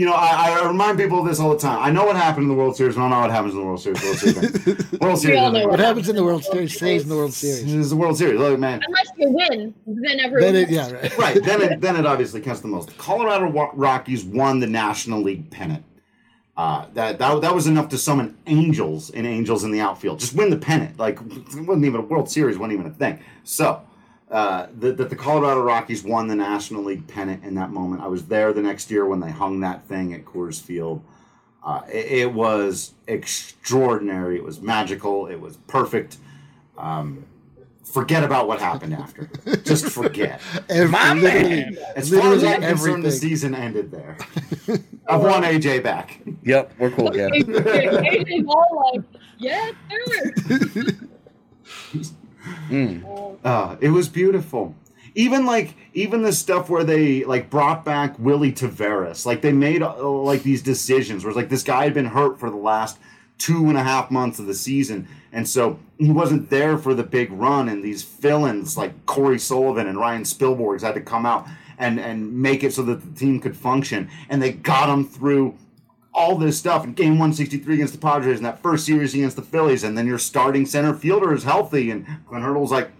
you 0.00 0.06
know, 0.06 0.14
I, 0.14 0.58
I 0.58 0.66
remind 0.66 0.96
people 0.96 1.20
of 1.20 1.26
this 1.26 1.38
all 1.38 1.50
the 1.50 1.58
time. 1.58 1.78
I 1.82 1.90
know 1.90 2.06
what 2.06 2.16
happened 2.16 2.44
in 2.44 2.48
the 2.48 2.54
World 2.54 2.74
Series. 2.74 2.96
I 2.96 3.00
don't 3.02 3.10
know 3.10 3.20
what 3.20 3.30
happens 3.30 3.52
in 3.52 3.60
the 3.60 3.66
World 3.66 3.82
Series. 3.82 4.02
World 4.02 4.16
Series. 4.16 4.92
World 4.98 5.18
Series. 5.18 5.38
all 5.38 5.52
know 5.52 5.68
What 5.68 5.78
happens 5.78 6.08
in 6.08 6.16
the 6.16 6.24
World 6.24 6.42
Series 6.42 6.74
stays 6.74 7.02
in 7.02 7.10
the 7.10 7.16
World 7.16 7.34
Series. 7.34 7.66
This 7.66 7.74
is 7.74 7.90
the 7.90 7.96
World 7.96 8.16
Series. 8.16 8.40
Look, 8.40 8.58
man. 8.58 8.80
Unless 8.82 9.10
you 9.18 9.28
win, 9.28 9.74
then 9.84 10.20
everyone. 10.20 10.54
Then 10.54 10.56
it, 10.56 10.70
yeah, 10.70 10.90
right. 10.90 11.18
right. 11.18 11.44
Then 11.44 11.60
it 11.60 11.80
then 11.82 11.96
it 11.96 12.06
obviously 12.06 12.40
counts 12.40 12.62
the 12.62 12.68
most. 12.68 12.88
The 12.88 12.94
Colorado 12.94 13.50
Rockies 13.74 14.24
won 14.24 14.58
the 14.58 14.66
National 14.66 15.20
League 15.20 15.50
pennant. 15.50 15.84
Uh, 16.56 16.86
that, 16.94 17.18
that 17.18 17.42
that 17.42 17.54
was 17.54 17.66
enough 17.66 17.90
to 17.90 17.98
summon 17.98 18.38
angels 18.46 19.10
and 19.10 19.26
angels 19.26 19.64
in 19.64 19.70
the 19.70 19.80
outfield. 19.80 20.18
Just 20.18 20.34
win 20.34 20.48
the 20.48 20.56
pennant. 20.56 20.98
Like 20.98 21.20
it 21.20 21.66
wasn't 21.66 21.84
even 21.84 22.00
a 22.00 22.04
World 22.04 22.30
Series. 22.30 22.56
wasn't 22.56 22.72
even 22.72 22.86
a 22.86 22.94
thing. 22.94 23.18
So 23.44 23.82
uh, 24.30 24.66
that 24.78 24.96
the, 24.96 25.04
the 25.06 25.16
Colorado 25.16 25.62
Rockies 25.62 26.04
won 26.04 26.28
the 26.28 26.36
National 26.36 26.84
League 26.84 27.06
pennant 27.08 27.44
in 27.44 27.54
that 27.56 27.70
moment. 27.70 28.02
I 28.02 28.06
was 28.06 28.26
there 28.26 28.52
the 28.52 28.62
next 28.62 28.90
year 28.90 29.04
when 29.04 29.20
they 29.20 29.30
hung 29.30 29.60
that 29.60 29.84
thing 29.86 30.14
at 30.14 30.24
Coors 30.24 30.60
Field. 30.60 31.02
Uh, 31.64 31.82
it, 31.92 32.06
it 32.06 32.32
was 32.32 32.94
extraordinary. 33.06 34.36
It 34.36 34.44
was 34.44 34.60
magical. 34.60 35.26
It 35.26 35.40
was 35.40 35.56
perfect. 35.66 36.16
Um, 36.78 37.24
forget 37.84 38.22
about 38.22 38.46
what 38.46 38.60
happened 38.60 38.94
after. 38.94 39.28
Just 39.64 39.86
forget. 39.86 40.40
Every, 40.68 40.90
My 40.90 41.14
literally, 41.14 41.48
man. 41.48 41.78
As 41.96 42.10
far 42.10 42.32
as 42.32 42.42
literally 42.42 42.48
I'm 42.48 42.62
concerned, 42.62 43.04
the 43.04 43.10
season 43.10 43.54
ended 43.54 43.90
there. 43.90 44.16
I've 45.08 45.20
won 45.22 45.42
AJ 45.42 45.82
back. 45.82 46.20
Yep, 46.44 46.72
we're 46.78 46.90
cool 46.92 47.14
Yeah. 47.16 47.28
AJ's 47.30 48.46
all 48.46 48.92
like, 48.94 49.04
yes, 49.38 49.74
sir. 51.92 52.14
Mm. 52.70 53.38
Uh, 53.44 53.76
it 53.80 53.90
was 53.90 54.08
beautiful. 54.08 54.74
Even 55.14 55.44
like 55.44 55.74
even 55.92 56.22
the 56.22 56.32
stuff 56.32 56.68
where 56.70 56.84
they 56.84 57.24
like 57.24 57.50
brought 57.50 57.84
back 57.84 58.16
Willy 58.18 58.52
Taveras, 58.52 59.26
like 59.26 59.42
they 59.42 59.52
made 59.52 59.82
uh, 59.82 60.08
like 60.08 60.42
these 60.42 60.62
decisions 60.62 61.24
where 61.24 61.30
it's 61.30 61.36
like 61.36 61.48
this 61.48 61.64
guy 61.64 61.84
had 61.84 61.94
been 61.94 62.06
hurt 62.06 62.38
for 62.38 62.48
the 62.48 62.56
last 62.56 62.98
two 63.38 63.68
and 63.68 63.76
a 63.76 63.82
half 63.82 64.10
months 64.10 64.38
of 64.38 64.46
the 64.46 64.54
season, 64.54 65.08
and 65.32 65.48
so 65.48 65.78
he 65.98 66.10
wasn't 66.10 66.48
there 66.50 66.78
for 66.78 66.94
the 66.94 67.02
big 67.02 67.32
run. 67.32 67.68
And 67.68 67.82
these 67.82 68.02
fill-ins 68.02 68.76
like 68.76 69.06
Cory 69.06 69.38
Sullivan 69.38 69.88
and 69.88 69.98
Ryan 69.98 70.22
Spilborgs 70.22 70.82
had 70.82 70.94
to 70.94 71.00
come 71.00 71.26
out 71.26 71.48
and 71.78 71.98
and 71.98 72.32
make 72.32 72.62
it 72.62 72.72
so 72.72 72.82
that 72.82 73.02
the 73.02 73.18
team 73.18 73.40
could 73.40 73.56
function, 73.56 74.08
and 74.28 74.40
they 74.40 74.52
got 74.52 74.88
him 74.88 75.04
through 75.04 75.56
all 76.12 76.36
this 76.36 76.58
stuff 76.58 76.84
in 76.84 76.92
game 76.92 77.12
163 77.18 77.74
against 77.74 77.92
the 77.94 77.98
Padres 77.98 78.36
and 78.38 78.44
that 78.46 78.60
first 78.62 78.84
series 78.86 79.14
against 79.14 79.36
the 79.36 79.42
Phillies, 79.42 79.84
and 79.84 79.96
then 79.96 80.06
your 80.06 80.18
starting 80.18 80.66
center 80.66 80.92
fielder 80.94 81.32
is 81.32 81.44
healthy, 81.44 81.90
and 81.90 82.04
Clint 82.26 82.44
Hurdle's 82.44 82.72
like, 82.72 82.90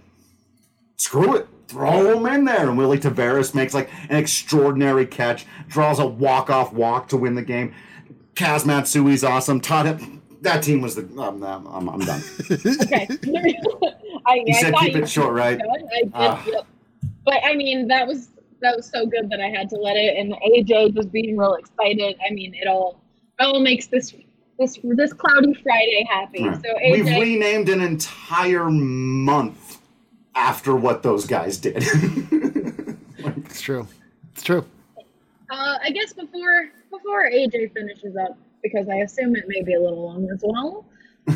screw 0.96 1.34
it, 1.34 1.48
throw 1.68 2.16
him 2.16 2.26
in 2.26 2.44
there. 2.44 2.68
And 2.68 2.78
Willy 2.78 2.98
Taveras 2.98 3.54
makes 3.54 3.74
like 3.74 3.90
an 4.08 4.16
extraordinary 4.16 5.06
catch, 5.06 5.46
draws 5.68 5.98
a 5.98 6.06
walk-off 6.06 6.72
walk 6.72 7.08
to 7.08 7.16
win 7.16 7.34
the 7.34 7.42
game. 7.42 7.74
Kaz 8.34 8.62
Matsui's 8.64 9.24
awesome. 9.24 9.60
Todd, 9.60 10.00
that 10.42 10.62
team 10.62 10.80
was 10.80 10.94
the. 10.94 11.02
Um, 11.20 11.42
I'm, 11.42 11.88
I'm 11.88 12.00
done. 12.00 12.22
Okay. 12.82 13.08
I, 14.26 14.34
You 14.46 14.54
I 14.54 14.60
said 14.60 14.74
keep 14.76 14.94
it 14.96 15.08
short, 15.08 15.32
right? 15.34 15.58
I 15.60 15.78
did, 16.02 16.12
Ah. 16.14 16.44
yep. 16.46 16.66
But 17.24 17.38
I 17.44 17.54
mean, 17.56 17.88
that 17.88 18.06
was 18.06 18.28
that 18.62 18.76
was 18.76 18.90
so 18.90 19.06
good 19.06 19.28
that 19.30 19.40
I 19.40 19.48
had 19.48 19.68
to 19.70 19.76
let 19.76 19.96
it. 19.96 20.16
And 20.16 20.32
AJ 20.34 20.94
just 20.94 21.10
being 21.12 21.36
real 21.36 21.54
excited. 21.54 22.16
I 22.28 22.32
mean, 22.32 22.54
it 22.54 22.66
all 22.68 23.00
it 23.38 23.44
all 23.44 23.60
makes 23.60 23.86
this 23.86 24.14
this 24.58 24.78
this 24.82 25.12
cloudy 25.12 25.54
Friday 25.54 26.06
happy. 26.10 26.46
Right. 26.46 26.62
So 26.62 26.68
We've 26.90 27.06
renamed 27.06 27.68
an 27.70 27.80
entire 27.80 28.70
month 28.70 29.78
after 30.34 30.76
what 30.76 31.02
those 31.02 31.26
guys 31.26 31.58
did. 31.58 31.84
It's 33.50 33.60
true. 33.60 33.86
It's 34.32 34.42
true. 34.42 34.64
uh, 35.50 35.78
I 35.82 35.90
guess 35.90 36.12
before 36.12 36.70
before 36.90 37.28
AJ 37.30 37.74
finishes 37.74 38.16
up, 38.16 38.38
because 38.62 38.88
I 38.88 38.96
assume 38.96 39.36
it 39.36 39.44
may 39.46 39.62
be 39.62 39.74
a 39.74 39.80
little 39.80 40.02
long 40.04 40.28
as 40.30 40.40
well. 40.42 40.84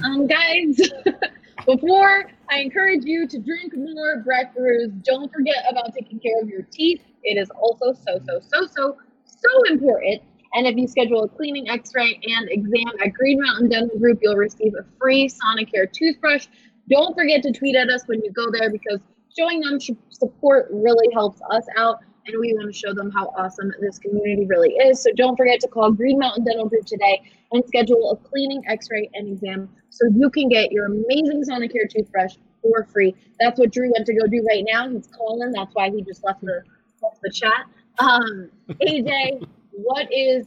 Um, 0.03 0.27
guys, 0.27 0.81
before 1.67 2.31
I 2.51 2.59
encourage 2.59 3.05
you 3.05 3.27
to 3.29 3.39
drink 3.39 3.73
more 3.77 4.23
Brett 4.25 4.55
brews, 4.55 4.91
don't 5.03 5.33
forget 5.33 5.65
about 5.71 5.95
taking 5.95 6.19
care 6.19 6.41
of 6.41 6.49
your 6.49 6.63
teeth. 6.63 7.01
It 7.23 7.39
is 7.41 7.51
also 7.51 7.93
so 7.93 8.21
so 8.27 8.41
so 8.41 8.67
so 8.67 8.97
so 9.25 9.63
important. 9.71 10.23
And 10.55 10.67
if 10.67 10.77
you 10.77 10.87
schedule 10.87 11.25
a 11.25 11.29
cleaning, 11.29 11.69
X-ray, 11.69 12.21
and 12.23 12.49
exam 12.49 12.93
at 13.05 13.13
Green 13.13 13.41
Mountain 13.43 13.71
Dental 13.71 13.99
Group, 13.99 14.21
you'll 14.23 14.37
receive 14.37 14.73
a 14.79 14.85
free 15.01 15.29
Sonicare 15.29 15.93
toothbrush. 15.93 16.47
Don't 16.89 17.15
forget 17.15 17.43
to 17.43 17.53
tweet 17.53 17.75
at 17.75 17.89
us 17.89 18.03
when 18.07 18.23
you 18.23 18.31
go 18.31 18.51
there 18.53 18.71
because 18.71 19.01
showing 19.37 19.61
them 19.61 19.79
support 20.11 20.69
really 20.71 21.13
helps 21.13 21.41
us 21.51 21.65
out 21.77 21.99
and 22.27 22.37
we 22.41 22.55
want 22.55 22.73
to 22.73 22.79
show 22.79 22.95
them 22.95 23.11
how 23.11 23.27
awesome 23.37 23.73
this 23.81 23.99
community 23.99 24.47
really 24.47 24.71
is. 24.71 25.03
So 25.03 25.11
don't 25.15 25.37
forget 25.37 25.61
to 25.61 25.69
call 25.69 25.93
Green 25.93 26.19
Mountain 26.19 26.45
Dental 26.45 26.69
Group 26.69 26.87
today 26.87 27.23
and 27.53 27.63
schedule 27.67 28.11
a 28.11 28.17
cleaning, 28.17 28.63
x-ray, 28.69 29.11
and 29.15 29.29
exam 29.29 29.69
so 29.91 30.09
you 30.15 30.31
can 30.31 30.49
get 30.49 30.73
your 30.73 30.87
amazing 30.87 31.45
Sonicare 31.49 31.89
toothbrush 31.91 32.37
for 32.63 32.87
free. 32.93 33.15
That's 33.41 33.59
what 33.59 33.71
Drew 33.71 33.93
went 33.93 34.07
to 34.07 34.15
go 34.15 34.27
do 34.27 34.45
right 34.49 34.65
now. 34.67 34.89
He's 34.89 35.07
calling. 35.07 35.53
That's 35.53 35.75
why 35.75 35.91
he 35.91 36.03
just 36.03 36.25
left 36.25 36.41
the, 36.41 36.63
left 37.03 37.21
the 37.23 37.31
chat. 37.31 37.67
Um, 37.99 38.51
AJ, 38.69 39.47
what 39.73 40.09
is 40.11 40.47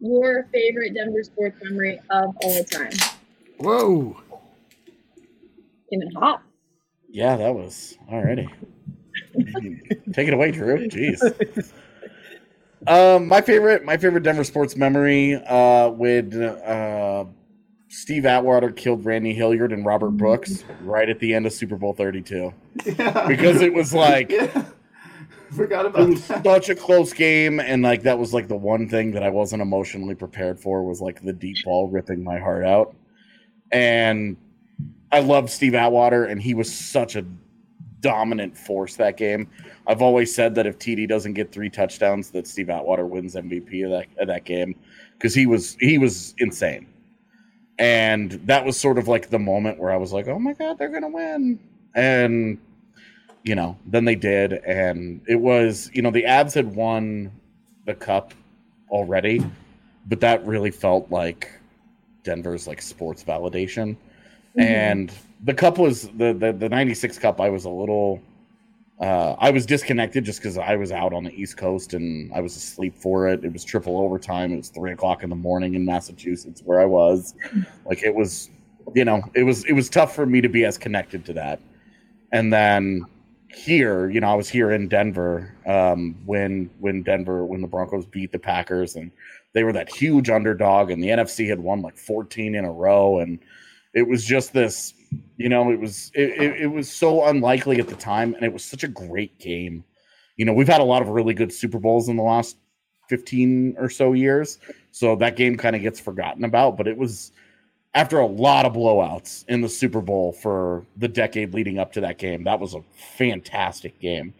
your 0.00 0.48
favorite 0.52 0.94
Denver 0.94 1.22
sports 1.22 1.58
memory 1.62 2.00
of 2.10 2.34
all 2.42 2.64
time? 2.64 2.92
Whoa. 3.58 4.16
Came 5.90 6.02
in 6.02 6.10
hot. 6.14 6.42
Yeah, 7.10 7.36
that 7.36 7.54
was 7.54 7.96
already. 8.10 8.48
Take 10.12 10.28
it 10.28 10.34
away, 10.34 10.50
Drew. 10.50 10.88
Jeez. 10.88 11.72
Um, 12.86 13.26
my 13.26 13.40
favorite, 13.40 13.84
my 13.84 13.96
favorite 13.96 14.22
Denver 14.22 14.44
sports 14.44 14.76
memory, 14.76 15.34
uh, 15.34 15.90
when 15.90 16.42
uh, 16.42 17.24
Steve 17.88 18.24
Atwater 18.24 18.70
killed 18.70 19.04
Randy 19.04 19.34
Hilliard 19.34 19.72
and 19.72 19.84
Robert 19.84 20.10
Brooks 20.10 20.64
right 20.82 21.08
at 21.08 21.18
the 21.18 21.34
end 21.34 21.46
of 21.46 21.52
Super 21.52 21.76
Bowl 21.76 21.92
Thirty 21.92 22.22
Two, 22.22 22.54
yeah. 22.84 23.26
because 23.26 23.60
it 23.62 23.72
was 23.74 23.92
like 23.92 24.30
yeah. 24.30 24.64
Forgot 25.50 25.86
it 25.86 25.94
was 25.94 26.26
that. 26.28 26.44
such 26.44 26.68
a 26.68 26.74
close 26.74 27.12
game, 27.14 27.58
and 27.58 27.82
like 27.82 28.02
that 28.02 28.18
was 28.18 28.34
like 28.34 28.48
the 28.48 28.56
one 28.56 28.88
thing 28.88 29.12
that 29.12 29.22
I 29.22 29.30
wasn't 29.30 29.62
emotionally 29.62 30.14
prepared 30.14 30.60
for 30.60 30.82
was 30.84 31.00
like 31.00 31.24
the 31.24 31.32
deep 31.32 31.56
ball 31.64 31.88
ripping 31.88 32.22
my 32.22 32.38
heart 32.38 32.66
out, 32.66 32.94
and 33.72 34.36
I 35.10 35.20
loved 35.20 35.48
Steve 35.48 35.74
Atwater, 35.74 36.26
and 36.26 36.40
he 36.40 36.52
was 36.52 36.72
such 36.72 37.16
a 37.16 37.24
dominant 38.00 38.56
force 38.56 38.96
that 38.96 39.16
game. 39.16 39.48
I've 39.86 40.02
always 40.02 40.34
said 40.34 40.54
that 40.56 40.66
if 40.66 40.78
TD 40.78 41.08
doesn't 41.08 41.34
get 41.34 41.52
three 41.52 41.70
touchdowns, 41.70 42.30
that 42.30 42.46
Steve 42.46 42.70
Atwater 42.70 43.06
wins 43.06 43.34
MVP 43.34 43.84
of 43.84 43.90
that 43.90 44.06
of 44.20 44.28
that 44.28 44.44
game 44.44 44.74
because 45.14 45.34
he 45.34 45.46
was 45.46 45.76
he 45.80 45.98
was 45.98 46.34
insane, 46.38 46.86
and 47.78 48.32
that 48.46 48.64
was 48.64 48.78
sort 48.78 48.98
of 48.98 49.08
like 49.08 49.30
the 49.30 49.38
moment 49.38 49.78
where 49.78 49.90
I 49.90 49.96
was 49.96 50.12
like, 50.12 50.28
oh 50.28 50.38
my 50.38 50.52
god, 50.52 50.78
they're 50.78 50.88
gonna 50.88 51.08
win, 51.08 51.58
and 51.94 52.58
you 53.44 53.54
know, 53.54 53.76
then 53.86 54.04
they 54.04 54.16
did, 54.16 54.52
and 54.52 55.20
it 55.26 55.40
was 55.40 55.90
you 55.92 56.02
know 56.02 56.10
the 56.10 56.24
Avs 56.24 56.54
had 56.54 56.74
won 56.74 57.32
the 57.86 57.94
cup 57.94 58.34
already, 58.90 59.44
but 60.06 60.20
that 60.20 60.44
really 60.46 60.70
felt 60.70 61.10
like 61.10 61.50
Denver's 62.24 62.66
like 62.66 62.82
sports 62.82 63.24
validation 63.24 63.96
and 64.58 65.12
the 65.44 65.54
cup 65.54 65.78
was 65.78 66.08
the 66.10 66.32
the, 66.32 66.52
the 66.52 66.68
96 66.68 67.18
cup 67.18 67.40
i 67.40 67.48
was 67.48 67.64
a 67.64 67.70
little 67.70 68.20
uh 69.00 69.34
i 69.38 69.50
was 69.50 69.64
disconnected 69.64 70.24
just 70.24 70.40
because 70.40 70.58
i 70.58 70.74
was 70.74 70.90
out 70.90 71.12
on 71.12 71.24
the 71.24 71.32
east 71.32 71.56
coast 71.56 71.94
and 71.94 72.32
i 72.34 72.40
was 72.40 72.56
asleep 72.56 72.94
for 72.96 73.28
it. 73.28 73.44
It 73.44 73.52
was 73.52 73.64
triple 73.64 73.98
overtime. 73.98 74.52
It 74.52 74.56
was 74.56 74.68
three 74.68 74.92
o'clock 74.92 75.22
in 75.22 75.30
the 75.30 75.36
morning 75.36 75.74
in 75.74 75.84
massachusetts 75.84 76.62
where 76.64 76.80
i 76.80 76.84
was. 76.84 77.34
Like 77.86 78.02
it 78.02 78.14
was 78.14 78.50
you 78.94 79.04
know 79.04 79.22
it 79.34 79.44
was 79.44 79.64
it 79.64 79.72
was 79.72 79.88
tough 79.88 80.14
for 80.14 80.26
me 80.26 80.40
to 80.40 80.48
be 80.48 80.64
as 80.64 80.76
connected 80.76 81.24
to 81.26 81.32
that. 81.34 81.60
And 82.32 82.52
then 82.52 83.06
here 83.54 84.10
you 84.10 84.20
know 84.20 84.28
i 84.28 84.34
was 84.34 84.48
here 84.48 84.72
in 84.72 84.88
denver 84.88 85.54
um 85.66 86.14
when 86.26 86.68
when 86.80 87.02
denver 87.02 87.46
when 87.46 87.62
the 87.62 87.66
broncos 87.66 88.04
beat 88.04 88.30
the 88.30 88.38
packers 88.38 88.96
and 88.96 89.10
they 89.54 89.64
were 89.64 89.72
that 89.72 89.88
huge 89.88 90.28
underdog 90.28 90.90
and 90.90 91.02
the 91.02 91.08
nfc 91.08 91.48
had 91.48 91.58
won 91.58 91.80
like 91.80 91.96
14 91.96 92.54
in 92.54 92.64
a 92.64 92.70
row 92.70 93.20
and 93.20 93.38
it 93.94 94.06
was 94.06 94.24
just 94.24 94.52
this 94.52 94.94
you 95.36 95.48
know 95.48 95.70
it 95.70 95.80
was 95.80 96.10
it, 96.14 96.30
it, 96.30 96.60
it 96.62 96.66
was 96.66 96.90
so 96.90 97.26
unlikely 97.26 97.78
at 97.78 97.88
the 97.88 97.96
time 97.96 98.34
and 98.34 98.44
it 98.44 98.52
was 98.52 98.64
such 98.64 98.84
a 98.84 98.88
great 98.88 99.38
game. 99.38 99.84
You 100.36 100.44
know 100.44 100.52
we've 100.52 100.68
had 100.68 100.80
a 100.80 100.84
lot 100.84 101.02
of 101.02 101.08
really 101.08 101.34
good 101.34 101.52
super 101.52 101.78
bowls 101.78 102.08
in 102.08 102.16
the 102.16 102.22
last 102.22 102.56
15 103.08 103.76
or 103.78 103.88
so 103.88 104.12
years 104.12 104.58
so 104.90 105.16
that 105.16 105.36
game 105.36 105.56
kind 105.56 105.74
of 105.74 105.82
gets 105.82 105.98
forgotten 105.98 106.44
about 106.44 106.76
but 106.76 106.86
it 106.86 106.96
was 106.96 107.32
after 107.94 108.18
a 108.18 108.26
lot 108.26 108.66
of 108.66 108.74
blowouts 108.74 109.46
in 109.48 109.62
the 109.62 109.68
super 109.68 110.02
bowl 110.02 110.32
for 110.32 110.84
the 110.98 111.08
decade 111.08 111.54
leading 111.54 111.78
up 111.78 111.90
to 111.92 112.02
that 112.02 112.18
game 112.18 112.44
that 112.44 112.60
was 112.60 112.74
a 112.74 112.82
fantastic 113.16 113.98
game 113.98 114.34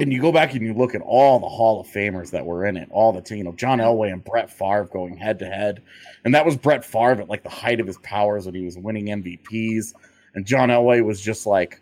and 0.00 0.12
you 0.12 0.20
go 0.20 0.32
back 0.32 0.54
and 0.54 0.62
you 0.62 0.74
look 0.74 0.94
at 0.94 1.02
all 1.02 1.38
the 1.38 1.48
Hall 1.48 1.80
of 1.80 1.86
Famers 1.86 2.30
that 2.30 2.44
were 2.44 2.66
in 2.66 2.76
it, 2.76 2.88
all 2.90 3.12
the 3.12 3.20
team, 3.20 3.38
you 3.38 3.44
know 3.44 3.52
John 3.52 3.78
Elway 3.78 4.12
and 4.12 4.24
Brett 4.24 4.50
Favre 4.50 4.88
going 4.90 5.16
head 5.16 5.38
to 5.40 5.46
head, 5.46 5.82
and 6.24 6.34
that 6.34 6.44
was 6.44 6.56
Brett 6.56 6.84
Favre 6.84 7.22
at 7.22 7.28
like 7.28 7.42
the 7.42 7.48
height 7.48 7.80
of 7.80 7.86
his 7.86 7.98
powers 7.98 8.46
when 8.46 8.54
he 8.54 8.64
was 8.64 8.78
winning 8.78 9.06
MVPs, 9.06 9.94
and 10.34 10.46
John 10.46 10.68
Elway 10.68 11.04
was 11.04 11.20
just 11.20 11.46
like 11.46 11.80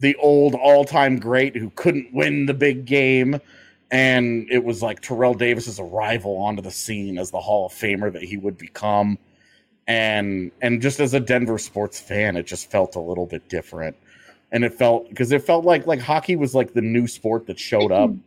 the 0.00 0.16
old 0.16 0.54
all 0.54 0.84
time 0.84 1.18
great 1.18 1.56
who 1.56 1.70
couldn't 1.70 2.12
win 2.12 2.46
the 2.46 2.54
big 2.54 2.84
game, 2.84 3.40
and 3.90 4.46
it 4.50 4.64
was 4.64 4.82
like 4.82 5.00
Terrell 5.00 5.34
Davis's 5.34 5.80
arrival 5.80 6.36
onto 6.38 6.62
the 6.62 6.70
scene 6.70 7.18
as 7.18 7.30
the 7.30 7.40
Hall 7.40 7.66
of 7.66 7.72
Famer 7.72 8.12
that 8.12 8.22
he 8.22 8.36
would 8.36 8.58
become, 8.58 9.18
and 9.86 10.50
and 10.62 10.80
just 10.80 11.00
as 11.00 11.14
a 11.14 11.20
Denver 11.20 11.58
sports 11.58 12.00
fan, 12.00 12.36
it 12.36 12.46
just 12.46 12.70
felt 12.70 12.96
a 12.96 13.00
little 13.00 13.26
bit 13.26 13.48
different 13.48 13.96
and 14.52 14.64
it 14.64 14.74
felt 14.74 15.08
because 15.08 15.32
it 15.32 15.42
felt 15.42 15.64
like 15.64 15.86
like 15.86 16.00
hockey 16.00 16.36
was 16.36 16.54
like 16.54 16.72
the 16.72 16.82
new 16.82 17.06
sport 17.06 17.46
that 17.46 17.58
showed 17.58 17.92
up. 17.92 18.10
Mm-hmm. 18.10 18.20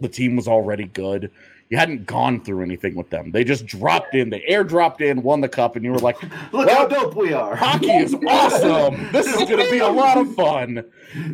The 0.00 0.08
team 0.08 0.36
was 0.36 0.48
already 0.48 0.84
good. 0.84 1.30
You 1.70 1.78
hadn't 1.78 2.06
gone 2.06 2.44
through 2.44 2.62
anything 2.62 2.94
with 2.96 3.08
them. 3.08 3.30
They 3.30 3.44
just 3.44 3.64
dropped 3.64 4.14
in. 4.14 4.28
They 4.28 4.44
airdropped 4.50 5.00
in, 5.00 5.22
won 5.22 5.40
the 5.40 5.48
cup, 5.48 5.74
and 5.74 5.82
you 5.82 5.92
were 5.92 6.00
like, 6.00 6.20
Look 6.52 6.66
Well, 6.66 6.68
how 6.68 6.86
dope 6.86 7.14
we 7.14 7.32
are. 7.32 7.56
"Hockey 7.56 7.92
is 7.92 8.14
awesome. 8.28 9.10
This 9.10 9.26
is 9.26 9.36
going 9.48 9.64
to 9.64 9.70
be 9.70 9.78
a 9.78 9.88
lot 9.90 10.18
of 10.18 10.34
fun." 10.34 10.84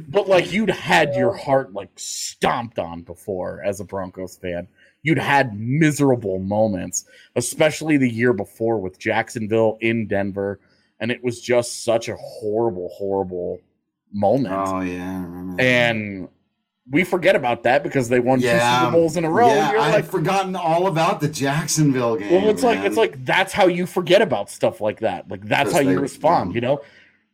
But 0.09 0.29
like 0.29 0.53
you'd 0.53 0.71
had 0.71 1.15
your 1.15 1.35
heart 1.35 1.73
like 1.73 1.91
stomped 1.97 2.79
on 2.79 3.03
before 3.03 3.63
as 3.65 3.81
a 3.81 3.85
Broncos 3.85 4.37
fan. 4.37 4.69
You'd 5.03 5.19
had 5.19 5.59
miserable 5.59 6.39
moments, 6.39 7.05
especially 7.37 7.97
the 7.97 8.11
year 8.11 8.33
before 8.33 8.79
with 8.79 8.99
Jacksonville 8.99 9.79
in 9.81 10.07
Denver, 10.07 10.61
and 11.01 11.11
it 11.11 11.23
was 11.23 11.41
just 11.41 11.85
such 11.85 12.09
a 12.09 12.17
horrible, 12.17 12.91
horrible 12.91 13.61
moment. 14.13 14.55
Oh 14.55 14.81
yeah, 14.81 15.55
and 15.59 16.29
we 16.91 17.05
forget 17.05 17.37
about 17.37 17.65
that 17.65 17.83
because 17.83 18.09
they 18.09 18.21
won 18.21 18.41
two 18.41 18.49
Super 18.49 18.91
Bowls 18.91 19.17
in 19.17 19.25
a 19.25 19.31
row. 19.31 19.49
Yeah, 19.49 19.71
I 19.73 19.77
like, 19.77 19.95
had 19.95 20.07
forgotten 20.07 20.57
all 20.57 20.87
about 20.87 21.21
the 21.21 21.29
Jacksonville 21.29 22.17
game. 22.17 22.31
well, 22.31 22.49
it's 22.49 22.63
like 22.63 22.81
it's 22.81 22.97
like 22.97 23.25
that's 23.25 23.53
how 23.53 23.67
you 23.67 23.87
forget 23.87 24.23
about 24.23 24.51
stuff 24.51 24.81
like 24.81 25.01
that. 25.01 25.29
Like 25.31 25.45
that's 25.47 25.73
how 25.73 25.81
you 25.81 26.01
respond. 26.01 26.51
yeah. 26.51 26.55
You 26.55 26.61
know, 26.63 26.81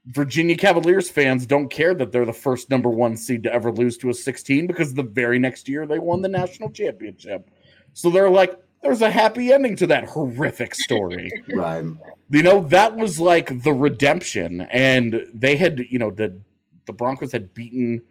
Virginia 0.07 0.57
Cavaliers 0.57 1.09
fans 1.09 1.47
don't 1.47 1.69
care 1.69 1.95
that 1.95 2.13
they're 2.13 2.27
the 2.27 2.33
first 2.33 2.69
number 2.69 2.91
one 2.91 3.17
seed 3.17 3.43
to 3.45 3.53
ever 3.53 3.73
lose 3.73 3.97
to 3.99 4.11
a 4.11 4.15
16 4.15 4.67
because 4.67 4.95
the 4.95 5.03
very 5.03 5.39
next 5.39 5.69
year 5.69 5.87
they 5.87 5.99
won 5.99 6.21
the 6.21 6.29
national 6.29 6.71
championship. 6.71 7.51
So 7.95 8.11
they're 8.11 8.31
like, 8.31 8.59
there's 8.83 9.01
a 9.01 9.11
happy 9.11 9.53
ending 9.53 9.77
to 9.77 9.87
that 9.87 10.05
horrific 10.05 10.75
story. 10.75 11.31
right. 11.55 11.85
you 12.29 12.43
know 12.43 12.65
that 12.65 12.97
was 12.97 13.19
like 13.19 13.63
the 13.63 13.73
redemption 13.73 14.63
and 14.63 15.27
they 15.33 15.57
had 15.57 15.79
you 15.89 15.99
know 15.99 16.11
the 16.11 16.39
the 16.87 16.93
broncos 16.93 17.33
had 17.33 17.53
beaten 17.55 18.03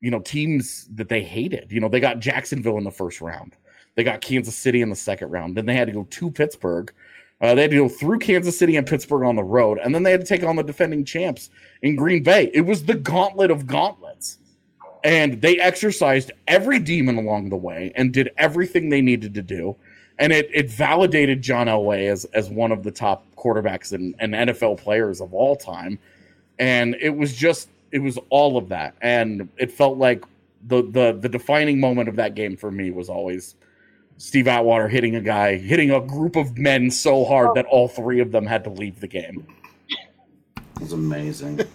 you 0.00 0.10
know 0.10 0.20
teams 0.20 0.88
that 0.94 1.08
they 1.08 1.22
hated. 1.22 1.70
You 1.70 1.80
know 1.80 1.88
they 1.88 2.00
got 2.00 2.20
jacksonville 2.20 2.78
in 2.78 2.84
the 2.84 2.90
first 2.90 3.20
round. 3.20 3.56
They 3.94 4.04
got 4.04 4.20
kansas 4.20 4.56
city 4.56 4.82
in 4.82 4.90
the 4.90 4.96
second 4.96 5.30
round. 5.30 5.56
Then 5.56 5.66
they 5.66 5.74
had 5.74 5.88
to 5.88 5.92
go 5.92 6.04
to 6.04 6.30
pittsburgh. 6.30 6.92
Uh, 7.40 7.54
they 7.54 7.62
had 7.62 7.70
to 7.70 7.76
go 7.76 7.88
through 7.88 8.18
kansas 8.18 8.58
city 8.58 8.76
and 8.76 8.86
pittsburgh 8.86 9.24
on 9.24 9.36
the 9.36 9.42
road. 9.42 9.78
And 9.82 9.94
then 9.94 10.02
they 10.02 10.10
had 10.10 10.20
to 10.20 10.26
take 10.26 10.44
on 10.44 10.56
the 10.56 10.62
defending 10.62 11.04
champs 11.04 11.50
in 11.82 11.96
green 11.96 12.22
bay. 12.22 12.50
It 12.52 12.62
was 12.62 12.84
the 12.84 12.94
gauntlet 12.94 13.50
of 13.50 13.66
gauntlets. 13.66 14.38
And 15.02 15.40
they 15.40 15.58
exercised 15.58 16.30
every 16.46 16.78
demon 16.78 17.16
along 17.16 17.48
the 17.48 17.56
way 17.56 17.92
and 17.96 18.12
did 18.12 18.30
everything 18.36 18.90
they 18.90 19.00
needed 19.00 19.32
to 19.34 19.42
do. 19.42 19.74
And 20.18 20.34
it, 20.34 20.50
it 20.52 20.70
validated 20.70 21.40
John 21.40 21.66
Elway 21.66 22.10
as 22.10 22.26
as 22.26 22.50
one 22.50 22.72
of 22.72 22.82
the 22.82 22.90
top 22.90 23.24
quarterbacks 23.36 23.92
and, 23.92 24.14
and 24.18 24.34
NFL 24.34 24.76
players 24.78 25.22
of 25.22 25.32
all 25.32 25.56
time. 25.56 25.98
And 26.60 26.96
it 27.00 27.16
was 27.16 27.34
just 27.34 27.68
it 27.90 27.98
was 27.98 28.18
all 28.28 28.56
of 28.56 28.68
that. 28.68 28.94
And 29.00 29.48
it 29.56 29.72
felt 29.72 29.98
like 29.98 30.24
the 30.66 30.82
the 30.82 31.18
the 31.18 31.28
defining 31.28 31.80
moment 31.80 32.08
of 32.08 32.16
that 32.16 32.36
game 32.36 32.56
for 32.56 32.70
me 32.70 32.90
was 32.92 33.08
always 33.08 33.56
Steve 34.18 34.46
Atwater 34.46 34.86
hitting 34.86 35.16
a 35.16 35.20
guy, 35.20 35.56
hitting 35.56 35.90
a 35.90 36.00
group 36.00 36.36
of 36.36 36.58
men 36.58 36.90
so 36.90 37.24
hard 37.24 37.54
that 37.54 37.64
all 37.66 37.88
three 37.88 38.20
of 38.20 38.30
them 38.30 38.46
had 38.46 38.62
to 38.64 38.70
leave 38.70 39.00
the 39.00 39.08
game. 39.08 39.46
It 40.56 40.80
was 40.80 40.92
amazing. 40.92 41.60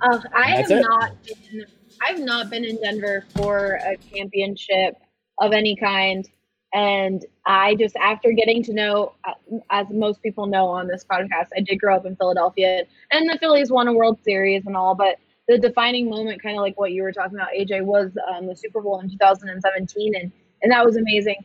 Uh, 0.00 0.20
I 0.34 0.56
That's 0.56 0.70
have 0.70 0.80
it? 0.80 0.82
not 0.82 1.22
been. 1.24 1.64
I've 2.06 2.18
not 2.20 2.50
been 2.50 2.64
in 2.64 2.78
Denver 2.82 3.24
for 3.34 3.80
a 3.86 3.96
championship 3.96 4.96
of 5.40 5.52
any 5.52 5.74
kind, 5.76 6.28
and 6.74 7.24
I 7.46 7.76
just 7.76 7.96
after 7.96 8.32
getting 8.32 8.62
to 8.64 8.74
know, 8.74 9.14
uh, 9.24 9.34
as 9.70 9.86
most 9.90 10.20
people 10.22 10.46
know 10.46 10.66
on 10.66 10.88
this 10.88 11.04
podcast, 11.04 11.48
I 11.56 11.60
did 11.60 11.76
grow 11.78 11.96
up 11.96 12.04
in 12.04 12.16
Philadelphia, 12.16 12.84
and 13.12 13.30
the 13.30 13.38
Phillies 13.38 13.70
won 13.70 13.88
a 13.88 13.92
World 13.92 14.18
Series 14.24 14.66
and 14.66 14.76
all, 14.76 14.94
but 14.94 15.16
the 15.46 15.58
defining 15.58 16.10
moment, 16.10 16.42
kind 16.42 16.56
of 16.56 16.62
like 16.62 16.78
what 16.78 16.92
you 16.92 17.02
were 17.02 17.12
talking 17.12 17.36
about, 17.36 17.48
AJ, 17.56 17.84
was 17.84 18.10
um, 18.34 18.46
the 18.46 18.56
Super 18.56 18.80
Bowl 18.80 19.00
in 19.00 19.08
2017, 19.08 20.14
and 20.16 20.32
and 20.62 20.72
that 20.72 20.84
was 20.84 20.96
amazing 20.96 21.36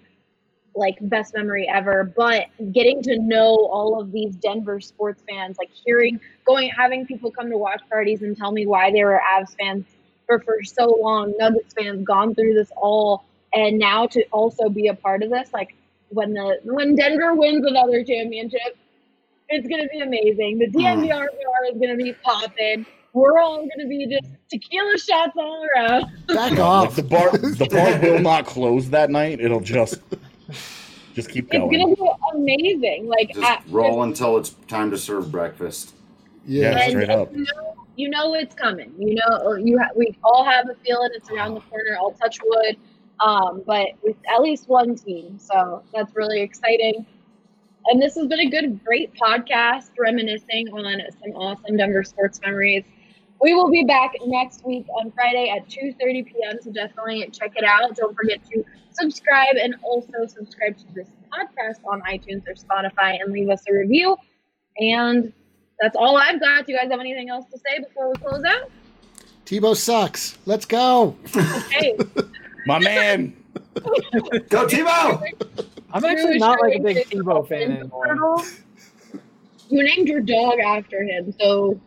like 0.75 0.97
best 1.01 1.35
memory 1.35 1.67
ever. 1.67 2.11
But 2.15 2.47
getting 2.71 3.01
to 3.03 3.19
know 3.19 3.55
all 3.71 3.99
of 3.99 4.11
these 4.11 4.35
denver 4.35 4.79
sports 4.79 5.23
fans 5.29 5.57
like 5.57 5.69
hearing 5.85 6.19
going 6.45 6.69
having 6.69 7.05
people 7.05 7.31
come 7.31 7.49
to 7.49 7.57
watch 7.57 7.81
parties 7.89 8.21
and 8.21 8.35
tell 8.37 8.51
me 8.51 8.65
why 8.65 8.91
they 8.91 9.03
were 9.03 9.21
avs 9.35 9.55
fans 9.59 9.85
for 10.25 10.39
for 10.39 10.63
so 10.63 10.97
long 11.01 11.33
nuggets 11.37 11.73
fans 11.73 12.03
gone 12.03 12.35
through 12.35 12.53
this 12.53 12.71
all 12.77 13.25
and 13.53 13.79
now 13.79 14.05
to 14.07 14.23
also 14.31 14.69
be 14.69 14.87
a 14.87 14.93
part 14.93 15.23
of 15.23 15.29
this 15.29 15.51
like 15.53 15.75
when 16.09 16.33
the 16.33 16.59
when 16.63 16.95
denver 16.95 17.35
wins 17.35 17.65
another 17.65 18.03
championship 18.03 18.77
it's 19.49 19.67
going 19.67 19.81
to 19.81 19.89
be 19.89 19.99
amazing 19.99 20.59
the 20.59 20.67
hmm. 20.67 20.77
DMVR 20.77 21.27
dnvr 21.27 21.73
is 21.73 21.79
going 21.79 21.97
to 21.97 22.03
be 22.03 22.13
popping 22.23 22.85
we're 23.13 23.39
all 23.39 23.57
going 23.57 23.79
to 23.79 23.87
be 23.87 24.07
just 24.07 24.31
tequila 24.49 24.97
shots 24.97 25.33
all 25.35 25.65
around 25.75 26.05
Back 26.27 26.59
off. 26.59 26.95
the 26.95 27.03
bar 27.03 27.31
the 27.37 27.67
bar 27.69 27.99
will 27.99 28.19
not 28.19 28.45
close 28.45 28.89
that 28.91 29.09
night. 29.09 29.39
It'll 29.39 29.59
just 29.59 30.01
just 31.13 31.29
keep 31.29 31.49
going. 31.49 31.73
it's 31.73 31.83
going. 31.83 31.95
going 31.95 31.95
to 31.95 32.03
be 32.03 32.73
amazing 32.77 33.07
like 33.07 33.33
Just 33.33 33.45
I- 33.45 33.61
roll 33.69 34.03
until 34.03 34.37
it's 34.37 34.51
time 34.67 34.91
to 34.91 34.97
serve 34.97 35.31
breakfast. 35.31 35.95
Yeah. 36.45 36.71
Yeah. 36.71 36.79
and 36.79 36.91
straight 36.91 37.09
up. 37.09 37.31
You 37.33 37.39
know, 37.39 37.75
you 37.95 38.09
know 38.09 38.33
it's 38.35 38.55
coming. 38.55 38.93
You 38.97 39.15
know, 39.15 39.55
you 39.55 39.77
ha- 39.79 39.91
we 39.95 40.15
all 40.23 40.45
have 40.45 40.69
a 40.69 40.75
feeling 40.85 41.09
it's 41.13 41.29
around 41.29 41.55
the 41.55 41.61
corner. 41.61 41.97
I'll 41.99 42.11
touch 42.11 42.39
wood, 42.43 42.77
um, 43.21 43.63
but 43.65 43.89
with 44.03 44.15
at 44.33 44.41
least 44.41 44.69
one 44.69 44.95
team, 44.95 45.37
so 45.39 45.83
that's 45.93 46.15
really 46.15 46.41
exciting. 46.41 47.05
And 47.87 48.01
this 48.01 48.15
has 48.15 48.27
been 48.27 48.39
a 48.39 48.49
good, 48.49 48.83
great 48.83 49.13
podcast, 49.15 49.91
reminiscing 49.97 50.67
on 50.69 51.01
some 51.21 51.31
awesome 51.31 51.77
Denver 51.77 52.03
sports 52.03 52.39
memories. 52.41 52.83
We 53.41 53.53
will 53.53 53.71
be 53.71 53.85
back 53.85 54.11
next 54.25 54.65
week 54.65 54.85
on 54.89 55.11
Friday 55.11 55.49
at 55.49 55.67
2:30 55.69 56.25
p.m. 56.25 56.57
So 56.61 56.71
definitely 56.71 57.29
check 57.31 57.53
it 57.55 57.63
out. 57.63 57.95
Don't 57.95 58.15
forget 58.15 58.39
to 58.51 58.63
subscribe 58.91 59.55
and 59.61 59.75
also 59.81 60.25
subscribe 60.27 60.77
to 60.77 60.85
this 60.93 61.07
podcast 61.31 61.79
on 61.85 62.01
iTunes 62.01 62.43
or 62.47 62.53
Spotify 62.53 63.21
and 63.21 63.31
leave 63.31 63.49
us 63.49 63.63
a 63.69 63.73
review. 63.73 64.17
And 64.77 65.31
that's 65.79 65.95
all 65.95 66.17
I've 66.17 66.39
got. 66.39 66.65
Do 66.65 66.73
you 66.73 66.77
guys 66.77 66.91
have 66.91 66.99
anything 66.99 67.29
else 67.29 67.45
to 67.51 67.57
say 67.57 67.79
before 67.79 68.09
we 68.09 68.15
close 68.15 68.43
out? 68.43 68.69
Tebow 69.45 69.75
sucks. 69.75 70.37
Let's 70.45 70.65
go. 70.65 71.15
Okay. 71.35 71.97
My 72.65 72.79
man. 72.79 73.35
Go 73.75 74.65
Tebow! 74.67 75.23
I'm 75.93 76.05
actually 76.05 76.31
Drew 76.31 76.39
not 76.39 76.61
like 76.61 76.75
a 76.75 76.79
big 76.79 76.97
is 76.97 77.05
Tebow 77.05 77.47
fan 77.47 77.71
anymore. 77.71 78.43
You 79.69 79.83
named 79.83 80.07
your 80.07 80.21
dog 80.21 80.59
after 80.59 81.03
him, 81.03 81.33
so 81.39 81.79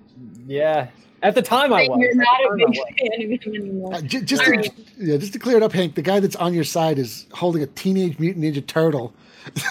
Yeah. 0.47 0.89
At 1.23 1.37
the 1.37 1.43
time 1.43 1.73
I 1.73 1.87
was. 1.89 1.99
you're 2.01 2.15
not 2.17 2.41
a 2.53 2.57
big 2.57 2.75
fan 2.99 3.23
of 3.23 3.43
him 3.43 3.55
anymore. 3.55 3.95
Uh, 3.95 4.01
j- 4.01 4.23
just, 4.23 4.43
All 4.43 4.51
to, 4.53 4.57
right. 4.57 4.71
yeah, 4.99 5.17
just 5.19 5.33
to 5.35 5.39
clear 5.39 5.57
it 5.57 5.63
up, 5.63 5.73
Hank, 5.73 5.95
the 5.95 6.03
guy 6.03 6.19
that's 6.19 6.35
on 6.37 6.53
your 6.53 6.65
side 6.65 6.99
is 6.99 7.27
holding 7.33 7.63
a 7.63 7.67
Teenage 7.67 8.19
Mutant 8.19 8.45
Ninja 8.45 8.67
Turtle. 8.67 9.15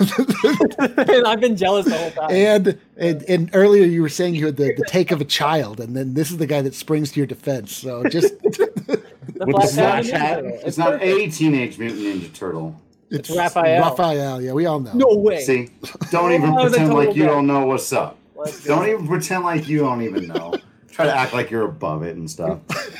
and 1.08 1.26
I've 1.28 1.40
been 1.40 1.56
jealous 1.56 1.86
the 1.86 1.98
whole 1.98 2.12
time. 2.12 2.30
and, 2.30 2.78
and 2.98 3.24
and 3.24 3.50
earlier 3.54 3.86
you 3.86 4.02
were 4.02 4.10
saying 4.10 4.36
you 4.36 4.46
had 4.46 4.58
the, 4.58 4.74
the 4.76 4.84
take 4.86 5.12
of 5.12 5.22
a 5.22 5.26
child, 5.26 5.80
and 5.80 5.96
then 5.96 6.14
this 6.14 6.30
is 6.30 6.38
the 6.38 6.46
guy 6.46 6.62
that 6.62 6.74
springs 6.76 7.14
to 7.14 7.20
your 7.22 7.28
defense. 7.28 7.74
So 7.74 8.04
just 8.10 8.34
The 9.42 9.48
With 9.48 9.56
Black 9.56 9.66
the 9.70 9.74
slash 9.74 10.06
Diamond 10.12 10.24
hat. 10.24 10.36
Turtle. 10.36 10.60
It's 10.68 10.78
not 10.78 11.02
a 11.02 11.30
Teenage 11.32 11.80
Mutant 11.80 12.02
Ninja 12.02 12.32
Turtle. 12.32 12.80
it's 13.10 13.28
Raphael. 13.36 13.82
Raphael, 13.82 14.40
yeah, 14.40 14.54
we 14.54 14.68
all 14.68 14.80
know. 14.80 14.94
No 14.94 15.16
way. 15.18 15.42
See, 15.44 15.70
don't 16.12 16.32
even 16.32 16.52
That 16.56 16.64
was 16.64 16.74
a 16.74 16.76
pretend 16.76 16.94
like 16.94 17.16
you 17.16 17.24
bet. 17.24 17.32
don't 17.32 17.48
know 17.48 17.66
what's 17.66 17.92
up. 17.92 18.20
Let's. 18.36 18.64
Don't 18.64 18.88
even 18.88 19.08
pretend 19.08 19.44
like 19.44 19.68
you 19.68 19.80
don't 19.80 20.04
even 20.04 20.28
know. 20.28 20.54
Try 20.92 21.06
to 21.06 21.16
act 21.18 21.34
like 21.34 21.50
you're 21.50 21.66
above 21.66 22.04
it 22.04 22.18
and 22.18 22.30
stuff. 22.30 22.60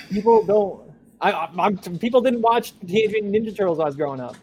People 0.10 0.44
don't. 0.44 0.82
I, 1.22 1.32
I, 1.32 1.50
I'm, 1.60 1.78
people 1.78 2.22
didn't 2.22 2.42
watch 2.42 2.74
Teenage 2.88 3.12
Mutant 3.12 3.36
Ninja 3.36 3.56
Turtles 3.56 3.78
when 3.78 3.86
I 3.86 3.90
was 3.90 3.96
growing 3.96 4.20
up. 4.20 4.36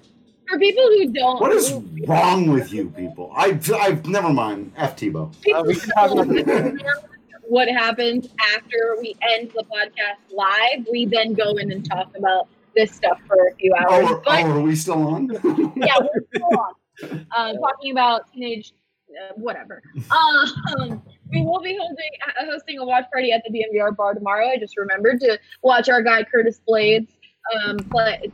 For 0.48 0.56
people 0.56 0.84
who 0.84 1.12
don't, 1.12 1.40
What 1.40 1.50
is 1.50 1.72
wrong 2.06 2.52
with 2.52 2.72
you 2.72 2.90
people? 2.90 3.32
I, 3.36 3.58
I 3.74 4.00
never 4.06 4.32
mind. 4.32 4.72
F 4.76 4.94
Tebow. 4.94 5.32
people 5.42 5.60
Uh, 5.60 5.64
we 5.64 5.74
can 5.74 5.88
talk 5.90 6.12
about 6.12 6.28
don't 6.28 6.76
know 6.76 6.94
what 7.48 7.68
happens 7.68 8.28
after 8.54 8.96
we 9.00 9.14
end 9.22 9.50
the 9.54 9.64
podcast 9.64 10.34
live, 10.34 10.86
we 10.90 11.06
then 11.06 11.32
go 11.32 11.52
in 11.56 11.72
and 11.72 11.88
talk 11.88 12.14
about 12.16 12.46
this 12.76 12.92
stuff 12.92 13.18
for 13.26 13.48
a 13.48 13.54
few 13.54 13.74
hours. 13.74 14.06
Oh, 14.08 14.22
but 14.24 14.44
oh, 14.44 14.50
are 14.50 14.60
we 14.60 14.76
still 14.76 15.02
on? 15.02 15.28
yeah, 15.76 15.94
we're 15.98 16.24
still 16.34 16.58
on. 16.58 17.26
Uh, 17.34 17.52
talking 17.54 17.92
about 17.92 18.30
teenage, 18.32 18.72
uh, 19.10 19.32
whatever. 19.36 19.82
Um, 20.10 21.02
we 21.32 21.42
will 21.42 21.60
be 21.60 21.76
hosting, 21.80 22.10
uh, 22.26 22.44
hosting 22.44 22.78
a 22.78 22.84
watch 22.84 23.04
party 23.10 23.32
at 23.32 23.42
the 23.46 23.50
DNVR 23.50 23.96
bar 23.96 24.14
tomorrow. 24.14 24.48
I 24.48 24.58
just 24.58 24.76
remembered 24.76 25.20
to 25.20 25.38
watch 25.62 25.88
our 25.88 26.02
guy 26.02 26.24
Curtis 26.24 26.60
Blaydes 26.68 27.08
um, 27.64 27.78
play. 27.78 28.30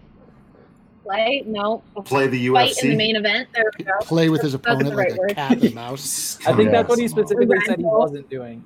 Play? 1.05 1.43
No. 1.47 1.83
Play 2.05 2.27
the 2.29 2.49
Fight 2.49 2.77
in 2.83 2.89
the 2.89 2.95
UFC. 2.95 2.97
main 2.97 3.17
event. 3.17 3.49
There 3.55 3.71
we 3.79 3.85
go. 3.85 3.93
Play 4.01 4.31
with 4.31 4.41
his 4.43 4.55
opponent 4.55 4.89
the 4.91 4.97
like 4.97 5.09
right 5.09 5.13
a 5.17 5.21
word. 5.21 5.35
cat 5.35 5.63
and 5.63 5.75
mouse. 5.75 6.39
I 6.47 6.55
think 6.55 6.71
that's 6.71 6.89
what 6.89 6.99
he 6.99 7.09
specifically 7.09 7.59
said 7.67 7.79
he 7.79 7.85
wasn't 7.85 8.29
doing. 8.31 8.65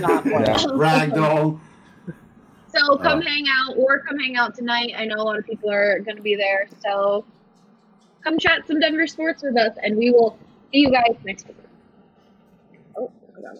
Not 0.00 0.22
playing. 0.22 0.44
Yeah. 0.44 0.56
Ragdoll. 0.58 1.58
So 2.74 2.96
come 2.98 3.18
Uh. 3.18 3.22
hang 3.22 3.46
out 3.48 3.76
or 3.76 3.98
come 4.00 4.18
hang 4.18 4.36
out 4.36 4.54
tonight. 4.54 4.92
I 4.96 5.04
know 5.04 5.16
a 5.16 5.24
lot 5.24 5.38
of 5.38 5.44
people 5.44 5.70
are 5.70 5.98
going 6.00 6.16
to 6.16 6.22
be 6.22 6.36
there. 6.36 6.68
So 6.84 7.24
come 8.22 8.38
chat 8.38 8.66
some 8.66 8.78
Denver 8.80 9.06
sports 9.08 9.42
with 9.42 9.56
us 9.58 9.76
and 9.82 9.96
we 9.96 10.10
will 10.12 10.38
see 10.72 10.80
you 10.80 10.90
guys 10.92 11.16
next 11.24 11.46
week. 11.48 11.56
Oh, 12.96 13.10
hold 13.34 13.44
on. 13.46 13.58